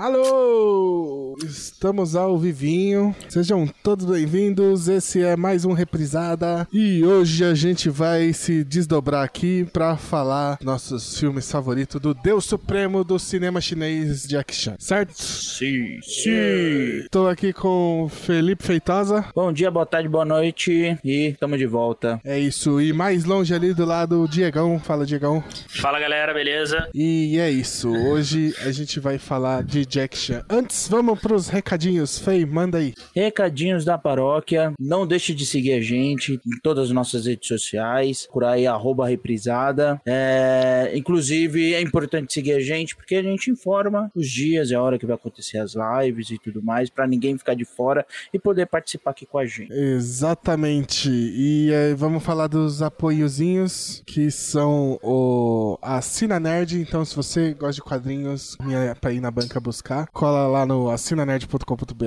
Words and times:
Alô! 0.00 1.36
Estamos 1.44 2.16
ao 2.16 2.38
vivinho. 2.38 3.14
Sejam 3.28 3.66
todos 3.82 4.06
bem-vindos. 4.06 4.88
Esse 4.88 5.22
é 5.22 5.36
mais 5.36 5.66
um 5.66 5.74
Reprisada. 5.74 6.66
E 6.72 7.04
hoje 7.04 7.44
a 7.44 7.54
gente 7.54 7.90
vai 7.90 8.32
se 8.32 8.64
desdobrar 8.64 9.22
aqui 9.22 9.66
pra 9.70 9.98
falar 9.98 10.58
nossos 10.62 11.18
filmes 11.18 11.52
favoritos 11.52 12.00
do 12.00 12.14
Deus 12.14 12.46
Supremo 12.46 13.04
do 13.04 13.18
cinema 13.18 13.60
chinês 13.60 14.26
Jack 14.26 14.54
Chan, 14.54 14.76
certo? 14.78 15.12
Sim, 15.12 16.00
sim. 16.00 17.00
Estou 17.04 17.28
aqui 17.28 17.52
com 17.52 18.08
Felipe 18.10 18.64
Feitosa. 18.64 19.26
Bom 19.34 19.52
dia, 19.52 19.70
boa 19.70 19.84
tarde, 19.84 20.08
boa 20.08 20.24
noite 20.24 20.98
e 21.04 21.28
estamos 21.28 21.58
de 21.58 21.66
volta. 21.66 22.18
É 22.24 22.38
isso. 22.38 22.80
E 22.80 22.90
mais 22.90 23.26
longe 23.26 23.52
ali 23.54 23.74
do 23.74 23.84
lado, 23.84 24.22
o 24.22 24.28
Diegão. 24.28 24.78
Fala, 24.78 25.04
Diegão. 25.04 25.44
Fala 25.68 26.00
galera, 26.00 26.32
beleza? 26.32 26.88
E 26.94 27.38
é 27.38 27.50
isso. 27.50 27.90
Hoje 27.90 28.54
a 28.64 28.72
gente 28.72 28.98
vai 28.98 29.18
falar 29.18 29.62
de 29.62 29.89
Jack 29.90 30.16
Chan. 30.16 30.44
Antes, 30.48 30.86
vamos 30.88 31.18
pros 31.18 31.48
recadinhos. 31.48 32.16
Fei, 32.16 32.46
manda 32.46 32.78
aí. 32.78 32.94
Recadinhos 33.14 33.84
da 33.84 33.98
paróquia. 33.98 34.72
Não 34.78 35.04
deixe 35.04 35.34
de 35.34 35.44
seguir 35.44 35.72
a 35.72 35.80
gente 35.80 36.40
em 36.46 36.60
todas 36.62 36.84
as 36.84 36.90
nossas 36.90 37.26
redes 37.26 37.48
sociais. 37.48 38.28
Por 38.32 38.44
aí, 38.44 38.68
arroba 38.68 39.08
reprisada. 39.08 40.00
É, 40.06 40.92
inclusive, 40.94 41.74
é 41.74 41.80
importante 41.80 42.32
seguir 42.32 42.52
a 42.52 42.60
gente 42.60 42.94
porque 42.94 43.16
a 43.16 43.22
gente 43.22 43.50
informa 43.50 44.10
os 44.14 44.28
dias 44.28 44.70
e 44.70 44.74
a 44.74 44.82
hora 44.82 44.98
que 44.98 45.06
vai 45.06 45.16
acontecer 45.16 45.58
as 45.58 45.74
lives 45.74 46.30
e 46.30 46.38
tudo 46.38 46.62
mais, 46.62 46.88
para 46.88 47.06
ninguém 47.06 47.36
ficar 47.36 47.54
de 47.54 47.64
fora 47.64 48.06
e 48.32 48.38
poder 48.38 48.66
participar 48.66 49.10
aqui 49.10 49.26
com 49.26 49.38
a 49.38 49.46
gente. 49.46 49.72
Exatamente. 49.72 51.10
E 51.10 51.72
é, 51.72 51.94
vamos 51.94 52.22
falar 52.22 52.46
dos 52.46 52.80
apoiozinhos, 52.80 54.02
que 54.06 54.30
são 54.30 54.98
o 55.02 55.76
Assina 55.82 56.38
Nerd. 56.38 56.80
Então, 56.80 57.04
se 57.04 57.16
você 57.16 57.54
gosta 57.54 57.74
de 57.74 57.82
quadrinhos, 57.82 58.56
é 58.70 58.94
pra 58.94 59.12
ir 59.12 59.20
na 59.20 59.30
banca 59.30 59.58
buscar, 59.58 59.79
cola 60.12 60.46
lá 60.46 60.66
no 60.66 60.90
assinanerd.com.br 60.90 62.04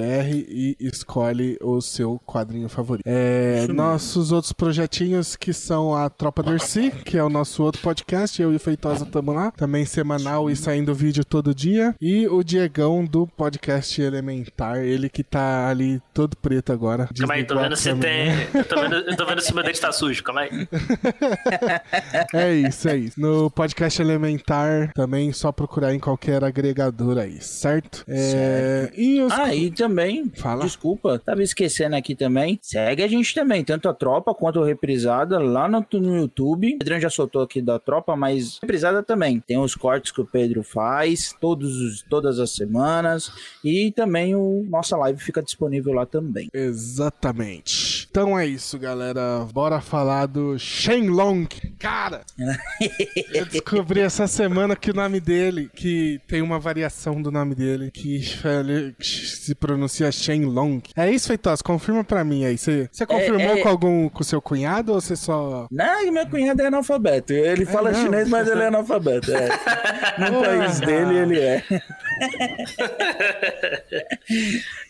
e 0.47 0.75
escolhe 0.79 1.57
o 1.61 1.81
seu 1.81 2.19
quadrinho 2.25 2.69
favorito. 2.69 3.05
É, 3.05 3.67
nossos 3.67 4.31
outros 4.31 4.53
projetinhos, 4.53 5.35
que 5.35 5.53
são 5.53 5.95
a 5.95 6.09
Tropa 6.09 6.43
Dercy, 6.43 6.91
que 7.05 7.17
é 7.17 7.23
o 7.23 7.29
nosso 7.29 7.63
outro 7.63 7.81
podcast. 7.81 8.41
Eu 8.41 8.53
e 8.53 8.55
o 8.55 8.59
Feitosa 8.59 9.05
estamos 9.05 9.35
lá. 9.35 9.51
Também 9.51 9.85
semanal 9.85 10.49
e 10.49 10.55
saindo 10.55 10.93
vídeo 10.93 11.25
todo 11.25 11.53
dia. 11.53 11.95
E 12.01 12.27
o 12.27 12.43
Diegão 12.43 13.05
do 13.05 13.27
podcast 13.27 14.01
Elementar, 14.01 14.77
ele 14.77 15.09
que 15.09 15.23
tá 15.23 15.67
ali 15.67 16.01
todo 16.13 16.37
preto 16.37 16.71
agora. 16.71 17.09
Calma 17.17 17.33
aí, 17.35 17.43
tô 17.43 17.55
vendo 17.59 17.75
se 17.75 17.93
tem. 17.95 18.29
Eu 18.53 18.65
tô 18.65 18.81
vendo, 18.81 18.95
eu 18.95 19.15
tô 19.17 19.25
vendo 19.25 19.41
se 19.41 19.53
meu 19.53 19.63
dente 19.63 19.79
tá 19.79 19.91
sujo, 19.91 20.23
calma 20.23 20.41
aí. 20.41 20.49
É 22.33 22.53
isso, 22.53 22.89
é 22.89 22.97
isso. 22.97 23.19
No 23.19 23.49
podcast 23.49 24.01
Elementar, 24.01 24.91
também 24.93 25.31
só 25.31 25.51
procurar 25.51 25.93
em 25.93 25.99
qualquer 25.99 26.43
agregador 26.43 27.17
aí, 27.17 27.39
certo? 27.53 28.03
É, 28.07 28.91
E 28.95 29.21
os... 29.21 29.31
Ah, 29.31 29.53
e 29.53 29.71
também, 29.71 30.31
Fala. 30.35 30.63
desculpa, 30.63 31.19
tava 31.19 31.43
esquecendo 31.43 31.95
aqui 31.95 32.15
também. 32.15 32.59
Segue 32.61 33.03
a 33.03 33.07
gente 33.07 33.33
também, 33.33 33.63
tanto 33.63 33.87
a 33.87 33.93
tropa 33.93 34.33
quanto 34.33 34.61
a 34.61 34.65
reprisada 34.65 35.39
lá 35.39 35.67
no, 35.67 35.85
no 35.93 36.17
YouTube. 36.17 36.75
O 36.75 36.79
Pedrão 36.79 36.99
já 36.99 37.09
soltou 37.09 37.41
aqui 37.41 37.61
da 37.61 37.79
tropa, 37.79 38.15
mas 38.15 38.59
reprisada 38.61 39.03
também. 39.03 39.39
Tem 39.39 39.57
os 39.57 39.75
cortes 39.75 40.11
que 40.11 40.21
o 40.21 40.25
Pedro 40.25 40.63
faz 40.63 41.35
todos 41.39 41.79
os, 41.79 42.01
todas 42.03 42.39
as 42.39 42.51
semanas. 42.51 43.31
E 43.63 43.91
também 43.91 44.35
o 44.35 44.65
nossa 44.69 44.97
live 44.97 45.19
fica 45.21 45.41
disponível 45.41 45.93
lá 45.93 46.05
também. 46.05 46.49
Exatamente. 46.53 48.07
Então 48.09 48.37
é 48.37 48.45
isso, 48.45 48.77
galera. 48.77 49.45
Bora 49.51 49.81
falar 49.81 50.25
do 50.27 50.57
Shenlong. 50.57 51.47
Cara, 51.79 52.21
eu 53.33 53.45
descobri 53.45 53.99
essa 53.99 54.27
semana 54.27 54.75
que 54.75 54.91
o 54.91 54.93
nome 54.93 55.19
dele, 55.19 55.69
que 55.75 56.19
tem 56.27 56.41
uma 56.41 56.59
variação 56.59 57.21
do 57.21 57.31
nome 57.31 57.42
dele, 57.49 57.91
que 57.91 58.21
ele 58.45 58.95
se 58.99 59.53
pronuncia 59.55 60.11
Shenlong. 60.11 60.81
É 60.95 61.11
isso, 61.11 61.27
Feitosa? 61.27 61.63
Confirma 61.63 62.03
pra 62.03 62.23
mim 62.23 62.45
aí. 62.45 62.57
Você 62.57 62.87
você 62.91 63.05
confirmou 63.05 63.57
é- 63.57 63.61
com 63.61 63.69
algum 63.69 64.09
com 64.09 64.23
seu 64.23 64.41
cunhado 64.41 64.93
ou 64.93 65.01
você 65.01 65.15
só. 65.15 65.67
Não, 65.71 66.11
meu 66.11 66.27
cunhado 66.27 66.61
é 66.61 66.67
analfabeto. 66.67 67.33
Ele 67.33 67.65
fala 67.65 67.91
não? 67.91 68.01
chinês, 68.03 68.29
mas 68.29 68.47
ele 68.47 68.61
é 68.61 68.67
analfabeto. 68.67 69.31
É. 69.33 69.49
No 70.13 70.41
país 70.43 70.79
dele, 70.79 71.17
ele 71.17 71.39
é. 71.39 71.63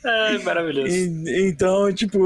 Ai, 0.06 0.38
maravilhoso. 0.40 0.94
E- 0.94 1.48
então, 1.50 1.92
tipo, 1.94 2.20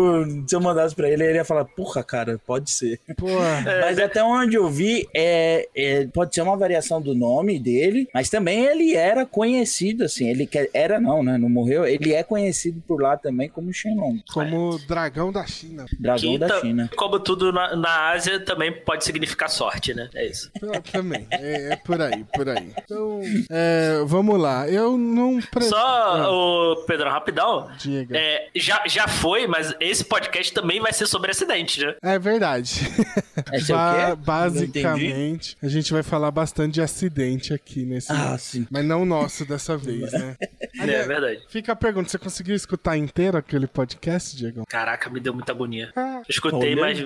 se 0.48 0.56
eu 0.56 0.60
mandasse 0.62 0.96
pra 0.96 1.10
ele, 1.10 1.24
ele 1.24 1.36
ia 1.38 1.46
falar, 1.46 1.66
porra, 1.66 2.04
cara, 2.04 2.40
pode 2.46 2.72
ser. 2.72 3.00
Porra. 3.16 3.64
Mas 3.82 4.00
até 4.00 4.24
onde 4.24 4.56
eu 4.56 4.68
vi, 4.70 5.08
é, 5.16 5.68
é- 5.76 6.08
pode 6.08 6.34
ser 6.34 6.42
uma 6.42 6.58
variação 6.58 7.02
do 7.02 7.14
nome 7.14 7.60
dele, 7.60 8.08
mas 8.14 8.30
também 8.30 8.66
ele 8.66 8.96
era 8.96 9.26
conhecido, 9.26 10.04
assim, 10.06 10.30
ele 10.30 10.46
que- 10.48 10.70
era 10.74 11.00
não, 11.00 11.24
né, 11.24 11.38
não 11.38 11.50
morreu, 11.50 11.86
ele 11.86 12.14
é 12.14 12.24
conhecido 12.24 12.82
por 12.88 13.02
lá 13.02 13.16
também 13.18 13.50
como 13.50 13.74
Shenlong, 13.74 14.22
Como 14.34 14.78
dragão 14.88 15.32
da 15.32 15.46
China. 15.46 15.86
dragão 16.00 16.32
Que 16.34 16.38
da 16.38 16.60
China. 16.62 16.90
Como 16.96 17.20
tudo 17.20 17.52
na, 17.52 17.76
na 17.76 18.10
Ásia 18.12 18.40
também 18.40 18.72
pode 18.72 19.04
significar 19.04 19.50
sorte, 19.50 19.94
né? 19.94 20.10
É 20.16 20.26
isso. 20.26 20.50
Também. 20.92 21.26
É, 21.32 21.74
é 21.74 21.76
por 21.76 22.02
aí, 22.02 22.24
por 22.34 22.50
aí. 22.50 22.72
Então, 22.84 23.22
é, 23.50 24.02
vamos 24.06 24.40
lá. 24.40 24.68
Eu 24.68 24.87
não. 24.96 25.40
Pre... 25.42 25.64
Só, 25.66 25.76
Ah, 25.78 26.30
o 26.32 26.76
Pedro, 26.88 27.10
rapidão. 27.10 27.68
Diga. 27.80 28.16
É, 28.16 28.50
já, 28.56 28.84
já 28.88 29.08
foi, 29.08 29.48
mas 29.48 29.74
esse 29.80 30.04
podcast 30.06 30.54
também 30.54 30.80
vai 30.80 30.94
ser 30.94 31.08
sobre 31.08 31.32
acidente, 31.32 31.84
né? 31.84 31.96
É 32.04 32.20
verdade. 32.20 32.82
É 33.52 33.62
Ba- 33.72 34.16
basicamente, 34.16 35.56
a 35.62 35.68
gente 35.68 35.94
vai 35.94 36.02
falar 36.04 36.32
bastante 36.32 36.74
de 36.76 36.82
acidente 36.82 37.54
aqui 37.54 37.86
nesse. 37.86 38.12
Ah, 38.12 38.36
sim. 38.38 38.68
Mas 38.70 38.84
não 38.84 39.06
nosso 39.06 39.46
dessa 39.46 39.78
vez, 39.78 40.12
né? 40.12 40.36
É 40.80 41.04
verdade. 41.04 41.42
Fica 41.50 41.72
a 41.72 41.76
pergunta: 41.76 42.10
você 42.10 42.18
conseguiu 42.18 42.56
escutar 42.56 42.98
inteiro 42.98 43.38
aquele 43.38 43.66
podcast, 43.68 44.36
Diego? 44.36 44.64
Caraca, 44.68 45.10
me 45.10 45.20
deu 45.20 45.34
muita 45.34 45.52
agonia. 45.52 45.92
Ah, 45.96 46.18
Eu 46.18 46.26
escutei, 46.30 46.74
Olha. 46.74 46.82
mas. 46.82 47.06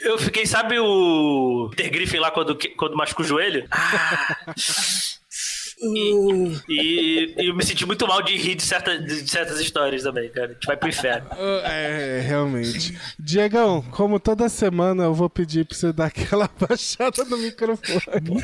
Eu 0.00 0.18
fiquei, 0.18 0.46
sabe 0.46 0.78
o 0.78 1.68
Peter 1.70 1.90
Griffin 1.90 2.18
lá 2.18 2.30
quando, 2.30 2.56
quando 2.76 2.96
machuca 2.96 3.22
o 3.22 3.24
joelho? 3.24 3.66
Ah, 3.80 4.44
e, 5.80 7.34
e 7.38 7.48
eu 7.48 7.54
me 7.54 7.64
senti 7.64 7.86
muito 7.86 8.06
mal 8.06 8.22
de 8.22 8.36
rir 8.36 8.54
de, 8.54 8.62
certa, 8.62 8.98
de 8.98 9.28
certas 9.28 9.60
histórias 9.60 10.02
também, 10.02 10.28
cara. 10.30 10.46
A 10.50 10.52
gente 10.52 10.66
vai 10.66 10.76
pro 10.76 10.88
inferno. 10.88 11.28
É, 11.70 12.20
realmente. 12.26 12.96
Diegão, 13.18 13.82
como 13.90 14.18
toda 14.18 14.48
semana 14.48 15.04
eu 15.04 15.14
vou 15.14 15.28
pedir 15.28 15.64
pra 15.66 15.76
você 15.76 15.92
dar 15.92 16.06
aquela 16.06 16.48
baixada 16.58 17.24
no 17.24 17.36
microfone. 17.38 18.42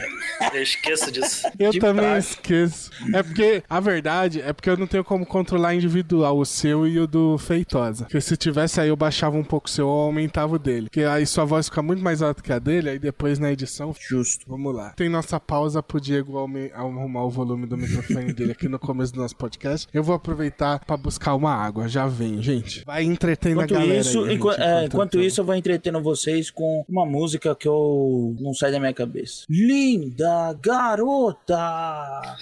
Eu 0.53 0.63
esqueço 0.63 1.11
disso. 1.11 1.47
Eu 1.59 1.71
De 1.71 1.79
também 1.79 2.05
praxe. 2.05 2.31
esqueço. 2.35 2.91
É 3.13 3.23
porque, 3.23 3.63
a 3.69 3.81
verdade, 3.81 4.41
é 4.41 4.53
porque 4.53 4.69
eu 4.71 4.77
não 4.77 4.87
tenho 4.87 5.05
como 5.05 5.25
controlar 5.27 5.75
individual, 5.75 6.39
o 6.39 6.45
seu 6.45 6.87
e 6.87 6.99
o 6.99 7.07
do 7.07 7.39
Feitosa. 7.39 8.05
Porque 8.05 8.21
se 8.21 8.37
tivesse 8.37 8.81
aí, 8.81 8.89
eu 8.89 8.97
baixava 8.97 9.37
um 9.37 9.45
pouco 9.45 9.67
o 9.69 9.71
seu 9.71 9.87
ou 9.89 10.03
aumentava 10.03 10.55
o 10.55 10.59
dele. 10.59 10.87
Porque 10.87 11.03
aí 11.03 11.27
sua 11.27 11.45
voz 11.45 11.69
fica 11.69 11.83
muito 11.83 12.03
mais 12.03 12.23
alta 12.23 12.43
que 12.43 12.53
a 12.53 12.59
dele, 12.59 12.91
aí 12.91 12.99
depois 12.99 13.39
na 13.39 13.51
edição. 13.53 13.95
Justo. 13.99 14.45
Vamos 14.49 14.75
lá. 14.75 14.91
Tem 14.91 15.09
nossa 15.09 15.39
pausa 15.41 15.83
pro 15.83 16.01
Diego 16.01 16.39
arrumar 16.75 17.24
o 17.25 17.31
volume 17.31 17.67
do 17.67 17.77
microfone 17.77 18.33
dele 18.33 18.53
aqui 18.53 18.69
no 18.69 18.79
começo 18.79 19.13
do 19.13 19.21
nosso 19.21 19.37
podcast. 19.37 19.89
Eu 19.93 20.03
vou 20.03 20.15
aproveitar 20.15 20.85
pra 20.85 20.97
buscar 20.97 21.35
uma 21.35 21.53
água. 21.55 21.89
Já 21.89 22.07
vem, 22.07 22.43
gente. 22.43 22.85
Vai 22.85 23.03
entretendo 23.05 23.55
Enquanto 23.63 23.75
a 23.77 23.81
galera. 23.81 24.01
isso, 24.01 24.21
aí, 24.21 24.25
gente, 24.31 24.37
enqu- 24.37 24.53
é, 24.61 24.85
enquanto 24.87 25.15
eu- 25.15 25.23
isso, 25.25 25.41
eu 25.41 25.45
vou 25.45 25.55
entretendo 25.55 26.01
vocês 26.03 26.51
com 26.51 26.85
uma 26.89 27.05
música 27.07 27.55
que 27.55 27.67
eu 27.69 28.37
não 28.41 28.55
sai 28.55 28.71
da 28.73 28.79
minha 28.81 28.93
cabeça. 28.95 29.45
Linda 29.49 30.53
garota 30.63 32.37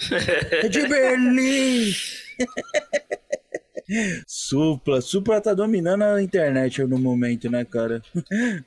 é 0.51 0.67
de 0.67 0.87
Berlim. 0.87 1.91
Supla, 4.25 5.01
Supla 5.01 5.41
tá 5.41 5.53
dominando 5.53 6.03
a 6.03 6.21
internet 6.23 6.81
no 6.83 6.97
momento, 6.97 7.49
né, 7.49 7.65
cara? 7.65 8.01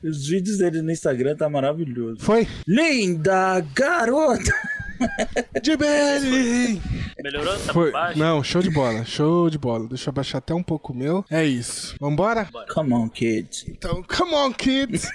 Os 0.04 0.28
vídeos 0.28 0.58
dele 0.58 0.82
no 0.82 0.90
Instagram 0.92 1.34
tá 1.34 1.48
maravilhoso. 1.48 2.18
Foi? 2.20 2.46
Linda 2.66 3.60
garota! 3.74 4.52
De 5.62 5.76
Berlim! 5.76 6.80
Melhorou? 7.22 7.56
Tá 7.58 7.72
Foi. 7.72 7.86
por 7.86 7.92
baixo? 7.92 8.18
Não, 8.18 8.42
show 8.44 8.62
de 8.62 8.70
bola, 8.70 9.04
show 9.04 9.48
de 9.50 9.58
bola. 9.58 9.88
Deixa 9.88 10.08
eu 10.08 10.10
abaixar 10.12 10.38
até 10.38 10.54
um 10.54 10.62
pouco 10.62 10.92
o 10.92 10.96
meu. 10.96 11.24
É 11.30 11.44
isso. 11.44 11.94
Vambora? 12.00 12.48
Come 12.72 12.92
on, 12.94 13.08
kids. 13.08 13.64
Então, 13.68 14.02
come 14.02 14.34
on, 14.34 14.52
kids! 14.52 15.08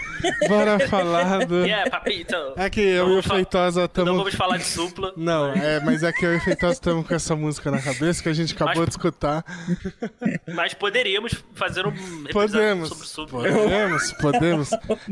Bora 0.47 0.79
falar 0.87 1.45
do. 1.45 1.61
Yeah, 1.71 1.89
papito. 1.89 2.35
É 2.57 2.69
que 2.69 2.81
eu 2.81 3.09
e 3.15 3.17
o 3.19 3.23
Feitosa 3.23 3.81
Não 3.81 3.85
estamos. 3.85 4.17
vamos 4.17 4.33
falar 4.35 4.57
de 4.57 4.63
supla. 4.65 5.13
Não, 5.17 5.51
é, 5.53 5.79
mas 5.79 6.03
é 6.03 6.11
que 6.11 6.25
eu 6.25 6.33
e 6.33 6.37
o 6.37 6.41
Feitosa 6.41 6.73
estamos 6.73 7.07
com 7.07 7.13
essa 7.13 7.35
música 7.35 7.69
na 7.71 7.81
cabeça 7.81 8.21
que 8.23 8.29
a 8.29 8.33
gente 8.33 8.53
acabou 8.53 8.77
Mas- 8.77 8.85
de 8.85 8.91
escutar. 8.91 9.45
Mas 10.53 10.73
poderíamos 10.73 11.33
fazer 11.53 11.85
um 11.85 11.91
episódio 11.91 12.33
Podemos. 12.33 12.89
sobre 12.89 13.07
supla. 13.07 13.43
Podemos, 13.51 14.11
podemos. 14.13 14.69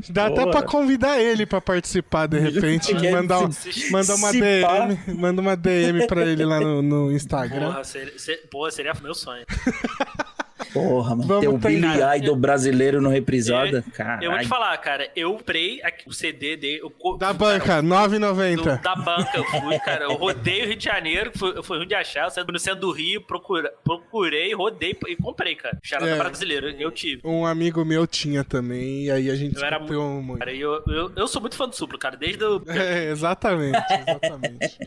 Dá 0.09 0.25
até 0.27 0.41
Boa. 0.41 0.51
pra 0.51 0.61
convidar 0.63 1.19
ele 1.21 1.45
pra 1.45 1.61
participar 1.61 2.27
de 2.27 2.39
repente. 2.39 2.93
Mandar, 3.11 3.39
um- 3.45 3.51
se- 3.51 3.91
manda 3.91 4.15
uma 4.15 4.31
se 4.31 4.39
pá. 4.58 4.58
DM. 4.61 4.97
Manda 5.15 5.41
uma 5.41 5.55
DM 5.55 6.07
pra 6.07 6.25
ele 6.25 6.45
lá 6.45 6.59
no, 6.59 6.81
no 6.81 7.11
Instagram. 7.11 7.67
Porra, 7.67 7.83
seria, 7.83 8.17
se- 8.19 8.37
porra, 8.51 8.71
seria 8.71 8.93
meu 9.01 9.13
sonho. 9.13 9.45
Porra, 10.73 11.15
mano. 11.15 11.27
Vamos 11.27 11.41
Ter 11.41 11.47
o 11.47 11.57
Billy 11.57 11.81
treinar. 11.81 12.17
Idol 12.17 12.35
brasileiro 12.35 13.01
no 13.01 13.09
reprisada. 13.09 13.83
Eu 13.87 13.91
Caralho. 13.93 14.29
vou 14.31 14.39
te 14.39 14.47
falar, 14.47 14.77
cara, 14.77 15.09
eu 15.15 15.33
comprei 15.33 15.81
o 16.05 16.13
CD 16.13 16.55
dele. 16.57 16.79
eu 16.81 17.17
Da 17.17 17.27
cara, 17.27 17.33
banca, 17.33 17.81
do- 17.81 17.87
9,90. 17.87 18.81
da 18.81 18.95
banca 18.95 19.31
eu 19.37 19.43
fui, 19.45 19.79
cara. 19.79 20.05
Eu 20.05 20.13
rodei 20.13 20.63
o 20.63 20.67
Rio 20.67 20.75
de 20.75 20.85
Janeiro, 20.85 21.31
fui, 21.35 21.57
eu 21.57 21.63
fui 21.63 21.77
ruim 21.77 21.87
de 21.87 21.95
achar, 21.95 22.25
eu 22.25 22.29
saí 22.29 22.43
no 22.47 22.59
centro 22.59 22.81
do 22.81 22.91
Rio, 22.91 23.21
procura, 23.21 23.71
procurei, 23.83 24.53
rodei 24.53 24.95
e 25.07 25.15
comprei, 25.15 25.55
cara. 25.55 25.77
Charada 25.83 26.11
É. 26.11 26.17
brasileira, 26.17 26.71
eu 26.79 26.91
tive. 26.91 27.21
Um 27.25 27.45
amigo 27.45 27.83
meu 27.85 28.05
tinha 28.07 28.43
também, 28.43 29.05
e 29.05 29.11
aí 29.11 29.29
a 29.29 29.35
gente 29.35 29.57
Eu 29.57 29.63
era 29.65 29.79
muito. 29.79 30.37
Cara, 30.39 30.53
eu, 30.53 30.83
eu, 30.87 31.11
eu 31.15 31.27
sou 31.27 31.41
muito 31.41 31.55
fã 31.55 31.67
do 31.67 31.75
Suplo, 31.75 31.97
cara, 31.97 32.15
desde 32.17 32.43
o. 32.43 32.61
É, 32.69 33.09
exatamente, 33.11 33.77
exatamente. 34.07 34.77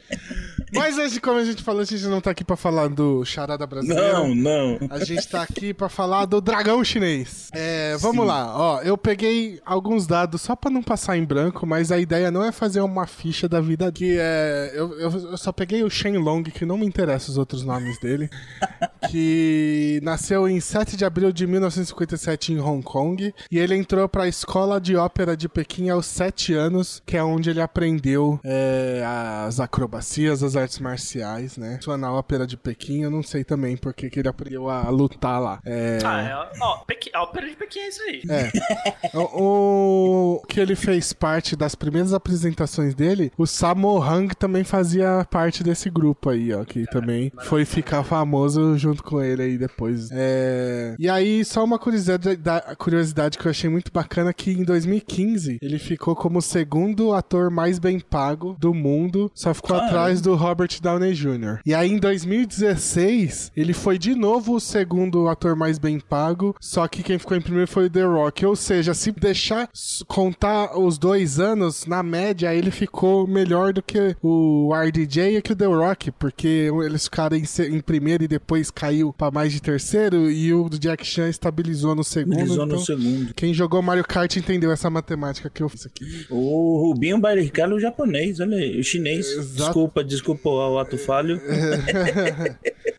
Mas 0.73 1.19
como 1.19 1.39
a 1.39 1.45
gente 1.45 1.63
falou, 1.63 1.83
a 1.83 1.85
gente 1.85 2.05
não 2.07 2.21
tá 2.21 2.31
aqui 2.31 2.45
pra 2.45 2.57
falar 2.57 2.89
do 2.89 3.25
charada 3.25 3.67
brasileiro. 3.67 4.13
Não, 4.13 4.35
não. 4.35 4.79
A 4.91 5.05
gente 5.05 5.29
tá 5.29 5.43
aqui 5.43 5.72
pra 5.75 5.89
falar 5.89 6.27
do 6.27 6.41
dragão 6.41 6.83
chinês. 6.85 7.49
É, 7.53 7.97
vamos 7.99 8.27
lá, 8.27 8.57
ó. 8.57 8.81
Eu 8.83 8.97
peguei 8.97 9.61
alguns 9.65 10.07
dados 10.07 10.43
só 10.43 10.55
pra 10.57 10.71
não 10.71 10.83
passar 10.83 11.17
em 11.17 11.25
branco, 11.25 11.67
mas 11.67 11.93
a 11.93 11.99
ideia 11.99 12.31
não 12.31 12.45
é 12.45 12.53
fazer 12.53 12.81
uma 12.81 13.07
ficha 13.07 13.49
da 13.49 13.61
vida 13.61 13.91
que 13.93 14.17
é. 14.19 14.73
Eu, 14.75 14.99
eu, 14.99 15.11
eu 15.11 15.37
só 15.37 15.53
peguei 15.53 15.83
o 15.83 15.91
Shenlong, 15.91 16.43
que 16.45 16.65
não 16.65 16.79
me 16.79 16.87
interessa 16.87 17.31
os 17.31 17.39
outros 17.39 17.65
nomes 17.65 17.99
dele. 17.99 18.29
que 19.11 20.01
nasceu 20.03 20.49
em 20.49 20.61
7 20.61 20.97
de 20.97 21.05
abril 21.05 21.33
de 21.33 21.47
1957 21.47 22.53
em 22.53 22.61
Hong 22.61 22.83
Kong. 22.83 23.35
E 23.51 23.59
ele 23.59 23.77
entrou 23.77 24.09
pra 24.09 24.29
escola 24.29 24.81
de 24.81 24.97
ópera 24.97 25.37
de 25.37 25.49
Pequim 25.49 25.91
aos 25.91 26.07
7 26.07 26.55
anos, 26.55 27.03
que 27.05 27.17
é 27.17 27.23
onde 27.23 27.51
ele 27.51 27.61
aprendeu 27.61 28.41
é, 28.45 29.03
as 29.47 29.61
acrobacias, 29.61 30.43
as 30.43 30.57
artes 30.57 30.79
marciais, 30.79 31.57
né? 31.57 31.79
Sua 31.81 31.97
na 31.97 32.13
ópera 32.13 32.47
de 32.47 32.57
Pequim, 32.57 33.03
eu 33.03 33.11
não 33.11 33.23
sei 33.23 33.45
também 33.45 33.77
porque 33.77 34.09
que 34.11 34.21
ele 34.21 34.29
aprendeu 34.29 34.69
a 34.69 34.89
lutar 34.89 35.41
lá. 35.41 35.61
É, 35.65 35.99
Ah, 36.05 36.23
é, 36.23 36.61
ó, 36.63 36.77
Pequi- 36.87 37.11
a 37.15 37.23
ópera 37.23 37.49
de 37.49 37.55
Pequim 37.57 37.79
é 37.81 37.89
isso 37.89 38.03
aí. 38.03 38.23
é. 38.29 38.51
O, 39.15 40.41
o 40.43 40.47
que 40.47 40.59
ele 40.61 40.75
fez 40.75 41.13
parte 41.13 41.55
das 41.55 41.75
primeiras 41.75 42.13
apresentações 42.15 42.95
dele, 42.95 43.31
o 43.37 43.47
Sammo 43.47 43.99
Hung 44.01 44.29
também 44.39 44.65
fazia 44.65 45.27
parte 45.31 45.63
desse 45.63 45.91
grupo 45.91 46.31
aí, 46.31 46.53
ó, 46.53 46.65
que 46.65 46.85
também 46.87 47.31
foi 47.45 47.65
ficar 47.65 48.03
famoso 48.05 48.77
junto 48.79 49.03
com 49.03 49.21
ele 49.23 49.43
aí 49.43 49.59
depois. 49.59 50.09
É, 50.13 50.95
E 50.99 51.09
aí, 51.09 51.45
só 51.45 51.63
uma 51.65 51.79
curiosidade, 51.79 52.37
da- 52.37 52.75
curiosidade 52.77 53.39
que 53.39 53.47
eu 53.47 53.51
achei 53.51 53.69
muito 53.69 53.93
bacana, 53.93 54.33
que 54.33 54.51
em 54.53 54.65
2015 54.65 55.59
ele 55.61 55.79
ficou 55.79 56.15
como 56.17 56.39
o 56.39 56.43
segundo 56.43 57.13
ator 57.13 57.51
mais 57.51 57.79
bem 57.79 58.01
pago 58.01 58.57
do 58.59 58.73
mundo, 58.75 59.31
só 59.35 59.53
ficou 59.55 59.71
Caramba. 59.77 59.89
atrás 59.89 60.21
do 60.21 60.35
Robert 60.35 60.71
Downey 60.81 61.13
Jr. 61.15 61.61
E 61.67 61.75
aí, 61.75 61.91
em 61.91 61.99
2016, 61.99 63.53
ele 63.57 63.73
foi 63.73 63.99
de 63.99 64.15
novo 64.15 64.55
o 64.55 64.61
segundo 64.61 65.29
ator 65.29 65.52
mais 65.57 65.79
bem 65.79 65.99
pago, 66.01 66.55
só 66.61 66.87
que 66.89 67.03
quem 67.03 67.19
ficou 67.19 67.37
em 67.37 67.41
primeiro 67.41 67.69
foi 67.71 67.87
o 67.87 67.91
The 67.91 68.03
Rock. 68.05 68.45
Ou 68.47 68.57
seja, 68.57 68.95
se 68.95 69.11
deixar 69.13 69.69
contar 70.07 70.79
os 70.79 70.99
dois 70.99 71.39
anos, 71.39 71.87
na 71.87 72.03
média, 72.03 72.55
ele 72.55 72.71
ficou 72.71 73.27
melhor 73.27 73.73
do 73.73 73.83
que 73.83 74.17
o 74.23 74.71
RDJ 74.75 75.37
e 75.39 75.43
que 75.43 75.53
o 75.53 75.57
The 75.57 75.67
Rock, 75.67 76.11
porque 76.13 76.71
eles 76.85 77.05
ficaram 77.05 77.37
em, 77.37 77.45
em 77.71 77.81
primeiro 77.81 78.25
e 78.25 78.29
depois 78.29 78.71
caiu 78.71 79.13
pra 79.13 79.31
mais 79.31 79.53
de 79.53 79.61
terceiro, 79.61 80.31
e 80.31 80.53
o 80.53 80.69
Jack 80.69 81.05
Chan 81.07 81.29
estabilizou 81.29 81.95
no 81.95 82.05
segundo. 82.05 82.57
No 82.57 82.65
então- 82.65 82.79
segundo. 82.79 83.35
Quem 83.35 83.53
jogou 83.55 83.83
Mario 83.83 84.05
Kart 84.05 84.35
entendeu 84.37 84.71
essa 84.73 84.89
matemática 84.91 85.51
que 85.51 85.63
eu 85.63 85.69
fiz 85.69 85.87
aqui. 85.87 86.27
O 86.31 86.87
Rubinho 86.87 87.19
Barrichello, 87.21 87.77
o 87.77 87.81
japonês, 87.81 88.41
olha 88.41 88.57
aí, 88.57 88.79
o 88.79 88.85
chinês. 88.85 89.27
Exato. 89.27 89.55
Desculpa, 89.65 90.05
desculpa 90.05 90.49
o 90.49 90.79
ato 90.79 90.99
falho. 90.99 91.41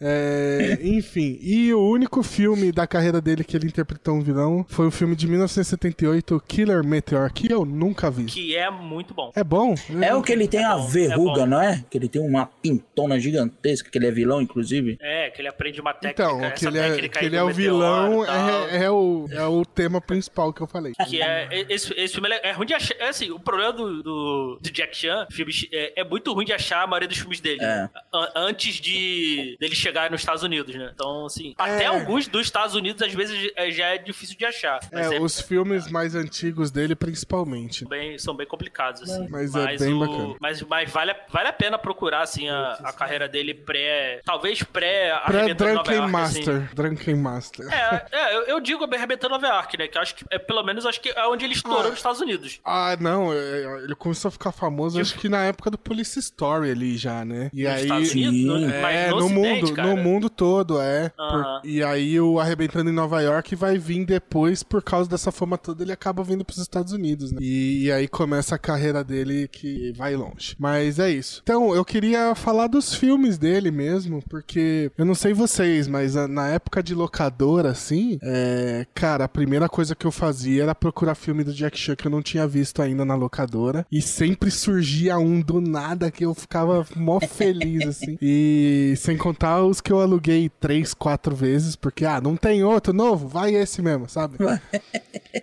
É, 0.06 0.80
enfim, 0.84 1.40
e 1.42 1.74
o 1.74 1.80
único 1.80 2.22
filme 2.24 2.43
da 2.74 2.86
carreira 2.88 3.22
dele 3.22 3.44
que 3.44 3.56
ele 3.56 3.68
interpretou 3.68 4.16
um 4.16 4.22
vilão 4.22 4.66
foi 4.68 4.88
o 4.88 4.92
filme 4.92 5.16
de 5.16 5.28
1978, 5.28 6.44
Killer 6.48 6.84
Meteor, 6.84 7.32
que 7.32 7.52
eu 7.52 7.66
nunca 7.66 8.10
vi. 8.12 8.26
Que 8.26 8.56
é 8.56 8.70
muito 8.70 9.14
bom. 9.14 9.32
É 9.36 9.44
bom? 9.44 9.76
É 10.02 10.14
o 10.14 10.22
que 10.22 10.32
ele 10.32 10.48
tem 10.48 10.62
É 10.62 10.66
a 10.66 10.76
bom, 10.78 10.86
é 10.88 10.92
verruga, 10.92 11.42
bom. 11.42 11.46
não 11.46 11.62
é? 11.62 11.84
Que 11.90 11.98
ele 11.98 12.08
tem 12.10 12.22
uma 12.22 12.46
pintona 12.46 13.20
gigantesca, 13.20 13.90
que 13.90 13.98
ele 13.98 14.08
é 14.08 14.12
vilão, 14.12 14.42
inclusive. 14.42 14.98
É, 15.02 15.30
que 15.30 15.42
ele 15.42 15.48
aprende 15.48 15.80
uma 15.82 15.94
técnica. 15.94 16.24
Então, 16.24 16.44
essa 16.44 16.56
que 16.56 16.66
ele 16.68 16.80
é, 16.80 17.10
que 17.10 17.26
ele 17.26 17.36
é 17.36 17.44
o 17.44 17.50
vilão, 17.50 18.26
é, 18.26 18.84
é 18.86 18.90
o, 18.92 19.28
é 19.32 19.46
o 19.46 19.66
tema 19.66 20.02
principal 20.02 20.52
que 20.54 20.62
eu 20.62 20.68
falei. 20.68 20.94
Que 21.08 21.22
é. 21.22 21.48
Esse, 21.70 21.94
esse 21.98 22.14
filme 22.14 22.30
é, 22.30 22.50
é 22.50 22.52
ruim 22.52 22.66
de 22.68 22.74
achar. 22.74 22.96
É 23.00 23.10
assim, 23.10 23.32
o 23.32 23.40
problema 23.40 23.72
do, 23.74 24.04
do, 24.04 24.60
do 24.62 24.72
Jack 24.72 24.96
Chan 24.96 25.28
filmes, 25.32 25.68
é, 25.72 26.02
é 26.02 26.04
muito 26.04 26.32
ruim 26.34 26.46
de 26.46 26.54
achar 26.54 26.84
a 26.84 26.88
maioria 26.88 27.08
dos 27.08 27.18
filmes 27.18 27.40
dele. 27.40 27.62
É. 27.62 27.66
né? 27.66 27.90
An- 28.14 28.30
Antes 28.36 28.76
de 28.76 29.58
dele 29.60 29.76
chegar 29.76 30.10
nos 30.12 30.22
Estados 30.22 30.44
Unidos, 30.44 30.74
né? 30.76 30.92
Então, 30.94 31.26
assim, 31.26 31.54
É. 31.58 31.64
até 31.64 31.86
alguns 31.86 32.28
dos 32.34 32.42
Estados 32.48 32.76
Unidos, 32.76 33.02
às 33.02 33.14
vezes, 33.14 33.52
é- 33.56 33.70
já 33.72 33.86
é 33.90 33.98
difícil 34.00 34.36
de 34.38 34.44
achar. 34.46 34.80
Mas 34.92 35.12
É, 35.12 35.16
é, 35.18 35.22
os 35.22 35.40
filmes 35.40 35.88
mais 35.90 36.16
antigos 36.16 36.72
dele, 36.72 36.96
principalmente. 36.96 37.86
bem, 37.86 38.18
são 38.18 38.36
bem 38.36 38.48
complicados, 38.48 39.04
assim. 39.04 39.28
Mas 39.30 39.54
é 39.56 39.78
bem 39.78 39.94
o- 39.94 40.00
bacana. 40.00 40.36
Mas, 40.42 40.62
mas 40.64 40.90
vale, 40.92 41.12
a- 41.12 41.18
vale 41.30 41.48
a 41.50 41.54
pena 41.54 41.78
procurar, 41.78 42.22
assim, 42.22 42.50
a, 42.50 42.72
a 42.84 42.92
carreira 42.92 43.30
dele 43.30 43.54
pré. 43.54 44.20
Talvez 44.26 44.64
pré. 44.64 45.16
Pré-Drunken 45.26 45.74
York, 45.76 45.90
assim. 45.92 46.12
Master. 46.12 46.70
Drunken 46.74 47.16
Master. 47.16 47.68
É, 47.72 48.06
é, 48.12 48.36
eu, 48.36 48.42
eu 48.44 48.60
digo 48.60 48.84
arrebentando 48.94 49.34
Nova 49.36 49.48
York, 49.48 49.78
né? 49.78 49.88
Que 49.88 49.98
eu 49.98 50.02
acho 50.02 50.16
que, 50.16 50.26
é, 50.32 50.40
pelo 50.40 50.64
menos, 50.64 50.86
acho 50.86 51.00
que 51.00 51.10
é 51.10 51.26
onde 51.28 51.46
ele 51.46 51.54
estourou 51.54 51.82
Ah. 51.86 51.90
nos 51.90 51.98
Estados 51.98 52.20
Unidos. 52.20 52.60
Ah, 52.66 52.98
não, 53.00 53.32
é, 53.32 53.84
ele 53.84 53.96
começou 53.96 54.30
a 54.30 54.32
ficar 54.32 54.52
famoso, 54.52 55.00
acho 55.00 55.18
que 55.20 55.30
na 55.30 55.44
época 55.46 55.70
do 55.70 55.78
Police 55.78 56.18
Story 56.20 56.72
ali 56.72 56.98
já, 56.98 57.24
né? 57.24 57.50
E 57.54 57.64
Nos 57.64 57.72
aí. 57.74 57.82
Estados 57.84 58.12
Unidos? 58.12 58.34
sim. 58.34 58.46
no- 58.46 58.82
mas 58.82 58.96
É, 58.96 59.10
no, 59.10 59.20
no, 59.20 59.26
Ocidente, 59.26 59.62
mundo, 59.66 59.74
cara. 59.76 59.88
no 59.90 59.98
mundo 59.98 60.30
todo, 60.30 60.82
é. 60.82 61.10
Por- 61.10 61.24
Aham. 61.24 61.62
e 61.64 61.84
aí 61.84 62.20
o 62.24 62.40
Arrebentando 62.40 62.90
em 62.90 62.94
Nova 62.94 63.22
York 63.22 63.56
vai 63.56 63.78
vir 63.78 64.06
depois, 64.06 64.64
por 64.64 64.82
causa 64.82 65.10
dessa 65.10 65.32
fama 65.32 65.58
toda, 65.58 65.84
ele 65.84 65.92
acaba 65.92 66.24
vindo 66.24 66.44
pros 66.44 66.58
Estados 66.58 66.94
Unidos, 66.94 67.32
né? 67.32 67.40
E, 67.42 67.84
e 67.84 67.92
aí 67.92 68.08
começa 68.08 68.56
a 68.56 68.60
carreira 68.60 69.04
dele 69.04 69.48
que 69.48 69.94
vai 69.96 70.16
longe. 70.16 70.56
Mas 70.60 71.00
é 71.00 71.10
isso. 71.10 71.42
Então, 71.44 71.74
eu 71.76 71.86
queria 71.86 72.36
falar 72.36 72.68
dos 72.68 72.94
filmes 72.94 73.38
dele 73.38 73.72
mesmo, 73.72 74.22
porque 74.30 74.92
eu 74.98 75.06
não 75.06 75.16
sei 75.16 75.34
vocês, 75.34 75.88
mas 75.88 76.16
na 76.16 76.48
época 76.48 76.82
de 76.82 76.94
locadora, 76.94 77.70
assim, 77.70 78.18
é, 78.22 78.86
cara, 78.94 79.26
a 79.26 79.30
primeira 79.30 79.70
coisa 79.70 79.96
que 79.96 80.06
eu 80.06 80.12
fazia 80.12 80.64
era 80.64 80.76
procurar 80.76 81.16
filme 81.16 81.44
do 81.44 81.54
Jack 81.54 81.78
Chan 81.78 81.96
que 81.96 82.08
eu 82.08 82.12
não 82.12 82.22
tinha 82.22 82.48
visto 82.48 82.82
ainda 82.82 83.06
na 83.06 83.16
locadora. 83.16 83.86
E 83.92 84.02
sempre 84.02 84.50
surgia 84.52 85.18
um 85.18 85.42
do 85.42 85.62
nada 85.62 86.12
que 86.12 86.26
eu 86.26 86.34
ficava 86.34 86.86
mó 86.96 87.20
feliz, 87.20 87.88
assim. 87.88 88.18
E 88.26 88.94
sem 88.98 89.18
contar 89.18 89.64
os 89.64 89.82
que 89.82 89.92
eu 89.92 90.00
aluguei 90.00 90.50
três, 90.60 90.94
quatro 90.94 91.36
vezes, 91.36 91.76
porque, 91.76 92.06
ah, 92.06 92.13
não 92.22 92.36
tem 92.36 92.64
outro 92.64 92.94
novo? 92.94 93.28
Vai 93.28 93.56
esse 93.56 93.82
mesmo, 93.82 94.08
sabe? 94.10 94.38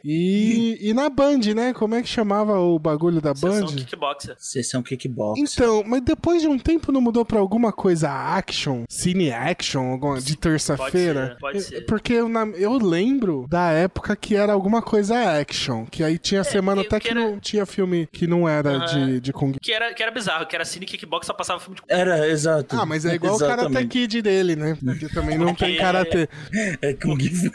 E, 0.04 0.78
e 0.80 0.94
na 0.94 1.08
Band, 1.08 1.40
né? 1.54 1.72
Como 1.72 1.94
é 1.94 2.02
que 2.02 2.08
chamava 2.08 2.58
o 2.58 2.78
bagulho 2.78 3.20
da 3.20 3.34
Sessão 3.34 3.66
Band? 3.66 3.74
kickboxer. 3.76 4.34
Sessão 4.38 4.82
kickbox. 4.82 5.40
Então, 5.40 5.82
mas 5.86 6.00
depois 6.02 6.40
de 6.42 6.48
um 6.48 6.58
tempo 6.58 6.92
não 6.92 7.00
mudou 7.00 7.24
pra 7.24 7.38
alguma 7.38 7.72
coisa 7.72 8.08
action, 8.10 8.84
cine 8.88 9.30
action, 9.32 9.90
alguma, 9.92 10.20
de 10.20 10.36
terça-feira? 10.36 11.36
Pode 11.40 11.60
ser, 11.62 11.66
pode 11.68 11.76
É, 11.76 11.80
ser. 11.80 11.86
Porque 11.86 12.12
eu, 12.14 12.28
na- 12.28 12.46
eu 12.56 12.72
lembro 12.78 13.46
da 13.48 13.70
época 13.72 14.14
que 14.16 14.36
era 14.36 14.52
alguma 14.52 14.80
coisa 14.82 15.16
action, 15.40 15.84
que 15.86 16.02
aí 16.04 16.18
tinha 16.18 16.44
semana 16.44 16.82
eu 16.82 16.86
até 16.86 17.00
que 17.00 17.08
quero- 17.08 17.20
não 17.20 17.40
tinha 17.40 17.66
filme 17.66 18.08
que 18.12 18.26
não 18.26 18.48
era 18.48 18.78
de, 18.78 19.20
de 19.20 19.32
Kung 19.32 19.52
Que 19.60 19.72
era, 19.72 19.92
que 19.92 20.02
era 20.02 20.12
bizarro, 20.12 20.46
que 20.46 20.54
era 20.54 20.64
cine 20.64 20.86
kickbox 20.86 21.26
só 21.26 21.32
passava 21.34 21.60
filme 21.60 21.76
de. 21.76 21.82
Era, 21.88 22.28
exato. 22.28 22.76
Ah, 22.78 22.86
mas 22.86 23.04
é 23.04 23.14
igual 23.14 23.34
o 23.34 23.38
Karate 23.38 23.60
Exatamente. 23.62 23.88
Kid 23.88 24.22
dele, 24.22 24.56
né? 24.56 24.76
Porque 24.82 25.08
também 25.08 25.36
não 25.36 25.46
tem 25.54 25.70
Porque- 25.70 25.76
Karatê. 25.76 26.22
É 26.22 26.28
Kung 27.02 27.20
Fu. 27.20 27.50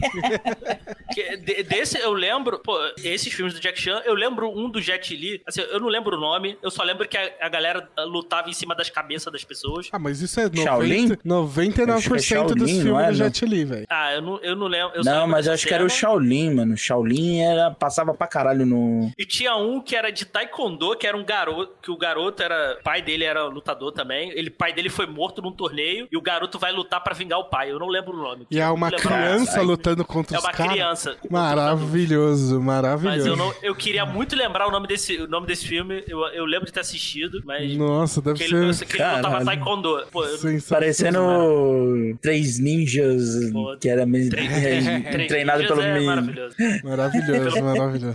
Que, 1.12 1.36
de- 1.38 1.62
desse 1.64 1.98
eu 1.98 2.12
lembro, 2.12 2.60
pô, 2.60 2.78
esses 3.02 3.32
filmes 3.32 3.52
do 3.52 3.60
Jack 3.60 3.80
Chan, 3.80 4.00
eu 4.04 4.14
lembro 4.14 4.48
um 4.48 4.70
do 4.70 4.80
Jet 4.80 5.14
Li, 5.16 5.42
assim, 5.46 5.60
eu 5.60 5.80
não 5.80 5.88
lembro 5.88 6.16
o 6.16 6.20
nome, 6.20 6.56
eu 6.62 6.70
só 6.70 6.84
lembro 6.84 7.08
que 7.08 7.16
a, 7.16 7.30
a 7.40 7.48
galera 7.48 7.88
ah, 7.96 8.04
lutava 8.04 8.48
em 8.48 8.52
cima 8.52 8.76
das 8.76 8.88
cabeças 8.90 9.32
das 9.32 9.42
pessoas. 9.42 9.88
Ah, 9.90 9.98
mas 9.98 10.20
isso 10.20 10.38
é 10.40 10.48
Shaolin? 10.54 11.16
90, 11.24 11.80
99% 11.84 11.90
Acho 11.90 12.08
que 12.08 12.14
é 12.14 12.16
dos 12.16 12.26
Shaolin, 12.26 12.66
filmes 12.66 12.84
não 12.84 13.00
é, 13.00 13.10
do? 13.10 13.14
Jet 13.16 13.44
Li, 13.44 13.64
velho. 13.64 13.86
Ah, 13.90 14.14
eu 14.14 14.22
não, 14.22 14.38
eu 14.38 14.56
não 14.56 14.66
lembro. 14.68 14.96
eu 14.96 15.04
Não, 15.04 15.26
mas 15.26 15.46
eu 15.46 15.52
acho 15.52 15.66
que 15.66 15.74
era 15.74 15.84
o. 15.84 15.90
Shaolin, 15.90 16.54
mano. 16.54 16.76
Shaolin 16.76 17.40
era, 17.40 17.70
passava 17.72 18.14
pra 18.14 18.28
caralho 18.28 18.64
no. 18.64 19.10
E 19.18 19.26
tinha 19.26 19.56
um 19.56 19.80
que 19.80 19.96
era 19.96 20.10
de 20.12 20.24
taekwondo, 20.24 20.96
que 20.96 21.06
era 21.06 21.16
um 21.16 21.24
garoto, 21.24 21.74
que 21.82 21.90
o 21.90 21.96
garoto 21.96 22.42
era, 22.42 22.78
pai 22.84 23.02
dele 23.02 23.24
era 23.24 23.44
lutador 23.46 23.90
também. 23.92 24.30
Ele, 24.30 24.48
pai 24.48 24.72
dele 24.72 24.88
foi 24.88 25.06
morto 25.06 25.42
num 25.42 25.52
torneio 25.52 26.06
e 26.10 26.16
o 26.16 26.22
garoto 26.22 26.58
vai 26.58 26.72
lutar 26.72 27.02
pra 27.02 27.14
vingar 27.14 27.38
o 27.40 27.44
pai. 27.44 27.72
Eu 27.72 27.78
não 27.80 27.88
lembro 27.88 28.16
o 28.16 28.22
nome. 28.22 28.46
E 28.50 28.60
é 28.60 28.68
uma 28.68 28.90
criança 28.90 29.52
Caralho. 29.52 29.68
Lutando 29.90 30.04
contra 30.04 30.36
É 30.36 30.38
os 30.38 30.44
uma 30.44 30.52
caras. 30.52 30.72
criança. 30.72 31.10
criança. 31.16 31.28
Maravilhoso, 31.30 32.60
maravilhoso. 32.60 33.18
Mas 33.18 33.26
eu, 33.26 33.36
não, 33.36 33.52
eu 33.62 33.74
queria 33.74 34.04
muito 34.06 34.34
lembrar 34.36 34.66
o 34.68 34.70
nome 34.70 34.86
desse, 34.86 35.16
o 35.16 35.28
nome 35.28 35.46
desse 35.46 35.66
filme. 35.66 36.02
Eu, 36.08 36.20
eu 36.28 36.44
lembro 36.44 36.66
de 36.66 36.72
ter 36.72 36.80
assistido, 36.80 37.42
mas. 37.44 37.76
Nossa, 37.76 38.20
deve 38.20 38.38
que 38.38 38.48
ser. 38.48 38.54
ele, 38.56 38.74
que 38.74 38.96
ele 39.02 39.16
lutava 39.16 39.44
taekwondo. 39.44 40.02
Pô. 40.10 40.22
Parecendo 40.68 42.16
três 42.20 42.58
ninjas 42.58 43.50
Pô, 43.52 43.76
que 43.80 43.88
era 43.88 44.04
três- 44.06 44.30
é, 44.86 45.00
três 45.10 45.28
treinado 45.28 45.64
pelo 45.66 45.80
é 45.80 45.92
menino. 45.94 46.06
maravilhoso. 46.06 46.56
Maravilhoso, 46.84 47.62
maravilhoso. 47.64 48.14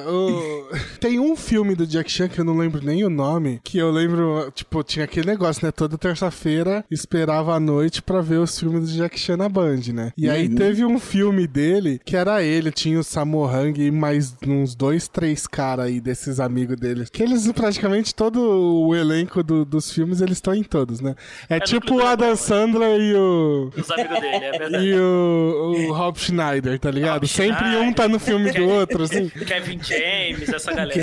O- 0.00 0.68
Tem 1.00 1.18
um 1.18 1.34
filme 1.34 1.74
do 1.74 1.86
Jack 1.86 2.10
Chan 2.10 2.28
que 2.28 2.38
eu 2.40 2.44
não 2.44 2.56
lembro 2.56 2.80
nem 2.84 3.04
o 3.04 3.10
nome, 3.10 3.60
que 3.64 3.78
eu 3.78 3.90
lembro, 3.90 4.50
tipo, 4.54 4.82
tinha 4.84 5.04
aquele 5.04 5.26
negócio, 5.26 5.64
né? 5.66 5.72
Toda 5.72 5.98
terça-feira 5.98 6.84
esperava 6.90 7.54
à 7.54 7.60
noite 7.60 8.00
pra 8.00 8.20
ver 8.20 8.36
os 8.38 8.58
filmes 8.58 8.90
do 8.90 8.96
Jack 8.96 9.18
Chan 9.18 9.36
na 9.36 9.48
Band, 9.48 9.80
né? 9.92 10.12
E 10.16 10.28
aí 10.30 10.48
teve 10.48 10.84
um 10.88 10.98
filme 10.98 11.46
dele 11.46 12.00
que 12.04 12.16
era 12.16 12.42
ele, 12.42 12.70
tinha 12.70 12.98
o 12.98 13.04
Sammo 13.04 13.44
Hung 13.46 13.74
e 13.80 13.90
mais 13.90 14.34
uns 14.46 14.74
dois, 14.74 15.08
três 15.08 15.46
caras 15.46 15.86
aí 15.86 16.00
desses 16.00 16.40
amigos 16.40 16.76
dele. 16.76 17.04
Que 17.12 17.22
eles 17.22 17.50
praticamente 17.52 18.14
todo 18.14 18.40
o 18.40 18.94
elenco 18.94 19.42
do- 19.42 19.64
dos 19.64 19.90
filmes 19.92 20.20
eles 20.20 20.38
estão 20.38 20.54
em 20.54 20.62
todos, 20.62 21.00
né? 21.00 21.14
É, 21.48 21.56
no 21.58 21.64
tipo 21.64 21.94
o 21.94 21.98
da 21.98 22.10
Adam 22.10 22.36
Sandler 22.36 23.00
e 23.00 23.14
o. 23.14 23.70
Os 23.76 23.90
amigos 23.90 24.20
dele, 24.20 24.44
é 24.44 24.50
verdade. 24.58 24.84
E 24.86 24.94
o, 24.98 25.74
o 25.88 25.92
Rob 25.92 26.18
Schneider, 26.18 26.78
tá 26.78 26.90
ligado? 26.90 27.14
Rob 27.22 27.28
Sempre 27.28 27.64
um 27.66 27.70
Schneider. 27.70 27.94
tá 27.94 28.08
no 28.08 28.18
filme 28.18 28.50
do 28.52 28.64
outro, 28.68 29.02
assim. 29.04 29.28
Kevin 29.46 29.78
James, 29.82 30.48
essa 30.48 30.72
galera. 30.72 30.98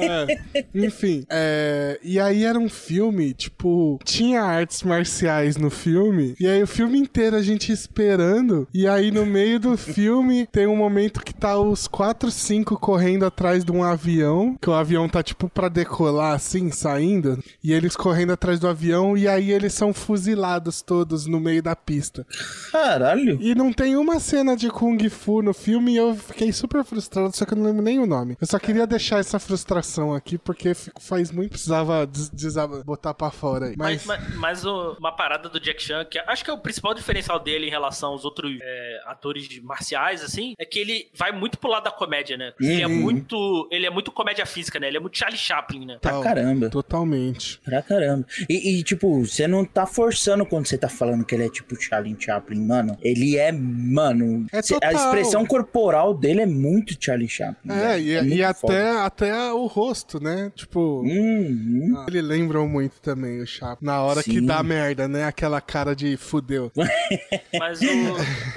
É, 0.00 0.64
enfim, 0.74 1.24
é, 1.30 1.98
e 2.02 2.18
aí 2.20 2.44
era 2.44 2.58
um 2.58 2.68
filme, 2.68 3.32
tipo, 3.32 3.98
tinha 4.04 4.42
artes 4.42 4.82
marciais 4.82 5.56
no 5.56 5.70
filme, 5.70 6.34
e 6.38 6.46
aí 6.46 6.62
o 6.62 6.66
filme 6.66 6.98
inteiro 6.98 7.36
a 7.36 7.42
gente 7.42 7.72
esperando, 7.72 8.66
e 8.72 8.86
aí 8.86 8.95
no 9.10 9.24
meio 9.26 9.58
do 9.60 9.76
filme 9.76 10.46
tem 10.46 10.66
um 10.66 10.76
momento 10.76 11.22
que 11.22 11.32
tá 11.34 11.58
os 11.58 11.86
quatro, 11.86 12.30
cinco 12.30 12.78
correndo 12.78 13.24
atrás 13.26 13.64
de 13.64 13.72
um 13.72 13.82
avião, 13.84 14.56
que 14.60 14.68
o 14.70 14.74
avião 14.74 15.08
tá 15.08 15.22
tipo 15.22 15.48
pra 15.48 15.68
decolar 15.68 16.34
assim, 16.34 16.70
saindo, 16.70 17.38
e 17.62 17.72
eles 17.72 17.96
correndo 17.96 18.32
atrás 18.32 18.58
do 18.60 18.68
avião, 18.68 19.16
e 19.16 19.28
aí 19.28 19.50
eles 19.50 19.72
são 19.74 19.92
fuzilados 19.92 20.82
todos 20.82 21.26
no 21.26 21.38
meio 21.40 21.62
da 21.62 21.74
pista. 21.76 22.26
Caralho. 22.72 23.38
E 23.40 23.54
não 23.54 23.72
tem 23.72 23.96
uma 23.96 24.18
cena 24.20 24.56
de 24.56 24.68
Kung 24.70 24.98
Fu 25.08 25.42
no 25.42 25.52
filme 25.54 25.92
e 25.92 25.96
eu 25.96 26.14
fiquei 26.14 26.52
super 26.52 26.84
frustrado, 26.84 27.36
só 27.36 27.44
que 27.44 27.52
eu 27.54 27.58
não 27.58 27.64
lembro 27.66 27.82
nem 27.82 27.98
o 27.98 28.06
nome. 28.06 28.36
Eu 28.40 28.46
só 28.46 28.58
queria 28.58 28.86
deixar 28.86 29.18
essa 29.18 29.38
frustração 29.38 30.14
aqui, 30.14 30.38
porque 30.38 30.72
faz 31.00 31.30
muito 31.30 31.50
precisava 31.50 32.06
des- 32.06 32.28
desaba- 32.30 32.82
botar 32.84 33.14
pra 33.14 33.30
fora 33.30 33.66
aí. 33.66 33.74
Mas, 33.76 34.04
Mas, 34.04 34.20
mas, 34.20 34.34
mas 34.36 34.64
o- 34.64 34.96
uma 34.98 35.12
parada 35.12 35.48
do 35.48 35.58
Jack 35.60 35.82
Chan, 35.82 36.04
que 36.04 36.18
acho 36.18 36.44
que 36.44 36.50
é 36.50 36.52
o 36.52 36.58
principal 36.58 36.92
diferencial 36.94 37.38
dele 37.38 37.66
em 37.66 37.70
relação 37.70 38.10
aos 38.10 38.24
outros 38.24 38.56
é, 38.60 38.85
atores 39.06 39.48
de 39.48 39.60
marciais, 39.60 40.22
assim, 40.22 40.54
é 40.58 40.64
que 40.64 40.78
ele 40.78 41.08
vai 41.14 41.32
muito 41.32 41.58
pro 41.58 41.70
lado 41.70 41.84
da 41.84 41.90
comédia, 41.90 42.36
né? 42.36 42.52
Ele 42.60 42.82
é 42.82 42.86
Uhum. 42.86 42.94
muito. 43.00 43.68
Ele 43.70 43.86
é 43.86 43.90
muito 43.90 44.10
comédia 44.12 44.46
física, 44.46 44.78
né? 44.80 44.88
Ele 44.88 44.96
é 44.96 45.00
muito 45.00 45.16
Charlie 45.18 45.38
Chaplin, 45.38 45.86
né? 45.86 45.98
Pra 46.00 46.20
caramba. 46.20 46.68
totalmente. 46.70 47.60
Pra 47.64 47.82
caramba. 47.82 48.26
E, 48.48 48.78
e, 48.78 48.82
tipo, 48.82 49.24
você 49.24 49.46
não 49.46 49.64
tá 49.64 49.86
forçando 49.86 50.44
quando 50.46 50.66
você 50.66 50.78
tá 50.78 50.88
falando 50.88 51.24
que 51.24 51.34
ele 51.34 51.46
é 51.46 51.48
tipo 51.48 51.74
Charlie 51.80 52.16
Chaplin, 52.18 52.60
mano. 52.66 52.96
Ele 53.02 53.36
é, 53.36 53.52
mano. 53.52 54.46
É 54.52 54.62
cê- 54.62 54.74
a 54.76 54.80
total. 54.80 54.92
expressão 55.04 55.46
corporal 55.46 56.14
dele 56.14 56.42
é 56.42 56.46
muito 56.46 56.96
Charlie 57.02 57.28
Chaplin. 57.28 57.72
É, 57.72 58.00
e, 58.00 58.14
muito 58.22 58.34
e 58.34 58.42
até, 58.44 58.90
até 58.98 59.52
o 59.52 59.66
rosto, 59.66 60.20
né? 60.22 60.50
Tipo, 60.54 61.02
Uhum. 61.02 62.04
ele 62.08 62.20
lembram 62.22 62.68
muito 62.68 63.00
também 63.00 63.40
o 63.40 63.46
Chapo. 63.46 63.84
Na 63.84 64.02
hora 64.02 64.22
que 64.22 64.32
Sim. 64.40 64.46
dá 64.46 64.62
merda, 64.62 65.06
né? 65.08 65.24
Aquela 65.24 65.60
cara 65.60 65.94
de 65.94 66.16
fudeu. 66.16 66.70
Mas 67.58 67.80
o, 67.80 67.84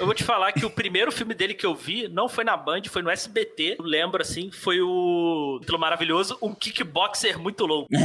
eu 0.00 0.06
vou 0.06 0.14
te 0.14 0.19
falar 0.24 0.52
que 0.52 0.64
o 0.64 0.70
primeiro 0.70 1.10
filme 1.12 1.34
dele 1.34 1.54
que 1.54 1.66
eu 1.66 1.74
vi 1.74 2.08
não 2.08 2.28
foi 2.28 2.44
na 2.44 2.56
Band, 2.56 2.82
foi 2.88 3.02
no 3.02 3.10
SBT. 3.10 3.76
Eu 3.78 3.84
lembro, 3.84 4.22
assim, 4.22 4.50
foi 4.50 4.80
o 4.80 5.58
título 5.60 5.78
maravilhoso, 5.78 6.36
Um 6.42 6.54
Kickboxer 6.54 7.38
Muito 7.38 7.66
Louco. 7.66 7.88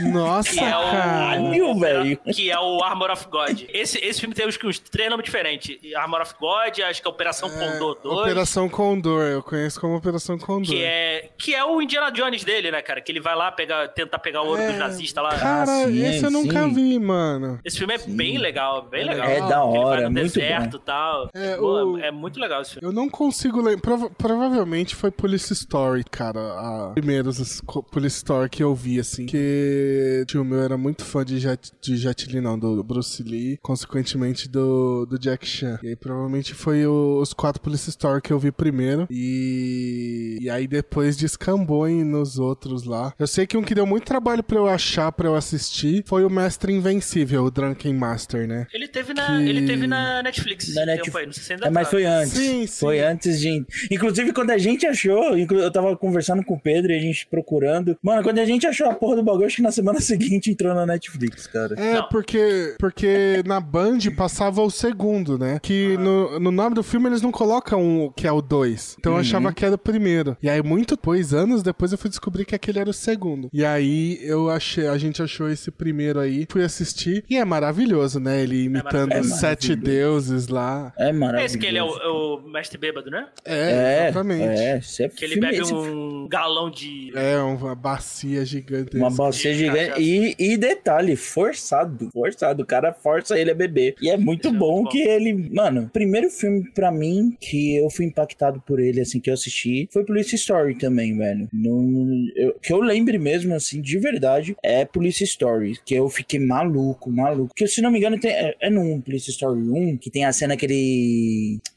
Nossa, 0.00 0.50
Que 0.50 0.58
é 0.58 0.76
o, 0.76 0.82
cara. 0.82 0.92
Caralho, 0.92 1.78
velho. 1.78 2.16
Que 2.34 2.50
é 2.50 2.58
o 2.58 2.82
Armor 2.82 3.10
of 3.10 3.26
God. 3.28 3.62
Esse, 3.68 3.98
esse 3.98 4.20
filme 4.20 4.34
tem 4.34 4.46
uns, 4.48 4.58
uns 4.64 4.78
três 4.78 5.10
nomes 5.10 5.24
diferentes. 5.24 5.76
Armor 5.94 6.22
of 6.22 6.34
God, 6.40 6.78
acho 6.80 7.02
que 7.02 7.06
é 7.06 7.10
Operação 7.10 7.48
Condor 7.50 7.98
2. 8.02 8.18
Operação 8.20 8.68
Condor, 8.68 9.22
eu 9.24 9.42
conheço 9.42 9.80
como 9.80 9.94
Operação 9.96 10.38
Condor. 10.38 10.62
Que 10.74 10.82
é, 10.82 11.28
que 11.36 11.54
é 11.54 11.62
o 11.64 11.80
Indiana 11.80 12.10
Jones 12.10 12.42
dele, 12.42 12.70
né, 12.70 12.80
cara? 12.80 13.00
Que 13.00 13.12
ele 13.12 13.20
vai 13.20 13.36
lá 13.36 13.52
pegar, 13.52 13.88
tentar 13.88 14.18
pegar 14.18 14.42
o 14.42 14.46
ouro 14.48 14.62
É, 14.62 14.68
dos 14.70 14.78
nazistas 14.78 15.22
lá. 15.22 15.36
Cara, 15.36 15.62
Ah, 15.70 15.84
sim, 15.86 16.04
esse 16.06 16.24
eu 16.24 16.30
nunca 16.30 16.62
sim. 16.64 16.74
vi, 16.74 16.98
mano. 16.98 17.60
Esse 17.64 17.78
filme 17.78 17.94
é 17.94 17.98
bem 17.98 18.38
legal, 18.38 18.82
bem 18.82 19.04
legal. 19.04 19.26
É 19.28 19.40
da 19.40 19.44
Ele 19.44 19.48
vai 19.48 19.58
hora, 19.78 20.02
no 20.04 20.10
muito 20.10 20.32
deserto 20.34 20.76
e 20.78 20.80
tal. 20.80 21.28
É, 21.34 21.41
Pô, 21.56 21.92
o- 21.92 21.98
é 21.98 22.10
muito 22.10 22.38
legal 22.40 22.62
esse 22.62 22.72
filme. 22.74 22.86
Eu 22.88 22.92
não 22.92 23.08
consigo 23.08 23.58
lembrar. 23.60 23.80
Prova- 23.82 24.10
provavelmente 24.10 24.94
foi 24.94 25.10
Police 25.10 25.52
Story, 25.52 26.04
cara. 26.04 26.40
A 26.40 26.90
primeiros 26.94 27.60
Police 27.90 28.16
Story 28.16 28.48
que 28.48 28.62
eu 28.62 28.74
vi, 28.74 28.98
assim. 29.00 29.26
Que 29.26 30.20
o 30.22 30.26
tio 30.26 30.44
meu 30.44 30.62
era 30.62 30.76
muito 30.76 31.04
fã 31.04 31.24
de 31.24 31.38
Jet, 31.38 31.72
de 31.80 31.96
Jet 31.96 32.26
Li, 32.30 32.40
não, 32.40 32.58
do 32.58 32.82
Bruce 32.82 33.22
Lee. 33.22 33.58
Consequentemente 33.62 34.48
do, 34.48 35.06
do 35.06 35.18
Jack 35.18 35.46
Chan. 35.46 35.78
E 35.82 35.88
aí 35.88 35.96
provavelmente 35.96 36.54
foi 36.54 36.86
o- 36.86 37.18
os 37.20 37.32
quatro 37.32 37.60
Police 37.62 37.88
Story 37.90 38.20
que 38.22 38.32
eu 38.32 38.38
vi 38.38 38.50
primeiro. 38.52 39.06
E, 39.10 40.38
e 40.40 40.50
aí 40.50 40.66
depois 40.66 41.16
descambou 41.16 41.86
em, 41.88 42.04
nos 42.04 42.38
outros 42.38 42.84
lá. 42.84 43.12
Eu 43.18 43.26
sei 43.26 43.46
que 43.46 43.56
um 43.56 43.62
que 43.62 43.74
deu 43.74 43.86
muito 43.86 44.04
trabalho 44.04 44.42
pra 44.42 44.56
eu 44.58 44.66
achar, 44.66 45.10
pra 45.12 45.28
eu 45.28 45.34
assistir, 45.34 46.02
foi 46.06 46.24
o 46.24 46.30
Mestre 46.30 46.72
Invencível, 46.72 47.44
o 47.44 47.50
Drunken 47.50 47.94
Master, 47.94 48.46
né? 48.46 48.66
Ele 48.72 48.88
teve 48.88 49.12
na, 49.14 49.26
Que- 49.38 49.48
ele 49.48 49.66
teve 49.66 49.86
na 49.86 50.22
Netflix. 50.22 50.74
Na 50.74 50.86
Netflix. 50.86 51.31
Ainda 51.52 51.66
É, 51.66 51.70
mas 51.70 51.88
foi 51.88 52.04
antes. 52.04 52.32
Sim, 52.32 52.66
sim. 52.66 52.80
Foi 52.80 53.00
antes 53.00 53.40
de. 53.40 53.64
Inclusive, 53.90 54.32
quando 54.32 54.50
a 54.50 54.58
gente 54.58 54.86
achou, 54.86 55.36
eu 55.36 55.70
tava 55.70 55.96
conversando 55.96 56.44
com 56.44 56.54
o 56.54 56.60
Pedro 56.60 56.92
e 56.92 56.96
a 56.96 57.00
gente 57.00 57.26
procurando. 57.26 57.96
Mano, 58.02 58.22
quando 58.22 58.38
a 58.38 58.44
gente 58.44 58.66
achou 58.66 58.88
a 58.88 58.94
porra 58.94 59.16
do 59.16 59.22
bagulho, 59.22 59.46
acho 59.46 59.56
que 59.56 59.62
na 59.62 59.72
semana 59.72 60.00
seguinte 60.00 60.50
entrou 60.50 60.74
na 60.74 60.86
Netflix, 60.86 61.46
cara. 61.46 61.74
É, 61.78 61.94
Não. 61.94 62.08
porque, 62.08 62.74
porque 62.78 63.42
na 63.46 63.60
Band 63.60 63.98
passava 64.16 64.62
o 64.62 64.70
segundo, 64.70 65.38
né? 65.38 65.58
Que 65.60 65.96
no, 65.98 66.38
no 66.40 66.50
nome 66.50 66.74
do 66.74 66.82
filme 66.82 67.08
eles 67.08 67.22
não 67.22 67.30
colocam 67.30 68.06
o 68.06 68.12
que 68.12 68.26
é 68.26 68.32
o 68.32 68.40
2. 68.40 68.96
Então 68.98 69.12
eu 69.12 69.18
achava 69.18 69.52
que 69.52 69.64
era 69.64 69.74
o 69.74 69.78
primeiro. 69.78 70.36
E 70.42 70.48
aí, 70.48 70.62
muito 70.62 70.96
depois, 71.02 71.34
anos 71.34 71.62
depois, 71.62 71.90
eu 71.90 71.98
fui 71.98 72.08
descobrir 72.08 72.44
que 72.44 72.54
aquele 72.54 72.78
era 72.78 72.88
o 72.88 72.92
segundo. 72.92 73.48
E 73.52 73.64
aí 73.64 74.18
eu 74.22 74.48
achei, 74.48 74.86
a 74.86 74.96
gente 74.96 75.20
achou 75.20 75.48
esse 75.50 75.68
primeiro 75.70 76.20
aí, 76.20 76.46
fui 76.48 76.62
assistir. 76.62 77.24
E 77.28 77.36
é 77.36 77.44
maravilhoso, 77.44 78.20
né? 78.20 78.40
Ele 78.40 78.64
imitando 78.64 79.08
maravilhoso. 79.08 79.34
os 79.34 79.40
sete 79.40 79.74
deuses 79.74 80.46
lá. 80.46 80.92
É 80.96 81.12
É 81.22 81.26
maravilhoso. 81.26 81.46
esse 81.54 81.58
que 81.58 81.66
ele 81.66 81.78
é 81.78 81.82
o, 81.84 81.96
é 81.98 82.08
o 82.08 82.40
mestre 82.48 82.78
bêbado, 82.78 83.10
né? 83.10 83.28
É, 83.44 83.72
É, 83.72 84.02
exatamente. 84.08 84.42
É, 84.60 84.78
esse 84.78 85.04
é 85.04 85.08
Que 85.08 85.24
ele 85.24 85.40
bebe 85.40 85.56
esse- 85.58 85.72
um 85.74 86.26
galão 86.28 86.70
de. 86.70 87.12
É, 87.14 87.38
uma 87.38 87.74
bacia 87.74 88.44
gigantesca. 88.44 88.96
Uma 88.98 89.10
bacia 89.10 89.52
gigante. 89.54 90.00
E, 90.00 90.34
e 90.38 90.56
detalhe, 90.56 91.16
forçado. 91.16 92.08
Forçado. 92.12 92.62
O 92.62 92.66
cara 92.66 92.92
força 92.92 93.38
ele 93.38 93.50
a 93.50 93.54
beber. 93.54 93.94
E 94.00 94.10
é 94.10 94.16
muito 94.16 94.48
Isso 94.48 94.56
é 94.56 94.58
bom 94.58 94.84
que 94.86 95.00
ele. 95.00 95.32
Mano, 95.52 95.90
primeiro 95.92 96.30
filme 96.30 96.70
pra 96.72 96.90
mim 96.90 97.36
que 97.40 97.76
eu 97.76 97.88
fui 97.90 98.04
impactado 98.06 98.60
por 98.66 98.80
ele, 98.80 99.00
assim, 99.00 99.20
que 99.20 99.30
eu 99.30 99.34
assisti, 99.34 99.88
foi 99.92 100.04
Police 100.04 100.34
Story 100.34 100.74
também, 100.76 101.16
velho. 101.16 101.48
Não, 101.52 102.26
eu- 102.36 102.54
que 102.60 102.72
eu 102.72 102.80
lembre 102.80 103.18
mesmo, 103.18 103.54
assim, 103.54 103.80
de 103.80 103.98
verdade, 103.98 104.56
é 104.62 104.84
Police 104.84 105.22
Story. 105.24 105.78
Que 105.84 105.94
eu 105.94 106.08
fiquei 106.08 106.38
maluco, 106.40 107.10
maluco. 107.10 107.48
Porque 107.48 107.66
se 107.66 107.80
não 107.82 107.90
me 107.90 107.98
engano, 107.98 108.18
tem, 108.18 108.30
é, 108.30 108.54
é 108.60 108.70
no 108.70 109.00
Police 109.02 109.30
Story 109.30 109.60
1 109.60 109.96
que 109.98 110.10
tem 110.10 110.24
a 110.24 110.32
cena 110.32 110.56
que 110.56 110.66
ele. 110.66 110.72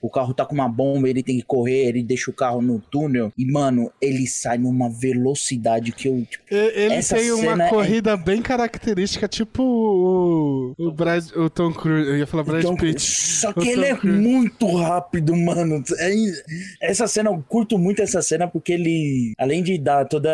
O 0.01 0.09
carro 0.09 0.33
tá 0.33 0.45
com 0.45 0.53
uma 0.53 0.67
bomba, 0.69 1.09
ele 1.09 1.23
tem 1.23 1.37
que 1.37 1.43
correr, 1.45 1.87
ele 1.87 2.03
deixa 2.03 2.29
o 2.29 2.33
carro 2.33 2.61
no 2.61 2.79
túnel. 2.79 3.31
E, 3.37 3.45
mano, 3.51 3.91
ele 4.01 4.27
sai 4.27 4.57
numa 4.57 4.89
velocidade 4.89 5.91
que 5.91 6.07
eu. 6.07 6.25
tipo, 6.29 6.43
Ele 6.51 6.93
Essa 6.95 7.15
tem 7.15 7.31
uma 7.31 7.41
cena 7.51 7.65
é- 7.65 7.69
corrida 7.69 8.17
bem 8.17 8.41
característica, 8.41 9.27
tipo 9.27 9.63
o, 9.63 10.73
o, 10.77 10.91
Brad, 10.91 11.25
o 11.35 11.49
Tom 11.49 11.71
Cruise. 11.73 12.09
Eu 12.09 12.17
ia 12.17 12.27
falar 12.27 12.43
Brad 12.43 12.61
Então, 12.63 12.75
Pitt. 12.75 13.01
Só 13.01 13.49
O 13.49 13.53
que 13.53 13.69
ele 13.69 13.81
Tom 13.81 13.87
é 13.87 13.95
Cruise. 13.97 14.19
muito 14.21 14.75
rápido, 14.75 15.35
mano. 15.35 15.83
É- 15.99 16.89
essa 16.89 17.07
cena, 17.07 17.29
eu 17.29 17.43
curto 17.47 17.77
muito 17.77 18.01
essa 18.01 18.21
cena 18.21 18.47
porque 18.47 18.73
ele, 18.73 19.33
além 19.37 19.63
de 19.63 19.77
dar 19.77 20.05
toda 20.05 20.29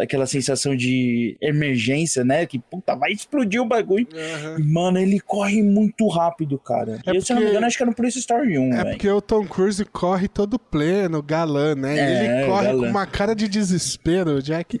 aquela 0.00 0.26
sensação 0.26 0.74
de 0.76 1.36
emergência, 1.40 2.24
né? 2.24 2.46
Que 2.46 2.58
puta, 2.58 2.94
vai 2.94 3.12
explodir 3.12 3.60
o 3.60 3.64
bagulho. 3.66 4.06
Aham. 4.14 4.56
Mano, 4.64 4.98
ele 4.98 5.20
corre 5.20 5.62
muito 5.62 6.06
rápido, 6.08 6.58
cara. 6.58 7.00
É 7.06 7.16
eu, 7.16 7.20
se 7.20 7.32
eu 7.32 7.34
não 7.36 7.40
me 7.40 7.46
porque- 7.46 7.50
engano, 7.56 7.66
acho 7.66 7.76
que 7.76 7.82
era 7.82 7.90
no 7.90 7.96
Police 7.96 8.18
Story 8.22 8.58
1, 8.58 8.72
É 8.72 8.76
velho. 8.76 8.90
porque 8.90 9.08
o 9.10 9.20
Tom 9.20 9.46
Cruise 9.46 9.84
corre 9.86 10.28
todo 10.28 10.58
pleno, 10.58 11.22
galã, 11.22 11.74
né? 11.74 11.98
É, 11.98 12.24
ele 12.40 12.46
corre 12.46 12.66
galã. 12.66 12.78
com 12.80 12.86
uma 12.90 13.06
cara 13.06 13.34
de 13.34 13.48
desespero, 13.48 14.36
o 14.36 14.42
Jack. 14.42 14.78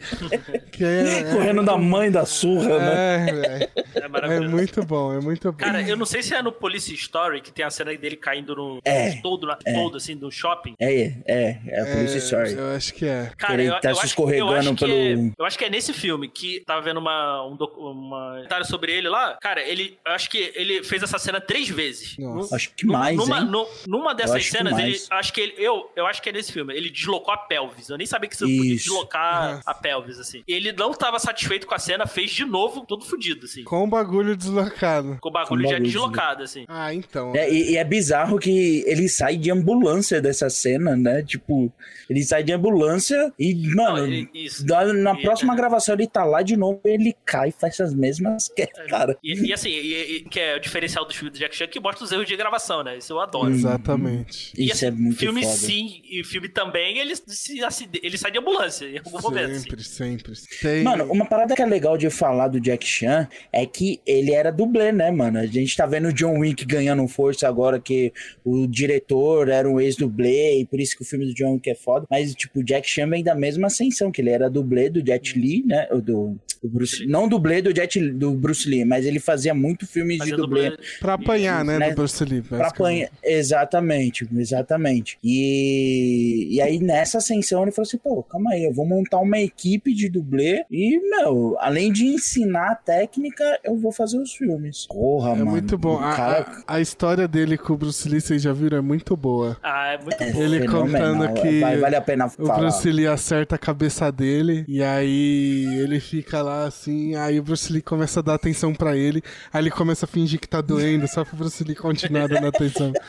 Que 0.72 0.84
é, 0.84 1.24
Correndo 1.32 1.62
da 1.64 1.72
é 1.72 1.74
tamanho 1.74 2.12
da 2.12 2.24
surra, 2.26 2.78
né? 2.78 3.26
É. 3.30 3.70
É 3.94 4.04
É 4.04 4.08
maravilhoso. 4.08 4.50
muito 4.50 4.84
bom, 4.84 5.12
é 5.12 5.20
muito 5.20 5.50
bom. 5.52 5.58
Cara, 5.58 5.82
eu 5.82 5.96
não 5.96 6.06
sei 6.06 6.22
se 6.22 6.34
é 6.34 6.42
no 6.42 6.52
Police 6.52 6.92
Story 6.94 7.40
que 7.40 7.52
tem 7.52 7.64
a 7.64 7.70
cena 7.70 7.94
dele 7.96 8.16
caindo 8.16 8.54
no. 8.54 8.80
É, 8.84 9.12
Todo, 9.22 9.46
na- 9.46 9.56
todo 9.56 9.96
assim, 9.96 10.14
no 10.14 10.30
shopping. 10.30 10.74
É, 10.78 11.12
é, 11.26 11.58
é 11.66 11.80
a 11.80 11.96
Police 11.96 12.18
Story. 12.18 12.52
Eu 12.54 12.74
acho 12.76 12.94
que 12.94 13.06
é. 13.06 13.30
Cara, 13.36 13.54
ele 13.62 13.70
eu, 13.70 13.80
tá 13.80 13.90
eu 13.90 13.94
se 13.94 14.00
acho, 14.00 14.06
escorregando 14.08 14.52
eu 14.52 14.58
acho 14.58 14.74
que 14.74 14.84
pelo- 14.84 14.92
é, 15.28 15.32
eu 15.38 15.44
acho 15.44 15.58
que 15.58 15.64
é 15.64 15.70
nesse 15.70 15.92
filme 15.92 16.28
que 16.28 16.62
tava 16.66 16.82
vendo 16.82 16.98
uma 16.98 17.46
um 17.46 17.56
docu- 17.56 17.80
uma 17.90 18.32
comentário 18.36 18.66
sobre 18.66 18.92
ele 18.92 19.08
lá. 19.08 19.36
Cara, 19.40 19.62
ele 19.62 19.98
eu 20.06 20.12
acho 20.12 20.28
que 20.30 20.52
ele 20.54 20.82
fez 20.84 21.02
essa 21.02 21.18
cena 21.18 21.40
três 21.40 21.68
vezes. 21.68 22.16
Nossa. 22.18 22.56
Acho 22.56 22.70
que 22.74 22.86
mais, 22.86 23.16
numa, 23.26 23.38
hein? 23.40 23.44
nu- 23.46 23.66
numa 23.86 24.14
dessas 24.14 24.36
acho 24.36 24.50
que 24.50 24.56
cenas, 24.56 24.78
ele 24.78 24.98
acho 25.10 25.32
que 25.32 25.40
ele 25.40 25.54
eu, 25.58 25.90
eu 25.96 26.06
acho 26.06 26.20
que 26.22 26.28
é 26.28 26.32
nesse 26.32 26.52
filme. 26.52 26.74
Ele 26.74 26.90
deslocou 26.90 27.32
a 27.32 27.36
pelvis. 27.36 27.88
Eu 27.88 27.96
nem 27.98 28.06
sabia 28.06 28.28
que 28.28 28.36
você 28.36 28.44
podia 28.44 28.74
Isso. 28.74 28.84
deslocar 28.84 29.54
Uhum. 29.56 29.60
a 29.66 29.74
pelvis 29.74 30.18
assim. 30.18 30.42
Ele 30.46 30.72
não 30.72 30.92
tava 30.92 31.18
satisfeito 31.18 31.66
com 31.66 31.74
a 31.74 31.78
cena, 31.78 32.06
fez 32.06 32.30
de 32.30 32.44
novo, 32.44 32.84
todo 32.86 33.04
fudido 33.04 33.44
assim. 33.46 33.64
Com 33.64 33.84
o 33.84 33.86
bagulho 33.86 34.36
deslocado. 34.36 35.18
Com 35.20 35.28
o 35.28 35.32
bagulho 35.32 35.48
Com 35.48 35.54
o 35.68 35.70
já 35.70 35.76
bagulho 35.76 35.90
deslocado 35.90 36.42
assim. 36.42 36.64
Ah, 36.68 36.92
então. 36.94 37.32
É, 37.34 37.50
e, 37.50 37.72
e 37.72 37.76
é 37.76 37.84
bizarro 37.84 38.38
que 38.38 38.82
ele 38.86 39.08
sai 39.08 39.36
de 39.36 39.50
ambulância 39.50 40.20
dessa 40.20 40.48
cena, 40.50 40.96
né? 40.96 41.22
Tipo, 41.22 41.72
ele 42.08 42.22
sai 42.22 42.42
de 42.42 42.52
ambulância 42.52 43.32
e, 43.38 43.54
mano, 43.74 43.96
Não, 43.98 44.06
ele- 44.06 44.28
isso. 44.34 44.66
na, 44.66 44.84
na 44.92 45.12
E- 45.14 45.22
próxima 45.22 45.54
gravação 45.54 45.94
ele 45.94 46.06
tá 46.06 46.24
lá 46.24 46.42
de 46.42 46.56
novo, 46.56 46.80
ele 46.84 47.14
cai 47.24 47.48
e 47.48 47.52
faz 47.52 47.80
as 47.80 47.94
mesmas 47.94 48.48
quedas, 48.48 48.86
cara. 48.88 49.16
E, 49.22 49.48
e 49.48 49.52
assim, 49.52 49.70
e- 49.70 50.16
e- 50.16 50.20
que 50.24 50.38
é 50.40 50.56
o 50.56 50.60
diferencial 50.60 51.04
dos 51.04 51.14
filmes 51.16 51.32
do 51.32 51.38
Jack 51.40 51.54
Chan 51.56 51.66
que 51.66 51.80
mostra 51.80 52.04
os 52.04 52.12
erros 52.12 52.26
de 52.26 52.36
gravação, 52.36 52.82
né? 52.82 52.96
Isso 52.98 53.11
eu 53.12 53.20
adoro. 53.20 53.50
Exatamente. 53.50 54.52
E, 54.56 54.66
Isso 54.66 54.84
é 54.84 54.90
muito 54.90 55.18
filme 55.18 55.42
foda. 55.42 55.54
sim 55.56 56.02
e 56.10 56.24
filme 56.24 56.48
também, 56.48 56.98
ele, 56.98 57.14
se, 57.16 57.62
acide- 57.62 58.00
ele 58.02 58.16
sai 58.18 58.30
de 58.30 58.38
ambulância 58.38 58.86
em 58.86 58.98
algum 58.98 59.20
momento. 59.20 59.50
assim. 59.52 59.68
Sempre, 59.82 59.84
sempre. 59.84 60.34
Tem... 60.60 60.82
Mano, 60.82 61.04
uma 61.10 61.24
parada 61.26 61.54
que 61.54 61.62
é 61.62 61.66
legal 61.66 61.96
de 61.96 62.08
falar 62.10 62.48
do 62.48 62.60
Jack 62.60 62.86
Chan 62.86 63.28
é 63.52 63.64
que 63.66 64.00
ele 64.06 64.32
era 64.32 64.50
dublê, 64.50 64.92
né, 64.92 65.10
mano? 65.10 65.38
A 65.38 65.46
gente 65.46 65.76
tá 65.76 65.86
vendo 65.86 66.08
o 66.08 66.12
John 66.12 66.38
Wick 66.40 66.64
ganhando 66.64 67.06
força 67.08 67.46
agora 67.48 67.78
que 67.80 68.12
o 68.44 68.66
diretor 68.66 69.48
era 69.48 69.68
um 69.68 69.80
ex-dublê 69.80 70.60
e 70.60 70.64
por 70.66 70.80
isso 70.80 70.96
que 70.96 71.02
o 71.02 71.06
filme 71.06 71.26
do 71.26 71.34
John 71.34 71.54
Wick 71.54 71.68
é 71.70 71.74
foda. 71.74 72.06
Mas, 72.10 72.34
tipo, 72.34 72.60
o 72.60 72.64
Jack 72.64 72.88
Chan 72.88 73.08
vem 73.08 73.22
da 73.22 73.34
mesma 73.34 73.66
ascensão, 73.68 74.10
que 74.10 74.20
ele 74.20 74.30
era 74.30 74.48
dublê 74.50 74.88
do 74.90 75.04
Jet 75.04 75.38
Li, 75.38 75.62
né? 75.66 75.86
Do, 76.02 76.38
do 76.62 76.68
Bruce, 76.68 77.06
não 77.06 77.26
dublê 77.28 77.60
do, 77.60 77.74
Jet, 77.74 77.98
do 78.12 78.32
Bruce 78.32 78.68
Lee, 78.68 78.84
mas 78.84 79.04
ele 79.04 79.18
fazia 79.18 79.52
muito 79.54 79.86
filmes 79.86 80.18
Fazia 80.18 80.36
de 80.36 80.40
dublê. 80.40 80.70
dublê. 80.70 80.84
Pra 81.00 81.14
apanhar, 81.14 81.64
né, 81.64 81.78
né, 81.78 81.90
do 81.90 81.96
Bruce 81.96 82.24
Lee. 82.24 82.42
Pra 82.42 82.68
apanhar. 82.68 83.10
Exatamente, 83.24 84.28
exatamente. 84.36 85.18
E, 85.22 86.48
e 86.56 86.60
aí, 86.60 86.78
nessa 86.78 87.18
ascensão, 87.18 87.62
ele 87.62 87.72
falou 87.72 87.86
assim: 87.86 87.98
pô, 87.98 88.22
calma 88.22 88.52
aí, 88.52 88.64
eu 88.64 88.72
vou 88.72 88.86
montar 88.86 89.18
uma 89.18 89.38
equipe 89.38 89.92
de 89.94 90.08
dublê 90.08 90.64
e, 90.70 90.98
meu, 91.00 91.56
além 91.58 91.92
de 91.92 92.04
ensinar 92.06 92.70
a 92.72 92.74
técnica, 92.74 93.44
eu 93.64 93.76
vou 93.76 93.92
fazer 93.92 94.18
os 94.18 94.32
filmes. 94.32 94.86
Porra, 94.86 95.30
É 95.32 95.34
mano. 95.36 95.50
muito 95.50 95.76
bom. 95.76 95.96
o 95.96 95.98
A, 95.98 96.14
cara 96.14 96.62
a- 96.66 96.76
a 96.76 96.80
história 96.80 97.26
dele 97.28 97.58
com 97.58 97.72
o 97.72 97.76
Bruce 97.76 98.08
Lee, 98.08 98.20
vocês 98.20 98.42
já 98.42 98.52
viram, 98.52 98.78
é 98.78 98.80
muito 98.80 99.16
boa. 99.16 99.56
Ah, 99.62 99.92
é 99.94 99.98
muito 100.02 100.22
é 100.22 100.30
bom. 100.32 100.40
Ele 100.42 100.66
contando 100.66 101.32
que 101.34 101.60
vai- 101.60 101.76
vale 101.78 101.96
a 101.96 102.00
pena 102.00 102.26
O 102.26 102.30
falar. 102.30 102.58
Bruce 102.58 102.90
Lee 102.90 103.06
acerta 103.06 103.56
a 103.56 103.58
cabeça 103.58 104.10
dele 104.12 104.64
e 104.68 104.82
aí 104.82 105.64
ele 105.80 105.98
fica 106.00 106.40
lá 106.42 106.51
assim, 106.66 107.14
aí 107.14 107.38
o 107.38 107.42
Bruce 107.42 107.72
Lee 107.72 107.82
começa 107.82 108.20
a 108.20 108.22
dar 108.22 108.34
atenção 108.34 108.74
pra 108.74 108.96
ele, 108.96 109.22
aí 109.52 109.62
ele 109.62 109.70
começa 109.70 110.06
a 110.06 110.08
fingir 110.08 110.40
que 110.40 110.48
tá 110.48 110.60
doendo 110.60 111.06
só 111.08 111.24
pro 111.24 111.36
Bruce 111.36 111.62
Lee 111.64 111.74
continuar 111.74 112.28
dando 112.28 112.46
atenção. 112.46 112.92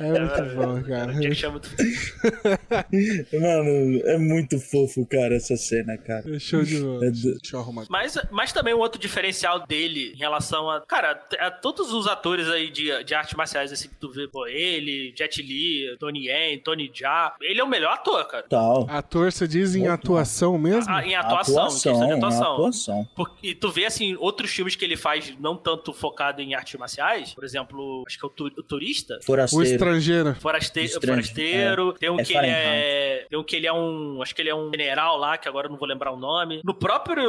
É 0.00 0.20
muito 0.20 0.56
bom, 0.56 0.82
cara. 0.82 1.12
O 1.12 1.22
é 1.22 1.48
muito 1.48 1.68
Mano, 3.40 4.00
é 4.06 4.18
muito 4.18 4.58
fofo, 4.58 5.06
cara, 5.06 5.34
essa 5.36 5.56
cena, 5.56 5.96
cara. 5.98 6.24
É 6.34 6.38
show 6.38 6.62
de 6.62 6.78
bola. 6.80 7.06
É 7.06 7.10
do- 7.10 7.38
Deixa 7.38 7.56
eu 7.56 7.60
arrumar. 7.60 7.82
aqui. 7.82 7.90
Mas, 7.92 8.18
mas 8.30 8.52
também 8.52 8.74
um 8.74 8.78
outro 8.78 9.00
diferencial 9.00 9.66
dele 9.66 10.12
em 10.14 10.18
relação 10.18 10.70
a. 10.70 10.80
Cara, 10.82 11.20
a 11.38 11.50
todos 11.50 11.92
os 11.92 12.06
atores 12.06 12.48
aí 12.48 12.70
de, 12.70 13.04
de 13.04 13.14
artes 13.14 13.34
marciais, 13.34 13.72
assim, 13.72 13.88
que 13.88 13.94
tu 13.96 14.10
vê, 14.10 14.26
pô, 14.28 14.46
ele, 14.46 15.12
Jet 15.16 15.42
Li, 15.42 15.96
Tony 15.98 16.26
Yen, 16.28 16.58
Tony 16.58 16.90
Jaa. 16.92 17.34
Ele 17.40 17.60
é 17.60 17.64
o 17.64 17.68
melhor 17.68 17.92
ator, 17.94 18.24
cara. 18.26 18.44
Tal. 18.48 18.86
Ator, 18.88 19.30
você 19.32 19.46
diz 19.46 19.74
em 19.74 19.86
atuação 19.88 20.58
mesmo? 20.58 20.90
Ah, 20.92 21.04
em 21.04 21.14
atuação, 21.14 21.66
em 21.66 21.70
questão 21.72 22.06
de 22.06 22.12
atuação. 22.12 22.52
atuação. 22.54 23.08
Porque, 23.14 23.48
e 23.48 23.54
tu 23.54 23.70
vê, 23.70 23.86
assim, 23.86 24.16
outros 24.18 24.50
filmes 24.50 24.74
que 24.74 24.84
ele 24.84 24.96
faz 24.96 25.34
não 25.38 25.56
tanto 25.56 25.92
focado 25.92 26.40
em 26.40 26.54
artes 26.54 26.78
marciais, 26.78 27.32
por 27.34 27.44
exemplo, 27.44 28.04
acho 28.06 28.18
que 28.18 28.24
é 28.24 28.28
o, 28.28 28.30
tu- 28.30 28.46
o 28.58 28.62
Turista. 28.62 29.18
O 29.20 29.24
Forasteiro. 29.24 29.89
Estrangeiro. 29.98 30.34
Foraste 30.40 30.80
Estranho, 30.80 31.14
forasteiro, 31.16 31.92
tem 31.94 32.10
um 32.10 32.20
É 32.20 32.24
que 32.24 32.36
ele 32.36 32.46
é. 32.46 33.26
Tem 33.28 33.38
um 33.38 33.44
que 33.44 33.56
ele 33.56 33.66
é 33.66 33.72
um. 33.72 34.20
Acho 34.22 34.34
que 34.34 34.42
ele 34.42 34.48
é 34.50 34.54
um 34.54 34.70
general 34.74 35.16
lá, 35.16 35.36
que 35.38 35.48
agora 35.48 35.66
eu 35.66 35.70
não 35.70 35.78
vou 35.78 35.86
lembrar 35.88 36.12
o 36.12 36.16
nome. 36.16 36.60
No 36.64 36.74
próprio. 36.74 37.22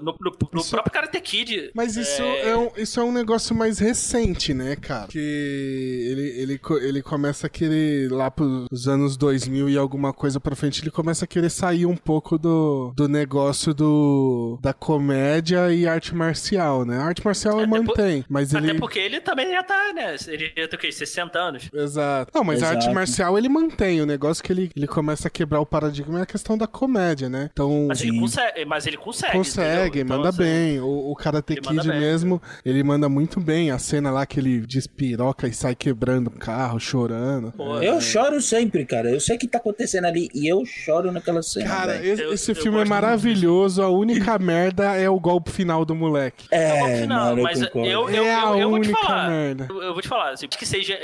no- 0.20 0.36
no 0.52 0.60
Isso- 0.60 0.70
próprio 0.70 0.92
Karate 0.92 1.20
Kid. 1.20 1.70
Mas 1.74 1.96
isso 1.96 2.22
é... 2.22 2.56
um, 2.56 2.70
isso 2.76 3.00
é 3.00 3.02
um 3.04 3.12
negócio 3.12 3.54
mais 3.54 3.78
recente, 3.78 4.52
né, 4.54 4.76
cara? 4.76 5.08
Que 5.08 5.18
ele, 5.18 6.28
ele, 6.42 6.60
ele 6.86 7.02
começa 7.02 7.46
a 7.46 7.50
querer, 7.50 8.10
lá 8.10 8.30
pros 8.30 8.86
anos 8.88 9.16
2000 9.16 9.68
e 9.68 9.76
alguma 9.76 10.12
coisa 10.12 10.38
pra 10.40 10.54
frente, 10.56 10.82
ele 10.82 10.90
começa 10.90 11.24
a 11.24 11.28
querer 11.28 11.50
sair 11.50 11.86
um 11.86 11.96
pouco 11.96 12.38
do, 12.38 12.92
do 12.96 13.08
negócio 13.08 13.72
do, 13.74 14.58
da 14.62 14.72
comédia 14.72 15.72
e 15.72 15.86
arte 15.86 16.14
marcial, 16.14 16.84
né? 16.84 16.98
A 16.98 17.04
arte 17.04 17.24
marcial 17.24 17.60
ele 17.60 17.66
Até 17.74 17.76
por- 17.84 17.86
mantém, 17.98 18.24
mas 18.28 18.54
Até 18.54 18.68
ele... 18.70 18.78
porque 18.78 18.98
ele 18.98 19.20
também 19.20 19.50
já 19.50 19.62
tá, 19.62 19.92
né? 19.94 20.16
Ele 20.28 20.52
já 20.56 20.68
tem 20.68 20.78
o 20.78 20.80
quê? 20.80 20.92
60 20.92 21.38
anos. 21.38 21.68
Exato. 21.72 22.01
Não, 22.34 22.44
mas 22.44 22.62
a 22.62 22.68
arte 22.68 22.78
Exato. 22.82 22.94
marcial 22.94 23.38
ele 23.38 23.48
mantém. 23.48 24.00
O 24.00 24.06
negócio 24.06 24.42
que 24.42 24.52
ele, 24.52 24.70
ele 24.76 24.86
começa 24.86 25.28
a 25.28 25.30
quebrar 25.30 25.60
o 25.60 25.66
paradigma 25.66 26.18
é 26.18 26.22
a 26.22 26.26
questão 26.26 26.56
da 26.56 26.66
comédia, 26.66 27.28
né? 27.28 27.50
Então. 27.52 27.86
Mas 27.88 28.00
ele 28.02 28.18
consegue, 28.18 28.64
mas 28.64 28.86
ele 28.86 28.96
consegue. 28.96 29.32
Consegue? 29.32 30.00
Então, 30.00 30.16
manda 30.16 30.28
assim, 30.30 30.38
bem. 30.38 30.80
O, 30.80 31.10
o 31.10 31.14
Karate 31.16 31.56
Kid 31.56 31.88
bem. 31.88 31.98
mesmo, 32.00 32.40
ele 32.64 32.82
manda 32.82 33.08
muito 33.08 33.40
bem. 33.40 33.70
A 33.70 33.78
cena 33.78 34.10
lá 34.10 34.24
que 34.26 34.38
ele 34.40 34.60
despiroca 34.60 35.46
e 35.46 35.52
sai 35.52 35.74
quebrando 35.74 36.28
o 36.28 36.30
carro, 36.30 36.78
chorando. 36.80 37.52
Pô, 37.52 37.80
Eu 37.80 38.00
choro 38.00 38.40
sempre, 38.40 38.84
cara. 38.84 39.10
Eu 39.10 39.20
sei 39.20 39.36
o 39.36 39.38
que 39.38 39.46
tá 39.48 39.58
acontecendo 39.58 40.06
ali 40.06 40.28
e 40.34 40.46
eu 40.46 40.64
choro 40.64 41.10
naquela 41.12 41.42
cena. 41.42 41.68
Cara, 41.68 41.96
esse, 42.04 42.22
Eu- 42.22 42.32
esse 42.32 42.50
eu 42.52 42.56
filme 42.56 42.80
é 42.80 42.84
maravilhoso. 42.84 43.82
A 43.82 43.88
única 43.88 44.38
merda 44.38 44.96
é 44.96 45.08
o 45.08 45.18
golpe 45.20 45.50
final 45.50 45.84
do 45.84 45.94
moleque. 45.94 46.46
é, 46.50 46.80
Não, 46.80 47.02
final, 47.02 47.24
mano, 47.30 47.42
mas 47.42 47.60
eu, 47.60 47.68
eu, 47.84 48.08
É 48.08 48.34
a 48.34 48.42
eu, 48.50 48.58
eu 48.58 48.70
vou 48.70 48.80
te 48.80 48.90
falar. 48.90 49.28
merda. 49.30 49.66
Eu, 49.70 49.82
eu 49.82 49.92
vou 49.92 50.02
te 50.02 50.08
falar, 50.08 50.30
assim, 50.32 50.48
que 50.48 50.66
seja 50.66 50.94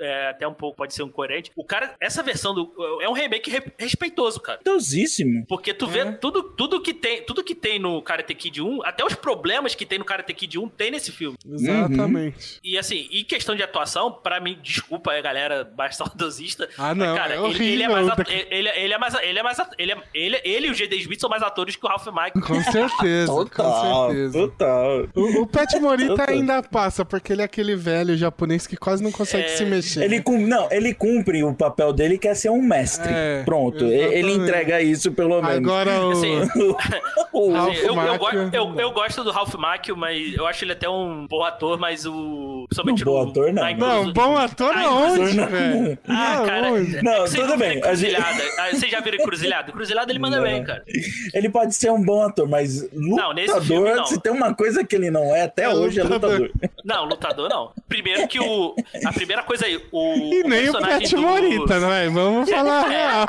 é, 0.00 0.32
até 0.34 0.46
um 0.46 0.54
pouco, 0.54 0.76
pode 0.76 0.94
ser 0.94 1.02
um 1.02 1.08
coerente. 1.08 1.50
O 1.56 1.64
cara, 1.64 1.94
essa 2.00 2.22
versão 2.22 2.54
do. 2.54 2.72
É 3.00 3.08
um 3.08 3.12
remake 3.12 3.50
re- 3.50 3.72
respeitoso, 3.78 4.40
cara. 4.40 4.58
Respeitosíssimo. 4.58 5.44
Porque 5.46 5.72
tu 5.72 5.86
vê 5.86 6.00
É. 6.00 6.12
tudo, 6.12 6.42
tudo, 6.42 6.80
que 6.82 6.92
tem, 6.92 7.22
tudo 7.22 7.42
que 7.42 7.54
tem 7.54 7.78
no 7.78 8.02
Karate 8.02 8.34
Kid 8.34 8.60
1, 8.60 8.82
até 8.84 9.04
os 9.04 9.14
problemas 9.14 9.74
que 9.74 9.86
tem 9.86 9.98
no 9.98 10.04
Karate 10.04 10.32
Kid 10.34 10.58
1 10.58 10.68
tem 10.68 10.90
nesse 10.90 11.10
filme. 11.12 11.36
Exatamente. 11.48 12.60
E 12.62 12.78
assim, 12.78 13.06
e 13.10 13.24
questão 13.24 13.54
de 13.54 13.62
atuação, 13.62 14.10
pra 14.12 14.40
mim, 14.40 14.58
desculpa 14.62 15.12
aí, 15.12 15.22
galera 15.22 15.70
mais 15.76 15.96
saudosista. 15.96 16.68
Ah, 16.78 16.94
não, 16.94 17.06
mas, 17.06 17.18
cara, 17.18 17.34
é 17.34 17.38
ele, 17.50 17.64
ele 17.66 17.82
é 17.82 17.88
mais 17.88 18.06
horrível. 18.08 18.46
ele, 18.50 18.68
ele 18.68 18.94
é 18.94 18.98
mais 18.98 19.14
ele 19.14 19.38
é 19.38 19.42
mais 19.42 19.58
ele, 19.78 19.92
é, 19.92 19.98
ele, 20.12 20.40
ele 20.44 20.66
e 20.66 20.70
o 20.70 20.74
G.D. 20.74 20.96
Smith 20.96 21.20
são 21.20 21.30
mais 21.30 21.42
atores 21.42 21.76
que 21.76 21.84
o 21.84 21.88
Ralph 21.88 22.06
Macchio. 22.08 22.40
Com 22.42 22.62
certeza, 22.62 23.32
com 23.32 23.44
Total, 23.44 24.08
certeza. 24.10 24.38
total. 24.38 25.08
O, 25.14 25.42
o 25.42 25.46
Pet 25.46 25.78
Morita 25.78 26.30
ainda 26.30 26.62
passa, 26.62 27.04
porque 27.04 27.32
ele 27.32 27.42
é 27.42 27.44
aquele 27.44 27.76
velho 27.76 28.16
japonês 28.16 28.66
que 28.66 28.76
quase 28.76 29.02
não 29.02 29.12
consegue 29.12 29.44
É, 29.44 29.56
se 29.56 29.64
mexer. 29.64 30.04
Ele 30.04 30.13
cum... 30.22 30.38
Não, 30.46 30.68
ele 30.70 30.92
cumpre 30.94 31.42
o 31.44 31.54
papel 31.54 31.92
dele 31.92 32.18
que 32.18 32.28
é 32.28 32.34
ser 32.34 32.50
um 32.50 32.62
mestre. 32.62 33.10
É, 33.12 33.42
Pronto, 33.44 33.84
e- 33.84 33.88
ele 33.92 34.04
exatamente. 34.18 34.40
entrega 34.40 34.80
isso 34.82 35.12
pelo 35.12 35.40
menos. 35.42 35.56
Agora 35.56 36.00
o. 36.06 36.10
Assim, 36.12 36.40
O- 37.32 37.52
Ralph 37.52 37.72
Assim, 37.72 37.86
eu, 37.86 37.94
eu, 37.96 38.50
eu, 38.52 38.80
eu 38.80 38.90
gosto 38.92 39.24
do 39.24 39.30
Ralph 39.32 39.54
Macchio, 39.54 39.96
mas 39.96 40.34
eu 40.34 40.46
acho 40.46 40.64
ele 40.64 40.72
até 40.72 40.88
um 40.88 41.26
bom 41.28 41.42
ator, 41.42 41.78
mas 41.78 42.06
o. 42.06 42.64
Principalmente 42.68 43.04
Não, 43.04 43.12
bom 43.12 43.28
ator, 43.30 43.52
não. 43.52 43.76
Não, 43.76 44.12
bom 44.12 44.36
ator 44.38 44.72
Ah, 44.74 44.84
aonde, 44.84 45.36
velho? 45.40 45.98
Ah, 46.08 46.42
cara. 46.46 46.68
Aonde? 46.68 47.02
Não, 47.02 47.12
é 47.12 47.20
vocês 47.20 47.34
tudo 47.42 47.50
não 47.50 47.58
bem. 47.58 47.80
Ah, 47.84 48.70
Vocês 48.70 48.90
já 48.92 49.00
viram 49.00 49.18
Encruzilhada? 49.18 49.70
Encruzilhada 49.70 50.12
ele 50.12 50.18
manda 50.18 50.36
Não. 50.36 50.44
bem, 50.44 50.62
cara. 50.64 50.84
Ele 51.32 51.48
pode 51.48 51.74
ser 51.74 51.90
um 51.90 52.02
bom 52.02 52.22
ator, 52.22 52.48
mas 52.48 52.88
lutador, 52.92 53.34
nesse 53.34 53.60
filme, 53.62 53.92
não. 53.94 54.06
se 54.06 54.20
tem 54.20 54.32
uma 54.32 54.54
coisa 54.54 54.84
que 54.84 54.94
ele 54.94 55.10
não 55.10 55.34
é, 55.34 55.42
até 55.42 55.64
É 55.64 55.68
hoje 55.70 56.00
lutador. 56.02 56.30
é 56.30 56.38
lutador. 56.38 56.70
Não, 56.84 57.04
lutador 57.04 57.48
não. 57.48 57.72
Primeiro 57.88 58.26
que 58.28 58.38
o. 58.40 58.74
A 59.04 59.12
primeira 59.12 59.42
coisa 59.42 59.66
aí, 59.66 59.80
o. 59.92 60.03
E 60.14 60.42
nem 60.44 60.68
o 60.70 60.78
Pet 60.80 61.14
do- 61.14 61.22
Morita, 61.22 61.78
não 61.80 61.92
é? 61.92 62.08
Vamos 62.08 62.50
falar 62.50 62.84
a 62.84 62.88
real. 62.88 63.26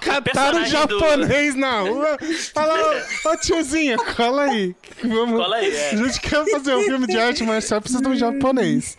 Cataram 0.00 0.18
o 0.18 0.22
personagem 0.22 0.86
do- 0.86 0.98
japonês 1.00 1.54
na 1.54 1.80
rua. 1.80 2.16
Fala, 2.54 2.74
ô 3.24 3.28
ô, 3.30 3.36
tiozinho, 3.38 3.96
cola 4.16 4.42
aí. 4.44 4.74
Vamos... 5.02 5.40
Cola 5.40 5.56
aí, 5.56 5.74
é. 5.74 5.90
A 5.90 5.96
gente 5.96 6.20
quer 6.20 6.44
fazer 6.50 6.74
um 6.74 6.82
filme 6.82 7.06
de 7.06 7.18
arte 7.18 7.42
marcial, 7.42 7.80
precisa 7.80 8.02
costas 8.02 8.18
de 8.18 8.24
um 8.26 8.32
japonês. 8.32 8.96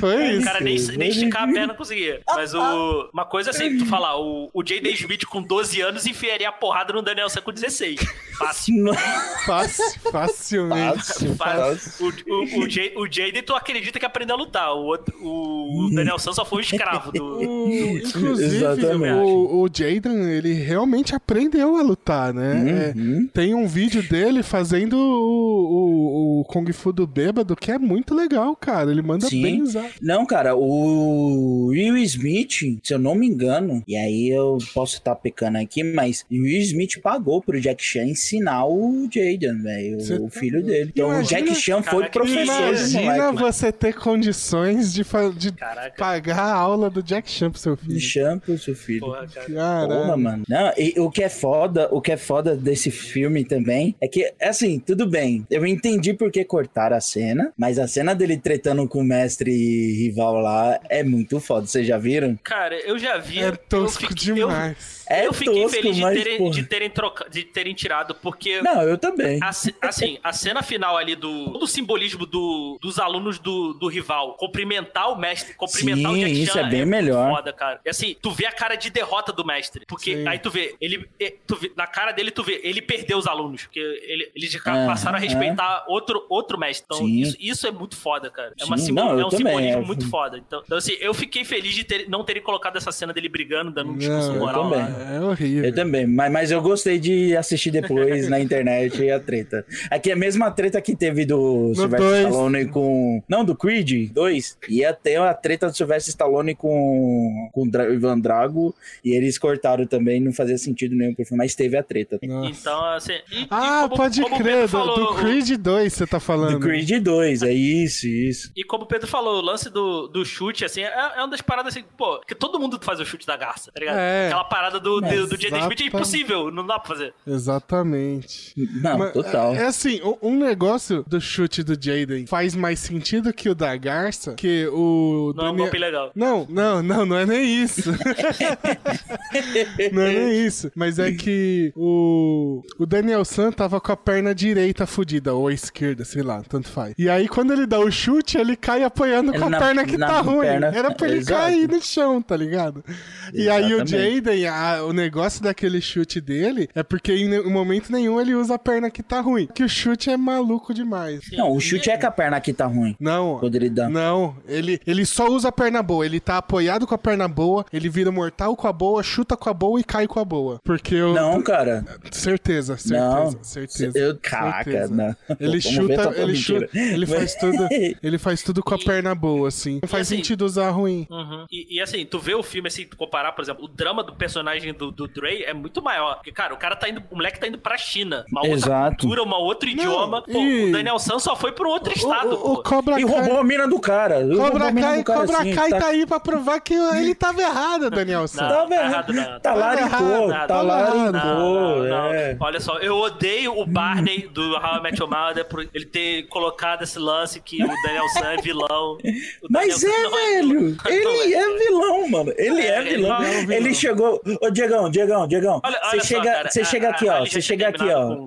Foi 0.00 0.16
O 0.16 0.30
isso. 0.32 0.44
cara 0.44 0.60
nem, 0.60 0.78
nem 0.78 1.08
esticar 1.08 1.48
a 1.48 1.52
perna 1.52 1.74
conseguia. 1.74 2.20
Mas 2.34 2.54
o, 2.54 3.08
uma 3.12 3.24
coisa 3.24 3.50
assim, 3.50 3.78
tu 3.78 3.86
falar, 3.86 4.18
o, 4.18 4.50
o 4.52 4.62
J.D. 4.62 4.90
Smith 4.92 5.24
com 5.26 5.42
12 5.42 5.80
anos 5.80 6.06
enfiaria 6.06 6.48
a 6.48 6.52
porrada 6.52 6.92
no 6.92 7.02
Daniel 7.02 7.28
San 7.28 7.40
com 7.42 7.52
16. 7.52 8.00
Fácil. 8.38 8.76
Fácil, 9.46 9.84
facilmente. 10.10 10.96
Fácil, 10.96 11.36
Fácil. 11.36 12.06
O, 12.28 12.32
o, 12.32 12.60
o, 12.64 12.68
J- 12.68 12.92
o 12.96 13.06
J.D. 13.06 13.42
tu 13.42 13.54
acredita 13.54 13.98
que 13.98 14.04
aprendeu 14.06 14.34
a 14.36 14.38
lutar. 14.38 14.72
O, 14.74 14.84
outro, 14.86 15.14
o 15.20 15.85
Daniel 15.94 16.18
San 16.18 16.32
só 16.32 16.44
foi 16.44 16.58
um 16.58 16.60
escravo 16.62 17.12
do. 17.12 17.24
O- 17.66 17.68
inclusive, 17.98 18.56
Exatamente. 18.56 19.12
o, 19.14 19.62
o 19.62 19.68
Jaden, 19.72 20.30
ele 20.30 20.52
realmente 20.52 21.14
aprendeu 21.14 21.76
a 21.76 21.82
lutar, 21.82 22.32
né? 22.32 22.92
É, 22.94 22.94
tem 23.32 23.54
um 23.54 23.66
vídeo 23.66 24.02
dele 24.02 24.42
fazendo 24.42 24.94
o, 24.96 26.38
o, 26.38 26.40
o 26.40 26.44
Kung 26.44 26.70
Fu 26.72 26.92
do 26.92 27.06
bêbado, 27.06 27.56
que 27.56 27.70
é 27.72 27.78
muito 27.78 28.14
legal, 28.14 28.54
cara. 28.56 28.90
Ele 28.90 29.02
manda 29.02 29.26
Sim. 29.28 29.42
bem 29.42 29.62
usar. 29.62 29.86
Não, 30.00 30.24
cara, 30.24 30.54
o 30.56 31.66
Will 31.68 31.96
Smith, 31.98 32.78
se 32.82 32.94
eu 32.94 32.98
não 32.98 33.14
me 33.14 33.26
engano, 33.26 33.82
e 33.86 33.96
aí 33.96 34.28
eu 34.30 34.58
posso 34.74 34.96
estar 34.96 35.14
pecando 35.16 35.58
aqui, 35.58 35.82
mas 35.82 36.24
o 36.30 36.34
Will 36.34 36.60
Smith 36.60 37.00
pagou 37.02 37.42
pro 37.42 37.60
Jack 37.60 37.82
Chan 37.82 38.04
ensinar 38.04 38.66
o 38.66 39.08
Jaden, 39.12 39.62
velho, 39.62 40.00
Você 40.00 40.14
o 40.14 40.24
tá 40.28 40.30
filho 40.38 40.62
dele. 40.64 40.90
Então 40.92 41.08
Imagina- 41.10 41.40
o 41.40 41.44
Jack 41.44 41.60
Chan 41.60 41.82
foi 41.82 41.98
Caraca, 42.04 42.12
professor 42.12 42.42
Imagina 42.68 43.32
moleque. 43.32 43.42
você 43.42 43.72
ter 43.72 43.94
condições 43.94 44.92
de, 44.92 45.02
de 45.36 45.50
Caraca. 45.76 45.96
pagar 45.96 46.38
a 46.38 46.54
aula 46.54 46.88
do 46.90 47.02
Jack 47.02 47.30
Chan 47.30 47.50
pro 47.50 47.60
seu 47.60 47.76
filho. 47.76 48.00
Chan 48.00 48.38
pro 48.38 48.58
seu 48.58 48.74
filho. 48.74 49.00
Porra, 49.00 49.26
cara. 49.26 49.46
Porra, 49.46 49.88
Caramba. 49.88 50.16
mano. 50.16 50.44
Não, 50.48 50.72
e 50.76 50.94
o 50.98 51.10
que 51.10 51.22
é 51.22 51.28
foda, 51.28 51.88
o 51.90 52.00
que 52.00 52.12
é 52.12 52.16
foda 52.16 52.56
desse 52.56 52.90
filme 52.90 53.44
também 53.44 53.94
é 54.00 54.08
que, 54.08 54.32
assim, 54.40 54.78
tudo 54.78 55.06
bem. 55.08 55.46
Eu 55.50 55.66
entendi 55.66 56.12
por 56.14 56.30
que 56.30 56.44
cortaram 56.44 56.96
a 56.96 57.00
cena, 57.00 57.52
mas 57.56 57.78
a 57.78 57.86
cena 57.86 58.14
dele 58.14 58.36
tretando 58.36 58.86
com 58.88 59.00
o 59.00 59.04
mestre 59.04 59.50
rival 59.52 60.40
lá 60.40 60.80
é 60.88 61.02
muito 61.02 61.38
foda. 61.40 61.66
Vocês 61.66 61.86
já 61.86 61.98
viram? 61.98 62.38
Cara, 62.42 62.74
eu 62.80 62.98
já 62.98 63.18
vi. 63.18 63.38
É 63.40 63.48
eu 63.48 63.56
tosco 63.56 64.06
fiquei- 64.08 64.30
eu- 64.32 64.34
demais. 64.48 64.95
É 65.08 65.26
eu 65.26 65.32
fiquei 65.32 65.62
tosco, 65.62 65.76
feliz 65.76 65.96
de 65.96 66.02
mas, 66.02 66.22
terem, 66.22 66.50
de, 66.50 66.62
terem 66.64 66.90
troca, 66.90 67.28
de 67.30 67.44
terem 67.44 67.74
tirado, 67.74 68.14
porque. 68.14 68.60
Não, 68.62 68.82
eu 68.82 68.98
também. 68.98 69.38
a 69.42 69.48
assim, 69.48 70.18
a 70.22 70.32
cena 70.32 70.62
final 70.62 70.96
ali 70.96 71.14
do. 71.14 71.52
Todo 71.52 71.62
o 71.62 71.66
simbolismo 71.66 72.26
do, 72.26 72.78
dos 72.80 72.98
alunos 72.98 73.38
do, 73.38 73.72
do 73.74 73.86
rival. 73.88 74.36
Cumprimentar 74.36 75.10
o 75.12 75.16
mestre, 75.16 75.54
cumprimentar 75.54 76.12
Sim, 76.12 76.18
o 76.18 76.20
Jack 76.20 76.42
isso 76.42 76.52
Chan 76.52 76.60
é 76.60 76.62
bem 76.64 76.80
muito 76.80 76.90
melhor. 76.90 77.30
Foda, 77.36 77.52
cara. 77.52 77.80
E 77.84 77.88
assim, 77.88 78.16
tu 78.20 78.30
vê 78.30 78.46
a 78.46 78.52
cara 78.52 78.74
de 78.74 78.90
derrota 78.90 79.32
do 79.32 79.44
mestre. 79.44 79.84
Porque 79.86 80.16
Sim. 80.16 80.28
aí 80.28 80.38
tu 80.38 80.50
vê, 80.50 80.74
ele. 80.80 81.08
Tu 81.46 81.56
vê, 81.56 81.72
na 81.76 81.86
cara 81.86 82.12
dele, 82.12 82.30
tu 82.30 82.42
vê, 82.42 82.60
ele 82.64 82.82
perdeu 82.82 83.18
os 83.18 83.26
alunos. 83.26 83.62
Porque 83.64 83.80
ele, 83.80 84.30
eles 84.34 84.50
já 84.50 84.60
Aham, 84.66 84.86
passaram 84.86 85.16
a 85.16 85.20
respeitar 85.20 85.84
outro, 85.88 86.24
outro 86.28 86.58
mestre. 86.58 86.84
Então, 86.86 87.06
Sim. 87.06 87.20
isso, 87.20 87.36
isso 87.38 87.66
é 87.66 87.70
muito 87.70 87.96
foda, 87.96 88.30
cara. 88.30 88.52
É, 88.60 88.64
uma 88.64 88.76
Sim, 88.76 88.86
simbo- 88.86 89.00
não, 89.00 89.12
eu 89.12 89.20
é 89.20 89.26
um 89.26 89.28
também, 89.28 89.46
simbolismo 89.46 89.82
é. 89.82 89.84
muito 89.86 90.08
foda. 90.10 90.38
Então, 90.38 90.62
então, 90.64 90.78
assim, 90.78 90.96
eu 91.00 91.14
fiquei 91.14 91.44
feliz 91.44 91.74
de 91.74 91.84
ter, 91.84 92.08
não 92.08 92.24
terem 92.24 92.42
colocado 92.42 92.76
essa 92.76 92.90
cena 92.90 93.12
dele 93.12 93.28
brigando, 93.28 93.70
dando 93.70 93.92
um 93.92 93.96
discurso 93.96 94.32
Não, 94.32 94.40
moral 94.40 94.64
também. 94.64 94.78
lá. 94.80 94.95
É 95.14 95.20
horrível. 95.20 95.64
Eu 95.64 95.74
também, 95.74 96.06
mas, 96.06 96.32
mas 96.32 96.50
eu 96.50 96.60
gostei 96.62 96.98
de 96.98 97.36
assistir 97.36 97.70
depois 97.70 98.28
na 98.28 98.40
internet 98.40 99.10
a 99.10 99.20
treta. 99.20 99.64
Aqui 99.90 100.10
é 100.10 100.12
a 100.14 100.16
mesma 100.16 100.50
treta 100.50 100.80
que 100.80 100.94
teve 100.96 101.24
do 101.24 101.72
Sylvester 101.74 101.98
dois. 102.00 102.26
Stallone 102.26 102.64
com. 102.66 103.22
Não, 103.28 103.44
do 103.44 103.54
Creed 103.56 104.10
2. 104.12 104.58
Ia 104.68 104.92
ter 104.92 105.16
a 105.20 105.34
treta 105.34 105.68
do 105.68 105.76
Sylvester 105.76 106.10
Stallone 106.10 106.54
com, 106.54 107.48
com 107.52 107.62
o 107.62 107.70
Dra- 107.70 107.92
Ivan 107.92 108.18
Drago. 108.18 108.74
E 109.04 109.10
eles 109.14 109.38
cortaram 109.38 109.86
também, 109.86 110.20
não 110.20 110.32
fazia 110.32 110.58
sentido 110.58 110.94
nenhum 110.94 111.14
pro 111.14 111.24
filme, 111.24 111.38
mas 111.42 111.54
teve 111.54 111.76
a 111.76 111.82
treta. 111.82 112.18
Nossa. 112.22 112.50
Então, 112.50 112.84
assim. 112.86 113.12
e- 113.32 113.42
e 113.42 113.46
Ah, 113.50 113.82
como- 113.84 113.96
pode 113.96 114.20
como 114.22 114.38
crer, 114.38 114.68
falou, 114.68 114.96
do 114.96 115.14
Creed 115.16 115.50
2 115.58 115.92
você 115.92 116.06
tá 116.06 116.18
falando. 116.20 116.52
Do 116.58 116.60
Creed 116.60 117.02
2, 117.02 117.42
é 117.42 117.52
isso, 117.52 118.06
isso. 118.06 118.52
E 118.56 118.64
como 118.64 118.84
o 118.84 118.86
Pedro 118.86 119.06
falou, 119.06 119.38
o 119.38 119.40
lance 119.44 119.70
do, 119.70 120.08
do 120.08 120.24
chute, 120.24 120.64
assim, 120.64 120.82
é, 120.82 120.92
é 121.16 121.18
uma 121.18 121.28
das 121.28 121.40
paradas 121.40 121.74
assim, 121.76 121.84
pô, 121.96 122.20
que 122.26 122.34
todo 122.34 122.58
mundo 122.58 122.78
faz 122.82 123.00
o 123.00 123.04
chute 123.04 123.26
da 123.26 123.36
garça, 123.36 123.70
tá 123.72 123.80
ligado? 123.80 123.98
É. 123.98 124.26
Aquela 124.26 124.44
parada 124.44 124.78
do, 124.80 124.85
do, 125.00 125.00
do 125.00 125.06
Jaden 125.10 125.26
Smith 125.26 125.40
é 125.40 125.46
Exatamente. 125.56 125.84
impossível, 125.86 126.50
não 126.50 126.66
dá 126.66 126.78
pra 126.78 126.88
fazer. 126.88 127.14
Exatamente. 127.26 128.54
Não, 128.82 128.98
Mas, 128.98 129.12
total. 129.12 129.54
É, 129.54 129.58
é 129.58 129.66
assim, 129.66 130.00
um- 130.22 130.36
negócio 130.36 131.04
do 131.08 131.20
chute 131.20 131.62
do 131.62 131.72
Jaden 131.80 132.26
faz 132.26 132.54
mais 132.54 132.78
sentido 132.78 133.32
que 133.32 133.48
o 133.48 133.54
da 133.54 133.74
Garça, 133.76 134.34
que 134.34 134.66
o. 134.68 135.32
Não 135.36 135.46
é 135.46 135.48
um 135.48 135.50
Daniel- 135.52 135.56
golpe 135.64 135.78
legal. 135.78 136.10
Não, 136.14 136.46
não, 136.48 136.82
não, 136.82 137.06
não 137.06 137.16
é 137.16 137.26
nem 137.26 137.62
isso. 137.62 137.90
não 139.92 140.02
é 140.02 140.12
nem 140.12 140.46
isso. 140.46 140.70
Mas 140.74 140.98
é 140.98 141.12
que 141.12 141.72
o, 141.76 142.62
o 142.78 142.86
Daniel 142.86 143.24
San 143.24 143.50
tava 143.52 143.80
com 143.80 143.92
a 143.92 143.96
perna 143.96 144.34
direita 144.34 144.86
fudida, 144.86 145.34
ou 145.34 145.48
a 145.48 145.52
esquerda, 145.52 146.04
sei 146.04 146.22
lá, 146.22 146.42
tanto 146.42 146.68
faz. 146.68 146.94
E 146.98 147.08
aí, 147.08 147.28
quando 147.28 147.52
ele 147.52 147.66
dá 147.66 147.78
o 147.80 147.90
chute, 147.90 148.38
ele 148.38 148.56
cai 148.56 148.82
apoiando 148.84 149.32
com 149.32 149.44
a 149.44 149.50
Na- 149.50 149.58
perna 149.58 149.84
que 149.84 149.96
na 149.96 150.06
tá 150.06 150.20
ruim. 150.20 150.40
perna- 150.46 150.66
Era 150.68 150.94
pra 150.94 151.08
ele 151.08 151.18
Exato. 151.18 151.40
cair 151.42 151.68
no 151.68 151.82
chão, 151.82 152.22
tá 152.22 152.36
ligado? 152.36 152.84
E 153.32 153.48
aí 153.48 153.72
o 153.74 153.82
Exatamente. 153.82 154.14
Jaden, 154.14 154.46
a- 154.46 154.75
o 154.84 154.92
negócio 154.92 155.42
daquele 155.42 155.80
chute 155.80 156.20
dele 156.20 156.68
é 156.74 156.82
porque 156.82 157.12
em 157.12 157.28
momento 157.50 157.90
nenhum 157.92 158.20
ele 158.20 158.34
usa 158.34 158.54
a 158.54 158.58
perna 158.58 158.90
que 158.90 159.02
tá 159.02 159.20
ruim. 159.20 159.46
Que 159.54 159.62
o 159.64 159.68
chute 159.68 160.10
é 160.10 160.16
maluco 160.16 160.72
demais. 160.74 161.20
Não, 161.32 161.52
o 161.52 161.60
chute 161.60 161.90
é 161.90 161.96
que 161.96 162.06
a 162.06 162.10
perna 162.10 162.36
aqui 162.36 162.52
tá 162.52 162.66
ruim. 162.66 162.96
Não, 162.98 163.38
Quando 163.38 163.54
ele 163.56 163.70
dá. 163.70 163.88
não, 163.88 164.36
ele, 164.46 164.80
ele 164.86 165.04
só 165.06 165.28
usa 165.28 165.48
a 165.48 165.52
perna 165.52 165.82
boa. 165.82 166.04
Ele 166.04 166.20
tá 166.20 166.38
apoiado 166.38 166.86
com 166.86 166.94
a 166.94 166.98
perna 166.98 167.28
boa, 167.28 167.64
ele 167.72 167.88
vira 167.88 168.10
mortal 168.10 168.56
com 168.56 168.66
a 168.68 168.72
boa, 168.72 169.02
chuta 169.02 169.36
com 169.36 169.48
a 169.50 169.54
boa 169.54 169.80
e 169.80 169.84
cai 169.84 170.06
com 170.06 170.20
a 170.20 170.24
boa. 170.24 170.60
Porque 170.64 170.94
eu. 170.94 171.12
Não, 171.14 171.42
cara. 171.42 171.84
Certeza, 172.10 172.76
certeza, 172.76 172.98
Não. 172.98 173.42
certeza. 173.42 173.98
Eu, 173.98 174.18
caraca, 174.20 174.64
certeza. 174.70 174.94
não. 174.94 175.36
Ele 175.38 175.60
chuta, 175.60 176.02
tua 176.02 176.16
ele 176.22 176.32
mentira. 176.32 176.60
chuta, 176.60 176.78
ele 176.78 177.06
faz 177.06 177.34
tudo, 177.36 177.68
ele 178.02 178.18
faz 178.18 178.42
tudo 178.42 178.62
com 178.62 178.74
a 178.74 178.78
perna 178.78 179.14
boa, 179.14 179.48
assim. 179.48 179.80
Não 179.82 179.88
faz 179.88 180.06
assim- 180.06 180.16
sentido 180.16 180.42
usar 180.44 180.70
ruim. 180.70 181.06
Uhum. 181.10 181.46
E, 181.50 181.76
e, 181.76 181.80
assim, 181.80 182.04
tu 182.04 182.18
vê 182.18 182.34
o 182.34 182.42
filme, 182.42 182.68
assim, 182.68 182.84
tu 182.86 182.96
comparar, 182.96 183.32
por 183.32 183.42
exemplo, 183.42 183.64
o 183.64 183.68
drama 183.68 184.02
do 184.02 184.14
personagem 184.14 184.65
do, 184.72 184.90
do 184.90 185.06
Dre 185.06 185.44
é 185.44 185.52
muito 185.54 185.82
maior. 185.82 186.16
Porque, 186.16 186.32
cara, 186.32 186.54
o 186.54 186.56
cara 186.56 186.76
tá 186.76 186.88
indo, 186.88 187.02
o 187.10 187.16
moleque 187.16 187.38
tá 187.40 187.46
indo 187.46 187.58
pra 187.58 187.76
China. 187.76 188.24
Uma 188.30 188.40
outra 188.42 188.54
Exato. 188.56 188.96
cultura, 188.98 189.22
um 189.22 189.32
outro 189.34 189.68
idioma. 189.68 190.22
Pô, 190.22 190.30
e- 190.32 190.68
o 190.68 190.72
Daniel 190.72 190.98
San 190.98 191.18
só 191.18 191.34
foi 191.36 191.52
pra 191.52 191.66
um 191.66 191.70
outro 191.70 191.92
O, 191.92 191.96
estado, 191.96 192.30
o, 192.34 192.52
o 192.52 192.56
pô. 192.56 192.62
Cobra 192.62 193.00
E 193.00 193.04
Kai, 193.04 193.12
roubou 193.14 193.38
a 193.38 193.44
mina 193.44 193.66
do 193.68 193.78
cara. 193.80 194.20
Roubou 194.20 194.50
Cobra 194.50 194.68
a 194.68 194.72
mina 194.72 194.86
Kai, 194.88 194.98
do 194.98 195.04
cara, 195.04 195.20
Cobra 195.20 195.38
assim, 195.38 195.54
Kai 195.54 195.70
tá- 195.70 195.78
tá 195.78 195.86
aí 195.88 196.06
pra 196.06 196.20
provar 196.20 196.60
que 196.60 196.74
ele 196.74 197.14
tava 197.14 197.40
errado, 197.40 197.90
Daniel 197.90 198.26
San. 198.28 198.42
Não. 198.42 198.48
Tá 198.48 198.66
tá 198.66 198.74
errado. 198.74 199.10
errado, 199.10 199.12
não. 199.12 199.40
Tá 199.40 199.54
errado, 199.54 201.12
tá 201.12 201.34
não, 201.34 201.84
é. 202.14 202.36
Olha 202.40 202.60
só, 202.60 202.78
eu 202.78 202.96
odeio 202.96 203.58
o 203.58 203.66
Barney 203.66 204.28
do 204.32 204.54
How 204.56 204.78
I 204.78 204.82
Met 204.82 205.00
Your 205.00 205.10
Mother 205.10 205.44
por 205.44 205.66
ele 205.72 205.84
ter 205.86 206.24
colocado 206.28 206.82
esse 206.82 206.98
lance 206.98 207.40
que 207.40 207.62
o 207.62 207.66
Daniel 207.82 208.08
San 208.10 208.32
é 208.32 208.36
vilão. 208.38 208.94
O 209.42 209.46
Mas 209.50 209.82
é, 209.82 210.02
não 210.02 210.10
velho. 210.10 210.76
Ele 210.86 211.34
é. 211.34 211.38
é 211.38 211.58
vilão, 211.58 212.08
mano. 212.08 212.32
Ele 212.36 212.60
é, 212.62 212.66
É, 212.78 212.82
vilão. 212.82 213.22
é 213.22 213.56
Ele, 213.56 213.74
chegou. 213.74 214.20
Ô, 214.40 214.50
Diegão, 214.56 214.90
Diegão, 214.90 215.28
Diegão. 215.28 215.60
Olha, 215.64 215.78
Você 215.78 215.86
olha 215.88 216.00
só, 216.00 216.06
chega, 216.06 216.22
cara, 216.32 216.50
você 216.50 216.60
a- 216.60 216.64
chega 216.64 216.86
a- 216.86 216.90
aqui, 216.90 217.08
a 217.08 217.14
ó. 217.20 217.26
Você 217.26 217.40
chega 217.40 217.68
aqui, 217.68 217.84
ó. 217.90 218.26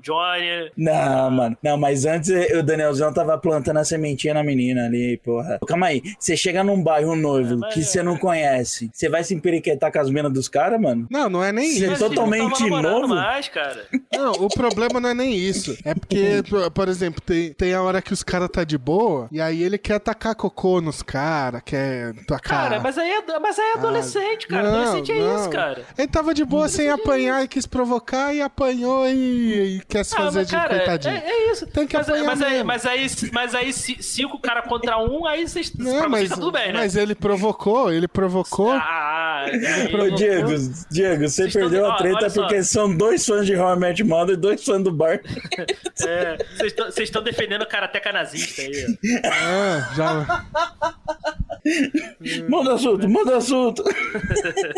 Não, 0.76 1.30
mano. 1.30 1.56
Não, 1.62 1.76
mas 1.76 2.04
antes 2.06 2.30
o 2.56 2.62
Danielzão 2.62 3.12
tava 3.12 3.36
plantando 3.38 3.78
a 3.78 3.84
sementinha 3.84 4.34
na 4.34 4.42
menina 4.42 4.86
ali, 4.86 5.16
porra. 5.24 5.58
Calma 5.66 5.86
aí. 5.88 6.02
Você 6.18 6.36
chega 6.36 6.62
num 6.62 6.82
bairro 6.82 7.16
noivo 7.16 7.58
mas 7.58 7.74
que 7.74 7.80
é- 7.80 7.82
você 7.82 8.02
não 8.02 8.16
conhece. 8.16 8.90
Você 8.92 9.08
vai 9.08 9.24
se 9.24 9.34
emperiquetar 9.34 9.92
com 9.92 9.98
as 9.98 10.10
minas 10.10 10.32
dos 10.32 10.48
caras, 10.48 10.80
mano? 10.80 11.06
Não, 11.10 11.28
não 11.28 11.42
é 11.44 11.52
nem 11.52 11.66
Você 11.68 11.78
isso. 11.80 11.90
Mas 11.90 12.00
ele 12.00 12.08
não 12.14 12.14
totalmente 12.14 12.70
novo? 12.70 13.08
mais, 13.08 13.48
cara. 13.48 13.84
Não, 14.14 14.32
o 14.32 14.48
problema 14.48 15.00
não 15.00 15.08
é 15.10 15.14
nem 15.14 15.34
isso. 15.34 15.76
É 15.84 15.94
porque, 15.94 16.42
por- 16.74 16.88
exemplo, 16.88 17.20
tem, 17.20 17.52
tem 17.52 17.72
a 17.74 17.82
hora 17.82 18.02
que 18.02 18.12
os 18.12 18.22
caras 18.22 18.48
tá 18.48 18.64
de 18.64 18.76
boa 18.76 19.28
e 19.30 19.40
aí 19.40 19.62
ele 19.62 19.78
quer 19.78 19.98
tacar 20.00 20.34
cocô 20.34 20.80
nos 20.80 21.02
caras, 21.02 21.62
quer 21.64 22.12
tacar. 22.26 22.68
Cara, 22.68 22.80
mas 22.80 22.98
aí 22.98 23.08
é, 23.10 23.38
mas 23.38 23.58
aí 23.58 23.64
é 23.70 23.74
adolescente, 23.74 24.46
cara. 24.48 24.62
Não, 24.70 24.70
adolescente 24.80 25.12
é 25.12 25.18
não. 25.18 25.36
isso, 25.36 25.50
cara. 25.50 25.82
Ele 25.96 26.08
tava 26.20 26.34
de 26.34 26.44
boa 26.44 26.68
sem 26.68 26.90
apanhar 26.90 27.42
e 27.42 27.48
quis 27.48 27.64
provocar 27.66 28.34
e 28.34 28.42
apanhou 28.42 29.06
e, 29.08 29.76
e 29.78 29.80
quer 29.88 30.04
se 30.04 30.14
Ah, 30.14 30.18
fazer 30.18 30.38
mas, 30.40 30.48
de 30.48 30.54
cara, 30.54 30.76
coitadinho. 30.76 31.14
é, 31.14 31.18
é 31.30 31.52
isso. 31.52 31.66
Tem 31.66 31.86
que 31.86 31.96
mas, 31.96 32.08
apanhar 32.08 32.24
mas 32.26 32.42
aí, 32.42 32.50
mesmo. 32.52 32.66
mas 32.66 32.86
aí, 32.86 33.06
mas 33.32 33.54
aí 33.54 33.72
ci- 33.72 34.02
cinco 34.02 34.38
cara 34.38 34.60
contra 34.62 34.98
um, 34.98 35.26
aí 35.26 35.48
vocês, 35.48 35.72
Não, 35.74 36.08
mas, 36.10 36.28
tá 36.28 36.34
tudo 36.34 36.52
bem, 36.52 36.72
né? 36.72 36.80
mas 36.80 36.94
ele 36.94 37.14
provocou, 37.14 37.90
ele 37.92 38.06
provocou. 38.06 38.70
Ah, 38.72 39.46
aí- 39.46 39.94
Ô, 39.94 40.10
Diego, 40.14 40.50
Diego, 40.90 41.22
você 41.28 41.28
Vocês 41.28 41.52
perdeu 41.54 41.84
tão- 41.84 41.92
a 41.92 41.96
treta 41.96 42.16
olha 42.18 42.30
só. 42.30 42.42
porque 42.42 42.62
são 42.62 42.94
dois 42.94 43.24
fãs 43.24 43.46
de 43.46 43.56
How 43.56 43.74
I 43.74 43.78
Met 43.78 44.04
Mother 44.04 44.34
e 44.34 44.38
dois 44.38 44.62
fãs 44.62 44.82
do 44.84 44.92
Bar. 44.92 45.20
é, 46.06 46.36
vocês 46.56 46.72
tão- 46.74 46.86
vocês 46.90 47.08
estão 47.08 47.22
defendendo 47.22 47.62
o 47.62 47.66
karateca 47.66 48.12
nazista 48.12 48.60
aí. 48.60 48.98
Ah, 49.24 49.92
já. 49.96 50.44
Manda 52.48 52.74
assunto, 52.74 53.08
manda 53.08 53.36
assunto. 53.36 53.84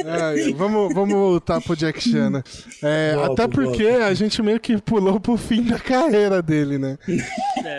Ai, 0.05 0.53
vamos, 0.55 0.95
vamos 0.95 1.15
voltar 1.15 1.61
pro 1.61 1.77
Jack 1.77 2.01
Chan, 2.01 2.31
né? 2.31 2.43
É, 2.83 3.15
Volta, 3.15 3.45
até 3.45 3.55
porque 3.55 3.87
a 3.87 4.13
gente 4.15 4.43
meio 4.43 4.61
que 4.61 4.81
pulou 4.81 5.19
pro 5.21 5.37
fim 5.37 5.63
da 5.63 5.79
carreira 5.79 6.43
dele, 6.43 6.79
né? 6.79 6.99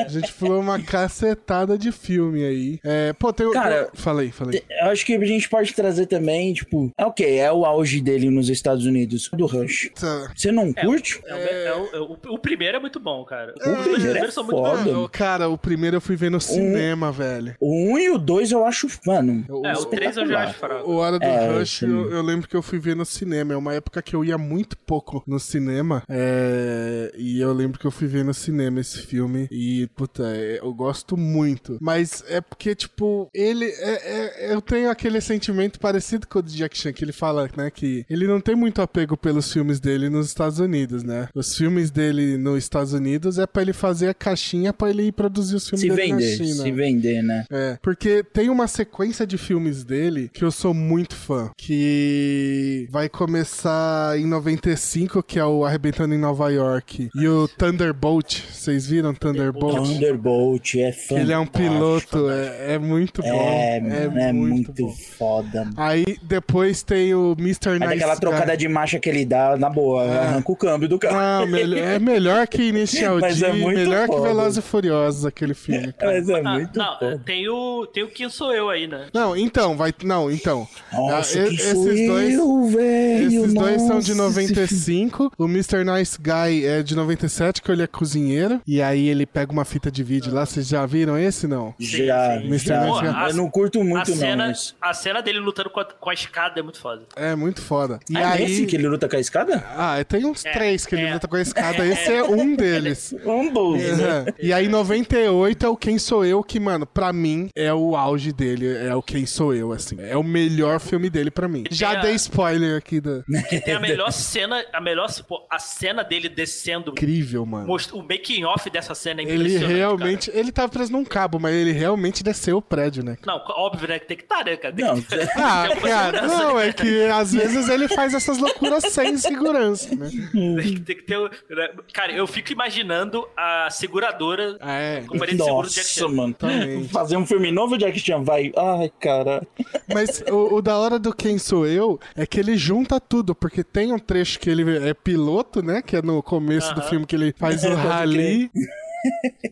A 0.06 0.08
gente 0.08 0.32
pulou 0.34 0.60
uma 0.60 0.80
cacetada 0.82 1.78
de 1.78 1.92
filme 1.92 2.44
aí. 2.44 2.80
É, 2.84 3.13
pô, 3.13 3.32
tem 3.34 3.46
o. 3.46 3.52
Cara, 3.52 3.89
falei, 3.94 4.32
falei. 4.32 4.63
Eu 4.82 4.88
acho 4.89 5.06
que 5.06 5.13
a 5.16 5.26
gente 5.26 5.50
pode 5.50 5.74
trazer 5.74 6.06
também, 6.08 6.54
tipo, 6.54 6.92
é 6.98 7.06
ok, 7.06 7.38
é 7.39 7.52
o 7.52 7.66
auge 7.66 8.02
dele 8.02 8.30
nos 8.30 8.50
Estados 8.50 8.86
Unidos, 8.86 9.30
do 9.34 9.46
Rush. 9.46 9.92
Tá. 10.00 10.32
Você 10.36 10.52
não 10.52 10.72
curte? 10.74 11.22
É, 11.26 11.34
o- 11.34 11.38
é 11.38 11.76
o, 11.76 11.96
é 11.96 12.00
o- 12.00 12.18
o 12.36 12.39
primeiro 12.39 12.78
é 12.78 12.80
muito 12.80 13.00
bom, 13.00 13.24
cara. 13.24 13.54
O 13.56 13.60
Os 13.60 13.63
dois 13.66 13.78
primeiro 13.84 14.02
é 14.04 14.12
primeiros 14.12 14.34
são 14.34 14.44
muito 14.44 14.58
foda. 14.58 14.84
bons. 14.84 15.06
Ah, 15.06 15.10
cara, 15.10 15.50
o 15.50 15.58
primeiro 15.58 15.98
eu 15.98 16.02
fui 16.02 16.16
ver 16.16 16.32
no 16.32 16.39
cinema, 16.42 17.12
velho. 17.12 17.56
O 17.60 17.94
1 17.94 18.00
e 18.00 18.10
o 18.12 18.18
2 18.18 18.52
eu 18.52 18.66
acho, 18.66 18.88
mano. 19.06 19.45
O- 19.49 19.65
É, 19.65 19.73
o 19.73 19.86
3 19.86 20.17
eu 20.17 20.27
já 20.27 20.43
acho 20.43 20.56
O 20.56 20.60
fraco. 20.60 20.91
Hora 20.91 21.19
do 21.19 21.25
É, 21.25 21.58
Rush, 21.60 21.79
sim. 21.79 21.86
eu, 21.89 22.12
eu 22.12 22.21
lembro 22.21 22.47
que 22.47 22.56
eu 22.56 22.62
fui 22.62 22.79
ver 22.79 22.95
no 22.95 23.06
cinema. 23.06 23.53
É 23.53 23.58
uma 23.58 23.73
época 23.73 24.01
que 24.01 24.15
eu 24.15 24.23
ia 24.23 24.38
muito 24.38 24.77
pouco 24.77 25.23
no 25.27 25.39
cinema. 25.39 26.03
é, 26.10 27.12
E 27.17 27.39
eu 27.39 27.53
lembro 27.53 27.79
que 27.79 27.86
eu 27.86 27.91
fui 27.91 28.08
ver 28.08 28.23
no 28.23 28.34
cinema 28.34 28.79
esse 28.79 28.99
filme. 28.99 29.47
E, 29.51 29.88
puta, 29.95 30.23
é, 30.36 30.60
eu 30.60 30.73
gosto 30.73 31.15
muito. 31.17 31.77
Mas 31.82 32.23
é 32.27 32.41
porque, 32.41 32.75
tipo, 32.75 33.29
ele. 33.34 33.65
é- 33.65 34.49
é- 34.49 34.53
eu 34.53 34.62
tenho 34.62 34.89
aquele 34.89 35.19
sentimento 35.21 35.79
parecido 35.79 36.27
com 36.27 36.39
o 36.39 36.41
de 36.43 36.56
Jack 36.56 36.77
Chan, 36.77 36.91
que 36.93 37.03
ele 37.03 37.12
fala, 37.12 37.49
né, 37.56 37.69
que 37.71 38.06
ele 38.10 38.27
não 38.27 38.39
tem 38.41 38.56
muito 38.56 38.82
apego 38.82 39.15
pelos 39.17 39.51
filmes 39.51 39.79
dele 39.79 40.10
nos 40.10 40.27
Estados 40.27 40.60
Unidos, 40.60 41.03
né? 41.03 41.27
Os 41.36 41.56
filmes 41.56 41.89
dele 41.91 42.38
nos 42.38 42.58
Estados 42.63 42.93
Unidos 42.93 43.38
é 43.38 43.45
pra 43.45 43.62
ele 43.62 43.73
fazer 43.73 44.10
a 44.10 44.13
caixinha 44.13 44.73
pra 44.73 44.89
ele 44.89 45.03
ir 45.03 45.12
produzir 45.12 45.56
os 45.56 45.67
filmes 45.69 45.82
Se 45.82 45.89
dele 45.89 46.01
vender, 46.13 46.29
na 46.39 46.45
China. 46.45 46.63
se 46.63 46.71
vender, 46.71 47.21
né? 47.23 47.45
É, 47.51 47.77
porque 47.82 48.23
tem 48.23 48.49
uma 48.49 48.67
sequência 48.67 48.83
de 49.28 49.38
filmes 49.38 49.84
dele 49.84 50.30
que 50.34 50.43
eu 50.43 50.52
sou 50.52 50.74
muito 50.74 51.15
fã, 51.15 51.52
que 51.58 52.88
vai 52.91 53.08
começar 53.10 54.17
em 54.17 54.26
95, 54.26 55.22
que 55.24 55.39
é 55.39 55.46
o 55.46 55.65
Arrebentando 55.65 56.13
em 56.13 56.17
Nova 56.17 56.50
York, 56.52 57.10
e 57.15 57.28
o 57.28 57.48
Thunderbolt, 57.48 58.41
vocês 58.52 58.88
viram 58.88 59.13
Thunderbolt? 59.13 59.76
Thunderbolt 59.88 60.76
é 60.76 60.91
fantástico. 60.91 61.19
Ele 61.19 61.34
é 61.34 61.38
um 61.38 61.46
piloto, 61.46 62.30
é, 62.30 62.74
é 62.74 62.80
muito 62.80 63.22
bom. 63.22 63.28
É, 63.28 63.80
mano, 63.80 64.19
é, 64.19 64.34
muito, 64.34 64.74
bom. 64.74 64.91
foda. 65.17 65.65
mano. 65.65 65.74
Aí 65.78 66.06
depois 66.22 66.84
tem 66.84 67.13
o 67.13 67.36
Mr. 67.38 67.69
Aí 67.69 67.80
Nice 67.80 67.89
daquela 67.93 68.13
Guy. 68.13 68.22
trocada 68.22 68.58
de 68.58 68.67
marcha 68.67 69.00
que 69.00 69.10
ele 69.10 69.26
dá, 69.26 69.56
na 69.58 69.69
boa, 69.69 70.04
arranca 70.04 70.52
o 70.52 70.56
câmbio 70.56 70.88
do 70.89 71.00
carro. 71.00 71.17
Ah, 71.19 71.46
melhor- 71.46 71.78
é 71.80 72.00
melhor 72.00 72.48
que 72.48 72.63
Initial 72.63 73.19
Mas 73.22 73.38
D, 73.39 73.46
é 73.46 73.54
muito 73.54 73.78
melhor 73.78 74.08
que 74.08 74.15
foda. 74.15 74.28
Velozes 74.28 74.58
e 74.58 74.62
Furiosos, 74.62 75.26
aquele 75.26 75.54
filme. 75.54 75.91
cara. 75.93 76.13
Mas 76.13 76.30
é 76.30 76.41
Ah, 76.43 76.54
muito 76.54 76.78
não, 76.80 77.19
tem 77.19 77.48
o, 77.50 77.86
tem 77.88 78.04
o 78.04 78.08
Quem 78.08 78.30
Sou 78.30 78.54
Eu 78.54 78.69
aí, 78.74 78.88
né? 78.88 79.08
Não, 79.14 79.36
então, 79.36 79.76
vai. 79.78 79.94
Não, 80.04 80.30
então. 80.32 80.68
Nossa, 80.92 81.40
Ah, 81.40 81.48
esses 81.48 82.08
dois. 82.08 82.34
eu, 82.34 82.64
velho. 82.68 83.28
Esses 83.44 83.54
dois 83.54 83.82
são 83.82 84.00
de 84.00 84.14
nossa, 84.16 84.42
esse 84.42 84.54
95. 84.54 85.32
O 85.38 85.46
Mr. 85.46 85.84
Nice 85.84 86.18
Guy 86.20 86.66
é 86.66 86.82
de 86.84 86.96
97, 86.96 87.62
que 87.62 87.72
ele 87.72 87.84
é 87.84 87.88
cozinheiro. 87.88 88.62
E 88.68 88.82
aí 88.82 89.08
ele 89.08 89.26
pega 89.26 89.52
uma 89.52 89.66
fita 89.66 89.92
de 89.92 90.04
vídeo 90.04 90.34
lá. 90.34 90.46
Vocês 90.46 90.68
já 90.68 90.86
viram 90.86 91.18
esse, 91.18 91.48
não? 91.48 91.74
Já, 91.80 92.40
Sim. 92.42 92.50
Nice 92.50 92.70
Eu 92.70 93.34
não 93.36 93.50
curto 93.50 93.80
A 93.82 93.84
muito, 93.84 94.12
não. 94.12 94.18
cena, 94.18 94.48
Mas... 94.48 94.76
a 94.82 94.94
cena 94.94 95.22
dele 95.22 95.40
lutando 95.40 95.70
com 95.70 95.80
a, 95.80 95.86
com 95.86 96.10
a 96.10 96.14
escada 96.14 96.60
é 96.60 96.64
muito 96.64 96.80
foda. 96.80 97.04
É 97.16 97.36
muito 97.36 97.62
foda. 97.62 98.00
E 98.10 98.18
Ah, 98.18 98.32
aí. 98.34 98.44
esse 98.46 98.66
que 98.66 98.76
ele 98.76 98.88
luta 98.88 99.08
com 99.08 99.16
a 99.16 99.20
escada? 99.20 99.64
Ah, 99.76 100.04
tem 100.04 100.26
uns 100.26 100.46
É, 100.46 100.52
três 100.52 100.86
que 100.86 100.96
ele 100.96 101.06
é. 101.06 101.14
luta 101.14 101.28
com 101.28 101.36
a 101.36 101.42
escada. 101.42 101.86
Esse 101.86 102.12
é 102.12 102.24
um 102.24 102.56
deles. 102.56 103.14
Um 103.26 103.52
dos, 103.52 103.82
né? 103.82 104.26
É. 104.40 104.46
E 104.46 104.54
aí, 104.54 104.68
98 104.68 105.66
é 105.66 105.70
o 105.70 105.76
Quem 105.78 105.98
Sou 105.98 106.26
Eu, 106.26 106.44
que, 106.44 106.60
mano, 106.60 106.86
pra 106.86 107.12
mim 107.14 107.50
é 107.56 107.74
o 107.74 107.96
auge 107.96 108.32
dele. 108.32 108.62
É 108.65 108.95
o 108.95 109.02
Quem 109.02 109.26
Sou 109.26 109.54
Eu, 109.54 109.71
assim. 109.71 109.95
É 109.99 110.15
o 110.17 110.23
melhor 110.23 110.80
filme 110.80 111.10
dele 111.10 111.30
pra 111.32 111.47
mim. 111.47 111.63
Já 111.71 111.91
a- 111.91 111.95
dei 111.95 112.13
spoiler 112.15 112.78
aqui 112.78 112.99
da. 113.02 113.23
Que 113.49 113.60
tem 113.60 113.73
a 113.76 113.80
melhor 113.80 114.12
cena, 114.12 114.63
a 114.73 114.80
melhor, 114.82 115.08
pô, 115.28 115.45
a 115.49 115.60
cena 115.60 116.04
dele 116.04 116.30
descendo. 116.30 116.91
Incrível, 116.91 117.45
mano. 117.45 117.67
most- 117.67 117.93
O 117.93 118.02
making 118.02 118.43
off 118.45 118.69
dessa 118.69 118.95
cena 118.95 119.21
é 119.21 119.26
Ele 119.26 119.58
realmente. 119.58 120.32
Ele 120.34 120.52
tava 120.52 120.69
preso 120.69 120.91
num 120.91 121.04
cabo, 121.06 121.39
mas 121.39 121.54
ele 121.54 121.71
realmente 121.71 122.23
desceu 122.23 122.58
o 122.58 122.62
prédio, 122.62 123.04
né? 123.04 123.17
cara. 123.21 123.38
Não, 123.38 123.43
óbvio, 123.56 123.88
né? 123.88 123.99
que 123.99 124.08
Tem 124.08 124.17
que 124.17 124.23
estar, 124.23 124.43
né, 124.45 124.56
cara? 124.58 124.73
Não, 124.78 125.02
que... 125.02 125.13
Ah, 125.36 125.67
cara, 125.82 126.17
segurança, 126.21 126.43
não, 126.43 126.56
né? 126.56 126.67
é 126.69 126.73
que 126.73 127.06
às 127.06 127.34
vezes 127.34 127.67
ele 127.69 127.88
faz 127.88 128.13
essas 128.13 128.38
loucuras 128.38 128.84
sem 128.86 129.17
segurança, 129.17 129.95
né? 129.95 130.10
Tem 130.34 130.73
que, 130.73 130.80
tem 130.82 130.95
que 130.95 131.04
ter. 131.04 131.17
o- 131.17 131.30
né? 131.49 131.69
Cara, 131.93 132.12
eu 132.12 132.26
fico 132.28 132.52
imaginando 132.52 133.28
a 133.36 133.69
seguradora. 133.69 134.58
É, 134.62 135.02
Companhia 135.08 135.36
de 135.38 135.43
seguro 135.43 135.67
do 135.67 135.73
Jack 135.73 135.88
Chan. 135.88 136.08
mano. 136.10 136.34
Também. 136.34 136.88
Fazer 136.88 137.17
um 137.17 137.26
filme 137.26 137.52
novo, 137.52 137.78
Jack 137.78 137.99
Chan, 137.99 138.23
vai. 138.23 138.52
Ai, 138.56 138.92
cara. 139.00 139.46
mas 139.94 140.24
o, 140.30 140.56
o 140.56 140.62
da 140.62 140.78
hora 140.78 141.00
do 141.00 141.13
Quem 141.13 141.38
Sou 141.38 141.66
Eu 141.66 142.00
é 142.16 142.26
que 142.26 142.39
ele 142.39 142.56
junta 142.58 143.00
tudo, 143.00 143.34
porque 143.34 143.63
tem 143.63 143.92
um 143.92 144.00
trecho 144.00 144.39
que 144.39 144.50
ele 144.50 144.78
é 144.88 144.94
piloto, 144.94 145.62
né? 145.63 145.82
Que 145.82 145.98
é 145.98 146.02
no 146.02 146.22
começo 146.22 146.74
do 146.74 146.82
Aham. 146.82 146.89
filme 146.89 147.06
que 147.06 147.16
ele 147.16 147.34
faz 147.38 147.63
o 147.63 147.74
rally. 147.76 148.52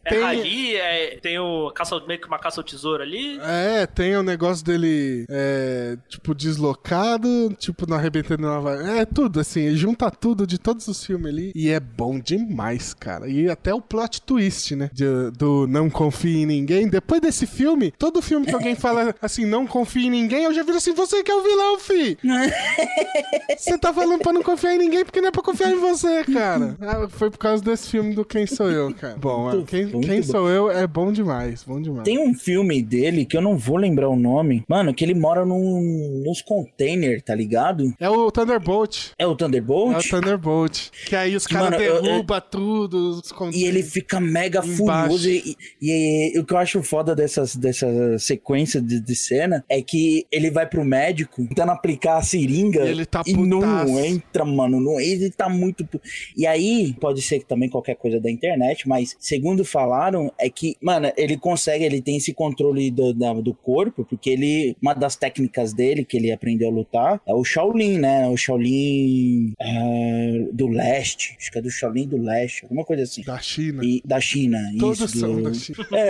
É 0.05 0.09
Tem- 0.09 0.21
rally, 0.21 0.75
é, 0.75 1.17
tem 1.21 1.39
o 1.39 1.71
caça, 1.71 1.99
meio 2.07 2.19
que 2.19 2.27
uma 2.27 2.39
caça 2.39 2.59
ao 2.59 2.63
tesouro 2.63 3.03
ali. 3.03 3.39
É, 3.41 3.85
tem 3.85 4.15
o 4.15 4.23
negócio 4.23 4.63
dele, 4.65 5.25
é, 5.29 5.97
tipo, 6.09 6.33
deslocado, 6.33 7.53
tipo, 7.57 7.85
no 7.87 7.95
Arrebentando 7.95 8.43
Nova 8.43 8.71
É 8.97 9.05
tudo, 9.05 9.39
assim, 9.39 9.61
ele 9.61 9.75
junta 9.77 10.09
tudo 10.09 10.47
de 10.47 10.57
todos 10.57 10.87
os 10.87 11.05
filmes 11.05 11.31
ali. 11.31 11.51
E 11.55 11.69
é 11.69 11.79
bom 11.79 12.19
demais, 12.19 12.93
cara. 12.93 13.27
E 13.27 13.49
até 13.49 13.73
o 13.73 13.81
plot 13.81 14.21
twist, 14.21 14.75
né? 14.75 14.89
de- 14.93 15.31
do 15.31 15.67
Não 15.67 15.89
Confie 15.89 16.41
em 16.41 16.45
Ninguém. 16.45 16.87
Depois 16.87 17.21
desse 17.21 17.45
filme, 17.45 17.91
todo 17.97 18.21
filme 18.21 18.45
que 18.45 18.53
alguém 18.53 18.75
fala 18.75 19.13
assim, 19.21 19.45
não 19.45 19.65
confie 19.67 20.07
em 20.07 20.09
ninguém, 20.09 20.43
eu 20.43 20.53
já 20.53 20.63
viro 20.63 20.77
assim, 20.77 20.93
você 20.93 21.23
que 21.23 21.31
é 21.31 21.35
o 21.35 21.43
vilão, 21.43 21.79
fi! 21.79 22.17
Você 23.57 23.77
tá 23.77 23.93
falando 23.93 24.19
pra 24.21 24.33
não 24.33 24.41
confiar 24.41 24.75
em 24.75 24.79
ninguém 24.79 25.03
porque 25.05 25.21
não 25.21 25.27
é 25.27 25.31
pra 25.31 25.41
confiar 25.41 25.71
em 25.71 25.79
você, 25.79 26.23
cara. 26.23 26.75
Ah, 26.81 27.07
foi 27.09 27.29
por 27.29 27.37
causa 27.37 27.63
desse 27.63 27.89
filme 27.89 28.13
do 28.15 28.23
Quem 28.25 28.45
Sou 28.47 28.69
Eu, 28.69 28.93
cara. 28.93 29.15
Bom, 29.17 29.40
Muito- 29.41 29.65
quem, 29.65 29.87
quem 30.01 30.21
bom. 30.21 30.23
Sou 30.27 30.49
Eu 30.49 30.69
é 30.71 30.85
bom 30.87 31.11
demais, 31.11 31.63
bom 31.63 31.81
demais. 31.81 32.03
Tem 32.03 32.19
um 32.19 32.33
filme 32.33 32.81
dele 32.81 33.25
que 33.25 33.35
eu 33.37 33.41
não 33.41 33.57
vou 33.57 33.77
lembrar 33.77 34.09
o 34.09 34.15
nome. 34.15 34.63
Mano, 34.67 34.93
que 34.93 35.03
ele 35.03 35.13
mora 35.13 35.45
num, 35.45 36.23
nos 36.25 36.41
containers, 36.41 37.21
tá 37.23 37.33
ligado? 37.35 37.93
É 37.99 38.09
o 38.09 38.31
Thunderbolt. 38.31 39.11
É 39.17 39.25
o 39.25 39.31
É 39.31 39.33
o 39.33 39.35
Thunderbolt? 39.35 40.09
Thunderbolt. 40.09 40.89
Que 41.05 41.15
aí 41.15 41.35
os 41.35 41.47
caras 41.47 41.71
Mano, 41.71 41.81
eu- 41.83 42.01
derrubam 42.01 42.41
tudo. 42.49 43.09
Os 43.11 43.31
con- 43.31 43.49
E 43.53 43.63
ele 43.63 43.83
fica 43.83 44.19
mega 44.19 44.61
furioso. 44.61 45.29
E, 45.29 45.55
e- 45.81 46.35
e 46.35 46.39
o 46.39 46.45
que 46.45 46.53
eu 46.53 46.57
acho 46.57 46.81
foda 46.83 47.15
dessas, 47.15 47.55
dessa 47.55 47.87
sequência 48.19 48.81
de, 48.81 48.99
de 48.99 49.15
cena 49.15 49.63
é 49.69 49.81
que 49.81 50.25
ele 50.31 50.51
vai 50.51 50.65
pro 50.67 50.83
médico 50.83 51.45
tentando 51.47 51.71
aplicar 51.71 52.17
a 52.17 52.21
seringa. 52.21 52.85
E 52.85 52.89
ele 52.89 53.05
tá 53.05 53.23
e 53.25 53.33
não 53.33 53.99
entra, 53.99 54.45
mano. 54.45 54.79
Não, 54.79 54.99
ele 54.99 55.29
tá 55.31 55.47
muito. 55.49 55.87
E 56.35 56.45
aí, 56.45 56.93
pode 56.99 57.21
ser 57.21 57.39
que 57.39 57.45
também 57.45 57.69
qualquer 57.69 57.95
coisa 57.95 58.19
da 58.19 58.29
internet, 58.29 58.87
mas 58.87 59.15
segundo 59.31 59.63
falaram, 59.63 60.29
é 60.37 60.49
que, 60.49 60.75
mano, 60.81 61.09
ele 61.15 61.37
consegue, 61.37 61.85
ele 61.85 62.01
tem 62.01 62.17
esse 62.17 62.33
controle 62.33 62.91
do, 62.91 63.13
do 63.41 63.53
corpo, 63.53 64.03
porque 64.03 64.29
ele. 64.29 64.75
Uma 64.81 64.93
das 64.93 65.15
técnicas 65.15 65.73
dele 65.73 66.03
que 66.03 66.17
ele 66.17 66.31
aprendeu 66.31 66.67
a 66.67 66.71
lutar 66.71 67.21
é 67.25 67.33
o 67.33 67.43
Shaolin, 67.45 67.97
né? 67.97 68.27
O 68.27 68.35
Shaolin 68.35 69.53
é, 69.59 70.47
do 70.51 70.67
leste. 70.67 71.35
Acho 71.39 71.51
que 71.51 71.57
é 71.59 71.61
do 71.61 71.69
Shaolin 71.69 72.07
do 72.07 72.17
leste, 72.17 72.63
alguma 72.63 72.83
coisa 72.83 73.03
assim. 73.03 73.21
Da 73.23 73.39
China. 73.39 73.85
E 73.85 74.01
da 74.03 74.19
China. 74.19 74.57
Todos 74.77 74.99
isso, 74.99 75.19
são 75.19 75.35
do- 75.35 75.43
da 75.43 75.53
China. 75.53 75.77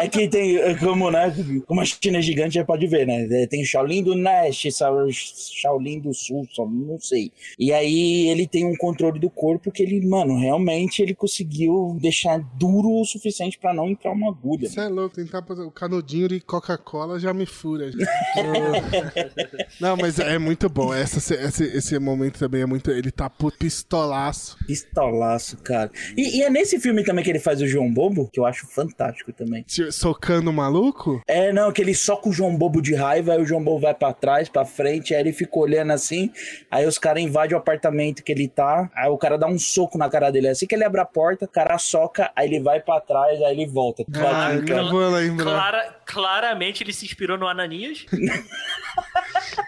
É, 0.00 0.04
é 0.04 0.08
que 0.08 0.28
tem, 0.28 0.56
é 0.56 0.74
como, 0.74 1.10
né, 1.10 1.32
como 1.66 1.80
a 1.80 1.84
China 1.84 2.18
é 2.18 2.22
gigante, 2.22 2.54
já 2.54 2.64
pode 2.64 2.86
ver, 2.86 3.06
né? 3.06 3.26
É, 3.30 3.46
Tem 3.46 3.64
Shaolin 3.64 4.02
do 4.02 4.14
Leste, 4.14 4.68
Shaolin 5.12 6.00
do 6.00 6.12
Sul, 6.12 6.46
não 6.58 6.98
sei. 6.98 7.32
E 7.58 7.72
aí 7.72 8.28
ele 8.28 8.46
tem 8.46 8.64
um 8.64 8.76
controle 8.76 9.18
do 9.18 9.30
corpo 9.30 9.70
que 9.70 9.82
ele, 9.82 10.04
mano, 10.06 10.38
realmente 10.38 11.00
ele 11.02 11.14
conseguiu 11.14 11.96
deixar 12.00 12.38
duro 12.54 13.00
o 13.00 13.04
suficiente 13.04 13.58
pra 13.58 13.72
não 13.72 13.88
entrar 13.88 14.12
uma 14.12 14.30
agulha. 14.30 14.68
Você 14.68 14.80
é 14.80 14.88
louco, 14.88 15.14
tentar 15.16 15.42
fazer 15.42 15.62
o 15.62 15.70
canudinho 15.70 16.28
de 16.28 16.40
Coca-Cola 16.40 17.18
já 17.18 17.32
me 17.32 17.46
fura. 17.46 17.90
já. 17.90 17.98
Não, 19.80 19.96
mas 19.96 20.18
é 20.18 20.38
muito 20.38 20.68
bom. 20.68 20.92
Essa, 20.92 21.34
esse, 21.34 21.64
esse 21.64 21.98
momento 21.98 22.38
também 22.38 22.62
é 22.62 22.66
muito. 22.66 22.90
Ele 22.90 23.10
tá 23.10 23.28
puto 23.30 23.58
pistolaço. 23.58 24.56
Pistolaço, 24.66 25.56
cara. 25.58 25.90
E, 26.16 26.38
e 26.38 26.42
é 26.42 26.50
nesse 26.50 26.78
filme 26.78 27.04
também 27.04 27.24
que 27.24 27.30
ele 27.30 27.38
faz 27.38 27.60
o 27.60 27.66
João 27.66 27.92
Bobo, 27.92 28.28
que 28.32 28.40
eu 28.40 28.46
acho 28.46 28.66
fantástico 28.66 29.32
também. 29.32 29.64
Socando 29.90 30.50
o 30.50 30.52
maluco? 30.52 31.22
É, 31.26 31.52
não, 31.52 31.72
que 31.72 31.80
ele 31.80 31.94
soca 31.94 32.28
o 32.28 32.32
João 32.32 32.56
Bobo 32.56 32.80
de 32.80 32.94
raiva, 32.94 33.32
aí 33.32 33.42
o 33.42 33.46
João 33.46 33.62
Bobo 33.62 33.80
vai 33.80 33.94
pra 33.94 34.12
trás, 34.12 34.48
pra 34.48 34.64
frente, 34.64 35.14
aí 35.14 35.20
ele 35.20 35.32
fica 35.32 35.58
olhando 35.58 35.92
assim, 35.92 36.30
aí 36.70 36.86
os 36.86 36.98
caras 36.98 37.22
invadem 37.22 37.56
o 37.56 37.58
apartamento 37.58 38.22
que 38.22 38.32
ele 38.32 38.48
tá, 38.48 38.90
aí 38.94 39.08
o 39.08 39.18
cara 39.18 39.36
dá 39.36 39.46
um 39.46 39.58
soco 39.58 39.96
na 39.98 40.08
cara 40.08 40.30
dele. 40.30 40.48
Assim 40.48 40.66
que 40.66 40.74
ele 40.74 40.84
abre 40.84 41.00
a 41.00 41.04
porta, 41.04 41.44
o 41.44 41.48
cara 41.48 41.78
soca, 41.78 42.30
aí 42.40 42.48
ele 42.48 42.60
vai 42.60 42.80
pra 42.80 43.00
trás, 43.00 43.40
aí 43.42 43.52
ele 43.52 43.66
volta. 43.66 44.04
Ah, 44.14 44.50
cara. 44.66 44.82
não 44.82 44.90
vou 44.90 45.08
lembrar. 45.10 45.44
Clara- 45.44 45.96
claramente 46.06 46.82
ele 46.82 46.92
se 46.92 47.04
inspirou 47.04 47.36
no 47.38 47.46
Ananias. 47.46 48.06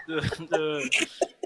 do, 0.07 0.21
do- 0.47 0.89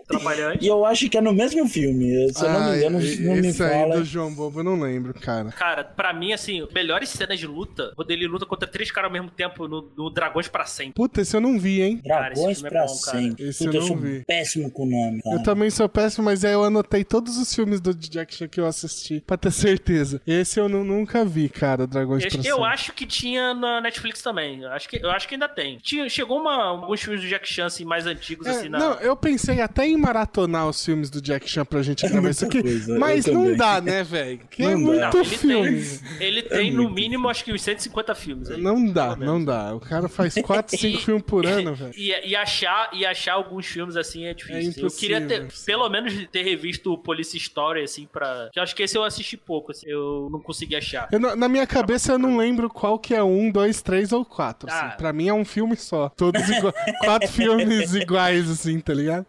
Trabalhante. 0.07 0.63
E 0.63 0.67
eu 0.67 0.85
acho 0.85 1.09
que 1.09 1.17
é 1.17 1.21
no 1.21 1.33
mesmo 1.33 1.67
filme. 1.67 2.31
Se 2.33 2.43
eu 2.45 2.49
não 2.51 2.69
me 2.71 2.77
engano, 2.77 3.01
e- 3.01 3.19
não 3.19 3.35
me 3.35 3.47
esse 3.47 3.63
aí 3.63 3.81
fala. 3.81 3.97
do 3.97 4.05
João 4.05 4.33
Bobo 4.33 4.59
eu 4.59 4.63
não 4.63 4.79
lembro, 4.79 5.13
cara. 5.13 5.51
Cara, 5.51 5.83
pra 5.83 6.13
mim, 6.13 6.31
assim, 6.33 6.65
melhores 6.73 7.09
cenas 7.09 7.37
de 7.39 7.45
luta, 7.47 7.91
quando 7.95 8.11
ele 8.11 8.27
luta 8.27 8.45
contra 8.45 8.67
três 8.67 8.89
caras 8.91 9.09
ao 9.09 9.13
mesmo 9.13 9.29
tempo 9.29 9.67
no, 9.67 9.91
no 9.97 10.09
Dragões 10.09 10.47
pra 10.47 10.65
Sempre. 10.65 10.93
Puta, 10.93 11.21
esse 11.21 11.35
eu 11.35 11.41
não 11.41 11.59
vi, 11.59 11.81
hein? 11.81 12.01
Cara, 12.07 12.27
esse 12.33 12.35
Dragões 12.35 12.57
filme 12.57 12.67
é 12.67 12.71
pra 12.71 12.85
bom, 12.85 12.99
cara. 13.01 13.17
sempre. 13.19 13.47
Esse 13.49 13.65
Puta, 13.65 13.69
eu 13.77 13.81
eu 13.81 13.81
não 13.81 13.87
sou 13.87 13.97
vi. 13.97 14.23
péssimo 14.25 14.71
com 14.71 14.83
o 14.83 14.85
nome, 14.89 15.21
cara. 15.21 15.35
Eu 15.35 15.43
também 15.43 15.69
sou 15.69 15.89
péssimo, 15.89 16.25
mas 16.25 16.43
aí 16.45 16.53
eu 16.53 16.63
anotei 16.63 17.03
todos 17.03 17.37
os 17.37 17.53
filmes 17.53 17.79
do 17.81 17.93
Jack 17.93 18.33
Chan 18.35 18.47
que 18.47 18.59
eu 18.59 18.65
assisti 18.65 19.21
pra 19.25 19.35
ter 19.37 19.51
certeza. 19.51 20.21
Esse 20.25 20.59
eu 20.59 20.69
nu- 20.69 20.83
nunca 20.83 21.25
vi, 21.25 21.49
cara, 21.49 21.85
Dragões 21.87 22.23
Eu, 22.23 22.29
pra 22.29 22.39
eu 22.39 22.43
Sempre. 22.55 22.63
acho 22.69 22.93
que 22.93 23.05
tinha 23.05 23.53
na 23.53 23.81
Netflix 23.81 24.21
também. 24.21 24.61
Eu 24.61 24.71
acho 24.71 24.87
que, 24.89 24.97
eu 25.03 25.11
acho 25.11 25.27
que 25.27 25.35
ainda 25.35 25.49
tem. 25.49 25.77
Tinha, 25.77 26.07
chegou 26.09 26.39
uma, 26.39 26.63
alguns 26.65 27.01
filmes 27.01 27.21
do 27.21 27.27
Jack 27.27 27.47
Chan 27.47 27.65
assim, 27.65 27.83
mais 27.85 28.05
antigos, 28.05 28.47
É, 28.47 28.51
assim, 28.51 28.69
na. 28.69 28.77
Não, 28.79 28.93
eu 28.99 29.15
pensei 29.15 29.59
até 29.61 29.85
em 29.87 29.96
maratonar 29.97 30.67
os 30.67 30.83
filmes 30.83 31.09
do 31.09 31.21
Jack 31.21 31.49
Chan 31.49 31.65
pra 31.65 31.81
gente 31.81 32.07
gravar 32.07 32.29
isso 32.29 32.45
aqui, 32.45 32.61
coisa, 32.61 32.97
mas 32.97 33.25
não 33.25 33.41
também. 33.43 33.57
dá, 33.57 33.81
né, 33.81 34.03
velho? 34.03 34.39
Que 34.49 34.63
é 34.63 34.75
Não 34.75 34.95
dá. 34.95 35.11
muito 35.11 35.17
Não, 35.17 35.21
ele 35.65 35.81
filme. 35.81 35.81
tem, 36.17 36.27
ele 36.27 36.41
tem 36.43 36.71
no 36.71 36.89
mínimo, 36.89 37.29
acho 37.29 37.43
que 37.43 37.51
uns 37.53 37.61
150 37.61 38.15
filmes. 38.15 38.49
Aí, 38.49 38.61
Não 38.61 38.85
dá, 38.85 39.15
não 39.15 39.43
dá. 39.43 39.75
O 39.75 39.79
cara 39.79 40.07
faz 40.07 40.35
4, 40.35 40.77
5 40.77 40.97
E- 40.97 41.01
filmes 41.03 41.23
por 41.23 41.45
ano, 41.45 41.73
velho. 41.75 41.91
E, 41.97 42.29
e 42.29 42.35
achar, 42.35 42.89
e 42.93 43.05
achar 43.05 43.33
alguns 43.33 43.65
filmes 43.65 43.95
assim 43.95 44.25
é 44.25 44.33
difícil. 44.33 44.83
É 44.83 44.85
eu 44.85 44.91
queria 44.91 45.21
ter, 45.21 45.47
pelo 45.65 45.89
menos, 45.89 46.13
ter 46.31 46.43
revisto 46.43 46.93
o 46.93 46.97
Police 46.97 47.35
Story, 47.37 47.83
assim, 47.83 48.07
pra. 48.11 48.49
Que 48.53 48.59
eu 48.59 48.63
acho 48.63 48.75
que 48.75 48.83
esse 48.83 48.97
eu 48.97 49.03
assisti 49.03 49.35
pouco, 49.35 49.71
assim, 49.71 49.87
eu 49.87 50.29
não 50.31 50.39
consegui 50.39 50.75
achar. 50.75 51.07
Eu 51.11 51.19
na 51.19 51.47
minha 51.47 51.65
cabeça 51.67 52.13
eu 52.13 52.19
não 52.19 52.37
lembro 52.37 52.69
qual 52.69 52.97
que 52.99 53.13
é 53.13 53.23
um, 53.23 53.51
dois, 53.51 53.81
três 53.81 54.11
ou 54.11 54.23
quatro. 54.23 54.69
Assim. 54.69 54.85
Ah. 54.85 54.95
Pra 54.97 55.11
mim 55.13 55.27
é 55.27 55.33
um 55.33 55.43
filme 55.45 55.75
só. 55.75 56.09
Todos 56.09 56.41
iguais. 56.49 56.75
quatro 57.03 57.27
filmes 57.29 57.93
iguais, 57.93 58.49
assim, 58.49 58.79
tá 58.79 58.93
ligado? 58.93 59.25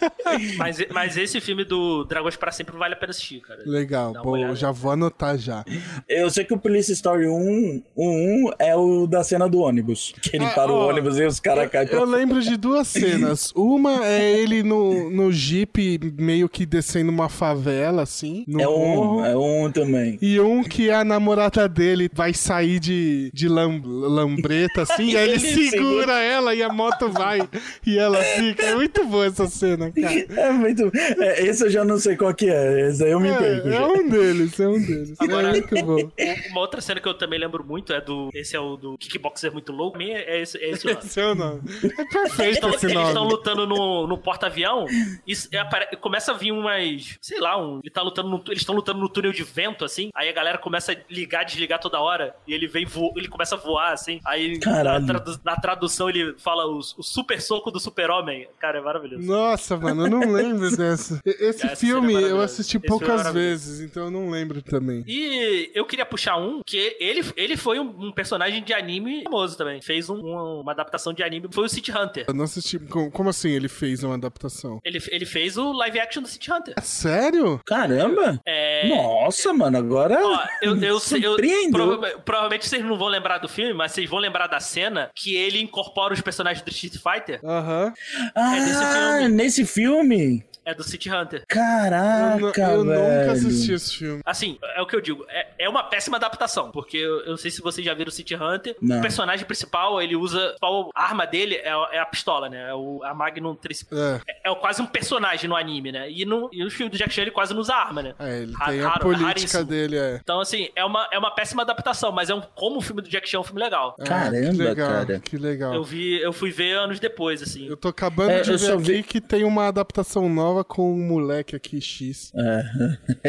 Mas, 0.58 0.78
mas 0.92 1.16
esse 1.16 1.40
filme 1.40 1.64
do 1.64 2.04
Dragões 2.04 2.36
para 2.36 2.50
Sempre 2.52 2.76
vale 2.76 2.94
a 2.94 2.96
pena 2.96 3.10
assistir, 3.10 3.40
cara. 3.40 3.60
Legal. 3.64 4.12
Pô, 4.22 4.30
olhada. 4.30 4.54
já 4.56 4.70
vou 4.70 4.90
anotar 4.92 5.36
já. 5.38 5.64
Eu 6.08 6.28
sei 6.30 6.44
que 6.44 6.52
o 6.54 6.58
Police 6.58 6.92
Story 6.92 7.26
1, 7.28 7.82
o 7.94 8.08
1 8.10 8.50
é 8.58 8.74
o 8.76 9.06
da 9.06 9.22
cena 9.22 9.48
do 9.48 9.60
ônibus. 9.60 10.12
Que 10.20 10.36
ele 10.36 10.44
Ah, 10.46 10.50
para 10.50 10.72
o 10.72 10.74
ó, 10.74 10.88
ônibus 10.88 11.18
e 11.18 11.24
os 11.24 11.38
caras 11.40 11.70
caem 11.70 11.86
pra 11.86 11.96
Eu 11.98 12.04
lembro 12.04 12.40
de 12.40 12.56
duas 12.56 12.88
cenas. 12.88 13.52
Uma 13.56 14.04
é 14.06 14.32
ele 14.38 14.62
no, 14.62 15.10
no 15.10 15.32
jeep, 15.32 15.98
meio 16.18 16.48
que 16.48 16.66
descendo 16.66 17.10
uma 17.10 17.28
favela, 17.28 18.02
assim, 18.02 18.44
no 18.48 18.60
É 18.60 18.64
morro. 18.66 19.20
um, 19.20 19.24
é 19.24 19.36
um 19.36 19.70
também. 19.70 20.18
E 20.20 20.40
um 20.40 20.62
que 20.62 20.90
a 20.90 21.04
namorada 21.04 21.68
dele 21.68 22.10
vai 22.12 22.32
sair 22.34 22.78
de, 22.80 23.30
de 23.32 23.48
lam- 23.48 23.82
lambreta, 23.84 24.82
assim, 24.82 25.10
e 25.12 25.16
aí 25.16 25.24
ele 25.30 25.32
Ele 25.36 25.40
segura 25.70 25.70
segura. 25.70 26.22
ela 26.22 26.54
e 26.54 26.62
a 26.62 26.68
moto 26.72 27.08
vai 27.10 27.46
e 27.86 27.98
ela 27.98 28.22
fica. 28.22 28.62
É 28.66 28.74
muito 28.74 29.04
boa 29.06 29.26
essa 29.26 29.46
cena, 29.46 29.85
cara. 29.92 30.26
É 30.46 30.50
muito. 30.52 30.90
é, 30.94 31.42
esse 31.44 31.64
eu 31.64 31.70
já 31.70 31.84
não 31.84 31.98
sei 31.98 32.16
qual 32.16 32.32
que 32.34 32.48
é. 32.48 32.88
Esse 32.88 33.04
aí 33.04 33.10
eu 33.10 33.20
me 33.20 33.28
perco. 33.32 33.68
É, 33.68 33.70
é 33.70 33.78
já. 33.78 33.86
um 33.86 34.08
deles, 34.08 34.60
é 34.60 34.68
um 34.68 34.80
deles. 34.80 35.14
Agora- 35.18 35.48
é 35.48 35.50
muito 35.52 35.74
bom. 35.84 36.10
Uma 36.50 36.60
outra 36.60 36.80
cena 36.80 37.00
que 37.00 37.08
eu 37.08 37.14
também 37.14 37.38
lembro 37.38 37.64
muito 37.64 37.92
é 37.92 38.00
do. 38.00 38.30
Esse 38.34 38.56
é 38.56 38.60
o 38.60 38.76
do 38.76 38.96
Kickboxer 38.98 39.52
muito 39.52 39.72
louco. 39.72 39.96
Pra 39.96 40.04
mim 40.06 40.12
é 40.12 40.40
esse, 40.42 40.58
é 40.58 40.70
esse 40.70 40.86
o 40.86 40.90
nome. 40.92 41.06
Esse 41.06 41.20
é 41.20 41.26
o 41.26 41.34
nome. 41.34 41.60
É 41.84 42.04
perfeito 42.04 42.58
Então, 42.58 42.70
esse 42.70 42.86
eles 42.86 43.06
estão 43.08 43.24
lutando 43.24 43.66
no, 43.66 44.06
no 44.06 44.18
porta-avião 44.18 44.86
e 45.26 45.32
é, 45.52 45.58
apare- 45.58 45.96
começa 45.96 46.32
a 46.32 46.34
vir 46.34 46.52
umas. 46.52 47.16
Sei 47.20 47.38
lá, 47.40 47.56
um, 47.62 47.80
ele 47.82 47.90
tá 47.90 48.02
lutando 48.02 48.28
no, 48.28 48.42
eles 48.48 48.60
estão 48.60 48.74
lutando 48.74 48.98
no 49.00 49.08
túnel 49.08 49.32
de 49.32 49.42
vento, 49.42 49.84
assim. 49.84 50.10
Aí 50.14 50.28
a 50.28 50.32
galera 50.32 50.58
começa 50.58 50.92
a 50.92 50.96
ligar, 51.10 51.44
desligar 51.44 51.78
toda 51.80 52.00
hora. 52.00 52.34
E 52.46 52.52
ele 52.54 52.66
vem 52.66 52.84
vo, 52.84 53.12
ele 53.16 53.28
começa 53.28 53.54
a 53.54 53.58
voar, 53.58 53.92
assim. 53.92 54.20
Aí 54.24 54.58
Caralho. 54.58 55.00
na, 55.00 55.06
tradu- 55.06 55.40
na 55.44 55.56
tradução 55.56 56.08
ele 56.08 56.34
fala 56.38 56.66
o, 56.66 56.78
o 56.78 57.02
super 57.02 57.40
soco 57.40 57.70
do 57.70 57.78
super-homem. 57.80 58.46
Cara, 58.58 58.78
é 58.78 58.80
maravilhoso. 58.82 59.26
Nossa, 59.26 59.75
mano, 59.80 60.06
eu 60.06 60.10
não 60.10 60.32
lembro 60.32 60.70
dessa. 60.76 61.20
E- 61.24 61.30
Esse 61.46 61.66
Essa 61.66 61.76
filme 61.76 62.14
é 62.14 62.30
eu 62.30 62.40
assisti 62.40 62.76
Esse 62.76 62.86
é 62.86 62.88
poucas 62.88 63.32
vezes, 63.32 63.80
então 63.80 64.04
eu 64.04 64.10
não 64.10 64.30
lembro 64.30 64.62
também. 64.62 65.04
E 65.06 65.70
eu 65.74 65.84
queria 65.84 66.04
puxar 66.06 66.36
um 66.36 66.60
que 66.64 66.96
ele, 66.98 67.24
ele 67.36 67.56
foi 67.56 67.78
um, 67.78 68.12
personagem 68.12 68.62
de 68.62 68.72
anime 68.72 69.22
famoso 69.24 69.56
também. 69.56 69.80
Fez 69.82 70.08
um- 70.10 70.16
um- 70.16 70.60
uma 70.60 70.72
adaptação 70.72 71.12
de 71.12 71.22
anime. 71.22 71.48
Foi 71.52 71.64
o 71.64 71.68
City 71.68 71.92
Hunter. 71.92 72.24
Eu 72.28 72.34
não 72.34 72.44
assisti. 72.44 72.78
Como, 72.78 73.28
assim 73.30 73.50
ele 73.50 73.68
fez 73.68 74.02
uma 74.02 74.14
adaptação? 74.14 74.80
Ele, 74.84 75.00
ele 75.10 75.26
fez 75.26 75.56
o 75.56 75.72
live 75.72 76.00
action 76.00 76.22
do 76.22 76.28
City 76.28 76.52
Hunter. 76.52 76.74
É 76.76 76.80
sério? 76.80 77.60
Caramba! 77.66 78.40
É. 78.46 78.88
Nossa, 78.88 79.52
mano, 79.52 79.76
agora. 79.78 80.18
Ó, 80.22 80.40
eu, 80.62 80.76
eu, 80.82 80.98
sei- 81.00 81.24
eu, 81.24 81.36
prova- 81.70 82.18
provavelmente 82.24 82.66
vocês 82.68 82.84
não 82.84 82.96
vão 82.96 83.08
lembrar 83.08 83.38
do 83.38 83.48
filme, 83.48 83.72
mas 83.72 83.92
vocês 83.92 84.08
vão 84.08 84.18
lembrar 84.18 84.46
da 84.46 84.60
cena 84.60 85.10
que 85.14 85.34
ele 85.36 85.60
incorpora 85.60 86.14
os 86.14 86.20
personagens 86.20 86.62
do 86.64 86.70
Street 86.70 86.94
Fighter. 86.94 87.40
Aham. 87.44 87.92
Ah, 88.34 88.56
é 88.56 88.60
desse 88.60 88.84
filme. 88.84 89.28
nesse 89.28 89.65
filme? 89.66 90.44
É 90.66 90.74
do 90.74 90.82
City 90.82 91.08
Hunter. 91.08 91.40
Eu, 91.42 91.46
Caraca, 91.48 92.60
eu 92.72 92.84
nunca 92.84 92.96
velho. 92.98 93.30
assisti 93.32 93.72
esse 93.72 93.96
filme. 93.98 94.20
Assim, 94.26 94.58
é 94.74 94.82
o 94.82 94.86
que 94.86 94.96
eu 94.96 95.00
digo. 95.00 95.24
É, 95.28 95.46
é 95.60 95.68
uma 95.68 95.84
péssima 95.84 96.16
adaptação. 96.16 96.70
Porque 96.72 96.96
eu, 96.96 97.20
eu 97.20 97.30
não 97.30 97.36
sei 97.36 97.50
se 97.50 97.62
vocês 97.62 97.84
já 97.86 97.94
viram 97.94 98.08
o 98.08 98.12
City 98.12 98.34
Hunter. 98.34 98.74
Não. 98.82 98.98
O 98.98 99.00
personagem 99.00 99.46
principal, 99.46 100.02
ele 100.02 100.16
usa. 100.16 100.56
A 100.94 101.02
arma 101.04 101.24
dele 101.26 101.54
é, 101.54 101.68
é 101.92 101.98
a 102.00 102.06
pistola, 102.06 102.48
né? 102.48 102.70
É 102.70 102.74
o, 102.74 103.00
a 103.04 103.14
Magnum 103.14 103.54
3. 103.54 103.86
É. 103.92 104.20
É, 104.44 104.50
é 104.50 104.54
quase 104.56 104.82
um 104.82 104.86
personagem 104.86 105.48
no 105.48 105.54
anime, 105.56 105.92
né? 105.92 106.10
E 106.10 106.24
no, 106.24 106.50
e 106.52 106.64
no 106.64 106.70
filme 106.70 106.90
do 106.90 106.98
Jack 106.98 107.12
Chan 107.14 107.22
ele 107.22 107.30
quase 107.30 107.54
não 107.54 107.60
usa 107.60 107.74
arma, 107.74 108.02
né? 108.02 108.14
É, 108.18 108.40
ele 108.42 108.52
tem 108.66 108.80
a 108.82 108.88
raro- 108.88 109.00
política 109.02 109.62
dele, 109.64 109.96
é. 109.96 110.18
Então, 110.20 110.40
assim, 110.40 110.68
é 110.74 110.84
uma, 110.84 111.08
é 111.12 111.18
uma 111.18 111.30
péssima 111.30 111.62
adaptação, 111.62 112.10
mas 112.10 112.28
é 112.28 112.34
um, 112.34 112.40
como 112.56 112.78
o 112.78 112.82
filme 112.82 113.02
do 113.02 113.08
Jack 113.08 113.28
Chan 113.28 113.38
é 113.38 113.40
um 113.40 113.44
filme 113.44 113.60
legal. 113.60 113.94
Ah, 114.00 114.04
Caramba, 114.04 114.50
que 114.50 114.56
legal, 114.62 114.88
cara. 114.90 115.20
Que 115.20 115.36
legal. 115.36 115.74
Eu 115.74 115.84
vi, 115.84 116.20
eu 116.20 116.32
fui 116.32 116.50
ver 116.50 116.72
anos 116.76 116.98
depois, 116.98 117.40
assim. 117.40 117.66
Eu 117.68 117.76
tô 117.76 117.86
acabando 117.88 118.30
É, 118.30 118.40
de 118.40 118.50
eu 118.50 118.58
ver 118.58 118.66
só 118.66 118.74
aqui 118.74 118.82
vi- 118.94 119.02
que 119.04 119.20
tem 119.20 119.44
uma 119.44 119.68
adaptação 119.68 120.28
nova 120.28 120.55
com 120.64 120.92
um 120.92 121.06
moleque 121.06 121.54
aqui, 121.56 121.80
X. 121.80 122.32
É. 122.34 122.62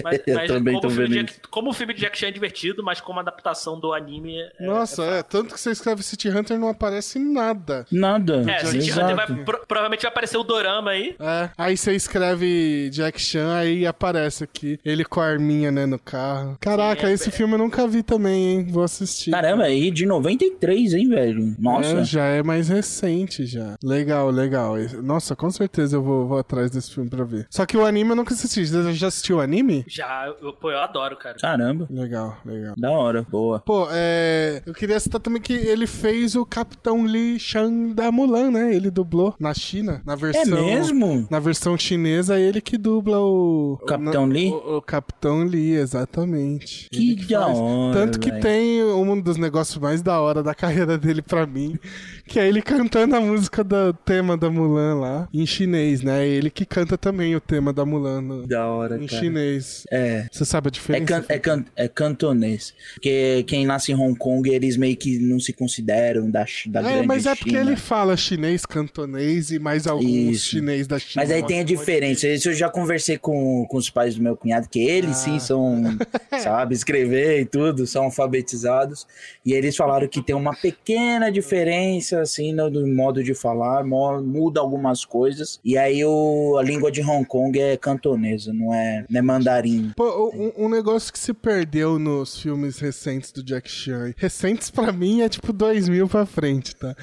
Mas, 0.03 0.19
Eu 0.27 0.35
mas 0.35 0.47
também 0.47 0.73
como, 0.75 0.81
tô 0.81 0.87
o 0.87 0.91
filme 0.91 1.07
vendo 1.15 1.25
de 1.27 1.33
Jack, 1.33 1.47
como 1.49 1.69
o 1.69 1.73
filme 1.73 1.93
de 1.93 1.99
Jack 2.01 2.17
Chan 2.17 2.27
é 2.27 2.31
divertido, 2.31 2.83
mas 2.83 2.99
como 3.01 3.19
adaptação 3.19 3.79
do 3.79 3.93
anime. 3.93 4.37
É, 4.59 4.65
Nossa, 4.65 5.03
é, 5.03 5.23
Tanto 5.23 5.53
que 5.53 5.59
você 5.59 5.71
escreve 5.71 6.03
City 6.03 6.29
Hunter 6.29 6.57
não 6.59 6.69
aparece 6.69 7.19
nada. 7.19 7.85
Nada. 7.91 8.41
É, 8.41 8.63
Jack 8.63 8.67
City 8.67 8.91
Hunter 8.91 9.15
vai, 9.15 9.27
pro- 9.43 9.65
provavelmente 9.67 10.01
vai 10.03 10.11
aparecer 10.11 10.37
o 10.37 10.43
Dorama 10.43 10.91
aí. 10.91 11.15
É. 11.19 11.49
Aí 11.57 11.77
você 11.77 11.93
escreve 11.95 12.89
Jack 12.91 13.19
Chan, 13.21 13.53
aí 13.55 13.85
aparece 13.85 14.43
aqui. 14.43 14.79
Ele 14.83 15.03
com 15.05 15.19
a 15.21 15.25
arminha, 15.25 15.71
né, 15.71 15.85
no 15.85 15.99
carro. 15.99 16.57
Caraca, 16.59 17.01
Sim, 17.01 17.07
é- 17.07 17.13
esse 17.13 17.31
filme 17.31 17.53
eu 17.53 17.57
nunca 17.59 17.87
vi 17.87 18.03
também, 18.03 18.47
hein? 18.59 18.67
Vou 18.69 18.83
assistir. 18.83 19.31
Caramba, 19.31 19.63
aí 19.63 19.91
de 19.91 20.05
93, 20.05 20.93
hein, 20.93 21.09
velho? 21.09 21.55
Nossa. 21.59 21.99
É, 21.99 22.03
já 22.03 22.25
é 22.25 22.43
mais 22.43 22.69
recente 22.69 23.45
já. 23.45 23.75
Legal, 23.83 24.29
legal. 24.29 24.75
Nossa, 25.03 25.35
com 25.35 25.49
certeza 25.49 25.95
eu 25.97 26.03
vou, 26.03 26.27
vou 26.27 26.37
atrás 26.37 26.71
desse 26.71 26.91
filme 26.93 27.09
pra 27.17 27.25
ver. 27.25 27.47
Só 27.49 27.65
que 27.65 27.75
o 27.75 27.85
anime 27.85 28.11
eu 28.11 28.15
nunca 28.15 28.33
assisti. 28.33 28.65
Você 28.65 28.93
já 28.93 29.07
assistiu 29.07 29.37
o 29.37 29.41
anime? 29.41 29.83
Já, 29.87 30.33
eu, 30.41 30.53
pô, 30.53 30.71
eu 30.71 30.79
adoro, 30.79 31.17
cara. 31.17 31.37
Caramba. 31.39 31.87
Legal, 31.89 32.37
legal. 32.45 32.75
Da 32.77 32.91
hora, 32.91 33.25
boa. 33.29 33.59
Pô, 33.59 33.87
é. 33.91 34.61
Eu 34.65 34.73
queria 34.73 34.99
citar 34.99 35.19
também 35.19 35.41
que 35.41 35.53
ele 35.53 35.87
fez 35.87 36.35
o 36.35 36.45
Capitão 36.45 37.05
Li 37.05 37.39
Shang 37.39 37.93
da 37.93 38.11
Mulan, 38.11 38.51
né? 38.51 38.73
Ele 38.75 38.89
dublou 38.91 39.35
na 39.39 39.53
China, 39.53 40.01
na 40.05 40.13
É 40.13 40.15
versão. 40.15 40.65
mesmo? 40.65 41.27
Na 41.29 41.39
versão 41.39 41.77
chinesa, 41.77 42.39
ele 42.39 42.61
que 42.61 42.77
dubla 42.77 43.19
o. 43.19 43.77
Capitão 43.87 44.27
na- 44.27 44.33
Li? 44.33 44.49
O, 44.51 44.77
o 44.77 44.81
Capitão 44.81 45.43
Li, 45.45 45.71
exatamente. 45.75 46.87
Que 46.91 47.11
Ele 47.13 47.25
da 47.25 47.41
faz. 47.45 47.57
hora, 47.57 47.93
Tanto 47.93 48.19
que 48.19 48.29
velho. 48.29 48.41
tem 48.43 48.83
um 48.83 49.19
dos 49.19 49.37
negócios 49.37 49.77
mais 49.77 50.01
da 50.01 50.19
hora 50.19 50.43
da 50.43 50.53
carreira 50.53 50.97
dele 50.97 51.21
pra 51.21 51.45
mim, 51.45 51.77
que 52.27 52.39
é 52.39 52.47
ele 52.47 52.61
cantando 52.61 53.15
a 53.15 53.21
música 53.21 53.63
do 53.63 53.93
tema 53.93 54.35
da 54.37 54.49
Mulan 54.49 54.95
lá, 54.99 55.29
em 55.33 55.45
chinês, 55.45 56.01
né? 56.01 56.27
Ele 56.27 56.49
que 56.49 56.65
canta 56.65 56.97
também 56.97 57.35
o 57.35 57.39
tema 57.41 57.71
da 57.73 57.85
Mulan 57.85 58.21
no- 58.21 58.45
Da 58.47 58.67
hora, 58.67 59.01
em 59.01 59.07
cara. 59.07 59.21
chinês. 59.21 59.85
É. 59.91 60.27
Você 60.31 60.45
sabe 60.45 60.67
a 60.67 60.69
É, 60.69 60.71
diferença? 60.71 61.05
can, 61.05 61.25
é, 61.29 61.39
can, 61.39 61.65
é 61.75 61.87
cantonês. 61.87 62.73
Porque 62.93 63.43
quem 63.47 63.65
nasce 63.65 63.91
em 63.91 63.95
Hong 63.95 64.17
Kong, 64.17 64.49
eles 64.49 64.77
meio 64.77 64.95
que 64.97 65.17
não 65.19 65.39
se 65.39 65.53
consideram 65.53 66.29
da, 66.29 66.45
da 66.67 66.79
É, 66.79 66.83
grande 66.83 67.07
mas 67.07 67.25
é 67.25 67.35
porque 67.35 67.55
ele 67.55 67.75
fala 67.75 68.15
chinês, 68.17 68.65
cantonês 68.65 69.51
e 69.51 69.59
mais 69.59 69.87
alguns 69.87 70.05
Isso. 70.35 70.45
chinês 70.49 70.85
da 70.87 70.99
China. 70.99 71.23
Mas 71.23 71.31
aí 71.31 71.43
tem 71.45 71.61
a 71.61 71.63
diferença. 71.63 72.27
Isso 72.27 72.49
eu 72.49 72.53
já 72.53 72.69
conversei 72.69 73.17
com, 73.17 73.65
com 73.69 73.77
os 73.77 73.89
pais 73.89 74.15
do 74.15 74.21
meu 74.21 74.35
cunhado, 74.35 74.67
que 74.69 74.79
eles 74.79 75.11
Ah. 75.11 75.13
sim 75.13 75.39
são, 75.39 75.81
sabe, 76.41 76.75
escrever 76.75 77.41
e 77.41 77.45
tudo, 77.45 77.87
são 77.87 78.03
alfabetizados. 78.05 79.07
E 79.45 79.53
eles 79.53 79.75
falaram 79.75 80.07
que 80.07 80.21
tem 80.21 80.35
uma 80.35 80.53
pequena 80.55 81.31
diferença, 81.31 82.16
assim, 82.21 82.53
no, 82.53 82.69
no 82.69 82.87
modo 82.87 83.23
de 83.23 83.33
falar, 83.33 83.83
mo- 83.83 84.21
muda 84.21 84.59
algumas 84.59 85.05
coisas. 85.05 85.59
E 85.63 85.77
aí 85.77 86.03
o, 86.05 86.57
a 86.57 86.63
língua 86.63 86.91
de 86.91 87.01
Hong 87.01 87.25
Kong 87.25 87.59
é 87.59 87.75
cantonesa, 87.77 88.53
não 88.53 88.73
é, 88.73 89.05
não 89.09 89.19
é 89.19 89.21
mandarim. 89.21 89.91
Pô, 89.95 90.31
um, 90.33 90.65
um 90.65 90.69
negócio 90.69 91.11
que 91.11 91.19
se 91.19 91.33
perdeu 91.33 91.97
nos 91.99 92.39
filmes 92.39 92.79
recentes 92.79 93.31
do 93.31 93.43
Jack 93.43 93.69
Chan. 93.69 94.13
Recentes 94.17 94.69
pra 94.69 94.91
mim 94.91 95.21
é 95.21 95.29
tipo 95.29 95.51
2000 95.53 96.07
pra 96.07 96.25
frente, 96.25 96.75
tá? 96.75 96.95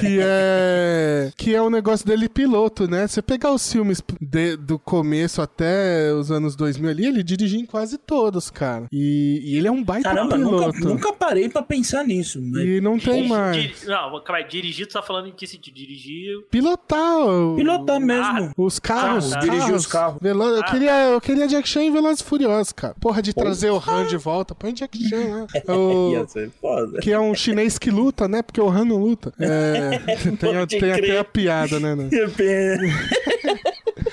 Que 0.00 0.18
é. 0.20 1.30
Que 1.36 1.54
é 1.54 1.60
o 1.62 1.70
negócio 1.70 2.06
dele 2.06 2.28
piloto, 2.28 2.88
né? 2.88 3.06
Você 3.06 3.20
pegar 3.22 3.52
os 3.52 3.70
filmes 3.70 4.02
de- 4.20 4.56
do 4.56 4.78
começo 4.78 5.40
até 5.42 6.12
os 6.12 6.30
anos 6.30 6.56
2000 6.56 6.90
ali, 6.90 7.06
ele 7.06 7.22
dirigiu 7.22 7.60
em 7.60 7.66
quase 7.66 7.98
todos, 7.98 8.50
cara. 8.50 8.86
E, 8.92 9.40
e 9.44 9.56
ele 9.56 9.68
é 9.68 9.70
um 9.72 9.82
baita 9.82 10.08
Caramba, 10.08 10.36
nunca, 10.36 10.72
piloto. 10.72 10.88
nunca 10.88 11.12
parei 11.12 11.48
pra 11.48 11.62
pensar 11.62 12.04
nisso. 12.04 12.40
Mas... 12.42 12.64
E 12.64 12.80
não 12.80 12.98
tem 12.98 13.28
mais. 13.28 13.84
não, 13.86 14.10
aí, 14.34 14.44
dirigir, 14.44 14.86
tu 14.86 14.92
tá 14.94 15.02
falando 15.02 15.28
em 15.28 15.32
que 15.32 15.46
sentido? 15.46 15.74
Dirigir. 15.74 16.38
Pilotar. 16.50 17.18
o- 17.26 17.56
Pilotar 17.56 17.96
o 17.96 18.00
mesmo, 18.00 18.34
mesmo. 18.34 18.52
Os 18.56 18.78
carros, 18.78 19.32
Ah, 19.32 19.38
tá. 19.38 19.46
Dirigir 19.46 19.74
os 19.74 19.86
carros. 19.86 20.18
Velo- 20.20 20.44
eu, 20.44 20.60
Ah. 20.60 20.64
queria, 20.64 21.02
eu 21.08 21.20
queria 21.20 21.46
Jack 21.46 21.68
Chan 21.68 21.82
e 21.84 21.90
Velozes 21.90 22.20
e 22.20 22.24
Furiosos, 22.24 22.72
cara. 22.72 22.94
Porra, 23.00 23.20
de 23.22 23.32
trazer 23.34 23.70
o 23.70 23.76
Han 23.86 24.06
de 24.06 24.16
volta. 24.16 24.54
Põe 24.54 24.72
Jack 24.72 24.98
Chan 25.08 25.24
lá. 25.28 25.46
O- 25.74 26.26
ser 26.28 26.50
foda. 26.60 27.00
que 27.00 27.10
é 27.12 27.18
um 27.18 27.34
chinês 27.34 27.78
que 27.78 27.90
luta, 27.90 28.26
né? 28.28 28.42
Porque 28.42 28.60
o 28.60 28.68
Han 28.68 28.84
não 28.84 28.96
luta. 28.96 29.32
É, 29.38 29.98
tem, 30.66 30.80
tem 30.80 30.92
até 30.92 31.18
a 31.18 31.24
piada, 31.24 31.78
né? 31.80 31.94
né? 31.94 32.08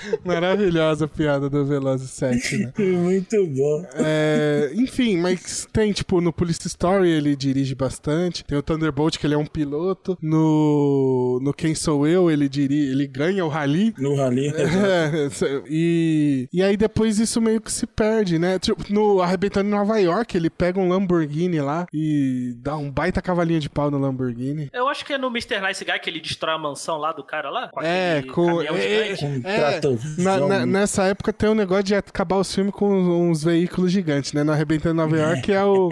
Maravilhosa 0.24 1.04
a 1.04 1.08
piada 1.08 1.48
do 1.48 1.64
Velozes 1.64 2.10
7, 2.10 2.56
né? 2.58 2.72
Muito 2.78 3.46
bom. 3.46 3.86
É, 3.94 4.70
enfim, 4.74 5.16
mas 5.18 5.66
tem, 5.72 5.92
tipo, 5.92 6.20
no 6.20 6.32
Police 6.32 6.66
Story 6.66 7.10
ele 7.10 7.36
dirige 7.36 7.74
bastante. 7.74 8.44
Tem 8.44 8.56
o 8.56 8.62
Thunderbolt, 8.62 9.18
que 9.18 9.26
ele 9.26 9.34
é 9.34 9.38
um 9.38 9.46
piloto. 9.46 10.16
No, 10.20 11.38
no 11.42 11.52
Quem 11.52 11.74
Sou 11.74 12.06
Eu, 12.06 12.30
ele 12.30 12.48
dirige, 12.48 12.90
ele 12.90 13.06
ganha 13.06 13.44
o 13.44 13.48
rally. 13.48 13.94
No 13.98 14.14
rally. 14.16 14.52
É, 14.82 15.28
e, 15.68 16.48
e 16.52 16.62
aí 16.62 16.76
depois 16.76 17.18
isso 17.18 17.40
meio 17.40 17.60
que 17.60 17.70
se 17.70 17.86
perde, 17.86 18.38
né? 18.38 18.58
Tipo, 18.58 18.92
no 18.92 19.20
Arrebentando 19.20 19.68
em 19.68 19.72
Nova 19.72 19.98
York, 19.98 20.36
ele 20.36 20.50
pega 20.50 20.78
um 20.78 20.88
Lamborghini 20.88 21.60
lá 21.60 21.86
e 21.92 22.54
dá 22.58 22.76
um 22.76 22.90
baita 22.90 23.22
cavalinho 23.22 23.60
de 23.60 23.70
pau 23.70 23.90
no 23.90 23.98
Lamborghini. 23.98 24.68
Eu 24.72 24.88
acho 24.88 25.04
que 25.04 25.12
é 25.12 25.18
no 25.18 25.28
Mr. 25.28 25.60
Nice 25.60 25.84
Guy 25.84 25.98
que 26.00 26.10
ele 26.10 26.20
destrói 26.20 26.54
a 26.54 26.58
mansão 26.58 26.98
lá 26.98 27.12
do 27.12 27.24
cara 27.24 27.50
lá. 27.50 27.68
Com 27.68 27.80
É, 27.82 28.22
com. 28.22 28.62
é, 28.62 29.12
é, 29.44 29.56
tratorzão. 29.70 29.91
Na- 30.18 30.38
na- 30.46 30.66
nessa 30.66 31.04
época 31.04 31.32
tem 31.32 31.48
um 31.50 31.54
negócio 31.54 31.84
de 31.84 31.94
acabar 31.94 32.36
os 32.36 32.54
filmes 32.54 32.72
com 32.74 32.90
uns 32.92 33.42
veículos 33.44 33.90
gigantes, 33.92 34.32
né? 34.32 34.42
No 34.42 34.52
Arrebentando 34.52 34.94
Nova 34.94 35.16
York 35.16 35.52
é 35.52 35.64
o, 35.64 35.90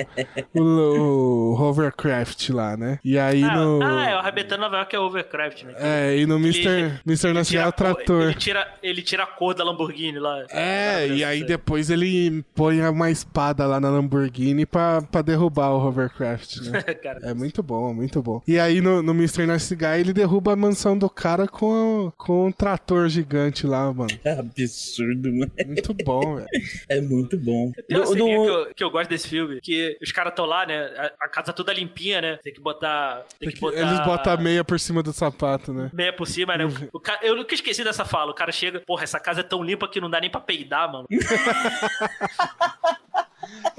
o, 0.55 0.61
o 0.61 1.61
hovercraft 1.61 2.51
lá, 2.51 2.77
né? 2.77 2.99
E 3.05 3.19
aí 3.19 3.43
Ah, 3.45 3.57
no. 3.57 3.83
ah, 3.83 4.05
é, 4.11 4.15
o 4.15 4.19
Arrebentando 4.19 4.63
Nova 4.63 4.77
York 4.77 4.95
é 4.97 4.99
Overcraft, 4.99 5.63
né? 5.65 5.75
É, 5.77 6.17
e 6.19 6.27
no 6.27 6.37
Mr. 6.37 7.01
Mr. 7.07 7.33
Nacional 7.33 7.69
a 7.69 7.73
cor- 7.73 7.95
Trator. 7.95 8.23
Ele 8.23 8.35
tira, 8.35 8.75
ele 8.83 9.03
tira 9.03 9.23
a 9.25 9.27
cor 9.27 9.55
da 9.55 9.65
Lamborghini 9.65 10.19
lá. 10.19 10.45
É, 10.51 11.07
e 11.09 11.25
aí 11.25 11.45
depois 11.45 11.91
ele 11.91 12.45
põe 12.55 12.81
uma 12.89 13.11
espada 13.11 13.67
lá 13.67 13.81
na 13.81 13.91
Lamborghini 13.91 14.67
pra, 14.67 15.03
pra 15.03 15.23
derrubar 15.23 15.71
o 15.71 15.87
hovercraft, 15.87 16.59
né? 16.63 16.83
Cara, 17.03 17.21
É 17.23 17.35
muito 17.35 17.63
bom, 17.63 17.93
muito 17.95 18.23
bom. 18.23 18.43
E 18.47 18.59
aí 18.59 18.81
no, 18.81 19.03
no 19.03 19.13
Mr. 19.13 19.47
Nice 19.47 19.75
Guy 19.75 20.01
ele 20.01 20.13
derruba 20.13 20.53
a 20.53 20.57
mansão 20.57 20.97
do 20.97 21.09
cara 21.09 21.47
com, 21.47 22.13
com 22.17 22.47
um 22.47 22.53
trator 22.53 23.09
gigante 23.09 23.67
lá, 23.67 23.90
mano. 23.95 24.11
É 24.25 24.33
absurdo, 24.39 25.33
mano. 25.33 25.51
Muito 25.67 25.95
bom, 26.05 26.37
velho. 26.37 26.49
É 26.89 27.01
muito 27.01 27.37
bom. 27.39 27.73
Tem 27.89 27.97
uma 27.97 28.07
Do- 28.07 28.15
do- 28.15 28.25
que, 28.25 28.31
eu, 28.31 28.75
que 28.77 28.85
eu 28.85 28.91
gosto 28.91 29.11
desse 29.11 29.29
filme, 29.29 29.61
que 29.61 29.99
os 30.03 30.13
caras 30.13 30.33
estão 30.33 30.47
lá, 30.47 30.67
né? 30.67 30.85
A, 30.97 31.25
a 31.25 31.29
casa 31.29 31.53
toda 31.53 31.73
limpinha, 31.73 32.21
né? 32.21 32.39
Tem 32.43 32.53
que 32.53 32.61
botar. 32.61 33.25
Tem 33.39 33.51
que 33.51 33.61
botar. 33.61 33.79
Eles 33.79 34.01
botam 34.05 34.33
a 34.33 34.37
meia 34.37 34.65
por 34.65 34.79
cima 34.81 35.03
do 35.03 35.13
sapato, 35.13 35.73
né? 35.73 35.91
meia 35.93 36.13
por 36.13 36.27
cima, 36.27 36.57
né? 36.57 36.65
O 36.93 37.01
ca- 37.01 37.19
Eu 37.23 37.37
nunca 37.37 37.55
esqueci 37.55 37.83
dessa 37.85 38.05
fala. 38.05 38.31
O 38.31 38.35
cara 38.35 38.53
chega, 38.53 38.81
porra, 38.81 39.05
essa 39.05 39.19
casa 39.21 39.41
é 39.41 39.45
tão 39.45 39.63
limpa 39.63 39.89
que 39.89 40.01
não 40.01 40.09
dá 40.11 40.21
nem 40.21 40.31
pra 40.31 40.41
peidar, 40.41 40.91
mano. 40.91 41.07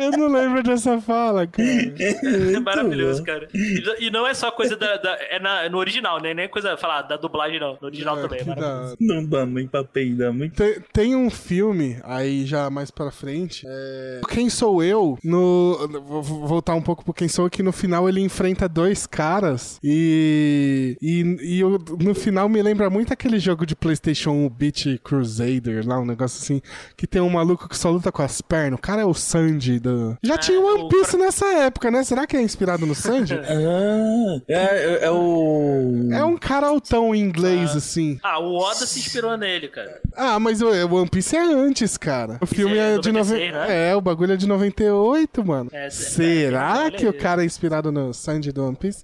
Eu 0.02 0.12
não 0.12 0.28
lembro 0.28 0.64
dessa 0.64 1.00
fala, 1.02 1.46
cara. 1.48 1.68
É 1.68 2.60
maravilhoso, 2.60 3.24
cara. 3.24 3.48
E, 3.54 4.08
e 4.08 4.12
não 4.12 4.26
é 4.28 4.34
só 4.34 4.52
coisa 4.52 4.76
da. 4.76 4.98
da- 4.98 5.18
é 5.30 5.40
na- 5.40 5.70
no 5.70 5.78
original, 5.78 6.22
né? 6.22 6.34
Nem 6.34 6.46
é 6.46 6.48
coisa, 6.48 6.76
falar, 6.78 7.04
da 7.04 7.18
dublagem, 7.18 7.60
não. 7.60 7.78
No 7.82 7.88
original 7.88 8.18
também. 8.18 8.40
É 8.40 8.44
Que 8.44 8.50
da 8.50 8.56
maravilhoso. 8.56 8.98
Não 9.00 9.26
dá 9.26 9.46
nem 9.46 9.68
pra 9.68 9.84
peidar 9.84 10.34
muito. 10.34 10.56
Tem, 10.56 10.76
tem 10.94 11.16
um 11.16 11.30
filme, 11.30 11.98
aí 12.04 12.46
já 12.46 12.70
mais 12.70 12.90
pra 12.92 13.12
frente, 13.12 13.66
é... 13.68 14.22
Quem 14.30 14.50
Sou 14.50 14.84
Eu, 14.84 15.18
no... 15.24 15.88
Vou 16.02 16.22
voltar 16.24 16.76
um 16.76 16.82
pouco 16.82 17.04
pro 17.04 17.14
Quem 17.14 17.28
Sou 17.28 17.46
Eu, 17.46 17.50
que 17.50 17.64
no 17.64 17.72
final 17.72 18.08
ele 18.10 18.20
enfrenta 18.22 18.68
dois 18.68 19.06
caras 19.08 19.80
e... 19.84 20.98
E, 21.02 21.38
e 21.42 21.60
eu- 21.60 21.80
no 22.00 22.14
final 22.14 22.48
me 22.50 22.62
lembra 22.62 22.90
muito 22.90 23.12
aquele 23.14 23.40
jogo 23.40 23.66
de 23.66 23.76
Playstation 23.76 24.32
1, 24.32 24.50
Beat 24.50 25.00
Crusader, 25.04 25.86
lá, 25.88 26.00
um 26.00 26.06
negócio 26.06 26.42
assim, 26.42 26.62
que 26.98 27.06
tem 27.08 27.22
um 27.22 27.30
maluco 27.30 27.68
que 27.70 27.78
só 27.78 27.90
luta 27.90 28.12
com 28.12 28.22
as 28.22 28.42
pernas. 28.42 28.80
O 28.80 28.82
cara 28.82 29.02
é 29.02 29.06
o 29.06 29.14
Sanji 29.14 29.80
do... 29.92 30.18
Já 30.24 30.38
tinha 30.38 30.60
o 30.60 30.66
One 30.66 30.90
Piece 30.90 31.12
Cro- 31.12 31.20
nessa 31.20 31.46
época, 31.46 31.92
né? 31.92 32.04
Será 32.04 32.26
que 32.28 32.36
é 32.38 32.42
inspirado 32.42 32.86
no 32.86 32.96
Sanji? 32.96 33.34
Ah, 33.36 34.42
é, 34.48 34.54
é- 34.54 35.00
é 35.06 35.12
o. 35.12 36.10
é 36.12 36.24
um 36.24 36.38
cara 36.38 36.68
altão 36.68 37.14
em 37.14 37.20
inglês, 37.22 37.76
assim. 37.76 38.20
Ah, 38.24 38.40
o 38.40 38.56
Oda 38.58 38.86
se 38.86 39.00
inspirou 39.00 39.38
nele, 39.38 39.68
cara. 39.68 40.02
Ah, 40.16 40.40
mas 40.40 40.62
o 40.62 40.72
o 40.72 40.96
One 40.96 41.10
Piece 41.10 41.36
é 41.36 41.44
antes, 41.44 41.98
cara. 41.98 42.38
O 42.42 42.46
filme 42.46 42.78
é 42.78 42.96
é, 42.96 42.98
de 42.98 43.12
96, 43.12 43.54
90. 43.54 43.68
né? 43.68 43.90
É, 43.90 43.96
o 43.96 44.02
bagulho 44.02 44.34
é 44.34 44.38
de 44.38 44.48
98, 44.48 45.46
mano. 45.46 45.70
É, 45.74 45.88
é, 45.88 45.90
Será 45.90 46.86
é, 46.88 46.92
que 46.92 47.06
é, 47.06 47.10
o 47.10 47.14
cara 47.14 47.44
é 47.44 47.46
inspirado 47.46 47.92
no 47.92 48.14
Sanji 48.14 48.52
do 48.52 48.66
One 48.66 48.76
Piece? 48.76 49.04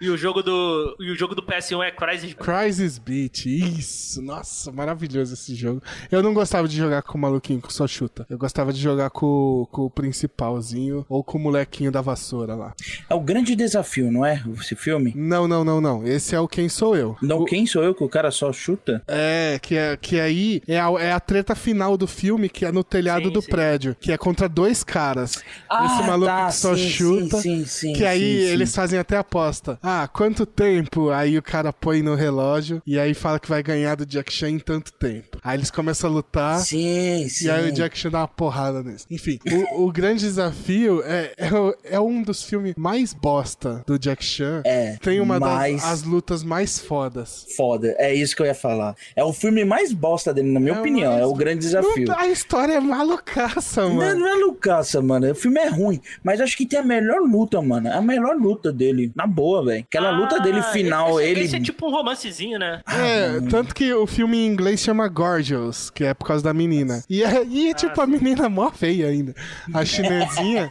E 0.00 0.08
o 0.10 0.16
jogo 0.16 0.42
do. 0.42 0.96
E 1.00 1.10
o 1.10 1.14
jogo 1.16 1.34
do 1.34 1.42
PS1 1.42 1.82
é 1.84 1.90
Crysis. 1.90 2.34
Crisis 2.34 2.98
Beat, 2.98 3.46
isso. 3.46 4.22
Nossa, 4.22 4.72
maravilhoso 4.72 5.34
esse 5.34 5.54
jogo. 5.54 5.82
Eu 6.10 6.22
não 6.22 6.32
gostava 6.32 6.66
de 6.68 6.76
jogar 6.76 7.02
com 7.02 7.18
o 7.18 7.20
maluquinho 7.20 7.60
que 7.60 7.72
só 7.72 7.86
chuta. 7.86 8.26
Eu 8.28 8.38
gostava 8.38 8.72
de 8.72 8.80
jogar 8.80 9.10
com, 9.10 9.66
com 9.70 9.82
o 9.82 9.90
principalzinho 9.90 11.04
ou 11.08 11.22
com 11.22 11.38
o 11.38 11.40
molequinho 11.40 11.90
da 11.92 12.00
vassoura 12.00 12.54
lá. 12.54 12.74
É 13.08 13.14
o 13.14 13.20
grande 13.20 13.54
desafio, 13.54 14.10
não 14.10 14.24
é? 14.24 14.42
Esse 14.60 14.74
filme? 14.76 15.12
Não, 15.16 15.46
não, 15.48 15.64
não, 15.64 15.80
não. 15.80 16.06
Esse 16.06 16.34
é 16.34 16.40
o 16.40 16.48
Quem 16.48 16.68
Sou 16.68 16.96
Eu. 16.96 17.16
Não, 17.22 17.40
O- 17.40 17.44
quem 17.44 17.66
sou 17.66 17.82
eu 17.82 17.94
que 17.94 18.04
o 18.04 18.08
cara 18.08 18.30
só 18.30 18.52
chuta? 18.52 19.02
É, 19.06 19.58
que, 19.60 19.76
é, 19.76 19.96
que 19.96 20.18
aí 20.20 20.62
é 20.66 20.78
a, 20.78 20.88
é 20.98 21.12
a 21.12 21.20
treta 21.20 21.54
final 21.54 21.96
do 21.96 22.06
filme, 22.06 22.48
que 22.48 22.64
é 22.64 22.72
no 22.72 22.82
telhado 22.84 23.26
Sim, 23.26 23.32
do 23.32 23.42
sim. 23.42 23.50
prédio, 23.50 23.96
que 23.98 24.12
é 24.12 24.18
contra 24.18 24.48
dois 24.48 24.82
caras. 24.84 25.32
Esse 25.32 26.02
maluco 26.06 26.26
tá, 26.26 26.46
que 26.46 26.54
só 26.54 26.74
sim, 26.74 26.88
chuta. 26.88 27.36
Sim, 27.38 27.64
sim, 27.64 27.66
sim, 27.66 27.92
que 27.92 28.04
aí 28.04 28.20
sim, 28.40 28.46
sim. 28.46 28.52
eles 28.52 28.74
fazem 28.74 28.98
até 28.98 29.16
aposta. 29.16 29.78
Ah, 29.82 30.08
quanto 30.12 30.44
tempo? 30.46 31.10
Aí 31.10 31.36
o 31.38 31.42
cara 31.42 31.72
põe 31.72 32.02
no 32.02 32.14
relógio 32.14 32.82
e 32.86 32.98
aí 32.98 33.14
fala 33.14 33.38
que 33.38 33.48
vai 33.48 33.62
ganhar 33.62 33.96
do 33.96 34.06
Jack 34.06 34.32
Chan 34.32 34.50
em 34.50 34.58
tanto 34.58 34.92
tempo. 34.92 35.38
Aí 35.42 35.56
eles 35.56 35.70
começam 35.70 36.10
a 36.10 36.12
lutar. 36.12 36.58
Sim, 36.60 37.28
sim. 37.28 37.46
E 37.46 37.50
aí 37.50 37.70
o 37.70 37.72
Jack 37.72 37.96
Chan 37.98 38.10
dá 38.10 38.20
uma 38.20 38.28
porrada 38.28 38.82
nisso. 38.82 39.06
Enfim, 39.10 39.38
o, 39.72 39.84
o 39.86 39.92
grande 39.92 40.20
desafio 40.20 41.02
é, 41.04 41.32
é, 41.36 41.94
é 41.96 42.00
um 42.00 42.22
dos 42.22 42.42
filmes 42.42 42.74
mais 42.76 43.12
bosta 43.12 43.82
do 43.86 43.98
Jack 43.98 44.24
Chan. 44.24 44.62
É, 44.64 44.96
Tem 45.02 45.20
uma 45.20 45.38
mais- 45.38 45.82
das 45.82 45.92
as 45.92 46.02
lutas 46.02 46.42
mais 46.42 46.78
fodas. 46.78 47.46
Foda, 47.56 47.94
é 47.98 48.14
isso 48.14 48.34
que 48.34 48.42
eu 48.42 48.46
ia 48.46 48.54
falar. 48.54 48.94
É 49.14 49.22
o 49.24 49.32
filme 49.32 49.64
mais 49.64 49.92
bosta 49.92 50.32
dele, 50.32 50.50
na 50.50 50.60
minha 50.60 50.74
É 50.74 50.78
opinião. 50.80 51.10
mais- 51.12 51.22
É 51.22 51.26
o 51.26 51.34
grande 51.34 51.60
desafio. 51.60 52.06
Não- 52.06 52.18
a 52.18 52.26
história 52.28 52.74
é 52.74 52.80
malucaça, 52.80 53.82
Não, 53.82 54.02
é- 54.02 54.06
mano. 54.06 54.20
não 54.20 54.28
é 54.28 54.34
Lucaça, 54.40 55.00
mano. 55.02 55.30
O 55.30 55.34
filme 55.34 55.60
é 55.60 55.68
ruim. 55.68 56.00
Mas 56.24 56.40
acho 56.40 56.56
que 56.56 56.64
tem 56.66 56.78
a 56.78 56.82
melhor 56.82 57.20
luta, 57.20 57.60
mano. 57.60 57.92
A 57.92 58.00
melhor 58.00 58.36
luta 58.36 58.72
dele. 58.72 59.12
Na 59.14 59.26
boa, 59.26 59.64
velho. 59.64 59.84
Aquela 59.88 60.10
luta 60.10 60.40
dele 60.40 60.58
Ah, 60.60 60.62
final, 60.64 61.20
esse, 61.20 61.30
ele. 61.30 61.40
Esse 61.42 61.56
é 61.56 61.60
tipo 61.60 61.86
um 61.86 61.90
romancezinho, 61.90 62.58
né? 62.58 62.80
É, 62.86 63.40
tanto 63.48 63.74
que 63.74 63.92
o 63.92 64.06
filme 64.06 64.38
em 64.38 64.46
inglês 64.46 64.80
chama 64.80 65.06
Gorgeous, 65.08 65.90
que 65.90 66.04
é 66.04 66.14
por 66.14 66.26
causa 66.26 66.42
da 66.42 66.52
menina. 66.54 67.04
E, 67.08 67.22
é, 67.22 67.44
e 67.44 67.70
Ah, 67.70 67.74
tipo, 67.74 68.00
a 68.00 68.06
menina 68.06 68.46
é 68.46 68.48
mó 68.48 68.70
feia 68.70 69.08
ainda. 69.08 69.34
A 69.74 69.84
chinesinha 69.84 70.68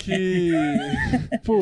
que. 0.00 0.52
Pô, 1.44 1.60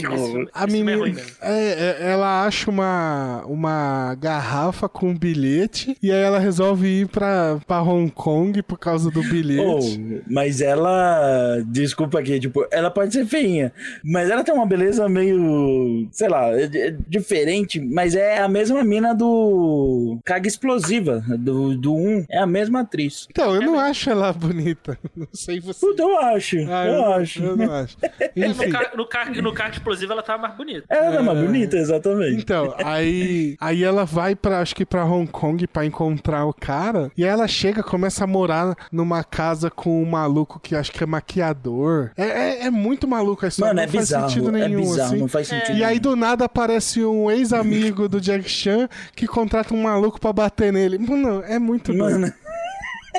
a 0.53 0.65
esse 0.65 0.73
filme 0.77 0.93
é 0.93 0.97
menina. 0.97 1.21
É, 1.43 1.99
é, 2.01 2.11
ela 2.13 2.45
acha 2.47 2.71
uma, 2.71 3.45
uma 3.47 4.15
garrafa 4.17 4.89
com 4.89 5.09
um 5.11 5.17
bilhete 5.19 5.97
e 6.03 6.11
aí 6.11 6.23
ela 6.23 6.39
resolve 6.39 6.87
ir 6.87 7.09
pra, 7.09 7.59
pra 7.67 7.83
Hong 7.83 8.11
Kong 8.11 8.63
por 8.63 8.79
causa 8.79 9.11
do 9.11 9.21
Oh, 9.21 9.23
bilhete. 9.23 10.23
mas 10.29 10.61
ela. 10.61 11.63
Desculpa 11.67 12.19
aqui, 12.21 12.39
tipo, 12.41 12.67
ela 12.71 12.91
pode 12.91 13.13
ser 13.13 13.27
feinha. 13.27 13.73
Mas 14.05 14.31
ela 14.31 14.45
tem 14.45 14.55
uma 14.55 14.67
beleza 14.67 15.09
meio. 15.09 16.09
Sei 16.13 16.29
lá, 16.29 16.49
é- 16.51 16.65
é 16.89 16.97
diferente. 17.09 17.81
Mas 17.81 18.15
é 18.15 18.39
a 18.39 18.49
mesma 18.49 18.83
mina 18.85 19.15
do. 19.15 20.19
Carga 20.25 20.47
Explosiva, 20.49 21.25
do, 21.39 21.77
do 21.77 21.95
1. 21.95 22.25
É 22.31 22.39
a 22.39 22.47
mesma 22.47 22.81
atriz. 22.81 23.27
Então, 23.31 23.55
eu 23.55 23.63
não 23.63 23.79
acho 23.79 24.11
ela 24.11 24.33
bonita. 24.33 24.99
Não 25.17 25.29
sei 25.33 25.61
você. 25.61 25.81
Puta, 25.87 26.03
eu 26.03 26.19
acho. 26.19 26.43
Ah, 26.70 26.86
eu, 26.86 26.92
não- 26.95 27.14
acho. 27.14 27.42
Eu 27.42 27.57
não 27.57 27.72
acho. 27.72 27.97
No 28.36 28.47
Enfim. 28.47 28.70
carro, 28.70 28.97
no, 28.97 29.07
carro, 29.07 29.42
no 29.42 29.53
carro 29.55 29.70
explosivo 29.72 30.12
ela 30.12 30.22
tava 30.22 30.42
mais 30.42 30.55
bonita. 30.57 30.84
Ela 30.88 31.16
é 31.16 31.22
mais 31.22 31.38
bonita, 31.38 31.76
exatamente. 31.76 32.42
Então, 32.42 32.74
aí, 32.84 33.57
aí 33.61 33.84
ela 33.84 34.05
vai 34.05 34.34
pra, 34.34 34.61
acho 34.61 34.74
que 34.74 34.84
pra 34.84 35.05
Hong 35.05 35.30
Kong 35.30 35.64
pra 35.68 35.84
encontrar 35.84 36.45
o 36.45 36.53
cara. 36.53 37.12
E 37.16 37.22
aí 37.24 37.30
ela 37.30 37.47
chega, 37.47 37.80
começa 37.82 38.24
a 38.24 38.26
morar 38.26 38.74
numa 38.90 39.22
casa 39.22 39.70
com 39.70 40.03
um 40.03 40.07
maluco 40.07 40.59
que 40.59 40.74
acho 40.74 40.90
que 40.90 41.03
é 41.05 41.07
maquiador. 41.07 42.11
É, 42.16 42.24
é, 42.24 42.66
é 42.66 42.70
muito 42.70 43.07
maluco 43.07 43.45
a 43.45 43.49
história. 43.49 43.72
Mano, 43.72 43.80
é 43.80 43.86
não 43.86 43.92
faz 43.92 44.05
bizarro. 44.09 44.28
sentido 44.28 44.49
é 44.57 44.68
nenhum, 44.68 44.80
bizarro, 44.80 45.09
assim. 45.09 45.18
não 45.20 45.28
faz 45.28 45.47
sentido. 45.49 45.78
E 45.78 45.84
aí 45.84 46.01
do 46.01 46.16
nada 46.16 46.45
aparece 46.47 47.05
um 47.05 47.30
ex-amigo 47.30 48.09
do 48.09 48.20
Jack 48.20 48.49
Chan 48.51 48.88
que 49.14 49.26
contrata 49.28 49.72
um 49.72 49.82
maluco 49.82 50.20
pra 50.20 50.32
bater 50.32 50.72
nele. 50.72 50.99
Mano, 50.99 51.42
é 51.47 51.59
muito 51.59 51.92
doido. 51.92 52.32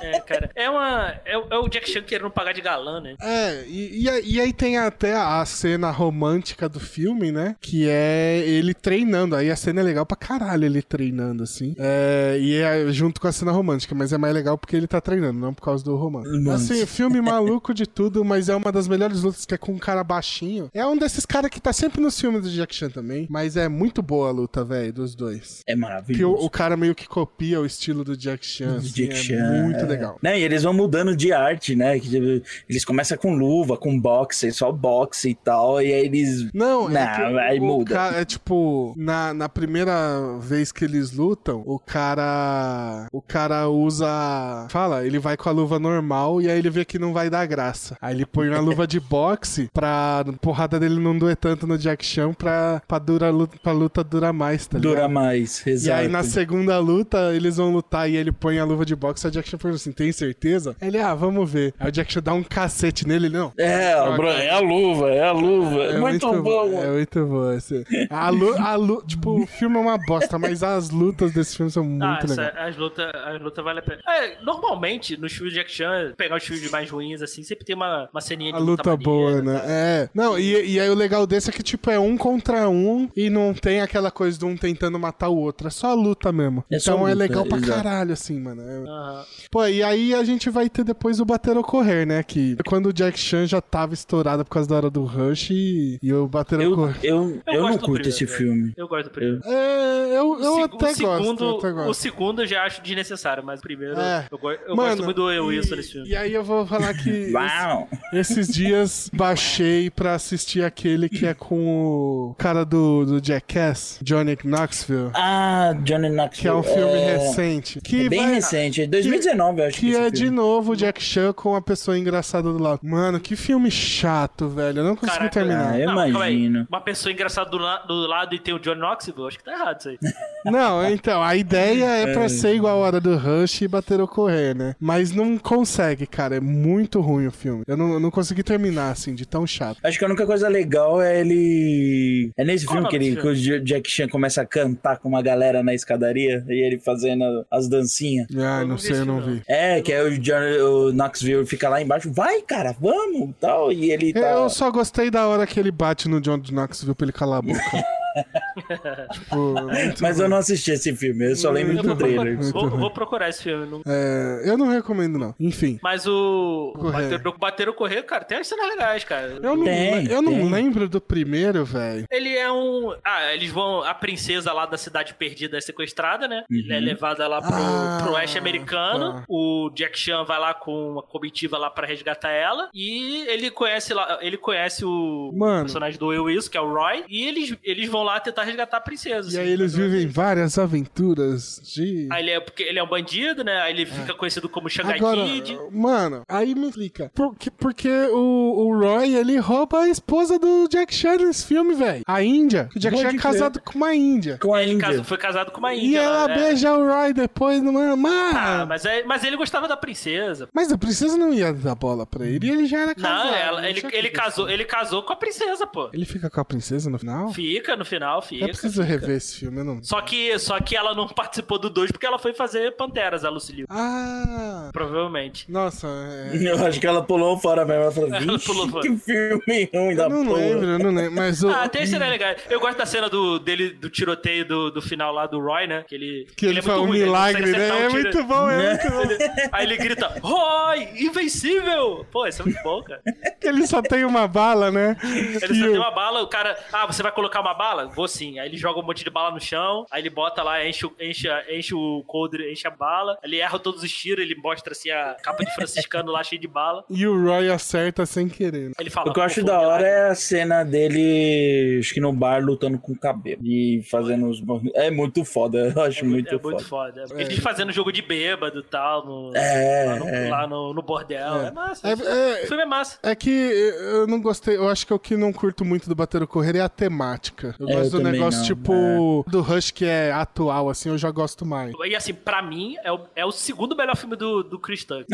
É, 0.01 0.19
cara. 0.19 0.49
É 0.55 0.69
uma. 0.69 1.09
É, 1.25 1.33
é 1.33 1.57
o 1.57 1.67
Jack 1.67 1.89
Chan 1.89 2.01
querendo 2.03 2.29
pagar 2.29 2.53
de 2.53 2.61
galã, 2.61 2.99
né? 3.01 3.15
É, 3.21 3.63
e, 3.67 4.03
e, 4.03 4.09
aí- 4.09 4.23
e 4.25 4.41
aí 4.41 4.53
tem 4.53 4.77
até 4.77 5.15
a 5.15 5.43
cena 5.45 5.89
romântica 5.91 6.67
do 6.69 6.79
filme, 6.79 7.31
né? 7.31 7.55
Que 7.61 7.87
é 7.89 8.43
ele 8.45 8.73
treinando. 8.73 9.35
Aí 9.35 9.49
a 9.49 9.55
cena 9.55 9.79
é 9.81 9.83
legal 9.83 10.05
pra 10.05 10.17
caralho, 10.17 10.65
ele 10.65 10.81
treinando, 10.81 11.43
assim. 11.43 11.75
É, 11.77 12.37
e 12.39 12.55
é 12.55 12.91
junto 12.91 13.19
com 13.21 13.27
a 13.27 13.31
cena 13.31 13.51
romântica, 13.51 13.95
mas 13.95 14.11
é 14.13 14.17
mais 14.17 14.33
legal 14.33 14.57
porque 14.57 14.75
ele 14.75 14.87
tá 14.87 14.99
treinando, 15.01 15.39
não 15.39 15.53
por 15.53 15.61
causa 15.63 15.83
do 15.83 15.95
romance. 15.95 16.29
Romance. 16.29 16.73
Assim, 16.73 16.85
filme 16.85 17.21
maluco 17.21 17.73
de 17.73 17.85
tudo, 17.87 18.23
mas 18.23 18.49
é 18.49 18.55
uma 18.55 18.71
das 18.71 18.87
melhores 18.87 19.21
lutas 19.21 19.45
que 19.45 19.53
é 19.53 19.57
com 19.57 19.73
um 19.73 19.77
cara 19.79 20.03
baixinho. 20.03 20.69
É 20.73 20.85
um 20.85 20.97
desses 20.97 21.25
caras 21.25 21.49
que 21.49 21.59
tá 21.61 21.71
sempre 21.73 22.01
nos 22.01 22.19
filmes 22.19 22.41
do 22.43 22.49
Jack 22.49 22.73
Chan 22.75 22.89
também, 22.89 23.27
mas 23.29 23.57
é 23.57 23.67
muito 23.67 24.01
boa 24.01 24.29
a 24.29 24.31
luta, 24.31 24.63
velho, 24.63 24.93
dos 24.93 25.15
dois. 25.15 25.61
É 25.67 25.73
Que 25.73 25.77
o, 25.77 25.81
maravilhoso. 25.81 26.45
o 26.45 26.49
cara 26.49 26.75
meio 26.77 26.93
que 26.95 27.07
copia 27.07 27.59
o 27.59 27.65
estilo 27.65 28.03
do 28.03 28.15
Jack 28.17 28.45
Chan. 28.45 28.71
Do 28.73 28.77
assim, 28.77 28.89
Jack 28.89 29.13
é 29.13 29.15
Chan, 29.15 29.61
muito 29.63 29.84
é. 29.85 29.89
legal. 29.89 30.17
Né, 30.21 30.39
e 30.39 30.43
eles 30.43 30.63
vão 30.63 30.73
mudando 30.73 31.15
de 31.15 31.31
arte, 31.31 31.75
né? 31.75 31.99
Tipo, 31.99 32.45
eles 32.69 32.83
começam 32.85 33.17
com 33.17 33.33
luva, 33.35 33.77
com 33.77 33.99
boxe, 33.99 34.51
só 34.51 34.71
boxe 34.71 35.29
e 35.29 35.35
tal, 35.35 35.81
e 35.81 35.85
aí 35.93 36.05
eles. 36.05 36.51
Não, 36.53 36.89
Não, 36.89 36.97
é 37.01 37.15
que 37.15 37.21
o- 37.21 37.39
aí 37.39 37.59
o 37.59 37.63
muda. 37.63 37.93
ca- 37.93 38.13
é 38.15 38.25
tipo, 38.25 38.93
na, 38.97 39.33
na 39.33 39.49
primeira 39.49 40.37
vez 40.39 40.71
que 40.71 40.83
eles 40.85 41.11
lutam, 41.11 41.63
o 41.65 41.79
cara. 41.79 43.07
O 43.11 43.21
cara 43.21 43.67
usa. 43.69 44.67
Fala, 44.69 45.05
ele 45.05 45.19
vai 45.19 45.37
com 45.37 45.49
a 45.49 45.51
luva 45.51 45.79
normal 45.79 46.41
e 46.41 46.49
aí 46.49 46.57
ele 46.57 46.69
vê 46.69 46.85
que 46.85 46.97
não 46.99 47.13
vai 47.13 47.29
dar 47.29 47.45
graça. 47.45 47.97
Aí 48.01 48.15
ele 48.15 48.25
põe 48.25 48.49
uma 48.49 48.59
luva 48.59 48.87
de 48.87 48.99
boxe 48.99 49.69
pra 49.73 50.23
porrada 50.41 50.79
dele 50.79 50.99
não 50.99 51.17
doer 51.17 51.35
tanto 51.35 51.67
no 51.67 51.77
Jack 51.77 52.05
Chan 52.05 52.33
pra, 52.33 52.81
pra, 52.87 52.99
dura, 52.99 53.31
pra 53.61 53.71
luta 53.71 54.03
durar 54.03 54.33
mais, 54.33 54.67
tá 54.67 54.77
ligado? 54.77 54.93
Dura 54.95 55.07
mais, 55.07 55.65
E 55.65 55.69
exato. 55.71 55.99
aí 56.01 56.07
na 56.07 56.23
segunda 56.23 56.77
luta, 56.79 57.33
eles 57.33 57.57
vão 57.57 57.71
lutar 57.71 58.09
e 58.09 58.15
ele 58.15 58.31
põe 58.31 58.59
a 58.59 58.65
luva 58.65 58.85
de 58.85 58.95
boxe, 58.95 59.27
a 59.27 59.29
Jack 59.29 59.49
Chan 59.49 59.57
pergunta 59.75 59.89
assim, 59.89 59.91
tem 59.91 60.11
certeza? 60.11 60.75
Ele, 60.81 60.97
ah, 60.97 61.13
vamos 61.13 61.49
ver. 61.49 61.73
Aí 61.79 61.89
o 61.89 61.91
Jack 61.91 62.11
Chan 62.11 62.21
dá 62.21 62.33
um 62.33 62.43
cacete 62.43 63.07
nele, 63.07 63.25
ele, 63.27 63.37
não. 63.37 63.51
É, 63.57 63.91
é 63.91 64.49
a 64.49 64.59
luva, 64.59 65.09
é 65.09 65.23
a 65.23 65.31
luva. 65.31 65.83
É 65.83 65.97
muito, 65.97 66.41
bom. 66.43 66.81
É 66.81 66.91
muito 66.91 67.25
bom. 67.25 67.53
Esse. 67.53 67.85
A 68.09 68.29
lu, 68.29 68.55
a 68.57 68.75
lu, 68.75 69.03
tipo, 69.05 69.41
o 69.43 69.47
filme 69.47 69.77
é 69.77 69.79
uma 69.79 69.97
bosta, 69.97 70.37
mas 70.37 70.63
as 70.63 70.89
lutas 70.89 71.31
desse 71.33 71.55
filme 71.55 71.71
são 71.71 71.83
muito 71.83 72.03
ah, 72.03 72.19
essa- 72.23 72.41
legais. 72.41 72.57
as 72.69 72.77
lutas 72.77 73.11
as 73.13 73.41
lutas 73.41 73.63
valem 73.63 73.79
a 73.79 73.81
pena. 73.83 74.01
É, 74.07 74.41
normalmente, 74.43 75.17
nos 75.17 75.33
filmes 75.33 75.53
de 75.53 75.59
Jack 75.59 75.71
Chan, 75.71 76.13
pegar 76.17 76.37
os 76.37 76.43
filmes 76.43 76.69
mais 76.71 76.89
ruins, 76.89 77.21
assim, 77.21 77.43
sempre 77.43 77.65
tem 77.65 77.75
uma, 77.75 78.09
uma 78.11 78.21
ceninha 78.21 78.51
de 78.51 78.57
A 78.57 78.61
luta 78.61 78.95
boa, 78.95 79.31
maneira, 79.35 79.53
né? 79.53 79.59
tá? 79.59 79.65
É. 79.67 80.09
Não, 80.13 80.37
e, 80.37 80.73
e 80.73 80.79
aí 80.79 80.89
o 80.89 80.93
legal 80.95 81.25
desse 81.25 81.49
é 81.49 81.53
que, 81.53 81.63
tipo, 81.63 81.89
é 81.89 81.99
um 81.99 82.17
contra 82.17 82.69
um 82.69 83.09
e 83.15 83.29
não 83.29 83.53
tem 83.53 83.81
aquela 83.81 84.11
coisa 84.11 84.37
de 84.37 84.45
um 84.45 84.55
tentando 84.55 84.99
matar 84.99 85.29
o 85.29 85.37
outro. 85.37 85.67
É 85.67 85.71
só 85.71 85.87
a 85.87 85.93
luta 85.93 86.31
mesmo. 86.31 86.63
É 86.69 86.77
então 86.77 87.07
é 87.07 87.13
luta, 87.13 87.15
legal 87.15 87.45
pra 87.45 87.57
exato. 87.57 87.83
caralho, 87.83 88.13
assim, 88.13 88.39
mano. 88.39 88.61
É- 88.61 88.75
Aham. 88.89 89.25
Pô, 89.51 89.64
e 89.69 89.83
aí 89.83 90.13
a 90.13 90.23
gente 90.23 90.49
vai 90.49 90.69
ter 90.69 90.83
depois 90.83 91.19
o 91.19 91.25
Bater 91.25 91.57
Ocorrer, 91.57 92.05
né? 92.07 92.23
Que 92.23 92.55
quando 92.67 92.87
o 92.87 92.93
Jack 92.93 93.19
Chan 93.19 93.45
já 93.47 93.61
tava 93.61 93.93
estourado 93.93 94.43
por 94.45 94.51
causa 94.51 94.69
da 94.69 94.75
hora 94.75 94.89
do 94.89 95.03
Rush 95.03 95.49
e, 95.51 95.99
e 96.01 96.13
o 96.13 96.27
Bater 96.27 96.59
Eu, 96.61 96.71
Ocorrer. 96.73 96.95
eu, 97.03 97.41
eu, 97.47 97.53
não 97.61 97.61
gosto 97.69 97.79
do 97.79 97.85
curto 97.85 97.93
primeiro, 98.01 98.09
esse 98.09 98.27
filme. 98.27 98.73
Eu 98.77 98.87
gosto 98.87 99.05
do 99.05 99.11
primeiro. 99.11 99.41
É, 99.45 100.17
eu, 100.17 100.39
eu 100.41 100.63
até 100.63 100.75
o 100.75 100.79
gosto. 100.79 100.95
segundo, 100.95 101.43
eu 101.43 101.57
até 101.57 101.71
gosto. 101.71 101.89
O 101.89 101.93
segundo 101.93 102.41
eu 102.41 102.47
já 102.47 102.63
acho 102.63 102.81
desnecessário, 102.81 103.43
mas 103.43 103.59
o 103.59 103.63
primeiro 103.63 103.99
É. 103.99 104.27
eu, 104.31 104.39
eu 104.67 104.75
Mano, 104.75 104.89
gosto 104.89 105.03
muito 105.03 105.15
do 105.17 105.31
Eu 105.31 105.45
Wilson 105.47 105.75
nesse 105.75 105.91
filme. 105.93 106.09
E 106.09 106.15
aí 106.15 106.33
eu 106.33 106.43
vou 106.43 106.65
falar 106.65 106.93
que 106.93 107.31
esses 108.13 108.47
dias 108.47 109.09
baixei 109.13 109.89
pra 109.89 110.13
assistir 110.15 110.63
aquele 110.63 111.09
que 111.09 111.25
é 111.25 111.33
com 111.33 112.29
o 112.31 112.35
cara 112.37 112.63
do, 112.65 113.05
do 113.05 113.25
Jackass, 113.25 113.99
Johnny 114.01 114.37
Knoxville, 114.43 115.11
Ah, 115.13 115.73
Johnny 115.83 116.09
Knoxville. 116.09 116.41
que 116.41 116.47
é 116.47 116.53
um 116.53 116.63
filme 116.63 116.97
recente. 116.99 117.79
Que 117.81 118.05
É 118.05 118.09
bem 118.09 118.21
vai- 118.23 118.33
recente, 118.35 118.81
é 118.81 118.87
2019, 118.87 119.54
acho 119.63 119.79
que, 119.79 119.91
Que 119.91 119.95
é 119.95 120.09
de 120.09 120.23
filme. 120.23 120.35
novo 120.35 120.71
o 120.73 120.75
Jack 120.75 121.01
Chan 121.01 121.33
com 121.33 121.49
uma 121.49 121.61
pessoa 121.61 121.97
engraçada 121.97 122.51
do 122.51 122.57
lado. 122.57 122.79
Mano, 122.83 123.19
que 123.19 123.35
filme 123.35 123.69
chato, 123.71 124.47
velho. 124.49 124.79
Eu 124.79 124.83
não 124.83 124.95
consegui 124.95 125.17
Caraca, 125.17 125.33
terminar. 125.33 125.73
Ah, 125.73 125.79
eu 125.79 125.85
Não, 125.91 126.07
imagino. 126.07 126.67
Uma 126.69 126.81
pessoa 126.81 127.11
engraçada 127.11 127.49
do, 127.49 127.57
la- 127.57 127.83
do 127.85 127.93
lado 128.07 128.33
e 128.35 128.39
tem 128.39 128.53
o 128.53 128.59
John 128.59 128.75
Knoxville, 128.75 129.27
acho 129.27 129.37
que 129.37 129.43
tá 129.43 129.51
errado 129.53 129.79
isso 129.79 129.89
aí. 129.89 129.97
Não, 130.45 130.87
então, 130.87 131.23
a 131.23 131.35
ideia 131.35 131.85
é 131.85 132.13
pra 132.13 132.29
ser 132.29 132.53
igual 132.55 132.77
a 132.77 132.85
hora 132.85 133.01
do 133.01 133.17
Rush 133.17 133.61
e 133.63 133.67
bater 133.67 133.99
ou 133.99 134.07
correr, 134.07 134.53
né? 134.55 134.75
Mas 134.79 135.11
não 135.11 135.39
consegue, 135.39 136.05
cara. 136.05 136.35
É 136.35 136.39
muito 136.39 137.01
ruim 137.01 137.25
o 137.25 137.31
filme. 137.31 137.63
Eu 137.67 137.75
não, 137.75 137.93
eu 137.93 137.99
não 137.99 138.11
consegui 138.11 138.43
terminar, 138.43 138.91
assim, 138.91 139.15
de 139.15 139.25
tão 139.25 139.47
chato. 139.47 139.79
Acho 139.83 139.97
que 139.97 140.05
a 140.05 140.07
única 140.07 140.23
coisa 140.25 140.47
legal 140.47 141.01
é 141.01 141.19
ele. 141.19 142.29
É 142.37 142.45
nesse 142.45 142.65
Qual 142.67 142.75
filme 142.75 142.87
o 142.87 142.89
que, 142.91 142.95
ele, 142.95 143.15
que 143.15 143.27
o 143.27 143.63
Jack 143.63 143.89
Chan 143.89 144.07
começa 144.07 144.41
a 144.43 144.45
cantar 144.45 144.97
com 144.99 145.09
uma 145.09 145.21
galera 145.23 145.63
na 145.63 145.73
escadaria 145.73 146.45
e 146.47 146.63
ele 146.65 146.79
fazendo 146.79 147.23
as 147.49 147.67
dancinhas. 147.67 148.27
Ah, 148.37 148.61
não 148.61 148.67
não 148.75 148.77
sei, 148.77 148.99
eu 148.99 149.05
não 149.05 149.21
vi. 149.21 149.41
É, 149.47 149.81
que 149.81 149.91
é 149.91 150.01
o, 150.01 150.17
John, 150.19 150.39
o 150.61 150.91
Knoxville 150.91 151.45
fica 151.45 151.69
lá 151.69 151.81
embaixo, 151.81 152.11
vai, 152.11 152.41
cara, 152.41 152.75
vamos, 152.79 153.33
tal, 153.39 153.71
e 153.71 153.91
ele 153.91 154.11
tá... 154.11 154.19
Eu 154.19 154.49
só 154.49 154.71
gostei 154.71 155.11
da 155.11 155.27
hora 155.27 155.45
que 155.45 155.59
ele 155.59 155.71
bate 155.71 156.09
no 156.09 156.19
John 156.19 156.41
Knoxville 156.51 156.95
pra 156.95 157.05
ele 157.05 157.13
calar 157.13 157.39
a 157.39 157.41
boca. 157.41 157.59
tipo, 159.11 159.53
Mas 160.01 160.19
eu 160.19 160.29
não 160.29 160.37
assisti 160.37 160.71
esse 160.71 160.95
filme, 160.95 161.31
eu 161.31 161.35
só 161.35 161.49
lembro 161.51 161.73
Eu 161.77 161.81
do 161.83 161.87
vou, 161.89 161.97
trailer. 161.97 162.37
procurar, 162.37 162.69
vou, 162.69 162.79
vou 162.79 162.91
procurar 162.91 163.29
esse 163.29 163.43
filme. 163.43 163.65
não- 163.67 163.81
É, 163.85 164.41
eu 164.45 164.57
não 164.57 164.69
recomendo, 164.69 165.17
não. 165.17 165.35
Enfim. 165.39 165.79
Mas 165.83 166.05
o. 166.07 166.73
Correr. 166.77 167.19
Bater, 167.37 167.69
o 167.69 167.73
correr, 167.73 168.03
cara, 168.03 168.23
tem 168.23 168.37
as 168.39 168.47
cenas 168.47 168.67
legais, 168.69 169.03
cara. 169.03 169.39
Eu 169.41 169.55
não, 169.55 169.63
Tem, 169.65 170.07
eu 170.07 170.21
não 170.21 170.31
tem. 170.33 170.49
lembro 170.49 170.87
do 170.87 171.01
primeiro, 171.01 171.65
velho. 171.65 172.05
Ele 172.09 172.35
é 172.35 172.51
um. 172.51 172.95
Ah, 173.03 173.33
eles 173.33 173.51
vão. 173.51 173.83
A 173.83 173.93
princesa 173.93 174.51
lá 174.53 174.65
da 174.65 174.77
cidade 174.77 175.13
perdida 175.13 175.57
é 175.57 175.61
sequestrada, 175.61 176.27
né? 176.27 176.43
Ele 176.49 176.73
é 176.73 176.79
levada 176.79 177.27
lá 177.27 177.41
pro, 177.41 177.53
Ah, 177.53 177.99
pro 178.01 178.13
oeste 178.13 178.37
americano. 178.37 179.13
tá. 179.13 179.23
O 179.27 179.69
Jack 179.75 179.97
Chan 179.97 180.23
vai 180.23 180.39
lá 180.39 180.53
com 180.53 180.91
uma 180.91 181.03
comitiva 181.03 181.57
lá 181.57 181.69
pra 181.69 181.85
resgatar 181.87 182.29
ela. 182.31 182.69
E 182.73 183.25
ele 183.27 183.51
conhece 183.51 183.93
lá. 183.93 184.19
Ele 184.21 184.37
conhece 184.37 184.85
o 184.85 185.31
Mano. 185.35 185.61
personagem 185.63 185.99
do 185.99 186.07
Will 186.07 186.23
Wilson, 186.25 186.49
que 186.51 186.57
é 186.57 186.61
o 186.61 186.73
Roy. 186.73 187.03
E 187.09 187.27
eles, 187.27 187.55
eles 187.63 187.89
vão 187.89 188.03
lá 188.05 188.19
tentar 188.19 188.43
resgatar 188.43 188.77
a 188.77 188.81
princesa. 188.81 189.27
E 189.27 189.31
assim, 189.31 189.39
aí 189.39 189.49
eles 189.51 189.75
vivem 189.75 190.07
várias 190.07 190.57
aventuras 190.57 191.59
de. 191.63 192.07
Aí 192.11 192.23
ele 192.23 192.31
é, 192.31 192.39
porque 192.39 192.63
ele 192.63 192.79
é 192.79 192.83
um 192.83 192.87
bandido, 192.87 193.43
né? 193.43 193.61
Aí 193.61 193.73
ele 193.73 193.85
fica 193.85 194.13
conhecido 194.13 194.47
como 194.47 194.69
Shanghai 194.69 194.97
Agora, 194.97 195.23
Kid. 195.25 195.57
mano, 195.71 196.23
aí 196.27 196.55
me 196.55 196.67
explica. 196.69 197.11
Por, 197.13 197.35
que- 197.35 197.51
porque 197.51 197.89
o, 197.89 198.67
o 198.67 198.79
Roy, 198.79 199.15
ele 199.15 199.37
rouba 199.37 199.81
a 199.81 199.89
esposa 199.89 200.37
do 200.39 200.67
Jack 200.67 200.93
Chan 200.93 201.17
nesse 201.17 201.45
filme, 201.45 201.73
velho. 201.75 202.03
A 202.07 202.21
Índia. 202.23 202.69
O 202.75 202.79
Jack 202.79 202.97
Chan 202.97 203.09
é 203.09 203.17
casado 203.17 203.61
com 203.61 203.77
uma 203.77 203.93
Índia. 203.95 204.37
Com 204.41 204.53
a 204.53 204.61
Ele 204.63 204.73
Índia. 204.73 204.87
casou- 204.87 205.03
foi 205.03 205.17
casado 205.17 205.51
com 205.51 205.59
uma 205.59 205.73
E 205.73 205.85
índia. 205.87 205.99
ela 206.01 206.21
lá, 206.23 206.27
né? 206.27 206.35
beija 206.35 206.73
o 206.73 206.85
Roy 206.87 207.13
depois, 207.13 207.61
não 207.61 207.81
é? 207.81 207.95
Mano. 207.95 208.37
Ah, 208.37 208.65
mas, 208.67 208.85
é, 208.85 209.03
mas 209.03 209.23
ele 209.23 209.35
gostava 209.37 209.67
da 209.67 209.77
princesa. 209.77 210.47
Mas 210.53 210.71
a 210.71 210.77
princesa 210.77 211.17
não 211.17 211.33
ia 211.33 211.53
dar 211.53 211.75
bola 211.75 212.05
pra 212.05 212.25
ele. 212.25 212.45
E 212.47 212.49
ele 212.51 212.65
já 212.65 212.79
era 212.81 212.95
casado. 212.95 213.25
Não, 213.27 213.35
ela- 213.35 213.61
não 213.61 213.67
ele, 213.69 213.81
ele, 213.91 214.09
casou, 214.09 214.49
ele 214.49 214.65
casou 214.65 215.03
com 215.03 215.13
a 215.13 215.15
princesa, 215.15 215.65
pô. 215.65 215.89
Ele 215.93 216.05
fica 216.05 216.29
com 216.29 216.39
a 216.39 216.45
princesa 216.45 216.89
no 216.89 216.99
final? 216.99 217.31
Fica, 217.33 217.75
no 217.75 217.85
final, 217.85 217.94
Eu 218.03 218.21
fica. 218.21 218.47
preciso 218.47 218.81
rever 218.81 219.15
esse 219.17 219.39
filme, 219.39 219.59
eu 219.59 219.63
não. 219.65 219.83
Só 219.83 220.01
que, 220.01 220.37
só 220.39 220.59
que 220.59 220.75
ela 220.75 220.93
não 220.95 221.07
participou 221.09 221.57
do 221.59 221.69
2 221.69 221.91
porque 221.91 222.05
ela 222.05 222.19
foi 222.19 222.33
fazer 222.33 222.71
Panteras, 222.75 223.23
a 223.23 223.29
Lucille. 223.29 223.65
Ah! 223.69 224.69
Provavelmente. 224.73 225.49
Nossa, 225.51 225.87
é. 225.87 226.35
Eu 226.35 226.65
acho 226.65 226.79
que 226.79 226.87
ela 226.87 227.01
pulou 227.03 227.37
fora 227.39 227.63
mesmo. 227.65 227.83
Ela 227.83 227.91
falou, 227.91 228.09
Ela 228.15 228.39
pulou 228.39 228.69
fora." 228.69 228.81
que 228.87 228.97
filme 228.97 229.69
ruim 229.73 229.95
da 229.95 230.03
Eu 230.03 230.09
não 230.09 230.25
porra. 230.25 230.37
lembro, 230.39 230.65
eu 230.67 230.79
não 230.79 230.91
lembro. 230.91 231.11
Mas 231.15 231.43
o. 231.43 231.49
Ah, 231.55 231.69
tem 231.69 231.85
cena 231.85 232.07
legal. 232.07 232.35
Eu 232.49 232.59
gosto 232.59 232.77
da 232.77 232.85
cena 232.85 233.09
do, 233.09 233.39
dele, 233.39 233.69
do 233.69 233.89
tiroteio 233.89 234.45
do, 234.45 234.69
do 234.71 234.81
final 234.81 235.13
lá 235.13 235.25
do 235.25 235.39
Roy, 235.39 235.67
né? 235.67 235.83
Que 235.87 235.95
ele. 235.95 236.27
que 236.35 236.45
ele, 236.45 236.59
é 236.59 236.61
fala 236.61 236.81
um 236.81 236.87
ruim, 236.87 236.97
ele 236.97 237.05
não 237.05 237.11
milagre, 237.13 237.51
né? 237.51 237.69
É 237.69 237.73
um 237.73 237.89
tiro. 237.89 238.01
muito 238.03 238.23
bom, 238.25 238.49
é 238.49 238.69
muito 238.73 238.89
bom. 238.91 239.01
Ele- 239.01 239.49
Aí 239.51 239.65
ele 239.65 239.77
grita, 239.77 240.19
Roy, 240.21 240.89
invencível! 241.05 242.05
Pô, 242.11 242.27
isso 242.27 242.41
é 242.41 242.45
muito 242.45 242.61
bom, 242.63 242.83
cara. 242.83 243.01
Que 243.39 243.47
ele 243.47 243.65
só 243.67 243.81
tem 243.81 244.03
uma 244.05 244.27
bala, 244.27 244.69
né? 244.71 244.97
Ele 245.03 245.39
Que 245.39 245.47
só 245.47 245.53
tem 245.53 245.69
o- 245.69 245.75
uma 245.77 245.91
bala, 245.91 246.21
o 246.21 246.27
cara. 246.27 246.57
Ah, 246.73 246.85
você 246.85 247.01
vai 247.01 247.11
colocar 247.11 247.39
uma 247.41 247.53
bala? 247.53 247.84
Vou 247.89 248.07
sim. 248.07 248.39
Aí 248.39 248.47
ele 248.47 248.57
joga 248.57 248.79
um 248.79 248.83
monte 248.83 249.03
de 249.03 249.09
bala 249.09 249.31
no 249.31 249.41
chão, 249.41 249.85
aí 249.91 250.01
ele 250.01 250.09
bota 250.09 250.41
lá, 250.43 250.65
enche, 250.65 250.85
o- 250.85 250.93
enche, 250.99 251.27
enche 251.49 251.73
o 251.75 252.03
coldre, 252.07 252.51
enche 252.51 252.67
a 252.67 252.71
bala, 252.71 253.17
ele 253.23 253.37
erra 253.39 253.59
todos 253.59 253.83
os 253.83 253.91
tiros, 253.91 254.23
ele 254.23 254.35
mostra 254.35 254.71
assim 254.73 254.89
a 254.89 255.15
capa 255.21 255.43
de 255.43 255.53
franciscano 255.53 256.11
lá 256.11 256.23
cheia 256.23 256.39
de 256.39 256.47
bala. 256.47 256.83
E 256.89 257.05
o 257.07 257.23
Roy 257.25 257.49
acerta 257.49 258.05
sem 258.05 258.27
querer. 258.27 258.69
né? 258.69 258.73
Ele 258.79 258.89
fala. 258.89 259.09
O 259.09 259.13
que 259.13 259.19
eu 259.19 259.23
"Pô, 259.23 259.25
acho 259.27 259.43
da 259.43 259.59
hora 259.59 259.83
milagre." 259.83 259.87
é 259.87 260.09
a 260.09 260.15
cena 260.15 260.63
dele, 260.63 261.79
acho 261.79 261.93
que 261.93 261.99
no 261.99 262.11
bar 262.13 262.43
lutando 262.43 262.77
com 262.79 262.93
o 262.93 262.97
cabelo. 262.97 263.41
E 263.43 263.81
fazendo 263.89 264.27
os. 264.29 264.41
É 264.73 264.89
muito 264.91 265.23
foda, 265.25 265.71
eu 265.75 265.81
acho 265.81 266.03
É 266.03 266.07
muito, 266.07 266.29
é 266.29 266.31
muito 266.39 266.63
foda. 266.63 267.05
foda. 267.07 267.21
Eles 267.21 267.39
fazendo 267.39 267.71
jogo 267.71 267.91
de 267.91 268.01
bêbado 268.01 268.59
e 268.59 268.63
tal, 268.63 269.05
no, 269.05 269.31
É, 269.35 269.85
lá, 269.87 269.95
no, 269.99 270.07
é. 270.09 270.29
lá 270.29 270.47
no- 270.47 270.73
no 270.73 270.81
bordel. 270.81 271.41
É, 271.41 271.51
massa. 271.51 271.87
É, 271.87 271.93
o 271.95 272.01
é- 272.03 272.45
filme 272.47 272.63
é 272.63 272.65
massa. 272.65 272.99
é 273.03 273.15
que 273.15 273.29
eu 273.29 274.07
não 274.07 274.21
gostei, 274.21 274.55
eu 274.57 274.67
acho 274.69 274.85
que 274.85 274.93
o 274.93 274.99
que 274.99 275.15
não 275.15 275.31
curto 275.33 275.63
muito 275.65 275.87
do 275.89 275.95
Bater 275.95 276.21
o 276.23 276.27
Correr 276.27 276.55
é 276.57 276.61
a 276.61 276.69
temática. 276.69 277.55
Eu 277.59 277.69
É, 277.69 277.74
Mas 277.79 277.89
também 277.91 278.11
negócio, 278.13 278.39
não, 278.39 278.45
tipo, 278.45 279.25
do 279.27 279.41
Rush 279.41 279.71
que 279.71 279.85
é 279.85 280.11
atual, 280.11 280.69
assim, 280.69 280.89
eu 280.89 280.97
já 280.97 281.09
gosto 281.11 281.45
mais. 281.45 281.73
E 281.85 281.95
assim, 281.95 282.13
pra 282.13 282.41
mim, 282.41 282.75
é 282.83 282.91
o, 282.91 282.99
é 283.15 283.25
o 283.25 283.31
segundo 283.31 283.75
melhor 283.75 283.95
filme 283.95 284.15
do, 284.15 284.43
do 284.43 284.59
Chris 284.59 284.83
Tucker. 284.83 285.05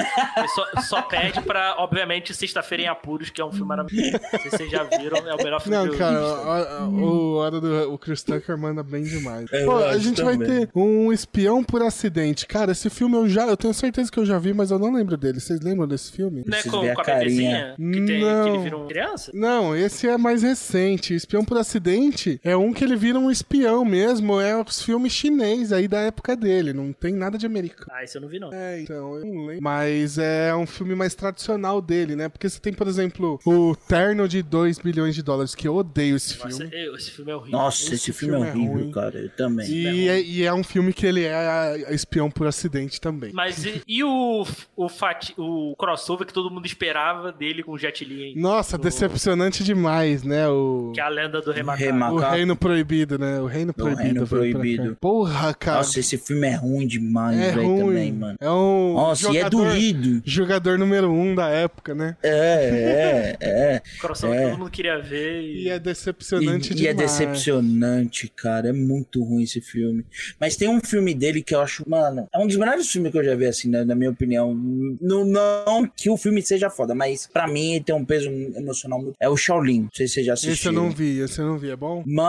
Só, 0.55 0.81
só 0.81 1.01
perde 1.01 1.41
pra, 1.41 1.75
obviamente, 1.77 2.33
Sexta-feira 2.33 2.83
em 2.83 2.87
Apuros, 2.87 3.29
que 3.29 3.41
é 3.41 3.45
um 3.45 3.51
filme 3.51 3.67
maravilhoso. 3.67 4.11
Não 4.11 4.29
sei 4.29 4.39
se 4.39 4.49
vocês 4.57 4.71
já 4.71 4.83
viram, 4.83 5.17
é 5.17 5.33
o 5.33 5.37
melhor 5.37 5.61
filme 5.61 5.77
Não, 5.77 5.87
do 5.87 5.97
cara, 5.97 6.17
Chris 6.17 6.29
Tucker. 6.29 6.81
o, 6.81 6.89
o, 6.89 7.11
o 7.11 7.35
Hora 7.37 7.61
do 7.61 7.93
o 7.93 7.97
Chris 7.97 8.23
Tucker 8.23 8.57
manda 8.57 8.83
bem 8.83 9.03
demais. 9.03 9.45
Eu 9.51 9.65
Pô, 9.65 9.77
a 9.77 9.97
gente 9.97 10.21
vai 10.21 10.37
também. 10.37 10.65
ter 10.65 10.69
um 10.75 11.11
espião 11.11 11.63
por 11.63 11.81
acidente. 11.81 12.45
Cara, 12.45 12.71
esse 12.71 12.89
filme 12.89 13.15
eu 13.15 13.27
já, 13.29 13.45
eu 13.47 13.57
tenho 13.57 13.73
certeza 13.73 14.11
que 14.11 14.19
eu 14.19 14.25
já 14.25 14.37
vi, 14.37 14.53
mas 14.53 14.71
eu 14.71 14.79
não 14.79 14.93
lembro 14.93 15.15
dele. 15.17 15.39
Vocês 15.39 15.59
lembram 15.61 15.87
desse 15.87 16.11
filme? 16.11 16.43
Não 16.45 16.57
é 16.57 16.63
com, 16.63 16.81
a 16.91 16.93
com 16.95 17.01
a 17.01 17.03
bebezinha? 17.03 17.75
Que, 17.77 17.83
tem, 17.91 18.05
que 18.05 18.19
Não. 18.19 18.47
ele 18.47 18.57
vira 18.59 18.77
um 18.77 18.87
criança? 18.87 19.31
Não, 19.33 19.75
esse 19.75 20.07
é 20.07 20.17
mais 20.17 20.41
recente. 20.43 21.13
Espião 21.15 21.43
por 21.45 21.57
acidente 21.57 22.39
é 22.43 22.55
um 22.57 22.73
que 22.73 22.83
ele 22.83 22.95
vira 22.95 23.19
um 23.19 23.29
espião 23.29 23.85
mesmo. 23.85 24.39
É 24.39 24.59
os 24.59 24.81
filmes 24.81 25.11
chinês 25.13 25.71
aí 25.71 25.87
da 25.87 25.99
época 26.01 26.35
dele. 26.35 26.73
Não 26.73 26.91
tem 26.91 27.13
nada 27.13 27.37
de 27.37 27.45
americano. 27.45 27.91
Ah, 27.91 28.03
esse 28.03 28.17
eu 28.17 28.21
não 28.21 28.27
vi, 28.29 28.39
não. 28.39 28.51
É, 28.53 28.81
então, 28.81 29.15
eu 29.17 29.25
não 29.25 29.45
lembro. 29.45 29.61
Mas 29.63 30.17
é 30.17 30.53
um 30.55 30.65
filme 30.65 30.95
mais 30.95 31.13
tradicional 31.13 31.81
dele, 31.81 32.15
né? 32.15 32.29
Porque 32.29 32.49
você 32.49 32.59
tem, 32.59 32.73
por 32.73 32.87
exemplo, 32.87 33.39
o 33.45 33.75
Terno 33.87 34.27
de 34.27 34.41
2 34.41 34.79
bilhões 34.79 35.13
de 35.15 35.21
dólares, 35.21 35.53
que 35.53 35.67
eu 35.67 35.75
odeio 35.75 36.15
esse 36.15 36.37
Nossa, 36.39 36.57
filme. 36.57 36.71
eu- 36.85 36.95
esse 36.95 37.11
filme 37.11 37.31
é 37.31 37.35
horrível. 37.35 37.59
Nossa, 37.59 37.83
esse, 37.83 37.93
Esse 37.95 38.13
filme, 38.13 38.35
filme 38.35 38.47
é 38.47 38.49
é 38.49 38.53
horrível, 38.53 38.73
ruim. 38.83 38.91
cara. 38.91 39.19
Eu 39.19 39.29
também. 39.29 39.69
E 39.69 40.09
é, 40.09 40.21
e 40.21 40.43
é 40.43 40.53
um 40.53 40.63
filme 40.63 40.93
que 40.93 41.05
ele 41.05 41.23
é 41.25 41.93
espião 41.93 42.29
por 42.31 42.47
acidente 42.47 42.99
também. 42.99 43.31
Mas 43.33 43.63
e, 43.65 43.81
e 43.87 44.03
o, 44.03 44.45
o, 44.75 44.89
fati, 44.89 45.33
o 45.37 45.75
crossover 45.77 46.25
que 46.25 46.33
todo 46.33 46.49
mundo 46.49 46.65
esperava 46.65 47.31
dele 47.31 47.61
com 47.63 47.71
o 47.73 47.77
Jet 47.77 48.03
Li, 48.03 48.23
hein? 48.23 48.33
Nossa, 48.37 48.77
Do- 48.77 48.83
decepcionante 48.83 49.63
demais, 49.63 50.23
né? 50.23 50.47
O, 50.49 50.91
Que 50.93 50.99
é 51.01 51.03
a 51.03 51.09
lenda 51.09 51.41
do 51.41 51.51
Rei 51.51 51.63
Macaco. 51.63 52.30
O 52.31 52.35
Reino 52.35 52.55
Proibido, 52.55 53.17
né? 53.19 53.39
O 53.39 53.45
Reino 53.45 53.73
Proibido. 53.73 54.01
Reino 54.03 54.27
foi 54.27 54.51
pra 54.51 54.59
Proibido. 54.59 54.97
Porra, 54.99 55.53
cara. 55.53 55.77
Nossa, 55.77 55.99
esse 55.99 56.17
filme 56.17 56.47
é 56.47 56.55
ruim 56.55 56.87
demais, 56.87 57.39
é 57.39 57.51
velho, 57.51 57.77
também, 57.77 58.11
mano. 58.11 58.37
É 58.39 58.49
um 58.49 58.93
Nossa, 58.93 59.27
e 59.31 59.37
é 59.37 59.39
jogador, 59.41 59.69
doído. 59.69 60.21
jogador 60.25 60.77
número 60.77 61.11
um 61.11 61.35
da 61.35 61.49
época, 61.49 61.93
né? 61.95 62.15
É, 62.23 63.37
é, 63.39 63.47
é. 63.75 63.81
Crossover 63.99 64.37
É. 64.39 64.43
que 64.43 64.49
todo 64.51 64.59
mundo 64.59 64.71
queria 64.71 64.99
ver. 65.01 65.41
E 65.41 65.63
E... 65.65 65.69
é 65.69 65.79
decepcionante 65.79 66.73
E, 66.73 66.81
e 66.83 66.87
é 66.87 66.93
demais. 66.93 67.11
decepcionante, 67.11 68.27
cara. 68.35 68.69
É 68.69 68.73
muito 68.73 69.23
ruim 69.23 69.43
esse 69.43 69.61
filme. 69.61 70.05
Mas 70.39 70.55
tem 70.55 70.67
um 70.69 70.79
filme 70.81 71.13
dele 71.13 71.41
que 71.41 71.53
eu 71.55 71.61
acho, 71.61 71.83
mano, 71.87 72.27
é 72.33 72.37
um 72.39 72.47
dos 72.47 72.55
melhores 72.55 72.87
filmes 72.89 73.11
que 73.11 73.17
eu 73.17 73.23
já 73.23 73.35
vi, 73.35 73.45
assim, 73.45 73.69
né, 73.69 73.83
na 73.83 73.95
minha 73.95 74.09
opinião. 74.09 74.53
Não, 75.01 75.25
não 75.25 75.87
que 75.95 76.09
o 76.09 76.17
filme 76.17 76.41
seja 76.41 76.69
foda, 76.69 76.93
mas 76.95 77.27
pra 77.31 77.47
mim 77.47 77.73
ele 77.75 77.83
tem 77.83 77.95
um 77.95 78.05
peso 78.05 78.29
emocional 78.29 79.01
muito. 79.01 79.15
É 79.19 79.29
o 79.29 79.35
Shaolin. 79.37 79.81
Não 79.83 79.89
sei 79.93 80.07
se 80.07 80.15
você 80.15 80.23
já 80.23 80.33
assistiu. 80.33 80.53
Esse 80.53 80.65
eu 80.67 80.71
não 80.73 80.89
vi, 80.91 81.19
esse 81.19 81.39
eu 81.39 81.45
não 81.45 81.57
vi. 81.57 81.69
É 81.69 81.75
bom? 81.75 82.03
Mano, 82.05 82.20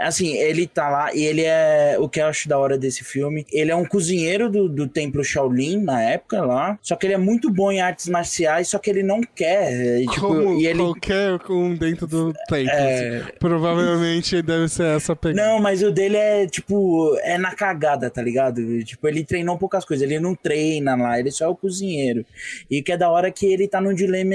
assim, 0.00 0.36
ele 0.36 0.66
tá 0.66 0.88
lá 0.88 1.14
e 1.14 1.24
ele 1.24 1.42
é. 1.44 1.96
O 1.98 2.08
que 2.08 2.20
eu 2.20 2.26
acho 2.26 2.48
da 2.48 2.58
hora 2.58 2.78
desse 2.78 3.04
filme, 3.04 3.46
ele 3.52 3.70
é 3.70 3.76
um 3.76 3.84
cozinheiro 3.84 4.50
do, 4.50 4.68
do 4.68 4.86
templo 4.86 5.24
Shaolin 5.24 5.82
na 5.82 6.02
época 6.02 6.44
lá. 6.44 6.78
Só 6.82 6.96
que 6.96 7.06
ele 7.06 7.14
é 7.14 7.18
muito 7.18 7.50
bom 7.50 7.70
em 7.70 7.80
artes 7.80 8.08
marciais, 8.08 8.68
só 8.68 8.78
que 8.78 8.90
ele 8.90 9.02
não 9.02 9.20
quer. 9.20 10.00
e, 10.00 10.06
tipo, 10.06 10.20
Como 10.20 10.60
ele. 10.60 10.78
qualquer 10.78 11.38
um 11.50 11.74
dentro 11.74 12.06
do 12.06 12.32
tempo. 12.48 12.70
É. 12.70 13.18
assim. 13.18 13.32
Provavelmente 13.38 14.42
deve 14.42 14.68
ser 14.68 14.96
essa 14.96 15.14
pegada. 15.14 15.48
Não, 15.48 15.60
mas 15.60 15.82
o 15.82 15.90
dele 15.90 16.16
é, 16.16 16.46
tipo, 16.46 17.16
é 17.22 17.38
na 17.38 17.54
cagada, 17.54 18.10
tá 18.10 18.22
ligado? 18.22 18.82
Tipo, 18.84 19.08
ele 19.08 19.24
treinou 19.24 19.58
poucas 19.58 19.84
coisas, 19.84 20.08
ele 20.08 20.20
não 20.20 20.34
treina 20.34 20.96
lá, 20.96 21.18
ele 21.18 21.30
só 21.30 21.44
é 21.44 21.48
o 21.48 21.56
cozinheiro. 21.56 22.24
E 22.70 22.82
que 22.82 22.92
é 22.92 22.96
da 22.96 23.10
hora 23.10 23.28
é 23.28 23.30
que 23.30 23.46
ele 23.46 23.68
tá 23.68 23.80
num 23.80 23.94
dilema 23.94 24.34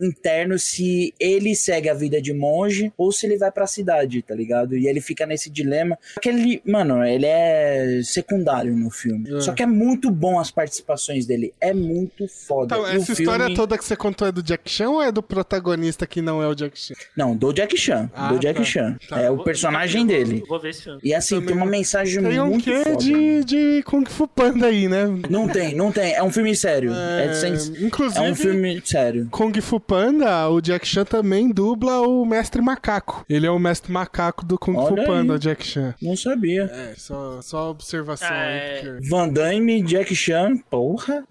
interno 0.00 0.58
se 0.58 1.14
ele 1.18 1.54
segue 1.54 1.88
a 1.88 1.94
vida 1.94 2.20
de 2.20 2.32
monge 2.32 2.92
ou 2.96 3.12
se 3.12 3.26
ele 3.26 3.36
vai 3.36 3.50
pra 3.50 3.66
cidade, 3.66 4.22
tá 4.22 4.31
ligado? 4.34 4.76
E 4.76 4.86
ele 4.86 5.00
fica 5.00 5.26
nesse 5.26 5.50
dilema. 5.50 5.98
Só 6.14 6.20
que 6.20 6.28
ele, 6.28 6.62
mano, 6.66 7.04
ele 7.04 7.26
é 7.26 8.00
secundário 8.04 8.74
no 8.76 8.90
filme. 8.90 9.30
É. 9.34 9.40
Só 9.40 9.52
que 9.52 9.62
é 9.62 9.66
muito 9.66 10.10
bom 10.10 10.38
as 10.38 10.50
participações 10.50 11.26
dele, 11.26 11.52
é 11.60 11.72
muito 11.72 12.26
foda. 12.28 12.74
Então, 12.76 12.86
E 12.92 12.96
o 12.98 13.00
essa 13.02 13.12
história 13.12 13.44
filme- 13.46 13.56
toda 13.56 13.76
que 13.78 13.84
você 13.84 13.96
contou 13.96 14.26
é 14.28 14.32
do 14.32 14.42
Jack 14.42 14.70
Chan 14.70 14.90
ou 14.90 15.02
é 15.02 15.10
do 15.12 15.22
protagonista 15.22 16.06
que 16.06 16.20
não 16.22 16.42
é 16.42 16.46
o 16.48 16.54
Jack 16.54 16.78
Chan? 16.78 16.94
Não, 17.16 17.36
do 17.36 17.52
Jack 17.52 17.76
Chan, 17.76 18.10
Ah, 18.14 18.28
do 18.32 18.38
Jack 18.38 18.58
tá. 18.58 18.64
Chan. 18.64 18.96
Tá. 19.08 19.20
É 19.20 19.30
o 19.30 19.42
personagem 19.42 20.06
vou- 20.06 20.14
dele. 20.14 20.44
Vou 20.48 20.60
ver 20.60 20.70
esse 20.70 20.82
filme. 20.82 21.00
E 21.02 21.14
assim, 21.14 21.34
Também 21.36 21.48
tem 21.48 21.56
uma 21.56 21.66
mensagem 21.66 22.22
Tem 22.22 22.40
um 22.40 22.46
muito 22.48 22.64
quê 22.64 22.82
foda. 22.84 22.96
de, 22.96 23.44
de 23.44 23.82
Kung 23.84 24.04
Fu 24.06 24.26
Panda 24.28 24.66
aí, 24.66 24.88
né? 24.88 25.04
Não 25.28 25.48
tem, 25.48 25.74
não 25.74 25.90
tem. 25.92 26.14
É 26.14 26.22
um 26.22 26.30
filme 26.30 26.54
sério. 26.54 26.92
É, 26.92 27.26
É, 27.26 27.32
sem- 27.34 27.54
inclusive, 27.84 28.24
é 28.24 28.30
um 28.30 28.34
filme 28.34 28.82
sério. 28.84 29.28
Kung 29.30 29.52
Fu 29.60 29.78
Panda, 29.80 30.48
o 30.48 30.60
Jack 30.60 30.86
Chan 30.86 31.04
também 31.04 31.50
dubla 31.50 32.00
o 32.00 32.24
Mestre 32.24 32.60
Macaco. 32.62 33.24
Ele 33.28 33.46
é 33.46 33.50
o 33.50 33.58
Mestre 33.58 33.90
Macaco 33.92 34.21
do 34.44 34.58
Kung 34.58 34.74
Fu 34.74 34.80
Olha 34.92 35.02
aí. 35.02 35.06
Panda, 35.06 35.32
o 35.34 35.38
Jack 35.38 35.66
Chan. 35.66 35.94
Não 36.00 36.16
sabia. 36.16 36.64
É, 36.64 36.94
só, 36.96 37.40
só 37.42 37.70
observação 37.70 38.28
Ah, 38.30 38.40
aí. 38.42 38.56
é. 38.58 38.80
porque- 38.82 39.08
Van 39.08 39.28
Damme, 39.28 39.82
Jack 39.82 40.14
Chan, 40.14 40.56
porra. 40.70 41.24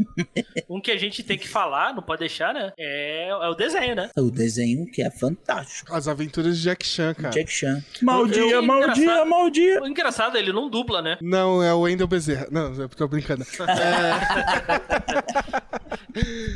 Um 0.69 0.81
que 0.81 0.91
a 0.91 0.97
gente 0.97 1.23
tem 1.23 1.37
que 1.37 1.47
falar, 1.47 1.93
não 1.93 2.01
pode 2.03 2.19
deixar, 2.19 2.53
né? 2.53 2.71
É, 2.77 3.29
é 3.29 3.47
o 3.47 3.53
desenho, 3.55 3.95
né? 3.95 4.09
O 4.17 4.29
desenho 4.31 4.85
que 4.91 5.01
é 5.01 5.09
fantástico. 5.11 5.93
As 5.93 6.07
aventuras 6.07 6.57
de 6.57 6.63
Jack 6.63 6.85
Chan, 6.85 7.13
cara. 7.13 7.29
Jack 7.33 7.51
Chan. 7.51 7.81
Maldia, 8.01 8.41
eu- 8.41 8.61
maldia, 8.63 9.25
maldia. 9.25 9.81
O 9.81 9.87
engraçado, 9.87 10.37
ele 10.37 10.51
não 10.51 10.69
dupla, 10.69 11.01
né? 11.01 11.17
Não, 11.21 11.61
é 11.63 11.73
o 11.73 11.81
Wendel 11.81 12.07
Bezerra. 12.07 12.47
Não, 12.51 12.73
eu 12.73 12.89
tô 12.89 13.07
brincando. 13.07 13.45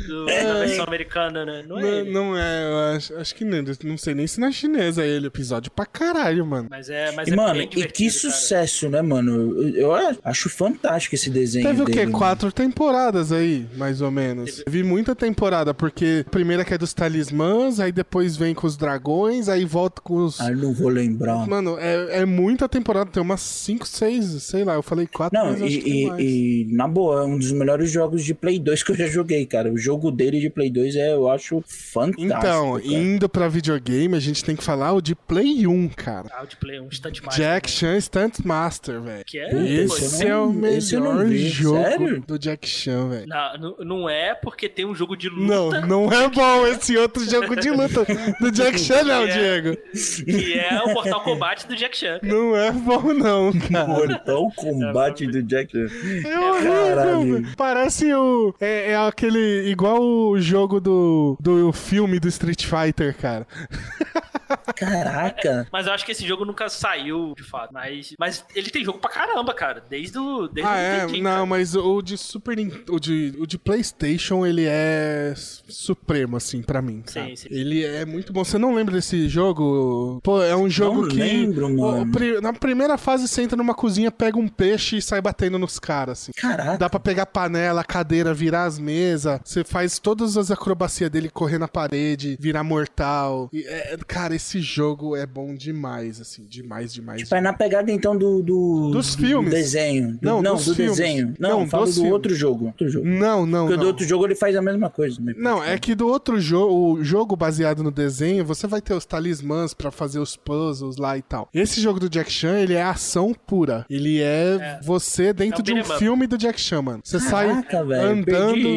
Do, 0.08 0.26
Da 0.26 0.54
versão 0.60 0.86
americana, 0.86 1.46
né? 1.46 1.64
Não 1.66 1.78
é 1.80 1.82
Não, 1.82 1.90
ele. 2.00 2.12
não 2.12 2.38
é, 2.38 2.64
eu 2.64 2.96
acho, 2.96 3.16
acho 3.18 3.36
que 3.36 3.46
não. 3.46 3.64
Não 3.84 3.98
sei 3.98 4.14
nem 4.14 4.28
se 4.28 4.40
na 4.40 4.52
chinesa 4.52 5.04
é 5.04 5.08
ele. 5.08 5.28
Episódio 5.28 5.72
pra 5.72 5.86
caralho, 5.86 6.25
mano. 6.46 6.68
Mas 6.70 6.90
é, 6.90 7.12
mas 7.12 7.28
E, 7.28 7.32
é 7.34 7.36
mano, 7.36 7.62
e 7.62 7.68
que 7.68 7.82
cara. 8.08 8.10
sucesso, 8.12 8.90
né, 8.90 9.02
mano? 9.02 9.56
Eu, 9.76 9.96
eu 9.96 10.16
acho 10.24 10.50
fantástico 10.50 11.16
esse 11.16 11.30
desenho 11.30 11.66
Teve 11.68 11.82
o 11.82 11.86
dele. 11.86 11.98
quê? 12.00 12.06
mano. 12.06 12.18
Quatro 12.18 12.52
temporadas 12.52 13.32
aí, 13.32 13.66
mais 13.78 14.02
ou 14.02 14.12
menos. 14.12 14.64
Vi 14.68 14.84
muita 14.84 15.16
temporada, 15.16 15.74
porque 15.74 16.24
a 16.26 16.30
primeira 16.30 16.64
que 16.66 16.74
é 16.74 16.78
dos 16.78 16.94
talismãs, 16.94 17.80
aí 17.80 17.92
depois 17.92 18.36
vem 18.36 18.54
com 18.54 18.66
os 18.68 18.76
dragões, 18.78 19.48
aí 19.50 19.66
volta 19.66 20.02
com 20.02 20.16
os. 20.26 20.40
Ah, 20.42 20.52
não 20.52 20.74
vou 20.74 20.90
lembrar. 20.90 21.48
Mano, 21.48 21.78
é, 21.80 22.22
é 22.22 22.26
muita 22.26 22.68
temporada, 22.68 23.10
tem 23.12 23.22
umas 23.22 23.42
5, 23.42 23.88
6, 23.88 24.26
sei 24.44 24.64
lá, 24.64 24.74
eu 24.76 24.84
falei 24.84 25.08
4, 25.08 25.38
Não, 25.38 25.52
mas 25.52 25.62
acho 25.62 25.72
e, 25.74 25.78
que 25.78 25.84
tem 25.84 26.20
e- 26.20 26.66
e, 26.70 26.74
na 26.74 26.88
boa, 26.88 27.22
é 27.22 27.26
um 27.26 27.38
dos 27.38 27.52
melhores 27.52 27.90
jogos 27.92 28.24
de 28.24 28.34
Play 28.34 28.60
2 28.60 28.84
que 28.84 28.92
eu 28.92 28.96
já 28.96 29.08
joguei, 29.08 29.46
cara. 29.46 29.72
O 29.72 29.78
jogo 29.78 30.12
dele 30.12 30.40
de 30.40 30.50
Play 30.50 30.70
2 30.70 30.96
é, 30.96 31.14
eu 31.14 31.30
acho 31.30 31.62
fantástico. 31.68 32.22
Então, 32.22 32.74
cara. 32.74 32.86
indo 32.88 33.28
pra 33.30 33.48
videogame, 33.48 34.16
a 34.16 34.20
gente 34.20 34.44
tem 34.44 34.56
que 34.56 34.64
falar 34.64 34.94
o 34.94 35.02
de 35.02 35.16
Play 35.16 35.68
1, 35.68 35.90
cara. 35.90 36.15
Outplay, 36.38 36.80
um 36.80 36.90
mais. 37.24 37.36
Jack 37.38 37.70
Chan 37.70 38.00
Stunt 38.00 38.40
Master, 38.44 39.02
velho. 39.02 39.24
Que 39.26 39.40
é. 39.40 39.50
Esse 39.84 40.06
esse 40.06 40.28
é 40.28 40.36
o 40.36 40.48
não- 40.48 40.54
não 40.54 40.54
melhor 40.62 41.28
jogo 41.32 41.84
Sério? 41.84 42.24
do 42.28 42.40
Jack 42.40 42.68
Chan, 42.68 43.10
velho. 43.10 43.28
Não, 43.28 43.58
não- 43.58 43.78
não 43.86 44.10
é 44.10 44.34
porque 44.36 44.68
tem 44.70 44.86
um 44.86 44.96
jogo 44.96 45.16
de 45.16 45.30
Não, 45.30 45.66
luta 45.66 45.82
não 45.82 46.12
é 46.12 46.28
bom 46.30 46.66
esse 46.68 46.96
outro 46.98 47.24
jogo 47.30 47.56
de 47.56 47.70
luta 47.70 48.06
do 48.40 48.52
Jack 48.52 48.80
Chan, 48.80 49.04
não, 49.04 49.24
É. 49.24 49.28
Diego. 49.28 49.78
que 50.26 50.54
é 50.60 50.82
o 50.84 50.94
Mortal 50.94 51.24
Kombat 51.24 51.68
do 51.68 51.76
Jack 51.76 51.98
Chan. 51.98 52.20
cara. 52.20 52.34
Não 52.34 52.56
é 52.56 52.72
bom, 52.72 53.14
não, 53.14 53.52
cara. 53.54 53.88
Mortal 53.88 54.52
Kombat 54.56 55.28
do 55.28 55.44
Jack 55.44 55.72
Chan. 55.72 55.88
É 56.28 56.40
horrível, 56.40 57.22
velho. 57.42 57.48
Parece 57.58 58.14
o. 58.14 58.54
É, 58.60 58.92
é 58.92 58.96
aquele. 58.98 59.70
Igual 59.70 60.02
o 60.02 60.40
jogo 60.40 60.80
do, 60.80 61.38
do 61.40 61.72
filme 61.74 62.20
do 62.20 62.28
Street 62.28 62.66
Fighter, 62.66 63.16
cara. 63.18 63.46
Caraca. 64.76 65.68
Mas 65.72 65.88
eu 65.88 65.94
acho 65.94 66.06
que 66.06 66.12
esse 66.12 66.26
jogo 66.28 66.46
nunca 66.46 66.70
saiu, 66.70 67.34
de 67.36 67.44
fato. 67.44 67.74
Mas, 67.74 68.14
mas 68.20 68.46
ele 68.56 68.70
tem 68.70 68.84
jogo 68.84 69.00
pra 69.00 69.10
caramba, 69.10 69.54
cara. 69.54 69.84
Desde 69.90 70.18
o. 70.18 70.48
Desde 70.48 70.70
Ah, 70.70 70.76
o 70.76 70.78
é? 70.78 70.94
Nintendinho, 71.02 71.24
Não, 71.24 71.32
cara. 71.32 71.46
mas 71.46 71.76
o 71.76 72.02
de 72.02 72.18
Super 72.18 72.56
o 72.90 73.00
de, 73.00 73.34
o 73.38 73.46
de 73.46 73.58
PlayStation, 73.58 74.46
ele 74.46 74.66
é 74.68 75.34
supremo, 75.36 76.38
assim, 76.38 76.62
pra 76.62 76.82
mim. 76.82 77.02
cara. 77.02 77.28
Sim, 77.28 77.36
sim. 77.36 77.48
Ele 77.52 77.84
é 77.84 78.06
muito 78.06 78.32
bom. 78.32 78.44
Você 78.44 78.58
não 78.58 78.74
lembra 78.74 78.96
desse 78.96 79.28
jogo? 79.28 80.20
Pô, 80.24 80.42
é 80.42 80.56
um 80.56 80.70
jogo 80.70 81.02
Não 81.04 81.10
que. 81.10 81.18
lembro, 81.18 81.70
mano. 81.76 82.42
na 82.42 82.54
primeira 82.54 82.98
fase, 82.98 83.28
você 83.28 83.42
entra 83.42 83.58
numa 83.58 83.74
cozinha, 83.74 84.12
pega 84.12 84.38
um 84.38 84.48
peixe 84.48 84.98
e 84.98 85.02
sai 85.02 85.22
batendo 85.22 85.58
nos 85.60 85.80
caras, 85.80 86.20
assim. 86.22 86.32
Caraca. 86.36 86.78
Dá 86.78 86.90
pra 86.90 87.00
pegar 87.00 87.26
panela, 87.26 87.84
cadeira, 87.84 88.34
virar 88.34 88.66
as 88.66 88.80
mesas. 88.80 89.40
Você 89.44 89.64
faz 89.64 90.00
todas 90.00 90.38
as 90.38 90.52
acrobacias 90.52 91.10
dele 91.10 91.30
correr 91.30 91.58
na 91.58 91.68
parede, 91.68 92.38
virar 92.40 92.64
mortal. 92.64 93.50
E, 93.52 93.64
é, 93.66 93.98
cara, 94.08 94.35
esse 94.36 94.60
jogo 94.60 95.16
é 95.16 95.26
bom 95.26 95.54
demais, 95.56 96.20
assim. 96.22 96.46
Demais, 96.46 96.94
demais. 96.94 97.22
Tipo, 97.22 97.36
é 97.36 97.42
na 97.42 97.54
pegada 97.54 97.92
então 97.92 98.18
do. 98.18 98.42
do 98.42 98.92
Dos 98.92 99.16
do 99.16 99.22
filmes. 99.26 99.52
desenho. 99.52 100.14
Do- 100.14 100.20
Não, 100.22 100.42
não, 100.42 100.56
dos 100.56 100.66
do 100.66 100.76
filmes. 100.76 100.98
desenho. 100.98 101.34
Não, 101.40 101.62
Não, 101.62 101.68
falo 101.68 101.86
do 101.86 101.94
filmes. 101.94 102.12
outro 102.12 102.36
jogo. 102.36 102.66
Outro 102.68 102.90
jogo. 102.90 103.06
Não, 103.08 103.46
não, 103.46 103.66
Porque 103.66 103.76
não. 103.78 103.84
do 103.84 103.88
outro 103.88 104.06
jogo 104.06 104.26
ele 104.26 104.36
faz 104.36 104.56
a 104.56 104.62
mesma 104.62 104.90
coisa. 104.90 105.20
né? 105.22 105.34
Não, 105.38 105.64
é 105.64 105.78
que 105.78 105.96
do 105.96 106.08
outro 106.08 106.40
jogo, 106.40 106.94
o 107.00 107.04
jogo 107.04 107.36
baseado 107.36 107.84
no 107.84 107.92
desenho, 107.92 108.44
você 108.46 108.68
vai 108.68 108.82
ter 108.82 108.94
os 108.94 109.06
talismãs 109.06 109.74
pra 109.74 109.92
fazer 109.92 110.20
os 110.20 110.36
puzzles 110.36 110.98
lá 110.98 111.18
e 111.18 111.22
tal. 111.22 111.50
Esse 111.54 111.80
jogo 111.82 112.00
do 112.00 112.10
Jack 112.10 112.32
Chan, 112.32 112.60
ele 112.60 112.74
é 112.74 112.84
ação 112.84 113.34
pura. 113.34 113.86
Ele 113.90 114.22
é, 114.22 114.80
você 114.84 115.34
dentro 115.34 115.60
É 115.60 115.62
um 115.62 115.64
de 115.64 115.74
um 115.74 115.80
up. 115.80 115.98
filme 115.98 116.28
do 116.28 116.38
Jack 116.38 116.60
Chan, 116.60 116.82
mano. 116.82 117.00
Você 117.04 117.18
Caraca, 117.20 117.78
sai 117.78 117.86
velho. 117.86 118.10
andando, 118.10 118.70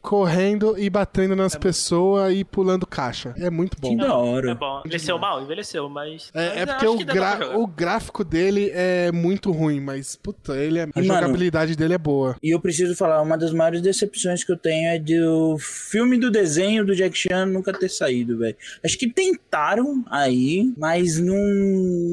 correndo 0.00 0.78
e 0.78 0.88
batendo 0.90 1.34
nas 1.36 1.54
pessoas 1.56 2.34
e 2.34 2.44
pulando 2.44 2.86
caixa. 2.86 3.34
É 3.38 3.50
muito 3.50 3.76
bom. 3.80 3.90
Que 3.90 3.96
da 3.96 4.14
hora. 4.16 4.50
É 4.50 4.54
bom. 4.54 4.82
Esse 4.90 5.03
é 5.10 5.14
o 5.14 5.18
mal, 5.18 5.42
envelheceu, 5.42 5.88
mas. 5.88 6.30
É, 6.34 6.48
mas 6.48 6.56
é 6.58 6.66
porque 6.66 6.86
o, 6.86 6.98
gra- 7.04 7.58
o 7.58 7.66
gráfico 7.66 8.24
dele 8.24 8.70
é 8.74 9.10
muito 9.12 9.50
ruim, 9.50 9.80
mas, 9.80 10.16
puta, 10.16 10.56
ele 10.56 10.78
é, 10.78 10.82
a 10.84 11.00
E, 11.00 11.06
mano, 11.06 11.20
jogabilidade 11.20 11.76
dele 11.76 11.94
é 11.94 11.98
boa. 11.98 12.36
E 12.42 12.50
eu 12.54 12.60
preciso 12.60 12.94
falar, 12.96 13.20
uma 13.22 13.36
das 13.38 13.52
maiores 13.52 13.80
decepções 13.82 14.44
que 14.44 14.52
eu 14.52 14.56
tenho 14.56 14.88
é 14.88 14.98
do 14.98 15.56
filme 15.58 16.18
do 16.18 16.30
desenho 16.30 16.84
do 16.84 16.94
Jack 16.94 17.16
Chan 17.16 17.46
nunca 17.46 17.72
ter 17.72 17.88
saído, 17.88 18.38
velho. 18.38 18.56
Acho 18.84 18.98
que 18.98 19.08
tentaram 19.08 20.04
aí, 20.10 20.72
mas 20.76 21.18
não. 21.18 21.34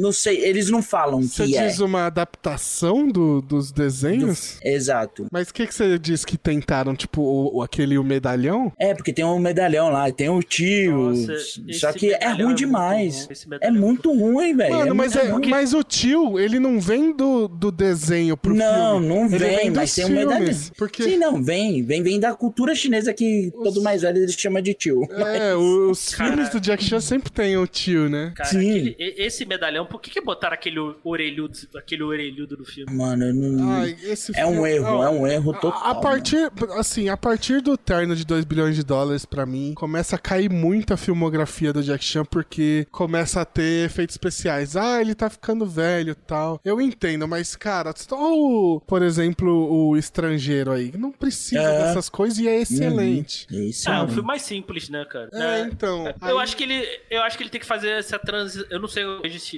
Não 0.02 0.12
sei, 0.12 0.44
eles 0.44 0.70
não 0.70 0.82
falam 0.82 1.22
Você 1.22 1.46
que 1.46 1.58
é. 1.58 1.68
diz 1.68 1.80
uma 1.80 2.06
adaptação 2.06 3.08
do- 3.08 3.42
dos 3.42 3.72
desenhos? 3.72 4.60
Exato. 4.64 5.28
Mas 5.32 5.50
o 5.50 5.54
que, 5.54 5.68
que 5.68 5.74
você 5.74 5.98
diz 6.00 6.26
que 6.26 6.38
tentaram? 6.38 6.96
Tipo, 6.96 7.22
o, 7.22 7.58
o- 7.58 7.62
aquele 7.62 7.98
o 7.98 8.04
medalhão? 8.04 8.72
É, 8.80 8.94
porque 8.94 9.14
tem 9.14 9.24
um 9.26 9.40
medalhão 9.40 9.90
lá, 9.90 10.12
tem 10.12 10.30
o 10.30 10.42
tio. 10.42 11.10
Nossa, 11.12 11.34
só 11.74 11.92
que 11.94 12.14
é 12.14 12.30
ruim 12.32 12.42
é 12.42 12.44
muito 12.44 12.58
demais. 12.90 13.28
É 13.62 13.68
é 13.68 13.72
muito 13.72 14.12
ruim, 14.12 14.56
velho. 14.56 14.74
Mano, 14.76 14.92
é, 14.92 14.94
mas, 14.94 15.16
é, 15.16 15.30
ruim. 15.30 15.50
mas 15.50 15.74
o 15.74 15.84
tio, 15.84 16.40
ele 16.40 16.60
não 16.60 16.80
vem 16.80 17.16
do, 17.16 17.48
do 17.48 17.72
desenho 17.72 18.36
pro 18.38 18.54
Não, 18.54 19.00
filme. 19.00 19.08
não 19.08 19.26
Ele 19.26 19.38
vem, 19.38 19.68
dos 19.70 19.76
mas 19.78 19.96
tem 19.96 20.06
um 20.06 20.08
filmes, 20.08 20.26
medalhão. 20.26 20.56
Porque 20.78 21.04
Sim, 21.04 21.18
não, 21.18 21.44
vem, 21.44 21.84
vem, 21.84 22.04
vem 22.04 22.20
da 22.20 22.34
cultura 22.34 22.74
chinesa 22.76 23.14
que 23.14 23.52
todo 23.64 23.82
mais 23.82 24.02
velho 24.02 24.18
eles 24.18 24.34
chama 24.34 24.62
de 24.62 24.74
tio. 24.74 25.08
é, 25.12 25.54
os 25.56 26.10
Cara- 26.16 26.32
filmes 26.34 26.50
do 26.50 26.60
Jack 26.60 26.84
Chan 26.84 27.00
sempre 27.00 27.32
tem 27.32 27.58
o 27.58 27.68
tio, 27.68 28.10
né? 28.10 28.34
Cara, 28.36 28.50
Sim. 28.50 28.70
aquele- 28.90 28.96
esse 29.18 29.46
medalhão, 29.46 29.86
por 29.86 30.02
que, 30.02 30.10
que 30.10 30.22
botaram 30.22 30.54
aquele 30.54 30.80
orelhudo, 31.04 31.58
aquele 31.76 32.04
orelhudo 32.04 32.58
no 32.58 32.66
filme? 32.66 32.92
Mano, 32.94 33.26
eu 33.26 33.34
não. 33.34 33.70
Ai, 33.72 33.96
esse 34.04 34.32
é 34.38 34.46
um 34.46 34.54
filme- 34.54 34.70
erro, 34.72 34.86
Ó, 34.98 35.04
é 35.06 35.10
um 35.10 35.28
erro 35.28 35.52
A, 35.52 35.58
total. 35.60 35.82
a 35.92 35.96
partir, 35.96 36.52
assim, 36.78 37.10
a 37.10 37.18
partir 37.18 37.62
do 37.62 37.78
terno 37.78 38.16
de 38.16 38.26
2 38.26 38.46
bilhões 38.46 38.76
de 38.76 38.84
dólares, 38.84 39.26
pra 39.26 39.46
mim, 39.46 39.74
começa 39.76 40.16
a 40.16 40.20
cair 40.20 40.50
muito 40.50 40.94
a 40.94 40.98
filmografia 40.98 41.72
do 41.74 41.84
Jack 41.84 42.04
Chan, 42.04 42.26
porque 42.26 42.71
começa 42.92 43.42
a 43.42 43.46
ter 43.46 43.86
efeitos 43.86 44.16
especiais. 44.16 44.76
Ah, 44.76 45.02
ele 45.02 45.14
tá 45.16 45.30
ficando 45.30 45.66
velho 45.66 46.12
e 46.12 46.16
tal. 46.16 46.60
Eu 46.64 46.80
entendo, 46.82 47.28
mas, 47.28 47.56
cara, 47.56 47.94
só 47.96 48.34
o, 48.34 48.80
por 48.82 49.02
exemplo, 49.02 49.50
o 49.72 49.96
estrangeiro 49.98 50.72
aí, 50.72 50.92
não 50.98 51.12
precisa 51.12 51.62
É. 51.62 51.84
dessas 51.88 52.10
coisas 52.10 52.38
e 52.40 52.48
é 52.48 52.62
excelente. 52.62 53.48
mano. 53.52 53.64
Isso, 53.66 53.90
Ah, 53.90 53.98
é 54.00 54.04
um 54.04 54.08
filme 54.08 54.28
mais 54.28 54.42
simples, 54.42 54.90
né, 54.90 55.06
cara? 55.06 55.30
É, 55.34 55.40
Né? 55.64 55.70
então. 55.72 56.08
Eu 56.22 56.38
aí- 56.38 56.44
acho 56.44 56.56
que 56.58 56.64
ele, 56.64 56.86
eu 57.10 57.22
acho 57.24 57.38
que 57.38 57.44
ele 57.44 57.50
tem 57.50 57.60
que 57.62 57.68
fazer 57.68 57.90
essa 57.92 58.18
transição. 58.20 58.66
Eu 58.70 58.80
não 58.80 58.88
sei, 58.88 59.04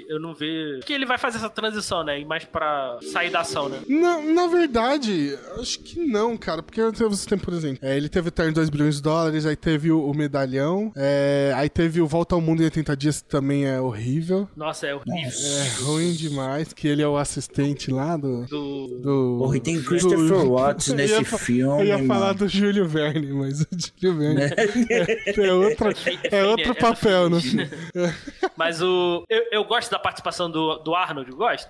eu 0.08 0.20
não 0.20 0.34
vejo 0.34 0.82
que 0.86 0.94
ele 0.94 1.06
vai 1.06 1.18
fazer 1.18 1.38
essa 1.38 1.50
transição, 1.50 2.04
né? 2.04 2.20
E 2.20 2.26
mais 2.26 2.44
pra 2.46 2.98
sair 3.12 3.30
da 3.30 3.42
ação, 3.42 3.70
né? 3.70 3.80
Na, 3.88 4.20
na 4.20 4.48
verdade, 4.48 5.38
acho 5.60 5.80
que 5.80 6.00
não, 6.00 6.36
cara. 6.38 6.62
Porque 6.64 6.82
você 6.92 7.28
tem, 7.28 7.38
por 7.38 7.54
exemplo, 7.54 7.80
é, 7.82 7.96
ele 7.96 8.10
teve 8.10 8.30
o 8.30 8.32
terno 8.32 8.52
de 8.52 8.56
2 8.56 8.70
bilhões 8.70 8.96
de 8.96 9.02
dólares, 9.02 9.46
aí 9.46 9.56
teve 9.56 9.92
o, 9.92 10.10
o 10.10 10.14
medalhão, 10.16 10.92
é, 10.96 11.52
aí 11.56 11.70
teve 11.70 12.02
o 12.02 12.08
Volta 12.08 12.36
ao 12.36 12.42
Mundo 12.42 12.62
em 12.62 12.66
80 12.66 12.96
Que 13.04 13.24
também 13.24 13.66
é 13.66 13.80
horrível. 13.82 14.48
Nossa, 14.56 14.88
é 14.88 14.96
horrível. 14.96 15.32
É 15.32 15.84
ruim 15.84 16.14
demais, 16.14 16.72
que 16.74 16.88
ele 16.88 17.02
é 17.02 17.08
o 17.08 17.18
assistente 17.18 17.92
lá 17.92 18.16
do. 18.16 18.46
Do... 18.46 18.88
do 19.02 19.36
Porra, 19.40 19.58
e 19.58 19.60
tem 19.60 19.78
do- 19.78 19.84
Christopher 19.86 20.46
Watts 20.50 20.88
Eu 20.90 20.96
nesse 20.96 21.14
ia 21.14 21.26
fa- 21.26 21.38
filme, 21.38 21.82
Eu 21.82 21.86
ia 22.00 22.08
falar 22.08 22.28
mano. 22.28 22.40
do 22.40 22.48
Júlio 22.48 22.88
Verne, 22.88 23.34
mas 23.34 23.62
o 23.62 23.68
Júlio 24.02 24.18
Verne 24.20 24.42
é, 24.90 25.34
é 25.48 25.54
outro, 25.54 25.90
é 26.32 26.44
outro 26.46 26.66
é 26.72 26.74
do 26.74 26.76
papel 26.76 27.30
no 27.30 27.42
Finish. 27.42 27.70
filme. 27.70 28.14
Mas 28.56 28.82
o. 28.82 29.24
Eu, 29.30 29.44
eu 29.52 29.64
gosto 29.66 29.90
da 29.92 30.00
participação 30.00 30.50
do, 30.50 30.78
do 30.80 30.94
Arnold, 30.96 31.32
gosto. 31.32 31.70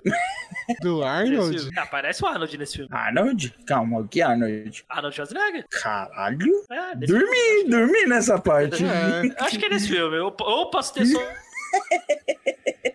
Do 0.82 1.02
Arnold? 1.02 1.68
Aparece 1.78 2.24
o 2.24 2.26
Arnold 2.26 2.56
nesse 2.58 2.76
filme. 2.76 2.88
Arnold? 2.92 3.54
Calma, 3.66 4.06
que 4.08 4.20
Arnold? 4.22 4.84
Arnold 4.88 5.14
Schwarzenegger. 5.16 5.64
Caralho? 5.70 6.52
É, 6.70 6.94
Dormi, 6.96 7.68
dormi 7.68 8.06
nessa 8.06 8.38
parte. 8.38 8.84
É. 8.84 9.26
Eu 9.26 9.44
acho 9.44 9.58
que 9.58 9.66
é 9.66 9.68
nesse 9.68 9.88
filme. 9.88 10.16
Eu, 10.16 10.34
ou 10.40 10.70
posso 10.70 10.94
ter 10.94 11.06
son- 11.06 11.18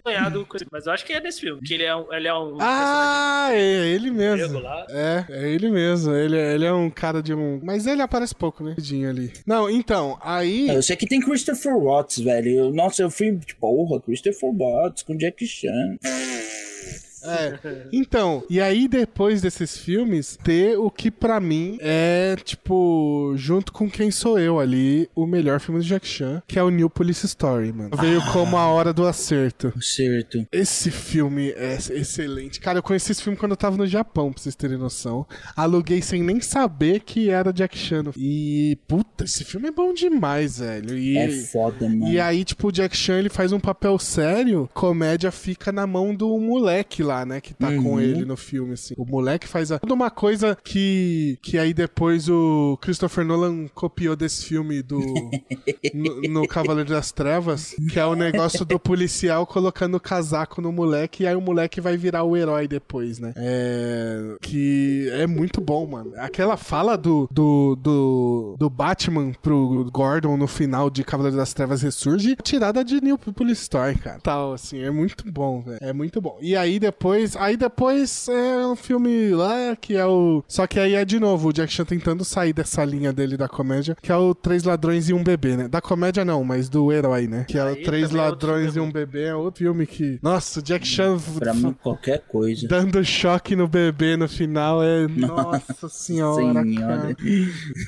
sonhado 0.06 0.46
com 0.46 0.58
isso, 0.58 0.66
mas 0.72 0.86
eu 0.86 0.94
acho 0.94 1.06
que 1.06 1.14
é 1.14 1.20
nesse 1.20 1.42
filme. 1.42 1.62
Que 1.62 1.74
ele 1.76 1.84
é 1.84 1.96
um, 1.96 2.14
ele 2.14 2.28
é 2.28 2.34
um 2.34 2.58
Ah, 2.60 3.50
é 3.52 3.88
ele 3.88 4.12
mesmo. 4.12 4.48
regular. 4.48 4.86
É, 4.90 5.26
é 5.30 5.50
ele 5.50 5.70
mesmo. 5.70 6.14
Ele, 6.14 6.38
é- 6.38 6.54
ele 6.56 6.66
é 6.66 6.74
um 6.74 6.90
cara 6.90 7.22
de 7.22 7.34
um. 7.34 7.60
Mas 7.64 7.86
ele 7.88 8.02
aparece 8.02 8.34
pouco, 8.36 8.64
né? 8.64 8.76
Ali. 9.10 9.32
Não, 9.46 9.70
então, 9.70 10.18
aí. 10.22 10.68
Eu 10.70 10.82
sei 10.82 10.96
que 10.96 11.08
tem 11.08 11.20
Christopher 11.20 11.78
Watts, 11.78 12.20
velho. 12.20 12.50
Eu- 12.50 12.72
Nossa, 12.74 13.02
eu 13.02 13.10
fui, 13.12 13.38
tipo, 13.38 13.60
porra, 13.62 14.00
Christopher 14.02 14.52
Watts 14.54 15.04
com 15.04 15.16
Jack 15.16 15.46
Chan. 15.46 15.98
É. 17.24 17.88
Então, 17.92 18.44
e 18.50 18.60
aí 18.62 18.88
depois 18.88 19.42
desses 19.42 19.78
filmes, 19.78 20.38
ter 20.44 20.78
o 20.78 20.90
que 20.90 21.10
pra 21.12 21.40
mim 21.40 21.78
é, 21.82 22.36
tipo, 22.44 23.34
junto 23.36 23.72
com 23.72 23.90
Quem 23.90 24.12
Sou 24.12 24.40
Eu 24.40 24.60
ali, 24.60 25.10
o 25.16 25.26
melhor 25.26 25.60
filme 25.60 25.80
do 25.80 25.86
Jack 25.86 26.08
Chan, 26.08 26.42
que 26.48 26.58
é 26.60 26.64
o 26.64 26.70
New 26.70 26.90
Police 26.90 27.26
Story, 27.26 27.72
mano. 27.72 27.92
Veio 27.98 28.22
como 28.32 28.58
a 28.58 28.68
hora 28.68 28.94
do 28.94 29.06
acerto. 29.06 29.74
Certo. 29.82 30.46
Esse 30.52 30.92
filme 30.92 31.52
é 31.56 31.76
excelente. 31.76 32.60
Cara, 32.60 32.80
eu 32.80 32.84
conheci 32.84 33.12
esse 33.12 33.22
filme 33.24 33.38
quando 33.38 33.52
eu 33.52 33.58
tava 33.58 33.78
no 33.78 33.88
Japão, 33.88 34.32
pra 34.32 34.42
vocês 34.42 34.56
terem 34.56 34.78
noção. 34.78 35.26
Aluguei 35.56 36.02
sem 36.02 36.24
nem 36.24 36.40
saber 36.42 37.02
que 37.02 37.30
era 37.30 37.52
Jack 37.54 37.78
Chan. 37.78 38.00
E, 38.18 38.78
puta, 38.88 39.24
esse 39.26 39.44
filme 39.44 39.68
é 39.68 39.72
bom 39.72 39.94
demais, 39.94 40.60
velho. 40.60 40.98
E, 40.98 41.18
É 41.18 41.30
foda, 41.30 41.88
mano. 41.90 42.08
e 42.08 42.20
aí, 42.20 42.44
tipo, 42.44 42.68
o 42.68 42.72
Jack 42.72 42.96
Chan, 42.96 43.20
ele 43.20 43.30
faz 43.30 43.52
um 43.52 43.60
papel 43.60 43.98
sério, 44.00 44.70
comédia 44.74 45.32
fica 45.32 45.72
na 45.72 45.86
mão 45.86 46.14
do 46.16 46.38
moleque 46.40 47.04
lá, 47.10 47.26
né, 47.26 47.42
que 47.42 47.54
tá 47.54 47.68
com 47.76 47.94
Uhum. 47.94 48.00
ele 48.00 48.26
no 48.26 48.38
filme, 48.38 48.74
assim. 48.74 48.94
O 48.98 49.06
moleque 49.06 49.48
faz 49.48 49.72
a... 49.72 49.80
toda 49.80 49.94
uma 49.94 50.10
coisa 50.12 50.58
que, 50.64 51.38
que 51.42 51.58
aí 51.58 51.74
depois 51.74 52.30
o 52.30 52.78
Christopher 52.82 53.26
Nolan 53.26 53.68
copiou 53.74 54.16
desse 54.16 54.46
filme 54.46 54.82
do... 54.82 55.00
no, 55.94 56.22
no 56.42 56.48
Cavaleiro 56.48 56.90
das 56.90 57.12
Trevas, 57.12 57.76
que 57.92 58.00
é 58.00 58.06
o 58.06 58.16
negócio 58.16 58.64
do 58.64 58.80
policial 58.80 59.46
colocando 59.46 59.96
o 59.96 60.00
casaco 60.00 60.62
no 60.62 60.72
moleque, 60.72 61.24
e 61.24 61.28
aí 61.28 61.36
o 61.36 61.42
moleque 61.42 61.82
vai 61.82 61.98
virar 61.98 62.24
o 62.24 62.38
herói 62.38 62.68
depois, 62.68 63.20
né? 63.20 63.34
É... 63.36 64.36
Que 64.42 65.10
é 65.14 65.26
muito 65.28 65.60
bom, 65.62 65.86
mano. 65.88 66.14
Aquela 66.18 66.58
fala 66.58 66.98
do, 66.98 67.28
do, 67.32 67.76
do, 67.76 68.56
do 68.60 68.70
Batman 68.70 69.32
pro 69.42 69.90
Gordon 69.92 70.38
no 70.38 70.48
final 70.48 70.90
de 70.90 71.04
Cavaleiro 71.04 71.38
das 71.38 71.54
Trevas 71.54 71.82
Ressurge, 71.82 72.36
tirada 72.44 72.84
de 72.84 73.02
New 73.02 73.18
Police 73.18 73.64
Story, 73.64 73.98
cara. 73.98 74.20
Tal, 74.22 74.54
assim, 74.54 74.80
é 74.82 74.92
muito 74.92 75.24
bom, 75.32 75.62
velho. 75.62 75.80
É 75.82 75.94
muito 75.94 76.22
bom. 76.22 76.38
E 76.42 76.56
aí 76.56 76.80
depois, 76.80 76.99
aí 77.38 77.56
depois 77.58 78.28
é 78.28 78.66
um 78.68 78.76
filme 78.76 79.30
lá 79.30 79.76
que 79.76 79.96
é 79.96 80.06
o... 80.06 80.44
Só 80.48 80.68
que 80.68 80.80
aí 80.80 80.94
é 80.96 81.06
de 81.06 81.20
novo 81.20 81.50
o 81.50 81.54
Jack 81.54 81.72
Chan 81.72 81.86
tentando 81.86 82.24
sair 82.26 82.54
dessa 82.54 82.84
linha 82.84 83.14
dele 83.14 83.38
da 83.38 83.48
comédia, 83.48 83.96
que 84.02 84.12
é 84.12 84.16
o 84.16 84.34
Três 84.34 84.64
Ladrões 84.64 85.10
e 85.10 85.14
um 85.14 85.24
Bebê, 85.24 85.56
né? 85.56 85.68
Da 85.68 85.82
comédia 85.82 86.26
não, 86.26 86.44
mas 86.44 86.70
do 86.70 86.92
herói, 86.92 87.28
né? 87.28 87.46
Que 87.48 87.58
é 87.58 87.64
o 87.64 87.68
Aí 87.70 87.84
Três 87.84 88.14
é 88.14 88.18
Ladrões 88.18 88.70
e 88.70 88.74
filme 88.74 88.90
um 88.90 88.92
Bebê, 88.92 89.24
é 89.26 89.36
outro 89.36 89.64
filme 89.64 89.86
que... 89.86 90.20
Nossa, 90.22 90.60
o 90.60 90.64
Jack 90.64 90.88
Chan... 90.88 91.18
Pra 91.38 91.54
mim, 91.54 91.76
qualquer 91.82 92.20
coisa. 92.28 92.68
Dando 92.68 93.04
choque 93.04 93.56
no 93.56 93.68
bebê 93.68 94.18
no 94.18 94.28
final 94.28 94.84
é. 94.84 95.08
Nossa 95.10 95.90
senhora, 95.90 96.64
Senhora. 96.64 97.16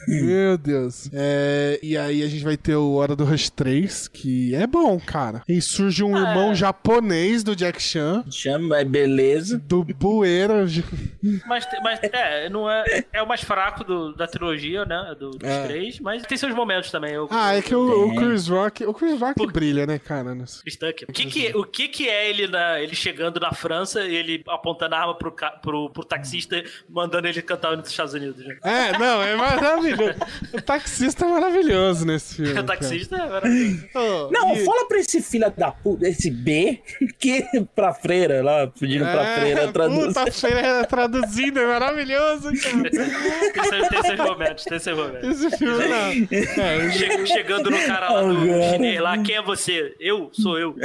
Meu 0.08 0.58
Deus. 0.58 1.10
É, 1.14 1.80
e 1.82 1.98
aí 1.98 2.24
a 2.24 2.28
gente 2.28 2.44
vai 2.44 2.58
ter 2.58 2.76
o 2.76 2.94
Hora 2.94 3.16
do 3.16 3.24
Rush 3.26 3.50
3, 3.50 4.08
que 4.08 4.54
é 4.56 4.66
bom, 4.68 5.00
cara. 5.00 5.42
E 5.48 5.62
surge 5.62 6.04
um 6.04 6.16
Ah, 6.16 6.20
irmão 6.20 6.52
é. 6.52 6.56
japonês 6.56 7.44
do 7.44 7.56
Jack 7.56 7.82
Chan. 7.82 8.24
Chama, 8.30 8.80
é 8.80 8.86
beleza. 9.06 9.58
Do 9.60 9.84
Bueira. 9.84 10.66
Mas, 11.48 11.68
mas 11.84 12.00
é, 12.04 12.50
não 12.50 12.70
é, 12.70 13.04
é 13.14 13.22
o 13.22 13.28
mais 13.28 13.42
fraco 13.42 13.84
do, 13.84 14.14
da 14.16 14.28
trilogia, 14.28 14.86
né? 14.86 15.16
Do, 15.20 15.32
dos 15.32 15.50
É. 15.50 15.64
três, 15.68 16.00
mas 16.00 16.24
tem 16.24 16.38
seus 16.38 16.54
momentos 16.54 16.92
também. 16.92 17.14
Eu, 17.14 17.28
Ah, 17.32 17.56
é 17.56 17.62
que 17.62 17.76
o, 17.76 18.10
o. 18.10 18.16
Chris 18.16 18.48
Rock. 18.48 18.86
O 18.86 18.94
Chris 18.94 19.20
Rock 19.20 19.46
brilha, 19.48 19.86
né, 19.86 20.00
cara? 20.00 20.34
nesse-. 20.36 20.62
O 21.08 21.14
que 21.14 21.26
que, 21.26 21.58
o 21.58 21.64
que 21.66 21.88
que 21.88 22.10
é 22.10 22.30
ele, 22.30 22.48
na, 22.48 22.80
ele 22.80 22.96
chegando 22.96 23.40
na 23.40 23.52
França 23.54 24.04
e 24.06 24.16
ele 24.16 24.44
apontando 24.48 24.96
a 24.96 25.00
arma 25.00 25.16
pro, 25.18 25.34
pro, 25.62 25.90
pro 25.90 26.04
taxista, 26.04 26.64
mandando 26.90 27.28
ele 27.28 27.42
cantar 27.42 27.76
nos 27.78 27.90
Estados 27.90 28.14
Unidos? 28.14 28.46
Né? 28.46 28.58
É, 28.64 28.98
não, 28.98 29.22
é 29.22 29.36
maravilhoso. 29.36 30.02
O 30.54 30.62
taxista 30.62 31.26
é 31.26 31.28
maravilhoso 31.30 32.06
nesse 32.06 32.36
filme. 32.36 32.60
O 32.60 32.64
taxista 32.64 33.16
é 33.16 33.26
maravilhoso. 33.30 33.88
cara. 33.94 34.06
Oh, 34.06 34.30
Não, 34.32 34.54
e- 34.56 34.66
fala 34.66 34.88
pra 34.88 35.00
esse 35.00 35.22
filho 35.22 35.52
da 35.58 35.72
puta, 35.72 36.08
esse 36.08 36.30
B, 36.30 36.80
que 37.20 37.44
pra 37.76 37.94
freira 37.94 38.44
lá, 38.44 38.68
pedindo 39.00 39.12
pra 39.12 39.36
freira 39.36 39.72
traduzir. 39.72 40.02
É, 40.02 40.08
Puta, 40.14 40.32
freira 40.32 40.86
traduzindo, 40.86 41.60
é 41.60 41.66
maravilhoso, 41.68 42.52
cara. 42.62 42.90
Tem, 43.90 44.04
seus- 44.04 44.20
momentos, 44.20 44.64
tem 44.66 44.80
seus 44.80 44.98
momentos. 44.98 45.30
Esse 45.44 45.58
filme 45.58 45.86
não. 45.88 46.64
É, 46.64 46.92
Che- 46.92 47.26
chegando 47.28 47.70
no 47.72 47.80
cara 47.86 48.10
lá 48.12 48.22
do 48.22 48.30
Oh, 48.34 48.72
chinês 48.72 49.00
lá, 49.02 49.18
quem 49.18 49.36
é 49.36 49.42
você? 49.42 49.96
Eu? 50.00 50.30
Sou 50.34 50.58
eu. 50.60 50.76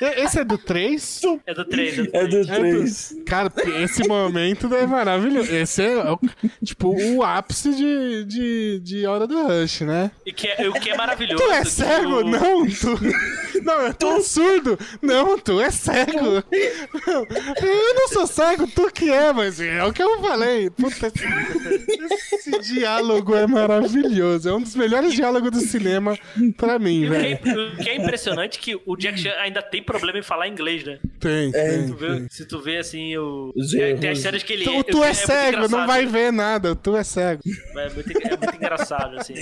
Esse 0.00 0.38
é 0.40 0.44
do 0.44 0.56
3? 0.58 1.20
É 1.46 1.54
do 1.54 1.64
3, 1.64 1.98
é 1.98 2.02
do 2.02 2.08
É 2.16 2.26
3. 2.28 2.46
do 2.46 2.54
3. 2.54 3.16
Cara, 3.26 3.52
esse 3.82 4.06
momento 4.06 4.72
é 4.74 4.86
maravilhoso. 4.86 5.52
Esse 5.54 5.82
é, 5.82 5.96
o- 6.12 6.18
tipo, 6.64 6.94
o 7.14 7.22
ápice 7.22 7.74
de, 7.74 8.24
de, 8.24 8.80
de 8.80 9.06
Hora 9.06 9.26
do 9.26 9.42
Rush, 9.46 9.80
né? 9.82 10.10
E 10.24 10.32
que 10.32 10.46
é, 10.48 10.68
o 10.68 10.72
que 10.72 10.90
é 10.90 10.96
maravilhoso. 10.96 11.42
Tu 11.44 11.50
é 11.52 11.64
cego? 11.64 12.20
o- 12.20 12.24
Não, 12.24 12.66
tu... 12.66 12.98
Não, 13.62 13.92
tu 13.92 14.06
é 14.06 14.20
surdo. 14.22 14.78
Não, 15.02 15.38
tu 15.38 15.60
é 15.60 15.70
cego. 15.70 16.42
Eu 16.52 17.94
não 17.94 18.08
sou 18.08 18.26
cego, 18.26 18.66
tu 18.68 18.90
que 18.92 19.10
é, 19.10 19.32
mas 19.32 19.60
é 19.60 19.82
o 19.84 19.92
que 19.92 20.02
eu 20.02 20.20
falei. 20.20 20.70
Puta, 20.70 21.08
esse, 21.08 22.34
esse 22.34 22.58
diálogo 22.74 23.34
é 23.34 23.46
maravilhoso. 23.46 24.48
É 24.48 24.52
um 24.54 24.60
dos 24.62 24.74
melhores 24.76 25.12
diálogos 25.12 25.50
do 25.50 25.60
cinema 25.60 26.16
pra 26.56 26.78
mim, 26.78 27.02
que, 27.02 27.08
velho. 27.08 27.38
é, 27.44 27.72
o 27.72 27.76
que 27.82 27.88
é 27.90 27.96
impressionante 27.96 28.58
é 28.58 28.60
que 28.60 28.80
o 28.86 28.96
Jack 28.96 29.18
Chan 29.20 29.32
ainda 29.40 29.62
tem 29.62 29.82
problema 29.88 30.18
em 30.18 30.22
falar 30.22 30.48
inglês, 30.48 30.84
né? 30.84 30.98
Tem, 31.18 31.50
tem. 31.50 31.86
Tu 31.88 31.94
vê- 31.96 32.26
se 32.30 32.44
tu 32.46 32.60
vê 32.60 32.78
assim, 32.78 33.16
o. 33.16 33.52
Tem, 34.00 34.10
as 34.10 34.18
cenas 34.18 34.42
que 34.42 34.52
ele. 34.52 34.64
Tu, 34.64 34.84
tu 34.84 35.02
é, 35.02 35.06
muito 35.06 35.26
cego, 35.26 35.68
não 35.68 35.86
vai 35.86 36.06
ver 36.06 36.32
nada. 36.32 36.74
Tu 36.76 36.96
é 36.96 37.02
cego. 37.04 37.42
É 37.76 37.88
muito, 37.92 38.10
é 38.10 38.36
muito 38.36 38.56
engraçado, 38.56 39.18
assim. 39.18 39.34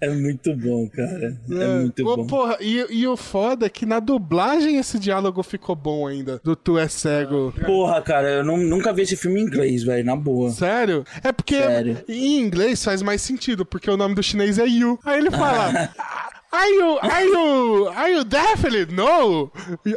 É 0.00 0.08
muito 0.10 0.54
bom, 0.56 0.88
cara. 0.88 1.36
É, 1.50 1.78
muito 1.80 2.06
Ô, 2.06 2.16
bom. 2.16 2.26
Porra, 2.26 2.56
e, 2.60 2.84
e 2.90 3.06
o 3.06 3.16
foda 3.16 3.66
é 3.66 3.68
que 3.68 3.84
na 3.86 3.98
dublagem 4.00 4.76
esse 4.78 4.98
diálogo 4.98 5.42
ficou 5.42 5.74
bom 5.74 6.06
ainda. 6.06 6.40
Do 6.44 6.54
Tu 6.54 6.78
é 6.78 6.88
cego. 6.88 7.52
Porra, 7.64 8.00
cara, 8.02 8.28
eu 8.30 8.44
não- 8.44 8.56
nunca 8.58 8.92
vi 8.92 9.02
esse 9.02 9.16
filme 9.16 9.40
em 9.40 9.44
inglês, 9.44 9.82
velho, 9.82 10.04
na 10.04 10.16
boa. 10.16 10.50
Sério? 10.50 11.04
É 11.22 11.32
porque 11.32 11.56
Sério. 11.56 11.98
em 12.08 12.38
inglês 12.40 12.82
faz 12.84 13.02
mais 13.02 13.20
sentido, 13.22 13.64
porque 13.64 13.90
o 13.90 13.96
nome 13.96 14.14
do 14.14 14.22
chinês 14.22 14.58
é 14.58 14.66
Yu. 14.66 14.98
Aí 15.04 15.18
ele 15.18 15.30
fala. 15.30 15.90
Are 16.54 16.70
you, 16.70 16.98
are 17.02 17.24
you, 17.24 17.88
are 17.88 18.12
you 18.12 18.24
definitely? 18.24 18.86
No! 18.94 19.50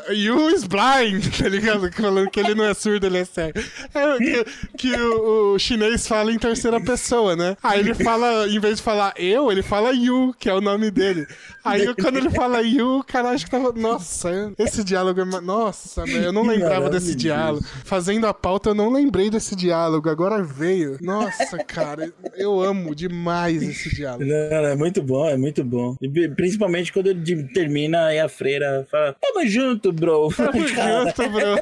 You 0.10 0.49
is 0.49 0.64
blind, 0.64 1.24
tá 1.38 1.47
ligado? 1.47 1.91
Falando 1.93 2.32
que 2.32 2.39
ele 2.39 2.55
não 2.55 2.64
é 2.64 2.74
surdo, 2.74 3.05
ele 3.05 3.20
é 3.20 3.26
cego. 3.26 3.60
É 3.93 4.18
que, 4.18 4.45
que 4.76 4.95
o, 4.95 5.53
o 5.53 5.60
chinês 5.60 6.08
fala 6.08 6.32
em 6.32 6.39
terceira 6.39 6.82
pessoa, 6.82 7.36
né? 7.36 7.55
Aí 7.62 7.80
ele 7.80 7.93
fala, 7.93 8.47
em 8.47 8.60
vez 8.60 8.78
de 8.78 8.82
falar 8.84 9.14
eu, 9.18 9.51
ele 9.51 9.62
fala 9.62 9.91
you, 9.91 10.34
que 10.39 10.49
é 10.49 10.53
o 10.53 10.60
nome 10.60 10.89
dele. 10.89 11.28
Aí 11.64 11.93
quando 11.93 12.18
ele 12.18 12.32
fala 12.32 12.62
you, 12.62 12.99
o 12.99 13.03
cara 13.03 13.30
acha 13.30 13.45
que 13.45 13.51
tava. 13.51 13.72
Nossa, 13.74 14.53
esse 14.58 14.84
diálogo 14.84 15.22
é. 15.22 15.26
Nossa, 15.41 16.10
eu 16.10 16.32
não 16.32 16.43
lembrava 16.43 16.89
desse 16.89 17.14
diálogo. 17.14 17.64
Fazendo 17.86 18.26
a 18.26 18.34
pauta, 18.34 18.72
eu 18.72 18.76
não 18.76 18.91
lembrei 18.91 19.30
desse 19.30 19.55
diálogo. 19.55 20.10
Agora 20.10 20.41
veio. 20.41 20.97
Nossa, 21.01 21.58
cara, 21.60 22.12
eu 22.36 22.60
amo 22.62 22.95
demais 22.95 23.62
esse 23.62 23.93
diálogo. 23.93 24.26
Não, 24.26 24.66
é 24.66 24.76
muito 24.76 25.03
bom, 25.03 25.28
é 25.28 25.38
muito 25.38 25.64
bom. 25.64 25.95
E 26.01 26.08
Principalmente 26.48 26.93
quando 26.93 27.08
ele 27.08 27.43
termina 27.50 28.14
e 28.14 28.20
a 28.20 28.30
freira 28.30 28.88
fala, 28.89 29.14
tamo 29.20 29.45
junto, 29.45 29.91
bro. 29.91 30.30
Tamo 30.30 30.64
junto, 30.66 31.30
bro. 31.30 31.56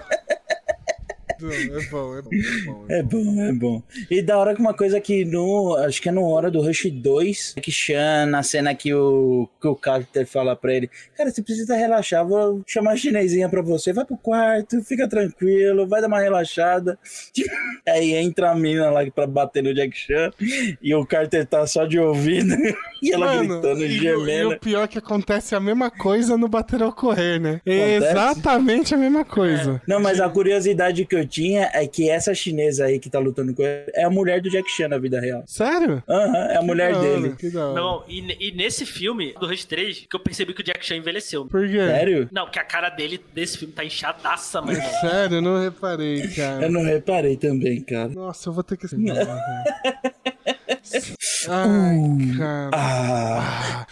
Não, 1.39 1.51
É 1.51 1.83
bom, 1.89 2.15
é 2.17 2.21
bom, 2.21 2.31
é 2.31 2.63
bom. 2.65 2.85
É 2.89 3.03
bom, 3.03 3.41
é 3.41 3.53
bom. 3.53 3.83
E 4.09 4.21
da 4.21 4.37
hora 4.37 4.53
que 4.55 4.61
uma 4.61 4.73
coisa 4.73 4.99
que 5.01 5.25
no. 5.25 5.75
Acho 5.77 6.01
que 6.01 6.09
é 6.09 6.11
no 6.11 6.23
Hora 6.25 6.49
do 6.51 6.61
Rush 6.61 6.89
2, 6.91 7.55
que 7.61 7.71
Chan, 7.71 8.25
na 8.27 8.41
cena 8.43 8.73
que 8.75 8.93
o, 8.93 9.49
que 9.61 9.67
o 9.67 9.75
Carter 9.75 10.25
fala 10.27 10.55
pra 10.55 10.73
ele: 10.73 10.89
Cara, 11.17 11.29
você 11.31 11.41
precisa 11.41 11.75
relaxar, 11.75 12.25
vou 12.27 12.61
chamar 12.65 12.93
a 12.93 12.97
chinesinha 12.97 13.49
pra 13.49 13.61
você. 13.61 13.91
Vai 13.93 14.05
pro 14.05 14.17
quarto, 14.17 14.81
fica 14.83 15.07
tranquilo, 15.07 15.87
vai 15.87 16.01
dar 16.01 16.07
uma 16.07 16.19
relaxada. 16.19 16.97
Aí 17.87 18.13
entra 18.15 18.51
a 18.51 18.55
mina 18.55 18.89
lá 18.89 19.05
pra 19.11 19.27
bater 19.27 19.63
no 19.63 19.73
Jack 19.73 19.95
Chan 19.97 20.31
e 20.81 20.93
o 20.95 21.05
Carter 21.05 21.45
tá 21.45 21.65
só 21.67 21.85
de 21.85 21.99
ouvido 21.99 22.55
e 23.01 23.11
ela 23.13 23.27
Mano, 23.35 23.61
gritando, 23.61 23.81
e, 23.81 23.83
o- 23.83 23.87
e 23.87 23.99
gemendo. 23.99 24.49
o 24.51 24.59
pior 24.59 24.83
é 24.83 24.87
que 24.87 24.97
acontece 24.97 25.55
a 25.55 25.59
mesma 25.59 25.89
coisa 25.91 26.37
no 26.37 26.47
bater 26.47 26.81
ao 26.81 26.91
correr, 26.91 27.39
né? 27.39 27.61
É 27.65 27.95
exatamente 27.95 28.93
a 28.93 28.97
mesma 28.97 29.23
coisa. 29.25 29.81
Não, 29.87 29.99
mas 29.99 30.19
a 30.19 30.29
curiosidade 30.29 31.05
que 31.05 31.15
eu 31.15 31.24
tinha 31.25 31.69
é 31.73 31.87
que 31.87 32.09
essa 32.09 32.33
chinesa 32.33 32.85
aí 32.85 32.99
que 32.99 33.09
tá 33.09 33.19
lutando 33.19 33.53
com 33.53 33.63
ele 33.63 33.91
é 33.93 34.03
a 34.03 34.09
mulher 34.09 34.41
do 34.41 34.49
Jack 34.49 34.69
Chan 34.71 34.87
na 34.87 34.97
vida 34.97 35.19
real. 35.19 35.43
Sério? 35.47 36.03
Aham, 36.07 36.47
é 36.49 36.57
a 36.57 36.61
mulher 36.61 36.91
Da 36.93 36.99
hora, 36.99 37.21
dele. 37.21 37.35
Que 37.37 37.49
da 37.49 37.65
hora. 37.67 37.81
Não, 37.81 38.03
e, 38.07 38.47
e 38.47 38.51
nesse 38.51 38.85
filme, 38.85 39.33
do 39.39 39.47
Rush 39.47 39.65
3, 39.65 40.05
que 40.09 40.15
eu 40.15 40.19
percebi 40.19 40.53
que 40.53 40.61
o 40.61 40.63
Jack 40.63 40.85
Chan 40.85 40.97
envelheceu. 40.97 41.45
Por 41.45 41.67
quê? 41.67 41.77
Sério? 41.77 42.29
Não, 42.31 42.49
que 42.49 42.59
a 42.59 42.63
cara 42.63 42.89
dele 42.89 43.19
desse 43.33 43.57
filme 43.57 43.73
tá 43.73 43.83
inchadaça, 43.83 44.61
mano. 44.61 44.79
Sério, 45.01 45.37
eu 45.37 45.41
não 45.41 45.61
reparei, 45.61 46.27
cara. 46.29 46.65
Eu 46.65 46.71
não 46.71 46.83
reparei 46.83 47.37
também, 47.37 47.81
cara. 47.81 48.09
Nossa, 48.09 48.49
eu 48.49 48.53
vou 48.53 48.63
ter 48.63 48.77
que. 48.77 48.85
Não. 48.95 49.15
Ai, 51.47 52.37
cara. 52.37 52.69
Ah. 52.73 53.87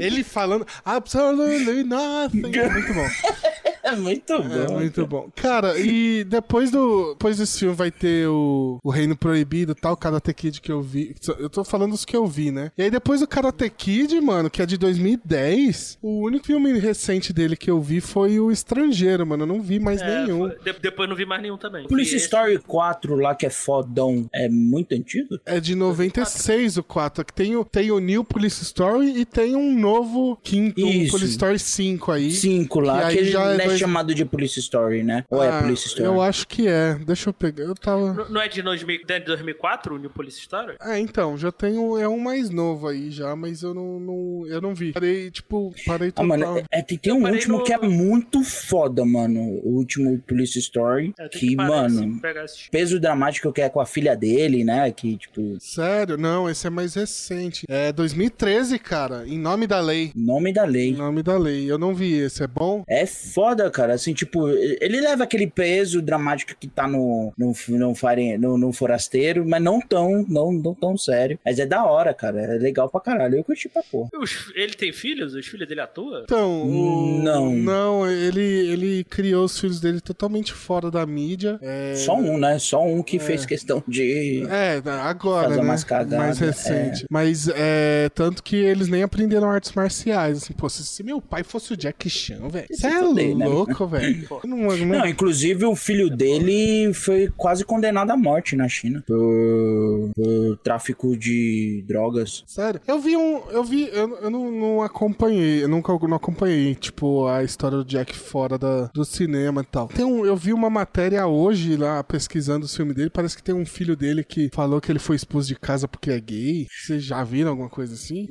Ele 0.00 0.24
falando 0.24 0.66
absolutely 0.84 1.84
nothing. 1.84 2.58
É 2.58 2.68
muito 2.68 2.94
bom. 2.94 3.06
É 3.92 3.96
muito 3.96 4.32
É 4.32 4.38
bom. 4.66 4.74
muito 4.74 5.06
bom. 5.06 5.28
Cara, 5.34 5.78
e 5.78 6.24
depois 6.24 6.70
do 6.70 7.14
depois 7.14 7.38
desse 7.38 7.58
filme 7.58 7.74
vai 7.74 7.90
ter 7.90 8.28
o, 8.28 8.78
o 8.82 8.90
Reino 8.90 9.16
Proibido 9.16 9.74
tal, 9.74 9.96
Karate 9.96 10.32
Kid 10.32 10.60
que 10.60 10.70
eu 10.70 10.80
vi. 10.80 11.14
Eu 11.38 11.50
tô 11.50 11.64
falando 11.64 11.92
os 11.92 12.04
que 12.04 12.16
eu 12.16 12.26
vi, 12.26 12.50
né? 12.50 12.70
E 12.78 12.82
aí 12.84 12.90
depois 12.90 13.20
do 13.20 13.26
Karate 13.26 13.68
Kid, 13.70 14.20
mano, 14.20 14.48
que 14.48 14.62
é 14.62 14.66
de 14.66 14.76
2010, 14.78 15.98
o 16.02 16.22
único 16.24 16.46
filme 16.46 16.78
recente 16.78 17.32
dele 17.32 17.56
que 17.56 17.70
eu 17.70 17.80
vi 17.80 18.00
foi 18.00 18.38
o 18.38 18.50
Estrangeiro, 18.50 19.26
mano. 19.26 19.42
Eu 19.42 19.46
não 19.46 19.60
vi 19.60 19.78
mais 19.78 20.00
É, 20.00 20.24
nenhum. 20.24 20.48
foi- 20.48 20.72
de- 20.72 20.80
depois 20.80 21.08
não 21.08 21.16
vi 21.16 21.24
mais 21.26 21.42
nenhum 21.42 21.56
também. 21.56 21.86
Police 21.88 22.12
E 22.12 22.16
esse- 22.16 22.24
Story 22.26 22.58
4 22.58 23.16
lá, 23.16 23.34
que 23.34 23.46
é 23.46 23.50
fodão, 23.50 24.26
é 24.34 24.48
muito 24.48 24.94
antigo? 24.94 25.38
É 25.44 25.58
de 25.60 25.74
96 25.74 26.76
o 26.76 26.82
4. 26.82 27.24
Que 27.24 27.32
tem 27.32 27.56
o, 27.56 27.64
tem 27.64 27.90
o 27.90 27.98
New 27.98 28.24
Police 28.24 28.62
Story 28.62 29.18
e 29.20 29.24
tem 29.24 29.56
um 29.56 29.78
novo 29.78 30.36
quinto, 30.42 30.80
um. 30.84 31.08
Police 31.08 31.32
Story 31.32 31.58
5 31.58 32.10
aí. 32.12 32.30
5 32.30 32.80
lá, 32.80 32.98
E 32.98 33.00
que 33.00 33.06
aí 33.06 33.24
ele 33.24 33.30
já 33.30 33.52
é 33.52 33.56
é 33.74 33.78
chamado 33.78 34.14
de 34.14 34.24
Police 34.24 34.58
Story, 34.60 35.02
né? 35.02 35.24
Ou 35.30 35.42
é 35.42 35.48
Ah, 35.48 35.62
Police 35.62 35.86
Story? 35.88 36.04
Eu 36.06 36.20
acho 36.20 36.46
que 36.46 36.66
é. 36.68 36.94
Deixa 36.94 37.28
eu 37.30 37.34
pegar. 37.34 37.64
Eu 37.64 37.74
tava. 37.74 38.12
Não- 38.14 38.28
Não 38.30 38.40
é 38.40 38.48
de 38.48 38.62
2000 38.62 39.04
de 39.06 39.20
2004, 39.20 39.94
o 39.94 39.98
New 39.98 40.10
Police 40.10 40.38
Story? 40.40 40.76
Ah, 40.80 40.98
então, 40.98 41.36
já 41.36 41.50
tenho. 41.52 41.98
É 41.98 42.08
um 42.08 42.18
mais 42.18 42.50
novo 42.50 42.88
aí 42.88 43.10
já, 43.10 43.34
mas 43.36 43.62
eu 43.62 43.74
não. 43.74 44.00
não 44.00 44.46
eu 44.46 44.60
não 44.60 44.74
vi. 44.74 44.92
Parei, 44.92 45.30
tipo, 45.30 45.72
parei 45.86 46.08
Ah, 46.08 46.12
total. 46.12 46.26
mano, 46.26 46.58
é, 46.58 46.64
é- 46.78 46.82
tem, 46.82 46.98
tem 46.98 47.12
um 47.12 47.24
último 47.26 47.58
no- 47.58 47.64
que 47.64 47.72
é 47.72 47.78
muito 47.78 48.42
foda, 48.44 49.04
mano. 49.04 49.40
O 49.64 49.76
último 49.76 50.18
Police 50.26 50.58
Story. 50.58 51.14
É, 51.18 51.28
tem 51.28 51.40
que, 51.40 51.46
assim, 51.46 51.56
mano, 51.56 52.20
esse- 52.44 52.70
peso 52.70 52.98
dramático 53.00 53.52
que 53.52 53.60
é 53.60 53.68
com 53.68 53.80
a 53.80 53.86
filha 53.86 54.16
dele, 54.16 54.64
né? 54.64 54.90
Que, 54.90 55.16
tipo, 55.16 55.56
Sério? 55.60 56.16
Não, 56.16 56.48
esse 56.48 56.66
é 56.66 56.70
mais 56.70 56.94
recente. 56.94 57.64
É 57.68 57.92
2013, 57.92 58.78
cara. 58.78 59.26
Em 59.26 59.38
nome 59.38 59.66
da 59.66 59.80
lei. 59.80 60.12
nome 60.14 60.52
da 60.52 60.66
Em 60.66 60.70
lei. 60.70 60.92
nome 60.96 61.22
da 61.22 61.36
lei. 61.38 61.70
Eu 61.70 61.78
não 61.78 61.94
vi 61.94 62.14
esse. 62.14 62.42
É 62.42 62.46
bom? 62.46 62.82
É 62.88 63.06
foda, 63.06 63.61
cara. 63.70 63.94
Assim, 63.94 64.12
tipo, 64.14 64.48
ele 64.48 65.00
leva 65.00 65.24
aquele 65.24 65.46
peso 65.46 66.00
dramático 66.02 66.54
que 66.58 66.68
tá 66.68 66.86
no, 66.88 67.32
no, 67.36 67.52
no, 67.68 67.94
fare- 67.94 68.36
no, 68.38 68.56
no 68.58 68.72
forasteiro, 68.72 69.44
mas 69.46 69.62
não 69.62 69.80
tão, 69.80 70.24
não, 70.28 70.52
não 70.52 70.74
tão 70.74 70.96
sério. 70.96 71.38
Mas 71.44 71.58
é 71.58 71.66
da 71.66 71.84
hora, 71.84 72.12
cara. 72.14 72.40
É 72.40 72.58
legal 72.58 72.88
pra 72.88 73.00
caralho. 73.00 73.36
Eu 73.38 73.44
curti 73.44 73.68
pra 73.68 73.82
porra. 73.82 74.10
Os- 74.20 74.52
Ele 74.54 74.72
tem 74.74 74.92
filhos? 74.92 75.34
Os 75.34 75.46
filhos 75.46 75.68
dele 75.68 75.80
atuam? 75.80 76.22
Então, 76.24 76.62
o... 76.66 77.22
Não. 77.22 77.52
Não, 77.52 78.10
ele, 78.10 78.40
ele 78.42 79.04
criou 79.04 79.44
os 79.44 79.58
filhos 79.58 79.80
dele 79.80 80.00
totalmente 80.00 80.52
fora 80.52 80.90
da 80.90 81.04
mídia. 81.06 81.58
É... 81.62 81.94
Só 81.96 82.16
um, 82.16 82.38
né? 82.38 82.58
Só 82.58 82.84
um 82.84 83.02
que 83.02 83.18
fez 83.18 83.44
questão 83.46 83.82
de. 83.86 84.44
É, 84.50 84.82
agora, 85.02 85.48
Fazer 85.48 85.60
né? 85.60 85.62
umas 85.62 85.84
cagadas, 85.84 86.18
Mais 86.18 86.38
recente. 86.38 87.06
Mas 87.10 87.48
é 87.48 88.08
tanto 88.14 88.42
que 88.42 88.56
eles 88.56 88.88
nem 88.88 89.02
aprenderam 89.02 89.50
artes 89.50 89.72
marciais. 89.72 90.38
Assim, 90.38 90.52
pô, 90.52 90.68
se, 90.68 90.84
se 90.84 91.02
meu 91.02 91.20
pai 91.20 91.42
fosse 91.42 91.72
o 91.72 91.76
Jack 91.76 92.08
Chan, 92.08 92.48
velho. 92.48 92.66
Você 92.70 92.86
é 92.86 92.90
né? 93.34 93.46
Louco, 93.52 93.86
velho. 93.86 94.28
Não, 94.44 94.76
não, 94.76 95.06
inclusive 95.06 95.64
o 95.64 95.74
filho 95.76 96.08
dele 96.10 96.92
foi 96.94 97.28
quase 97.36 97.64
condenado 97.64 98.10
à 98.10 98.16
morte 98.16 98.56
na 98.56 98.68
China 98.68 99.02
por, 99.06 100.10
por 100.14 100.56
tráfico 100.58 101.16
de 101.16 101.84
drogas. 101.86 102.42
Sério? 102.46 102.80
Eu 102.86 102.98
vi 102.98 103.16
um. 103.16 103.42
Eu 103.50 103.64
vi. 103.64 103.88
Eu, 103.92 104.16
eu 104.18 104.30
não, 104.30 104.50
não 104.50 104.82
acompanhei. 104.82 105.62
Eu 105.62 105.68
nunca 105.68 105.92
não 105.92 106.16
acompanhei, 106.16 106.74
tipo, 106.74 107.26
a 107.26 107.42
história 107.42 107.78
do 107.78 107.84
Jack 107.84 108.14
fora 108.16 108.58
da, 108.58 108.90
do 108.94 109.04
cinema 109.04 109.62
e 109.62 109.66
tal. 109.66 109.88
Tem 109.88 110.04
um, 110.04 110.24
eu 110.24 110.36
vi 110.36 110.52
uma 110.52 110.70
matéria 110.70 111.26
hoje 111.26 111.76
lá 111.76 112.02
pesquisando 112.02 112.66
o 112.66 112.68
filme 112.68 112.94
dele. 112.94 113.10
Parece 113.10 113.36
que 113.36 113.42
tem 113.42 113.54
um 113.54 113.66
filho 113.66 113.96
dele 113.96 114.24
que 114.24 114.50
falou 114.52 114.80
que 114.80 114.90
ele 114.90 114.98
foi 114.98 115.16
expulso 115.16 115.48
de 115.48 115.56
casa 115.56 115.86
porque 115.86 116.10
é 116.10 116.20
gay. 116.20 116.66
Vocês 116.70 117.02
já 117.04 117.22
viram 117.24 117.50
alguma 117.50 117.68
coisa 117.68 117.94
assim? 117.94 118.26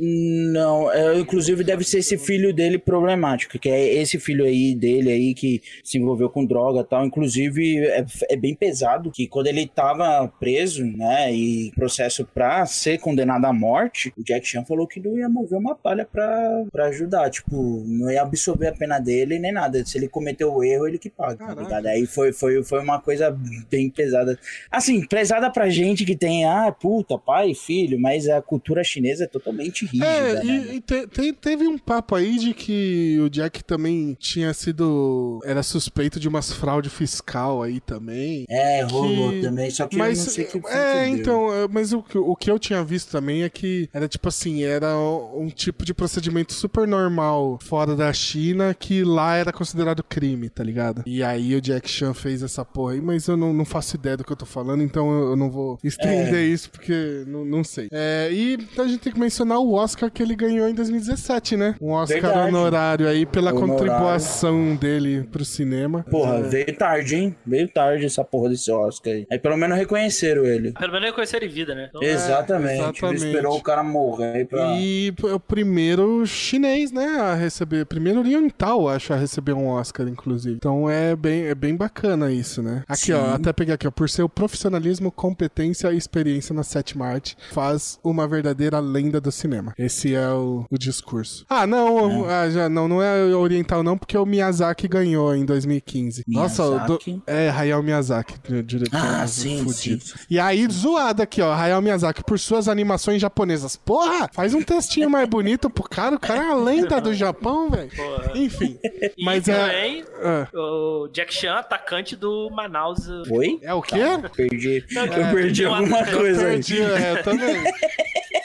Não, 0.52 0.92
é, 0.92 1.20
inclusive 1.20 1.64
deve 1.64 1.84
ser 1.84 2.00
esse 2.00 2.18
filho 2.18 2.54
dele 2.54 2.78
problemático, 2.78 3.60
que 3.60 3.70
é 3.70 3.96
esse 3.96 4.20
filho 4.20 4.46
aí 4.46 4.76
dele 4.76 5.11
aí 5.12 5.34
que 5.34 5.62
se 5.84 5.98
envolveu 5.98 6.30
com 6.30 6.46
droga 6.46 6.82
e 6.82 6.84
tal. 6.84 7.06
Inclusive 7.06 7.80
é, 7.88 8.06
é 8.30 8.36
bem 8.36 8.56
pesado 8.56 9.12
que 9.12 9.28
quando 9.28 9.48
ele 9.48 9.68
tava 9.68 10.28
preso, 10.40 10.86
né, 10.86 11.34
e 11.34 11.72
processo 11.76 12.26
pra 12.34 12.66
ser 12.66 13.00
condenado 13.00 13.46
à 13.46 13.54
morte, 13.54 14.14
o 14.18 14.24
Jack 14.24 14.48
Chan 14.48 14.64
falou 14.66 14.88
que 14.88 15.00
não 15.00 15.18
ia 15.18 15.30
mover 15.30 15.58
uma 15.60 15.76
palha 15.76 16.06
pra, 16.06 16.64
pra 16.72 16.86
ajudar, 16.88 17.30
tipo, 17.30 17.84
não 17.88 18.12
ia 18.12 18.22
absorver 18.22 18.68
a 18.68 18.74
pena 18.74 19.00
dele 19.00 19.40
nem 19.40 19.52
nada. 19.52 19.84
Se 19.86 19.98
ele 19.98 20.08
cometeu 20.08 20.54
o 20.54 20.64
erro, 20.64 20.88
ele 20.88 20.98
que 20.98 21.10
paga, 21.10 21.56
tá? 21.56 21.82
Aí 21.90 22.06
foi, 22.06 22.32
foi, 22.34 22.64
foi 22.64 22.80
uma 22.80 23.00
coisa 23.00 23.36
bem 23.70 23.90
pesada. 23.90 24.38
Assim, 24.70 25.06
pesada 25.06 25.50
pra 25.50 25.70
gente 25.70 26.06
que 26.06 26.16
tem, 26.16 26.46
ah, 26.46 26.72
puta, 26.72 27.18
pai, 27.18 27.54
filho, 27.54 28.00
mas 28.00 28.28
a 28.28 28.42
cultura 28.42 28.84
chinesa 28.84 29.24
é 29.24 29.28
totalmente 29.28 29.86
rígida, 29.86 30.06
É, 30.06 30.44
né? 30.44 30.66
e, 30.72 30.76
e 30.76 30.82
te- 30.82 31.08
te- 31.08 31.34
teve 31.34 31.68
um 31.68 31.78
papo 31.78 32.16
aí 32.16 32.38
de 32.38 32.54
que 32.54 33.18
o 33.20 33.30
Jack 33.30 33.64
também 33.64 34.16
tinha 34.20 34.54
sido 34.54 34.82
meio. 35.02 35.40
Era 35.46 35.64
suspeito 35.64 36.20
de 36.20 36.28
umas 36.28 36.52
fraude 36.52 36.90
fiscal 36.90 37.62
aí 37.64 37.80
também. 37.80 38.46
É, 38.50 38.84
rolou 38.84 39.32
Que- 39.32 39.42
também, 39.42 39.70
só 39.72 39.88
que 39.88 39.98
mas, 39.98 40.20
eu 40.20 40.26
não 40.26 40.32
sei 40.32 40.46
que 40.46 40.62
é, 40.68 41.06
deu. 41.06 41.16
então, 41.16 41.54
é, 41.54 41.68
mas 41.68 41.94
o, 41.94 42.02
que- 42.02 42.18
o 42.18 42.36
que 42.36 42.50
eu 42.52 42.60
tinha 42.60 42.84
visto 42.84 43.12
também 43.12 43.44
é 43.44 43.50
que 43.50 43.90
era 43.94 44.08
tipo 44.08 44.28
assim, 44.28 44.64
era 44.64 44.96
um 44.98 45.48
tipo 45.50 45.84
de 45.86 45.94
procedimento 45.94 46.54
super 46.54 46.88
normal 46.88 47.58
fora 47.62 47.96
da 47.96 48.12
China 48.14 48.74
que 48.74 49.04
lá 49.04 49.36
era 49.36 49.52
considerado 49.52 50.04
crime, 50.04 50.50
tá 50.50 50.64
ligado? 50.64 51.04
E 51.06 51.24
aí 51.24 51.56
o 51.56 51.62
Jack 51.62 51.90
Chan 51.90 52.14
fez 52.14 52.44
essa 52.44 52.64
porra 52.64 52.94
aí, 52.94 53.02
mas 53.02 53.28
eu 53.28 53.36
não, 53.38 53.54
não 53.54 53.66
faço 53.66 53.96
ideia 53.96 54.18
do 54.18 54.24
que 54.24 54.32
eu 54.32 54.36
tô 54.38 54.46
falando, 54.46 54.84
então 54.84 55.12
eu, 55.12 55.30
eu 55.32 55.36
não 55.36 55.50
vou 55.50 55.78
estender 55.84 56.34
É. 56.36 56.42
isso 56.44 56.70
porque 56.70 57.24
não, 57.28 57.46
não 57.46 57.64
sei. 57.64 57.88
É, 57.92 58.30
e 58.32 58.54
então 58.54 58.86
a 58.86 58.88
gente 58.88 59.00
tem 59.02 59.14
que 59.14 59.20
mencionar 59.20 59.60
o 59.60 59.74
Oscar 59.74 60.12
que 60.12 60.22
ele 60.22 60.36
ganhou 60.36 60.68
em 60.68 60.74
2017, 60.74 61.58
né? 61.58 61.76
Um 61.82 61.92
Oscar 61.92 62.22
Verdade. 62.22 62.48
honorário 62.56 63.08
aí 63.08 63.26
pela 63.26 63.52
Honorário. 63.54 63.78
contribuição 63.78 64.76
dele 64.82 65.24
pro 65.32 65.46
cinema. 65.46 66.04
Porra, 66.10 66.40
É. 66.40 66.42
veio 66.42 66.76
tarde, 66.76 67.16
hein? 67.16 67.36
Veio 67.46 67.68
tarde 67.68 68.06
essa 68.06 68.24
porra 68.24 68.50
desse 68.50 68.72
Oscar 68.72 69.14
aí. 69.14 69.28
Aí 69.32 69.38
pelo 69.40 69.56
menos 69.56 69.78
reconheceram 69.78 70.44
ele. 70.44 70.72
Pelo 70.72 70.92
menos 70.92 71.34
ele 71.34 71.46
em 71.46 71.50
vida, 71.50 71.76
né? 71.76 71.88
Então, 71.90 72.02
exatamente. 72.02 72.74
exatamente. 72.82 73.24
Ele 73.24 73.32
esperou 73.32 73.58
o 73.58 73.62
cara 73.62 73.84
morrer 73.84 74.38
aí 74.38 74.46
pra. 74.46 74.74
E 74.78 75.14
é 75.24 75.34
o 75.34 75.40
primeiro 75.40 76.26
chinês, 76.26 76.92
né, 76.92 77.06
a 77.20 77.36
receber, 77.36 77.86
primeiro 77.86 78.20
oriental, 78.20 78.90
acho, 78.90 79.14
a 79.14 79.16
receber 79.16 79.54
um 79.54 79.68
Oscar, 79.68 80.08
inclusive. 80.08 80.56
Então 80.56 80.90
é 80.90 81.16
bem, 81.16 81.46
é 81.46 81.56
bem 81.56 81.76
bacana 81.76 82.32
isso, 82.32 82.64
né? 82.64 82.84
Aqui, 82.88 83.08
Sim. 83.08 83.14
ó, 83.14 83.36
até 83.36 83.54
pegar 83.54 83.76
aqui, 83.76 83.88
ó, 83.88 83.92
por 83.92 84.10
seu 84.10 84.28
profissionalismo, 84.28 85.12
competência 85.12 85.92
e 85.92 85.98
experiência 85.98 86.54
na 86.56 86.64
sétima 86.64 87.06
arte, 87.06 87.38
faz 87.52 88.00
uma 88.04 88.28
verdadeira 88.28 88.80
lenda 88.80 89.22
do 89.22 89.32
cinema. 89.32 89.74
Esse 89.78 90.16
é 90.16 90.30
o, 90.30 90.66
o 90.70 90.78
discurso. 90.78 91.46
Ah, 91.50 91.68
não, 91.68 92.26
ah, 92.30 92.50
já, 92.50 92.68
não, 92.70 92.88
não 92.88 93.02
é 93.02 93.36
oriental 93.36 93.84
não, 93.84 93.98
porque 93.98 94.18
o 94.18 94.26
Miyazaki 94.26 94.71
ganhou 94.88 95.36
em 95.36 95.46
2015. 95.46 96.24
Nossa, 96.28 96.64
o 96.64 96.70
do- 96.80 97.00
Miyazaki? 97.06 97.22
é 97.28 97.50
Hayao 97.50 97.82
Miyazaki, 97.84 98.36
diretor 98.64 98.98
Ah, 98.98 99.26
sim, 99.28 99.58
fudido. 99.64 99.74
sim, 99.74 100.00
sim. 100.00 100.14
E 100.30 100.40
aí, 100.40 100.68
zoado 100.72 101.22
aqui, 101.22 101.42
ó, 101.42 101.52
Hayao 101.54 101.82
Miyazaki, 101.82 102.24
por 102.24 102.40
suas 102.40 102.68
animações 102.68 103.22
japonesas. 103.22 103.76
Porra, 103.76 104.30
faz 104.34 104.54
um 104.54 104.62
textinho 104.62 105.10
mais 105.10 105.28
bonito 105.28 105.70
pro 105.70 105.84
cara, 105.84 106.16
o 106.16 106.20
cara 106.20 106.42
é 106.44 106.50
a 106.52 106.56
lenda 106.56 107.00
do 107.02 107.14
Japão, 107.14 107.70
velho. 107.70 107.90
Enfim, 108.36 108.78
E 109.18 109.24
mas 109.26 109.48
é... 109.48 109.54
também 109.56 110.06
é... 110.22 110.48
o 110.58 111.08
Jack 111.12 111.34
Chan, 111.34 111.54
atacante 111.56 112.16
do 112.16 112.50
Manaus. 112.52 113.08
Oi? 113.30 113.60
É 113.62 113.74
o 113.74 113.82
quê? 113.82 113.98
Perdi. 114.36 114.86
Não, 114.92 115.06
eu 115.06 115.14
é, 115.26 115.34
perdi 115.34 115.62
tem 115.62 115.68
uma- 115.68 115.78
alguma 115.78 116.00
eu 116.02 116.18
coisa 116.18 116.42
aí. 116.48 116.52
Perdi, 116.54 116.82
é, 116.82 117.12
eu 117.18 117.24
também. 117.24 117.64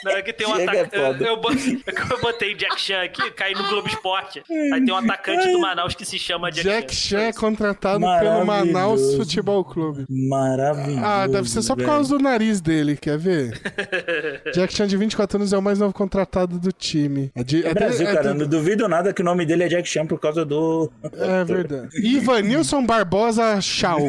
Não, 0.03 0.11
é 0.11 0.21
que 0.21 0.31
tem 0.31 0.47
um 0.47 0.53
atacante. 0.53 0.95
é 0.95 0.99
Eu, 0.99 1.03
eu, 1.15 1.41
é 1.85 2.13
eu 2.13 2.21
botei 2.21 2.55
Jack 2.55 2.79
Chan 2.79 3.01
aqui, 3.01 3.29
caí 3.31 3.53
no 3.53 3.67
Globo 3.67 3.87
Esporte. 3.87 4.41
Aí 4.49 4.85
tem 4.85 4.93
um 4.93 4.97
atacante 4.97 5.51
do 5.51 5.59
Manaus 5.59 5.95
que 5.95 6.05
se 6.05 6.16
chama 6.19 6.51
Jack, 6.51 6.67
Jack 6.67 6.95
Chan 6.95 7.19
é 7.19 7.31
Chan. 7.33 7.39
contratado 7.39 7.99
pelo. 8.19 8.45
Manaus 8.45 9.15
Futebol 9.15 9.63
Clube. 9.63 10.05
Maravilhoso. 10.09 11.01
Ah, 11.03 11.27
deve 11.27 11.49
ser 11.49 11.61
só 11.61 11.75
por 11.75 11.81
velho. 11.83 11.91
causa 11.93 12.17
do 12.17 12.23
nariz 12.23 12.59
dele, 12.61 12.95
quer 12.97 13.17
ver? 13.17 13.59
Jack 14.53 14.73
Chan, 14.73 14.87
de 14.87 14.97
24 14.97 15.37
anos, 15.37 15.53
é 15.53 15.57
o 15.57 15.61
mais 15.61 15.79
novo 15.79 15.93
contratado 15.93 16.57
do 16.59 16.71
time. 16.71 17.31
É, 17.35 17.43
de, 17.43 17.65
É 17.65 17.73
Brasil, 17.73 18.05
de- 18.05 18.11
é 18.11 18.15
cara. 18.15 18.31
de- 18.33 18.39
Não 18.39 18.47
duvido 18.47 18.87
nada 18.87 19.13
que 19.13 19.21
o 19.21 19.25
nome 19.25 19.45
dele 19.45 19.63
é 19.63 19.67
Jack 19.67 19.87
Chan 19.87 20.05
por 20.05 20.19
causa 20.19 20.43
do. 20.45 20.91
É 21.13 21.43
verdade. 21.43 21.89
Ivanilson 22.01 22.85
Barbosa 22.85 23.59
Chau. 23.61 23.99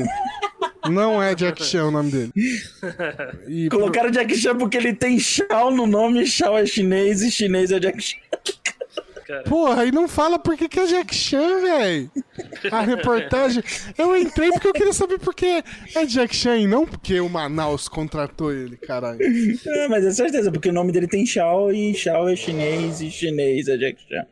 Não 0.88 1.22
é 1.22 1.34
Jack 1.34 1.62
Chan 1.64 1.86
o 1.86 1.90
nome 1.90 2.10
dele. 2.10 2.32
E 3.46 3.68
pro- 3.68 3.80
Colocaram 3.80 4.10
Jack 4.10 4.34
Chan 4.36 4.56
porque 4.56 4.76
ele 4.76 4.92
tem 4.92 5.18
Shao 5.18 5.70
no 5.70 5.86
nome, 5.86 6.24
Shao 6.26 6.56
é 6.56 6.64
chinês 6.64 7.20
e 7.22 7.30
chinês 7.30 7.70
é 7.70 7.78
Jack 7.80 8.00
Chan. 8.00 8.16
Porra, 9.46 9.84
e 9.84 9.92
não 9.92 10.08
fala 10.08 10.38
por 10.38 10.56
que, 10.56 10.68
que 10.68 10.80
é 10.80 10.86
Jack 10.86 11.14
Chan, 11.14 11.60
velho. 11.60 12.10
A 12.70 12.80
reportagem. 12.80 13.62
Eu 13.96 14.16
entrei 14.16 14.50
porque 14.50 14.68
eu 14.68 14.72
queria 14.72 14.92
saber 14.92 15.18
por 15.18 15.34
que 15.34 15.62
é 15.94 16.06
Jack 16.06 16.34
Chan 16.34 16.56
e 16.56 16.66
não 16.66 16.86
porque 16.86 17.20
o 17.20 17.28
Manaus 17.28 17.88
contratou 17.88 18.52
ele, 18.52 18.76
caralho. 18.76 19.18
É, 19.66 19.88
mas 19.88 20.04
é 20.04 20.10
certeza, 20.10 20.50
porque 20.50 20.68
o 20.68 20.72
nome 20.72 20.92
dele 20.92 21.06
tem 21.06 21.26
Shao 21.26 21.72
e 21.72 21.94
Shao 21.94 22.28
é 22.28 22.36
chinês 22.36 23.00
e 23.00 23.10
chinês 23.10 23.68
é 23.68 23.76
Jack 23.76 23.98
Chan. 24.08 24.26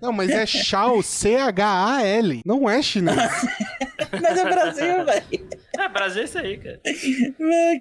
Não, 0.00 0.12
mas 0.12 0.30
é 0.30 0.44
Chao, 0.46 1.02
C-H-A-L. 1.02 2.42
Não 2.44 2.68
é 2.68 2.82
chinês. 2.82 3.16
Mas 4.20 4.38
é 4.38 4.44
Brasil, 4.44 5.04
velho. 5.06 5.48
É, 5.78 5.88
Brasil 5.88 6.22
é 6.22 6.24
isso 6.24 6.38
aí, 6.38 6.58
cara. 6.58 6.80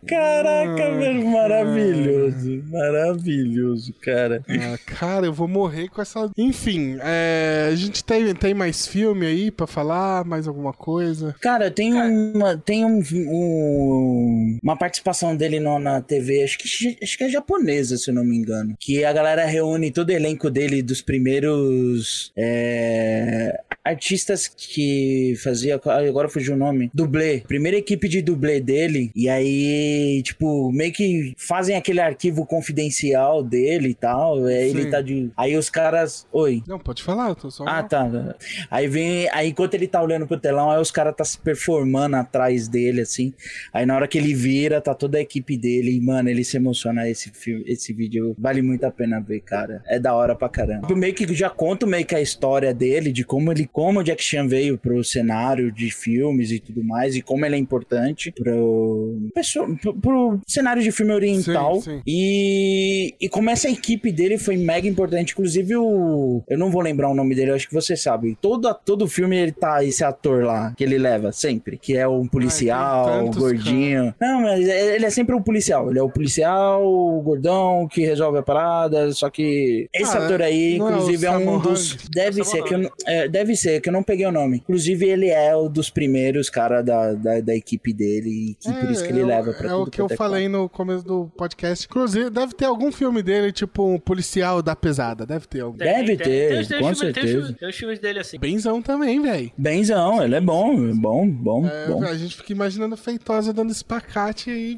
Caraca, 0.08 0.92
velho. 0.98 1.26
Maravilhoso. 1.28 2.64
Maravilhoso, 2.70 3.94
cara. 4.02 4.44
Ah, 4.48 4.78
cara, 4.86 5.26
eu 5.26 5.34
vou 5.34 5.48
morrer 5.48 5.90
com 5.90 6.02
essa. 6.02 6.30
Enfim, 6.38 6.98
é, 7.02 7.70
a 7.72 7.76
gente 7.76 8.04
tem, 8.04 8.34
tem 8.34 8.54
mais 8.54 8.88
filme 8.88 9.26
aí 9.26 9.52
pra 9.52 9.68
falar? 9.68 10.24
Mais 10.26 10.48
alguma 10.48 10.74
coisa? 10.74 11.36
Cara, 11.42 11.70
tem 11.70 11.94
uma, 11.94 12.58
tem 12.58 12.86
um, 12.86 13.02
um- 13.14 14.58
uma 14.64 14.78
participação 14.78 15.36
dele 15.36 15.60
no- 15.60 15.80
na 15.80 16.02
TV, 16.02 16.44
acho 16.44 16.58
que, 16.58 16.98
acho 17.02 17.18
que 17.18 17.24
é 17.24 17.30
japonesa, 17.30 17.98
se 17.98 18.10
eu 18.10 18.14
não 18.16 18.24
me 18.24 18.38
engano. 18.38 18.76
Que 18.80 19.04
a 19.04 19.12
galera 19.14 19.46
reúne 19.46 19.92
todo 19.92 20.10
o 20.10 20.14
elenco 20.14 20.50
dele 20.50 20.82
dos 20.82 21.02
primeiros 21.02 22.32
é, 22.38 23.60
artistas 23.84 24.48
que 24.48 25.36
fazia. 25.44 25.80
Agora 26.08 26.30
fugiu 26.30 26.54
o 26.54 26.58
nome. 26.58 26.90
Dublê. 26.94 27.42
Primeira 27.48 27.78
equipe 27.78 28.08
de 28.08 28.22
dublê 28.22 28.60
dele. 28.60 29.12
E 29.16 29.28
aí, 29.30 30.22
tipo, 30.24 30.72
meio 30.72 30.92
que 30.92 31.34
fazem 31.38 31.76
aquele 31.76 32.00
arquivo 32.00 32.46
confidencial 32.46 33.44
dele 33.44 33.90
e 33.90 33.94
tal. 33.94 34.46
Aí 34.46 34.70
ele 34.70 34.84
Sim. 34.84 34.90
tá 34.90 35.02
de. 35.02 35.32
Aí 35.36 35.58
os 35.58 35.70
caras. 35.70 36.28
Oi. 36.32 36.64
Não, 36.68 36.80
pode 36.80 37.04
falar, 37.04 37.30
eu 37.30 37.36
tô 37.36 37.50
só. 37.50 37.66
Ah, 37.68 37.84
tá. 37.84 38.36
Aí 38.70 38.88
vem. 38.88 39.30
Aí 39.32 39.50
enquanto 39.50 39.74
ele 39.74 39.88
tá 39.88 40.02
olhando 40.02 40.28
pro 40.28 40.40
telão, 40.40 40.72
aí 40.72 40.80
os 40.80 40.92
caras 40.92 41.16
tá 41.16 41.24
se 41.24 41.38
performando 41.38 42.16
atrás 42.16 42.68
dele, 42.68 43.02
assim. 43.02 43.34
Aí 43.74 43.86
na 43.86 43.96
hora 43.96 44.08
que 44.08 44.18
ele 44.18 44.34
vira, 44.34 44.82
tá 44.82 44.94
toda 44.94 45.18
a 45.18 45.22
equipe 45.22 45.58
dele. 45.58 45.96
E, 45.96 46.02
mano, 46.02 46.30
ele 46.30 46.44
se 46.44 46.58
emociona. 46.58 47.10
Esse, 47.10 47.32
filme, 47.32 47.64
esse 47.68 47.94
vídeo 47.94 48.36
vale 48.38 48.62
muito 48.62 48.84
a 48.84 48.92
pena 48.92 49.20
ver, 49.20 49.42
cara. 49.42 49.82
É 49.88 50.00
da 50.00 50.14
hora 50.14 50.36
pra 50.36 50.48
caramba. 50.48 50.88
Eu 50.90 50.96
meio 50.96 51.14
que 51.14 51.32
já 51.34 51.50
conto 51.50 51.88
meio 51.88 52.06
que 52.06 52.16
a 52.16 52.22
história 52.22 52.74
dele, 52.74 53.12
de 53.12 53.24
como 53.24 53.52
ele, 53.52 53.68
como 53.72 54.00
o 54.00 54.04
Jack 54.04 54.24
Chan 54.24 54.48
veio 54.48 54.78
pro 54.78 55.04
cenário 55.04 55.72
de 55.72 55.90
filmes 55.92 56.52
e 56.52 56.60
tudo 56.60 56.84
mais, 56.84 57.16
e 57.16 57.22
como 57.22 57.46
ele 57.46 57.56
é 57.56 57.58
importante 57.60 58.32
pro, 58.32 59.18
pessoa- 59.34 59.68
pro, 59.82 59.94
pro 59.94 60.40
cenário 60.48 60.82
de 60.84 60.92
filme 60.92 61.14
oriental. 61.14 61.76
Sim, 61.82 61.82
sim. 61.98 62.02
E, 62.06 63.16
e 63.20 63.30
como 63.30 63.50
essa 63.50 63.70
equipe 63.70 64.12
dele 64.12 64.38
foi 64.38 64.58
mega 64.58 64.88
importante. 64.88 65.32
Inclusive, 65.34 65.76
o. 65.78 66.44
Eu 66.50 66.58
não 66.58 66.70
vou 66.72 66.82
lembrar 66.82 67.10
o 67.10 67.14
nome 67.16 67.36
dele, 67.36 67.52
eu 67.52 67.56
acho 67.56 67.68
que 67.68 67.74
você 67.74 67.96
sabe. 67.96 68.38
Todo, 68.42 68.74
todo 68.86 69.08
filme 69.08 69.38
ele 69.38 69.52
tá 69.52 69.84
esse 69.84 70.04
ator 70.04 70.44
lá, 70.44 70.74
que 70.76 70.84
ele 70.84 70.98
leva 70.98 71.32
sempre. 71.32 71.78
Que 71.78 71.96
é 71.98 72.08
um 72.08 72.28
policial, 72.28 73.06
tem 73.20 73.30
um 73.30 73.32
gordinho. 73.32 74.16
Não, 74.20 74.42
mas 74.42 74.68
ele 74.68 75.06
é 75.06 75.10
sempre 75.10 75.36
o 75.36 75.42
policial. 75.42 75.90
Ele 75.90 76.00
é 76.00 76.04
o 76.04 76.10
policial, 76.10 76.84
o 76.86 77.22
gordão 77.22 77.88
que 77.90 78.02
resolve 78.02 78.40
a 78.40 78.44
parada. 78.44 79.12
Só 79.14 79.30
que 79.30 79.88
esse 79.94 80.18
Ah, 80.18 80.26
ator 80.26 80.42
aí, 80.42 80.74
é 80.74 80.76
inclusive, 80.76 81.26
é, 81.26 81.32
um 81.32 81.40
Sammo 81.46 81.60
dos. 81.60 81.98
Deve 82.14 82.44
ser, 82.44 82.64
que 82.64 82.74
eu, 82.74 82.92
é, 83.06 83.28
deve 83.28 83.56
que 83.82 83.90
eu 83.90 83.94
não 83.94 84.04
peguei 84.04 84.26
o 84.26 84.32
nome. 84.32 84.58
Inclusive, 84.58 85.06
ele 85.08 85.28
é 85.30 85.56
o 85.56 85.68
dos 85.70 85.90
primeiros 85.90 86.50
cara 86.50 86.82
da, 86.82 87.14
da, 87.14 87.40
da 87.42 87.56
equipe 87.56 87.94
dele. 87.94 88.52
E 88.52 88.56
que 88.56 88.72
por 88.74 88.90
isso 88.92 89.04
que 89.04 89.10
ele 89.12 89.22
é 89.22 89.24
o- 89.24 89.28
leva 89.28 89.54
pra 89.54 89.68
É 89.68 89.70
tudo 89.72 89.88
o 89.88 89.92
que 89.92 90.02
eu 90.02 90.08
é 90.10 90.16
falei 90.16 90.48
no 90.48 90.68
começo 90.70 91.04
do 91.06 91.32
podcast. 91.38 91.86
Inclusive, 91.90 92.30
deve 92.30 92.54
ter 92.54 92.66
algum 92.66 92.92
filme 92.92 93.22
dele, 93.22 93.52
tipo 93.52 93.86
um 93.88 94.00
policial 94.00 94.62
da 94.62 94.76
pesada. 94.76 95.26
Deve 95.26 95.48
ter 95.48 95.62
algum. 95.62 95.78
Deve 95.78 96.18
ter, 96.18 96.68
com 96.80 96.86
Tem 96.86 96.96
certeza. 96.96 97.28
filmes- 97.28 97.56
tem 97.58 97.70
os 97.70 97.76
filmes 97.76 98.00
dele 98.00 98.20
assim. 98.20 98.40
Benzão 98.40 98.82
também, 98.82 99.22
velho. 99.22 99.52
Benzão, 99.58 100.24
ele 100.24 100.36
é 100.36 100.42
bom, 100.42 100.74
é 100.90 100.94
bom, 100.94 101.28
bom, 101.30 101.68
É, 101.68 101.88
bom. 101.88 102.04
a 102.04 102.16
gente 102.16 102.36
fica 102.38 102.52
imaginando 102.52 102.96
feitosa 102.98 103.54
dando 103.54 103.72
espacate 103.72 104.50
aí 104.50 104.78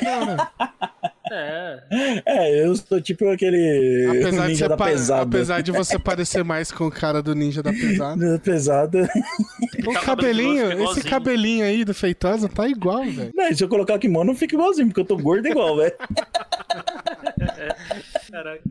cara. 0.00 0.50
É. 1.32 2.22
É, 2.26 2.64
eu 2.64 2.76
sou 2.76 3.00
tipo 3.00 3.26
aquele 3.28 4.06
apesar, 4.10 4.42
de 4.42 4.48
ninja 4.48 4.64
você 4.64 4.68
da 4.68 4.76
pesada. 4.76 5.22
apesar 5.22 5.62
de 5.62 5.72
você 5.72 5.98
parecer 5.98 6.44
mais 6.44 6.70
com 6.70 6.86
o 6.86 6.90
cara 6.90 7.22
do 7.22 7.34
ninja 7.34 7.62
da 7.62 7.72
pesada. 7.72 8.12
Da 8.32 8.38
pesada. 8.38 9.08
O 9.86 9.92
cabelinho, 10.04 10.84
esse 10.84 11.02
cabelinho 11.02 11.64
aí 11.64 11.84
do 11.84 11.94
feitosa 11.94 12.48
tá 12.48 12.68
igual, 12.68 13.04
velho. 13.04 13.32
Se 13.54 13.64
eu 13.64 13.68
colocar 13.68 13.98
kimono, 13.98 14.32
eu 14.32 14.36
fico 14.36 14.54
igualzinho, 14.54 14.88
porque 14.88 15.00
eu 15.00 15.04
tô 15.04 15.16
gordo 15.16 15.46
igual, 15.48 15.76
velho. 15.76 15.94
Caraca. 18.32 18.62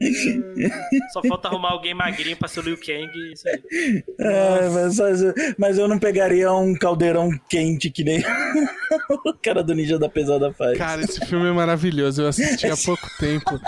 Só 1.14 1.22
falta 1.22 1.47
arrumar 1.47 1.70
alguém 1.70 1.93
magrinho 1.93 2.36
pra 2.36 2.47
ser 2.47 2.62
o 2.62 2.64
Liu 2.64 2.78
Kang 2.78 3.07
e 3.16 3.34
isso 3.34 3.47
aí. 3.47 4.03
É, 4.20 4.70
mas, 4.70 4.97
mas 5.57 5.78
eu 5.78 5.88
não 5.88 5.99
pegaria 5.99 6.51
um 6.51 6.74
caldeirão 6.74 7.30
quente 7.47 7.91
que 7.91 8.03
nem 8.03 8.24
o 9.24 9.34
cara 9.36 9.64
do 9.64 9.76
ninja 9.76 9.99
da 9.99 10.09
pesada 10.09 10.51
faz. 10.51 10.78
Cara, 10.80 11.03
esse 11.03 11.24
filme 11.28 11.47
é 11.47 11.51
maravilhoso. 11.51 12.24
Eu 12.24 12.28
assisti 12.30 12.66
há 12.66 12.76
pouco 12.76 13.07
tempo. 13.20 13.59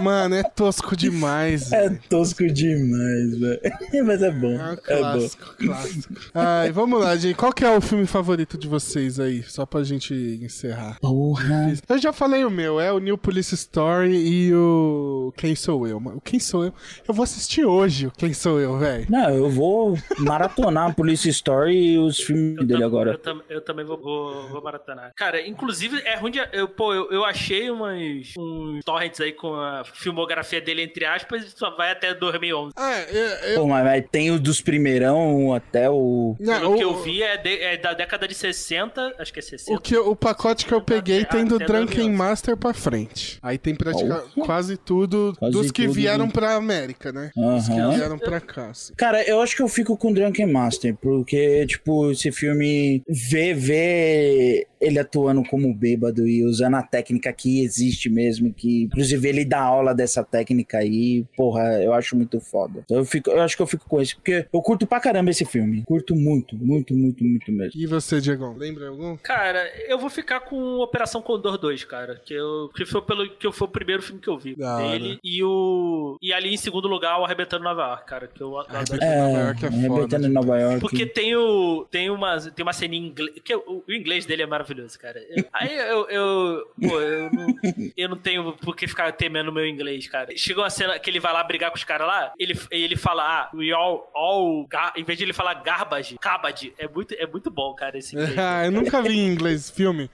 Mano, 0.00 0.36
é 0.36 0.42
tosco 0.44 0.96
demais. 0.96 1.72
É 1.72 1.88
velho. 1.88 2.00
tosco 2.08 2.46
demais, 2.46 3.36
velho. 3.38 3.60
Mas 4.06 4.22
é 4.22 4.30
bom. 4.30 4.52
É 4.52 4.70
um 4.70 4.72
É 4.72 4.76
bom. 4.76 5.00
clássico, 5.00 5.56
clássico. 5.58 6.14
Ai, 6.34 6.70
vamos 6.72 7.00
lá, 7.00 7.16
gente. 7.16 7.34
Qual 7.34 7.52
que 7.52 7.64
é 7.64 7.76
o 7.76 7.80
filme 7.80 8.06
favorito 8.06 8.56
de 8.56 8.68
vocês 8.68 9.18
aí? 9.18 9.42
Só 9.42 9.66
pra 9.66 9.82
gente 9.82 10.14
encerrar. 10.40 10.98
Porra. 11.00 11.74
Eu 11.88 11.98
já 11.98 12.12
falei 12.12 12.44
o 12.44 12.50
meu, 12.50 12.78
é 12.80 12.92
o 12.92 12.98
New 12.98 13.18
Police 13.18 13.54
Story 13.54 14.14
e 14.16 14.54
o 14.54 15.31
Quem 15.36 15.54
Sou 15.54 15.86
Eu. 15.86 15.98
O 15.98 16.20
Quem 16.20 16.38
Sou 16.40 16.64
Eu? 16.64 16.74
Eu 17.06 17.14
vou 17.14 17.22
assistir 17.24 17.64
hoje 17.64 18.06
o 18.06 18.10
Quem 18.10 18.32
Sou 18.32 18.60
Eu, 18.60 18.78
velho. 18.78 19.06
Não, 19.08 19.30
eu 19.30 19.50
vou 19.50 19.96
maratonar 20.18 20.90
a 20.90 20.94
Police 20.94 21.28
Story 21.28 21.92
e 21.94 21.98
os 21.98 22.18
filmes 22.20 22.58
Eu, 22.58 22.64
dele 22.64 22.80
tam- 22.80 22.86
agora. 22.86 23.10
eu, 23.12 23.18
tam- 23.18 23.42
eu 23.48 23.60
também 23.60 23.84
vou, 23.84 23.98
vou, 23.98 24.48
vou 24.48 24.62
maratonar. 24.62 25.12
Cara, 25.16 25.46
inclusive, 25.46 26.00
é 26.04 26.16
ruim 26.16 26.30
de. 26.32 26.38
Eu, 26.52 26.68
pô, 26.68 26.92
eu, 26.94 27.10
eu 27.10 27.24
achei 27.24 27.70
umas, 27.70 28.32
uns 28.38 28.84
torrents 28.84 29.20
aí 29.20 29.32
com 29.32 29.54
a 29.54 29.82
filmografia 29.84 30.60
dele, 30.60 30.82
entre 30.82 31.04
aspas, 31.04 31.52
só 31.56 31.70
vai 31.76 31.90
até 31.92 32.14
2011. 32.14 32.72
Ah, 32.76 33.00
eu, 33.02 33.50
eu, 33.50 33.60
Pô, 33.60 33.66
mas, 33.66 33.84
mas 33.84 34.04
tem 34.10 34.30
os 34.30 34.40
dos 34.40 34.60
primeirão 34.60 35.54
até 35.54 35.88
o. 35.90 36.36
não, 36.40 36.60
Pelo 36.60 36.76
que 36.76 36.84
o- 36.84 36.90
eu 36.90 37.02
vi, 37.02 37.22
é, 37.22 37.36
de- 37.36 37.58
é 37.62 37.76
da 37.76 37.92
década 37.94 38.26
de 38.28 38.34
60, 38.34 39.14
acho 39.18 39.32
que 39.32 39.38
é 39.38 39.42
60. 39.42 39.72
O, 39.78 39.80
que, 39.80 39.96
o 39.96 40.14
pacote 40.16 40.66
que 40.66 40.72
eu 40.72 40.80
peguei 40.80 41.24
tem 41.24 41.44
do 41.44 41.58
Drunken 41.58 42.08
2011. 42.08 42.10
Master 42.16 42.56
pra 42.56 42.74
frente. 42.74 43.38
Aí 43.42 43.58
tem 43.58 43.74
praticamente 43.74 44.28
quase 44.44 44.76
tudo 44.76 45.21
Dos 45.50 45.70
que 45.70 45.82
tudo, 45.82 45.94
vieram 45.94 46.26
né? 46.26 46.32
pra 46.32 46.54
América, 46.54 47.12
né? 47.12 47.30
Os 47.36 47.68
que 47.68 47.74
vieram 47.74 48.18
pra 48.18 48.40
cá. 48.40 48.70
assim. 48.70 48.92
Cara, 48.96 49.22
eu 49.22 49.40
acho 49.40 49.54
que 49.54 49.62
eu 49.62 49.68
fico 49.68 49.96
com 49.96 50.12
Drunken 50.12 50.46
Master, 50.46 50.96
porque, 50.96 51.66
tipo, 51.66 52.10
esse 52.10 52.32
filme 52.32 53.02
vê, 53.08 53.54
vê 53.54 54.66
ele 54.80 54.98
atuando 54.98 55.42
como 55.44 55.72
bêbado 55.72 56.26
e 56.26 56.44
usando 56.44 56.74
a 56.74 56.82
técnica 56.82 57.32
que 57.32 57.62
existe 57.62 58.10
mesmo, 58.10 58.52
que 58.52 58.84
inclusive 58.84 59.28
ele 59.28 59.44
dá 59.44 59.60
aula 59.60 59.94
dessa 59.94 60.24
técnica 60.24 60.78
aí, 60.78 61.24
porra, 61.36 61.80
eu 61.82 61.94
acho 61.94 62.16
muito 62.16 62.40
foda. 62.40 62.80
Então 62.84 62.98
eu, 62.98 63.04
fico, 63.04 63.30
eu 63.30 63.40
acho 63.40 63.56
que 63.56 63.62
eu 63.62 63.66
fico 63.66 63.88
com 63.88 64.00
esse, 64.00 64.16
porque 64.16 64.46
eu 64.52 64.60
curto 64.60 64.86
pra 64.86 65.00
caramba 65.00 65.30
esse 65.30 65.44
filme. 65.44 65.82
Curto 65.86 66.16
muito, 66.16 66.56
muito, 66.56 66.94
muito, 66.94 67.22
muito 67.24 67.52
mesmo. 67.52 67.80
E 67.80 67.86
você, 67.86 68.20
Diegão? 68.20 68.56
Lembra 68.56 68.88
algum? 68.88 69.16
Cara, 69.16 69.70
eu 69.86 69.98
vou 69.98 70.10
ficar 70.10 70.40
com 70.40 70.78
Operação 70.78 71.22
Condor 71.22 71.58
2, 71.58 71.84
cara. 71.84 72.20
Que, 72.24 72.34
eu, 72.34 72.68
que, 72.74 72.84
foi 72.84 73.02
pelo, 73.02 73.28
que 73.30 73.50
foi 73.52 73.68
o 73.68 73.70
primeiro 73.70 74.02
filme 74.02 74.20
que 74.20 74.28
eu 74.28 74.38
vi 74.38 74.56
Da 74.56 74.76
hora. 74.76 75.11
E 75.22 75.42
o. 75.42 76.16
E 76.20 76.32
ali 76.32 76.52
em 76.54 76.56
segundo 76.56 76.88
lugar, 76.88 77.18
o 77.20 77.24
Arrebentando 77.24 77.64
Nova 77.64 77.82
York, 77.82 78.06
cara. 78.06 78.26
Que 78.28 78.40
eu 78.40 78.58
adoro. 78.58 78.76
Arrebentando 78.76 79.04
É, 79.04 79.18
Nova 79.22 79.38
York 79.40 79.64
é 79.66 79.70
foda. 79.70 79.86
arrebentando 79.92 80.26
em 80.26 80.30
Nova 80.30 80.58
York. 80.58 80.80
Porque 80.80 81.06
tem 81.06 81.36
o. 81.36 81.86
Tem 81.90 82.10
uma, 82.10 82.40
tem 82.40 82.62
uma 82.62 82.72
cena 82.72 82.94
em 82.94 83.06
inglês. 83.06 83.34
Que 83.44 83.54
o, 83.54 83.84
o 83.86 83.92
inglês 83.92 84.26
dele 84.26 84.42
é 84.42 84.46
maravilhoso, 84.46 84.98
cara. 84.98 85.20
Aí 85.52 85.74
eu. 85.76 86.08
eu 86.08 86.62
pô, 86.80 87.00
eu 87.00 87.30
não, 87.32 87.46
eu 87.96 88.08
não 88.08 88.16
tenho 88.16 88.52
por 88.54 88.76
que 88.76 88.86
ficar 88.86 89.12
temendo 89.12 89.48
o 89.48 89.52
meu 89.52 89.66
inglês, 89.66 90.06
cara. 90.06 90.36
Chegou 90.36 90.62
uma 90.64 90.70
cena 90.70 90.98
que 90.98 91.08
ele 91.10 91.20
vai 91.20 91.32
lá 91.32 91.42
brigar 91.42 91.70
com 91.70 91.76
os 91.76 91.84
caras 91.84 92.06
lá, 92.06 92.32
ele, 92.38 92.58
ele 92.70 92.96
fala, 92.96 93.22
ah, 93.24 93.50
we 93.56 93.72
all. 93.72 94.10
all 94.14 94.66
gar, 94.66 94.92
em 94.96 95.04
vez 95.04 95.18
de 95.18 95.24
ele 95.24 95.32
falar 95.32 95.54
garbage, 95.54 96.16
garbage. 96.22 96.72
É 96.78 96.86
muito, 96.88 97.14
é 97.14 97.26
muito 97.26 97.50
bom, 97.50 97.74
cara, 97.74 97.98
esse 97.98 98.14
inglês. 98.14 98.32
Ah, 98.42 98.64
eu 98.66 98.72
nunca 98.72 99.00
vi 99.02 99.18
em 99.18 99.28
inglês 99.28 99.70
filme. 99.70 100.10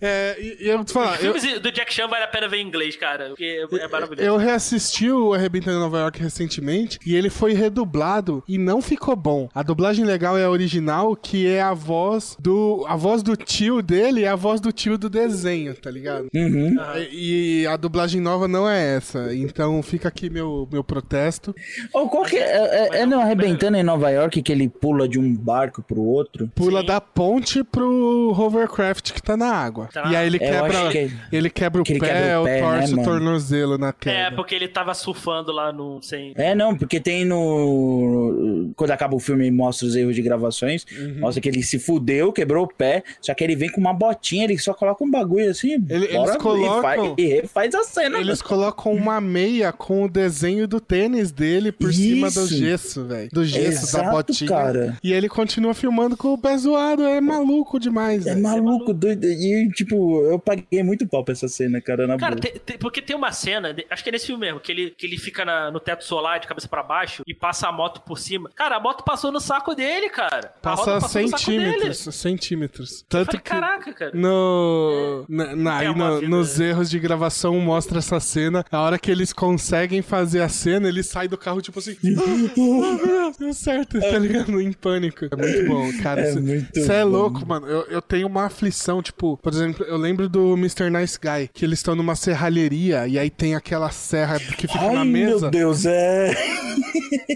É, 0.00 0.36
e 0.38 0.56
e 0.66 0.68
eu 0.68 0.78
vou 0.78 0.84
te 0.84 0.92
falar, 0.92 1.22
eu, 1.22 1.34
Filmes 1.34 1.60
do 1.60 1.70
Jack 1.70 1.92
Chan 1.92 2.08
vale 2.08 2.24
a 2.24 2.28
pena 2.28 2.48
ver 2.48 2.58
em 2.58 2.66
inglês, 2.66 2.96
cara. 2.96 3.28
Porque 3.28 3.64
é 3.80 3.88
maravilhoso. 3.88 4.26
eu 4.26 4.35
reassisti 4.36 5.10
o 5.10 5.34
Arrebentando 5.34 5.76
em 5.78 5.80
Nova 5.80 5.98
York 5.98 6.20
recentemente 6.22 6.98
e 7.06 7.14
ele 7.14 7.30
foi 7.30 7.52
redublado 7.52 8.42
e 8.48 8.58
não 8.58 8.80
ficou 8.82 9.14
bom. 9.16 9.48
A 9.54 9.62
dublagem 9.62 10.04
legal 10.04 10.36
é 10.38 10.44
a 10.44 10.50
original, 10.50 11.14
que 11.16 11.46
é 11.46 11.60
a 11.62 11.74
voz 11.74 12.36
do. 12.38 12.84
A 12.88 12.96
voz 12.96 13.22
do 13.22 13.36
tio 13.36 13.82
dele 13.82 14.24
é 14.24 14.28
a 14.28 14.36
voz 14.36 14.60
do 14.60 14.72
tio 14.72 14.96
do 14.98 15.08
desenho, 15.10 15.74
tá 15.74 15.90
ligado? 15.90 16.28
Uhum. 16.34 16.76
E 17.10 17.26
e 17.26 17.66
a 17.66 17.76
dublagem 17.76 18.20
nova 18.20 18.46
não 18.48 18.68
é 18.68 18.96
essa. 18.96 19.34
Então 19.34 19.82
fica 19.82 20.08
aqui 20.08 20.30
meu, 20.30 20.68
meu 20.70 20.82
protesto. 20.84 21.54
Oh, 21.92 22.08
qual 22.08 22.24
que 22.24 22.36
é? 22.36 22.40
É, 22.40 22.88
é, 22.98 23.00
é 23.02 23.06
no 23.06 23.18
Arrebentando 23.20 23.76
em 23.76 23.82
Nova 23.82 24.10
York 24.10 24.42
que 24.42 24.52
ele 24.52 24.68
pula 24.68 25.08
de 25.08 25.18
um 25.18 25.34
barco 25.34 25.82
pro 25.82 26.00
outro? 26.02 26.48
Pula 26.54 26.80
Sim. 26.80 26.86
da 26.86 27.00
ponte 27.00 27.62
pro 27.64 28.34
hovercraft 28.36 29.12
que 29.12 29.22
tá 29.22 29.36
na 29.36 29.50
água. 29.52 29.88
Tá. 29.92 30.10
E 30.10 30.16
aí 30.16 30.26
ele 30.26 30.36
Eu 30.36 30.40
quebra, 30.40 30.88
que- 30.90 31.10
ele 31.32 31.50
quebra 31.50 31.80
o 31.82 31.84
que 31.84 31.92
ele 31.92 32.00
pé, 32.00 32.06
quebra 32.08 32.36
o 32.36 32.40
ou 32.40 32.44
pé, 32.46 32.60
né, 32.60 32.78
torce 32.78 32.92
o 32.92 32.96
mano? 32.96 33.08
tornozelo 33.08 33.78
na 33.78 33.92
queda. 33.92 34.15
É, 34.16 34.30
porque 34.30 34.54
ele 34.54 34.68
tava 34.68 34.94
surfando 34.94 35.52
lá 35.52 35.72
no. 35.72 36.00
Sem... 36.02 36.32
É, 36.36 36.54
não, 36.54 36.76
porque 36.76 36.98
tem 37.00 37.24
no. 37.24 38.72
Quando 38.76 38.90
acaba 38.90 39.14
o 39.14 39.18
filme 39.20 39.46
e 39.46 39.50
mostra 39.50 39.86
os 39.86 39.94
erros 39.96 40.14
de 40.14 40.22
gravações, 40.22 40.84
Uhum. 40.96 41.20
mostra 41.20 41.40
que 41.40 41.48
ele 41.48 41.62
se 41.62 41.78
fudeu, 41.78 42.32
quebrou 42.32 42.64
o 42.64 42.68
pé, 42.68 43.02
só 43.20 43.34
que 43.34 43.42
ele 43.44 43.56
vem 43.56 43.70
com 43.70 43.80
uma 43.80 43.92
botinha, 43.92 44.44
ele 44.44 44.58
só 44.58 44.72
coloca 44.74 45.02
um 45.04 45.10
bagulho 45.10 45.50
assim. 45.50 45.72
Ele- 45.88 46.08
bora, 46.08 46.30
eles 46.32 46.42
colocam- 46.42 46.78
E 46.78 46.82
faz, 46.82 47.14
e 47.18 47.26
refaz 47.26 47.74
a 47.74 47.82
cena. 47.84 48.18
Eles 48.18 48.42
colocam 48.42 48.92
uma 48.92 49.20
meia 49.20 49.72
com 49.72 50.04
o 50.04 50.08
desenho 50.08 50.66
do 50.66 50.80
tênis 50.80 51.30
dele 51.30 51.72
por 51.72 51.92
cima 51.92 52.30
do 52.30 52.40
Isso. 52.44 52.56
gesso, 52.56 53.04
velho. 53.04 53.28
Do 53.32 53.44
gesso 53.44 53.92
da 53.92 54.00
Exato, 54.02 54.10
botinha. 54.16 54.50
cara. 54.50 54.98
E 55.02 55.12
ele 55.12 55.28
continua 55.28 55.74
filmando 55.74 56.16
com 56.16 56.28
o 56.32 56.38
pé 56.38 56.56
zoado. 56.56 57.02
É 57.04 57.20
maluco 57.20 57.78
demais, 57.78 58.26
É 58.26 58.34
maluco, 58.34 58.92
doido. 58.92 59.24
E, 59.26 59.68
tipo, 59.74 60.22
eu 60.24 60.38
paguei 60.38 60.82
muito 60.82 61.06
pau 61.06 61.24
pra 61.24 61.32
essa 61.32 61.48
cena, 61.48 61.80
cara, 61.80 62.06
na 62.06 62.16
Cara, 62.16 62.36
boa. 62.36 62.78
porque 62.78 63.02
tem 63.02 63.14
uma 63.16 63.32
cena, 63.32 63.74
acho 63.90 64.02
que 64.02 64.05
é 64.08 64.12
nesse 64.12 64.26
filme 64.26 64.46
mesmo, 64.46 64.60
que 64.60 64.70
ele, 64.72 64.90
que 64.90 65.06
ele 65.06 65.18
fica 65.18 65.44
na- 65.44 65.70
no 65.70 65.80
teto 65.80 66.04
solar 66.04 66.38
de 66.40 66.46
cabeça 66.46 66.68
pra 66.68 66.82
baixo 66.82 67.22
e 67.26 67.34
passa 67.34 67.68
a 67.68 67.72
moto 67.72 68.00
por 68.02 68.18
cima. 68.18 68.50
Cara, 68.54 68.76
a 68.76 68.80
moto 68.80 69.02
passou 69.04 69.30
no 69.32 69.40
saco 69.40 69.74
dele, 69.74 70.08
cara. 70.08 70.52
Passa 70.62 71.00
centímetros. 71.00 71.98
Centímetros. 72.14 73.04
Tanto 73.08 73.26
falei, 73.26 73.40
que. 73.40 73.48
caraca, 73.50 73.92
cara. 73.92 74.10
No, 74.14 75.24
na, 75.28 75.56
na- 75.56 75.78
Tem 75.78 75.88
aí 75.88 75.94
no- 75.94 76.20
nos 76.22 76.58
erros 76.60 76.90
de 76.90 76.98
gravação 76.98 77.58
mostra 77.60 77.98
essa 77.98 78.18
cena. 78.20 78.64
A 78.70 78.80
hora 78.80 78.98
que 78.98 79.10
eles 79.10 79.32
conseguem 79.32 80.02
fazer 80.02 80.42
a 80.42 80.48
cena, 80.48 80.88
ele 80.88 81.02
sai 81.02 81.28
do 81.28 81.36
carro 81.38 81.60
tipo 81.60 81.78
assim. 81.78 81.96
"Ah, 82.04 82.26
meu 82.66 83.06
Deus, 83.06 83.36
deu 83.36 83.52
certo, 83.54 84.00
tá 84.00 84.18
ligado? 84.18 84.60
Em 84.60 84.72
pânico. 84.72 85.24
É 85.30 85.36
muito 85.36 85.66
bom, 85.66 86.02
cara. 86.02 86.20
É 86.22 86.32
Cê- 86.32 86.40
muito 86.40 86.80
cê 86.80 86.92
é 86.92 87.04
bom. 87.04 87.10
louco, 87.10 87.46
mano. 87.46 87.66
Eu, 87.66 87.82
eu 87.86 88.02
tenho 88.02 88.26
uma 88.26 88.44
aflição, 88.46 89.02
tipo, 89.02 89.36
por 89.38 89.52
exemplo, 89.52 89.84
eu 89.86 89.96
lembro 89.96 90.28
do 90.28 90.54
Mr. 90.54 90.90
Nice 90.90 91.18
Guy, 91.18 91.48
que 91.52 91.64
eles 91.64 91.78
estão 91.78 91.94
numa 91.94 92.14
serralheria 92.14 93.06
e 93.06 93.18
aí 93.18 93.30
tem 93.30 93.54
aquela 93.54 93.90
serra 93.96 94.38
que 94.38 94.66
fica 94.68 94.78
Ai, 94.80 94.94
na 94.94 95.04
meu 95.04 95.30
mesa. 95.32 95.50
Deus, 95.50 95.84
é. 95.86 96.32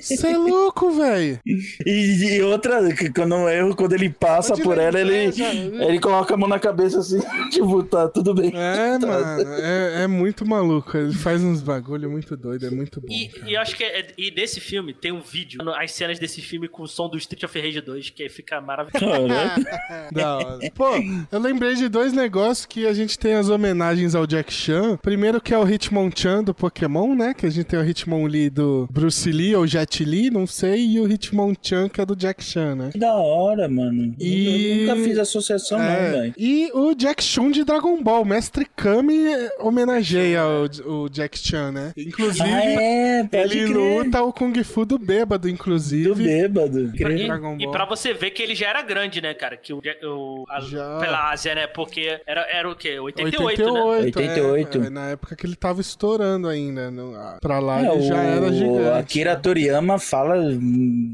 Você 0.01 0.27
é 0.29 0.37
louco, 0.37 0.91
velho. 0.93 1.39
E, 1.87 2.35
e 2.37 2.43
outra, 2.43 2.93
que 2.95 3.11
quando 3.13 3.49
erro, 3.49 3.75
quando 3.75 3.93
ele 3.95 4.11
passa 4.11 4.51
Pode 4.51 4.63
por 4.63 4.79
ela, 4.79 5.01
ele, 5.01 5.33
já- 5.33 5.53
ele 5.53 5.99
coloca 6.01 6.35
a 6.35 6.37
mão 6.37 6.49
na 6.49 6.59
cabeça 6.59 6.99
assim, 7.01 7.21
tipo, 7.51 7.83
tá 7.83 8.09
tudo 8.09 8.35
bem. 8.35 8.53
É, 8.55 8.99
mano, 8.99 9.53
é, 9.55 10.03
é 10.03 10.07
muito 10.07 10.47
maluco. 10.47 10.97
Ele 10.97 11.13
faz 11.15 11.43
uns 11.43 11.61
bagulho 11.63 12.11
muito 12.11 12.37
doido, 12.37 12.67
é 12.67 12.71
muito 12.71 13.01
bom. 13.01 13.09
E, 13.11 13.31
e 13.47 13.55
eu 13.55 13.61
acho 13.61 13.77
que 13.77 13.85
é, 13.85 14.09
e 14.17 14.31
desse 14.31 14.61
filme 14.61 14.93
tem 14.95 15.13
um 15.13 15.21
vídeo, 15.21 15.61
as 15.71 15.93
cenas 15.93 16.19
desse 16.19 16.41
filme 16.41 16.69
com 16.69 16.83
o 16.83 16.89
som 16.89 17.09
do 17.09 17.17
Street 17.19 17.43
of 17.45 17.61
Rage 17.61 17.81
2, 17.81 18.11
que 18.11 18.29
fica 18.29 18.61
maravilhoso. 18.61 19.01
Da 20.13 20.37
hora. 20.37 20.59
Pô, 20.75 20.89
eu 21.31 21.39
lembrei 21.39 21.75
de 21.75 21.89
dois 21.89 22.13
negócios 22.13 22.67
que 22.67 22.87
a 22.87 22.93
gente 22.93 23.19
tem 23.19 23.35
as 23.35 23.49
homenagens 23.49 24.15
ao 24.15 24.27
Jack 24.27 24.53
Chan. 24.53 24.97
Primeiro 24.97 25.41
que 25.41 25.55
é 25.55 25.59
o 25.59 25.69
Hitmonchan 25.69 26.43
do 26.43 26.50
Pokémon, 26.55 27.15
né? 27.15 27.35
Que 27.35 27.47
a 27.47 27.51
gente 27.51 27.65
tem 27.67 27.79
o 27.79 27.85
Hitmonlee 27.85 28.51
do 28.51 28.89
Bruce 28.91 29.31
Lee 29.31 29.55
ou 29.55 29.67
Jet 29.67 30.05
Li, 30.05 30.31
não 30.31 30.47
sei, 30.47 30.87
e 30.87 31.01
o 31.01 31.11
Hitmonchan 31.11 31.89
que 31.89 32.01
é 32.01 32.07
do 32.07 32.15
Jack 32.17 32.43
Chan, 32.45 32.75
né? 32.75 32.91
Que 32.93 32.99
da 32.99 33.15
hora, 33.15 33.69
mano. 33.69 34.15
E- 34.19 34.81
Eu 34.87 34.95
nunca 34.97 35.09
fiz 35.09 35.19
associação, 35.19 35.79
não, 35.79 35.85
É, 35.85 36.11
velho. 36.11 36.35
e 36.37 36.71
o 36.75 36.95
Jack 36.95 37.23
Chun 37.23 37.51
de 37.51 37.65
Dragon 37.65 38.03
Ball, 38.03 38.25
Mestre 38.25 38.67
Kami 38.77 39.19
homenageia 39.59 40.43
o, 40.87 41.05
o 41.05 41.09
Jack 41.09 41.39
Chan, 41.39 41.73
né? 41.73 41.93
Inclusive, 41.97 42.49
Ah, 42.49 42.65
é, 42.65 43.25
pode 43.25 43.59
ele 43.59 43.73
crer. 43.73 43.77
luta 44.05 44.23
o 44.23 44.33
Kung 44.33 44.53
Fu 44.65 44.85
do 44.85 44.99
bêbado, 44.99 45.49
inclusive. 45.49 46.09
Do 46.09 46.15
bêbado. 46.15 46.91
E, 46.95 46.99
Dragon 47.27 47.57
e 47.59 47.71
pra 47.71 47.85
você 47.85 48.13
ver 48.13 48.31
que 48.31 48.43
ele 48.43 48.55
já 48.55 48.69
era 48.69 48.83
grande, 48.83 49.21
né, 49.21 49.35
cara? 49.35 49.57
Que 49.57 49.73
o, 49.73 49.81
o 50.05 50.45
a, 50.49 50.61
Já. 50.61 50.99
pela 50.99 51.31
Ásia, 51.31 51.55
né? 51.55 51.67
Porque 51.67 52.21
era, 52.27 52.43
era 52.51 52.69
o 52.71 52.75
quê? 52.77 52.99
88, 52.99 53.43
88, 53.43 53.73
né? 53.75 53.81
88. 53.83 54.83
é, 54.83 54.87
é, 54.87 54.91
na 54.91 55.07
época 55.11 55.37
que 55.37 55.47
ele 55.47 55.57
tava 55.57 55.81
estourando 55.81 56.40
ainda. 56.49 56.91
No, 56.91 57.15
a- 57.17 57.39
pra 57.41 57.59
lá 57.59 57.81
É, 57.85 57.93
ele 57.93 58.03
já 58.03 58.15
o 58.15 58.19
era 58.19 58.53
gigante. 58.53 58.99
Akira 58.99 59.37
Toriyama 59.37 59.99
fala, 59.99 60.35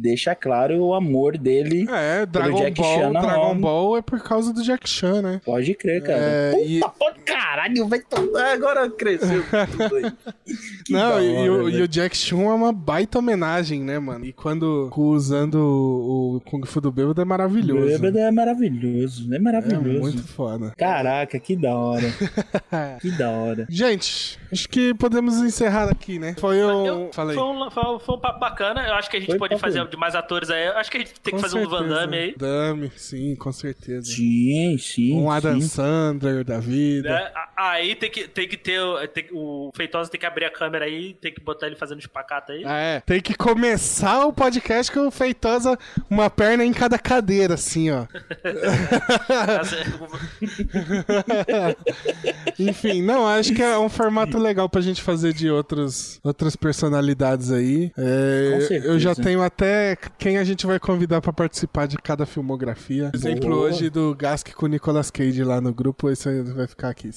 deixa 0.01 0.35
claro 0.35 0.79
o 0.81 0.95
amor 0.95 1.37
dele. 1.39 1.87
É, 1.91 2.25
Dragon 2.27 2.59
Jack 2.59 2.81
Ball, 2.81 3.01
Chan. 3.01 3.13
Dragon 3.13 3.59
Ball 3.59 3.97
é 3.99 4.03
por 4.03 4.21
causa 4.23 4.53
do 4.53 4.63
Jack 4.63 4.89
Chan, 4.89 5.23
né? 5.23 5.41
Pode 5.45 5.75
crer, 5.75 6.03
cara. 6.03 6.19
É, 6.19 6.51
Puta 6.53 6.65
e- 6.67 6.81
porra, 6.81 7.15
caralho, 7.25 7.89
vai 7.89 8.01
tomar. 8.01 8.53
Agora 8.53 8.89
cresceu 8.91 9.43
Não, 10.91 11.11
da 11.17 11.23
e, 11.23 11.49
hora, 11.49 11.65
o, 11.65 11.71
e 11.71 11.83
o 11.83 11.89
Jack 11.89 12.17
Chun 12.17 12.51
é 12.51 12.55
uma 12.55 12.73
baita 12.73 13.19
homenagem, 13.19 13.81
né, 13.83 13.99
mano? 13.99 14.25
E 14.25 14.33
quando 14.33 14.91
usando 14.97 15.57
o, 15.57 16.37
o 16.37 16.41
Kung 16.41 16.65
Fu 16.65 16.81
do 16.81 16.91
Bêbado 16.93 17.21
é 17.21 17.25
maravilhoso. 17.25 17.87
Bêbado 17.87 18.19
é 18.19 18.31
maravilhoso, 18.31 19.33
é 19.33 19.37
É 19.37 19.39
maravilhoso. 19.39 20.01
muito 20.01 20.23
foda. 20.23 20.73
Caraca, 20.77 21.39
que 21.39 21.57
da 21.57 21.75
hora. 21.77 22.07
que 23.01 23.11
da 23.13 23.31
hora. 23.31 23.67
Gente, 23.69 24.39
acho 24.53 24.69
que 24.69 24.95
podemos 25.17 25.37
encerrar 25.39 25.89
aqui, 25.91 26.19
né? 26.19 26.35
Foi 26.39 26.63
um. 26.63 26.87
Eu- 26.87 27.11
Falei. 27.13 27.35
foi, 27.37 27.45
um, 27.45 27.71
foi, 27.71 27.83
um- 27.85 27.99
foi 27.99 28.15
um 28.17 28.21
papo 28.21 28.39
bacana. 28.39 28.87
Eu 28.87 28.95
acho 28.95 29.11
que 29.11 29.17
a 29.17 29.21
gente 29.21 29.31
Foi 29.31 29.39
pode 29.39 29.55
papo 29.55 29.61
fazer 29.63 29.87
de 29.89 29.97
mais 29.97 30.15
atores 30.15 30.51
aí. 30.51 30.67
Eu 30.67 30.77
acho 30.77 30.91
que 30.91 30.97
a 30.99 31.01
gente 31.01 31.19
tem 31.21 31.31
Com 31.33 31.37
que 31.39 31.43
fazer 31.43 31.59
um 31.59 31.69
Van 31.69 31.79
certeza. 31.79 32.01
Damme 32.01 32.17
aí. 32.19 32.35
Damme, 32.37 32.93
sim, 32.97 33.35
com 33.37 33.53
certeza. 33.53 34.07
Sim, 34.13 34.77
sim. 34.79 35.15
Um 35.15 35.31
Adam 35.31 35.61
sim. 35.61 35.69
Sandler 35.69 36.45
da 36.45 36.59
vida. 36.59 37.33
A- 37.35 37.47
Aí 37.59 37.95
tem 37.95 38.11
que, 38.11 38.29
tem 38.29 38.47
que 38.47 38.57
ter 38.57 38.79
o- 38.81 39.09
tem- 39.09 39.29
o, 39.33 39.71
Feitosa 39.75 40.11
tem 40.11 40.21
que 40.21 40.27
abrir 40.27 40.45
a 40.45 40.51
câmera 40.51 40.85
aí, 40.85 41.15
tem 41.15 41.33
que 41.33 41.41
botar 41.41 41.67
ele 41.67 41.77
fazendo 41.77 41.99
espacata 42.01 42.53
aí. 42.53 42.63
Ah, 42.67 42.77
é. 42.79 43.01
Tem 43.01 43.21
que 43.21 43.35
começar 43.35 44.27
o 44.27 44.33
podcast 44.33 44.93
com 44.93 45.07
o 45.07 45.11
Feitosa, 45.11 45.79
uma 46.11 46.29
perna 46.29 46.65
em 46.65 46.73
cada 46.73 46.99
cadeira, 46.99 47.55
assim, 47.55 47.91
ó. 47.91 48.07
Enfim, 52.59 53.03
não, 53.03 53.27
acho 53.27 53.55
que 53.55 53.63
é 53.63 53.79
um 53.79 53.89
formato 53.89 54.39
legal 54.39 54.69
pra 54.69 54.81
gente 54.81 55.01
fazer 55.07 55.33
de 55.33 55.49
outros, 55.49 56.19
outras 56.25 56.57
personalidades 56.57 57.53
aí. 57.53 57.93
É, 57.97 58.83
eu 58.85 58.99
já 58.99 59.15
tenho 59.15 59.41
até 59.41 59.97
quem 60.19 60.37
a 60.37 60.43
gente 60.43 60.67
vai 60.67 60.81
convidar 60.81 61.21
pra 61.21 61.33
participar 61.33 61.87
de 61.87 61.97
cada 61.97 62.27
filmografia. 62.27 63.11
Por 63.11 63.17
exemplo, 63.17 63.51
Boa. 63.51 63.69
hoje 63.69 63.89
do 63.89 64.15
Gask 64.15 64.53
com 64.53 64.67
o 64.67 64.69
Nicolas 64.69 65.11
Cage 65.11 65.45
lá 65.45 65.61
no 65.61 65.73
grupo, 65.73 66.11
esse 66.11 66.29
aí 66.29 66.43
vai 66.43 66.67
ficar 66.67 66.89
aqui. 66.89 67.11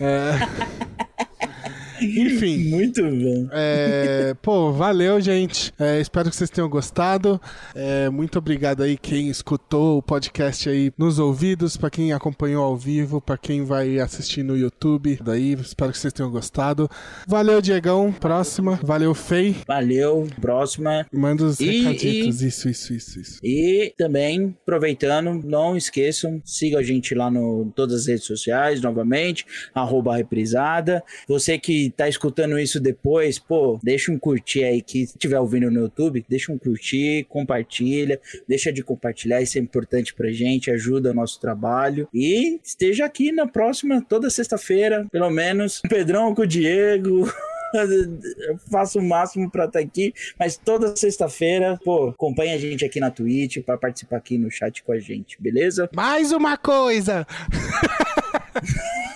É... 0.00 0.32
Enfim. 2.04 2.68
Muito 2.70 3.02
bom. 3.02 3.48
É, 3.52 4.34
pô, 4.42 4.72
valeu, 4.72 5.20
gente. 5.20 5.72
É, 5.78 6.00
espero 6.00 6.30
que 6.30 6.36
vocês 6.36 6.50
tenham 6.50 6.68
gostado. 6.68 7.40
É, 7.74 8.08
muito 8.08 8.38
obrigado 8.38 8.82
aí 8.82 8.96
quem 8.96 9.28
escutou 9.28 9.98
o 9.98 10.02
podcast 10.02 10.68
aí 10.68 10.92
nos 10.98 11.18
ouvidos, 11.18 11.76
pra 11.76 11.90
quem 11.90 12.12
acompanhou 12.12 12.64
ao 12.64 12.76
vivo, 12.76 13.20
pra 13.20 13.36
quem 13.36 13.64
vai 13.64 13.98
assistir 13.98 14.42
no 14.42 14.56
YouTube. 14.56 15.18
Daí, 15.24 15.52
espero 15.54 15.92
que 15.92 15.98
vocês 15.98 16.12
tenham 16.12 16.30
gostado. 16.30 16.88
Valeu, 17.26 17.60
Diegão. 17.60 18.12
Próxima. 18.12 18.78
Valeu, 18.82 19.14
Fei. 19.14 19.56
Valeu, 19.66 20.26
próxima. 20.40 21.06
Manda 21.12 21.44
os 21.44 21.60
E- 21.60 21.82
recaditos. 21.82 22.42
Isso, 22.42 22.68
isso, 22.68 22.92
isso, 22.92 23.20
isso. 23.20 23.38
E 23.42 23.92
também, 23.96 24.56
aproveitando, 24.62 25.40
não 25.44 25.76
esqueçam, 25.76 26.40
siga 26.44 26.78
a 26.78 26.82
gente 26.82 27.14
lá 27.14 27.30
no 27.30 27.70
todas 27.74 28.02
as 28.02 28.06
redes 28.06 28.24
sociais, 28.24 28.80
novamente, 28.80 29.44
arroba 29.74 30.16
reprisada. 30.16 31.02
Você 31.28 31.58
que 31.58 31.91
tá 31.92 32.08
escutando 32.08 32.58
isso 32.58 32.80
depois, 32.80 33.38
pô, 33.38 33.78
deixa 33.82 34.10
um 34.10 34.18
curtir 34.18 34.64
aí, 34.64 34.82
que 34.82 35.02
estiver 35.02 35.38
ouvindo 35.38 35.70
no 35.70 35.82
YouTube, 35.82 36.24
deixa 36.28 36.52
um 36.52 36.58
curtir, 36.58 37.24
compartilha, 37.28 38.20
deixa 38.48 38.72
de 38.72 38.82
compartilhar, 38.82 39.40
isso 39.40 39.58
é 39.58 39.60
importante 39.60 40.14
pra 40.14 40.32
gente, 40.32 40.70
ajuda 40.70 41.10
o 41.10 41.14
nosso 41.14 41.40
trabalho. 41.40 42.08
E 42.12 42.58
esteja 42.62 43.04
aqui 43.04 43.30
na 43.32 43.46
próxima, 43.46 44.04
toda 44.08 44.30
sexta-feira, 44.30 45.06
pelo 45.10 45.30
menos, 45.30 45.80
o 45.84 45.88
Pedrão, 45.88 46.34
com 46.34 46.42
o 46.42 46.46
Diego... 46.46 47.30
Eu 47.72 48.58
faço 48.70 48.98
o 48.98 49.02
máximo 49.02 49.50
pra 49.50 49.64
estar 49.64 49.78
aqui, 49.78 50.12
mas 50.38 50.58
toda 50.58 50.94
sexta-feira, 50.94 51.80
pô, 51.82 52.08
acompanha 52.10 52.54
a 52.54 52.58
gente 52.58 52.84
aqui 52.84 53.00
na 53.00 53.10
Twitch 53.10 53.62
pra 53.64 53.78
participar 53.78 54.18
aqui 54.18 54.36
no 54.36 54.50
chat 54.50 54.82
com 54.82 54.92
a 54.92 54.98
gente, 54.98 55.40
beleza? 55.40 55.88
Mais 55.94 56.32
uma 56.32 56.58
coisa! 56.58 57.26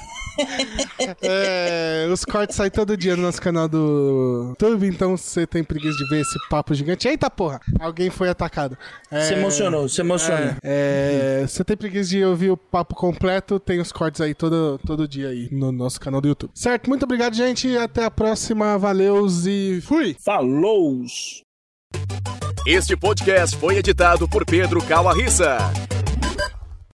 É, 1.23 2.09
os 2.13 2.25
cortes 2.25 2.57
saem 2.57 2.71
todo 2.71 2.97
dia 2.97 3.17
no 3.17 3.23
nosso 3.23 3.41
canal 3.41 3.69
do 3.69 4.49
YouTube, 4.51 4.87
então 4.87 5.17
se 5.17 5.25
você 5.31 5.47
tem 5.47 5.63
preguiça 5.65 5.97
de 5.97 6.09
ver 6.09 6.21
esse 6.21 6.39
papo 6.49 6.75
gigante. 6.75 7.09
Eita 7.09 7.31
porra! 7.31 7.61
Alguém 7.81 8.11
foi 8.11 8.29
atacado. 8.29 8.77
É, 9.11 9.21
Se 9.23 9.35
emocionou, 9.35 9.89
se 9.89 10.01
emocionou. 10.01 10.55
É, 10.63 11.41
é, 11.43 11.47
se 11.47 11.55
você 11.57 11.65
tem 11.65 11.77
preguiça 11.77 12.11
de 12.11 12.25
ouvir 12.25 12.51
o 12.51 12.57
papo 12.57 12.95
completo, 12.95 13.59
tem 13.59 13.81
os 13.81 13.93
cortes 13.93 14.21
aí 14.21 14.35
todo, 14.35 14.79
todo 14.87 15.09
dia 15.09 15.29
aí 15.29 15.49
no 15.51 15.73
nosso 15.73 16.01
canal 16.01 16.21
do 16.21 16.29
YouTube. 16.29 16.51
Certo? 16.55 16.89
Muito 16.89 17.05
obrigado, 17.05 17.35
gente. 17.35 17.77
Até 17.77 18.05
a 18.05 18.11
próxima. 18.11 18.79
Valeus 18.79 19.47
e 19.47 19.81
fui! 19.83 20.17
Falou! 20.25 21.03
Este 22.67 22.97
podcast 22.97 23.57
foi 23.57 23.77
editado 23.77 24.29
por 24.29 24.45
Pedro 24.45 24.83
Calarissa. 24.83 25.59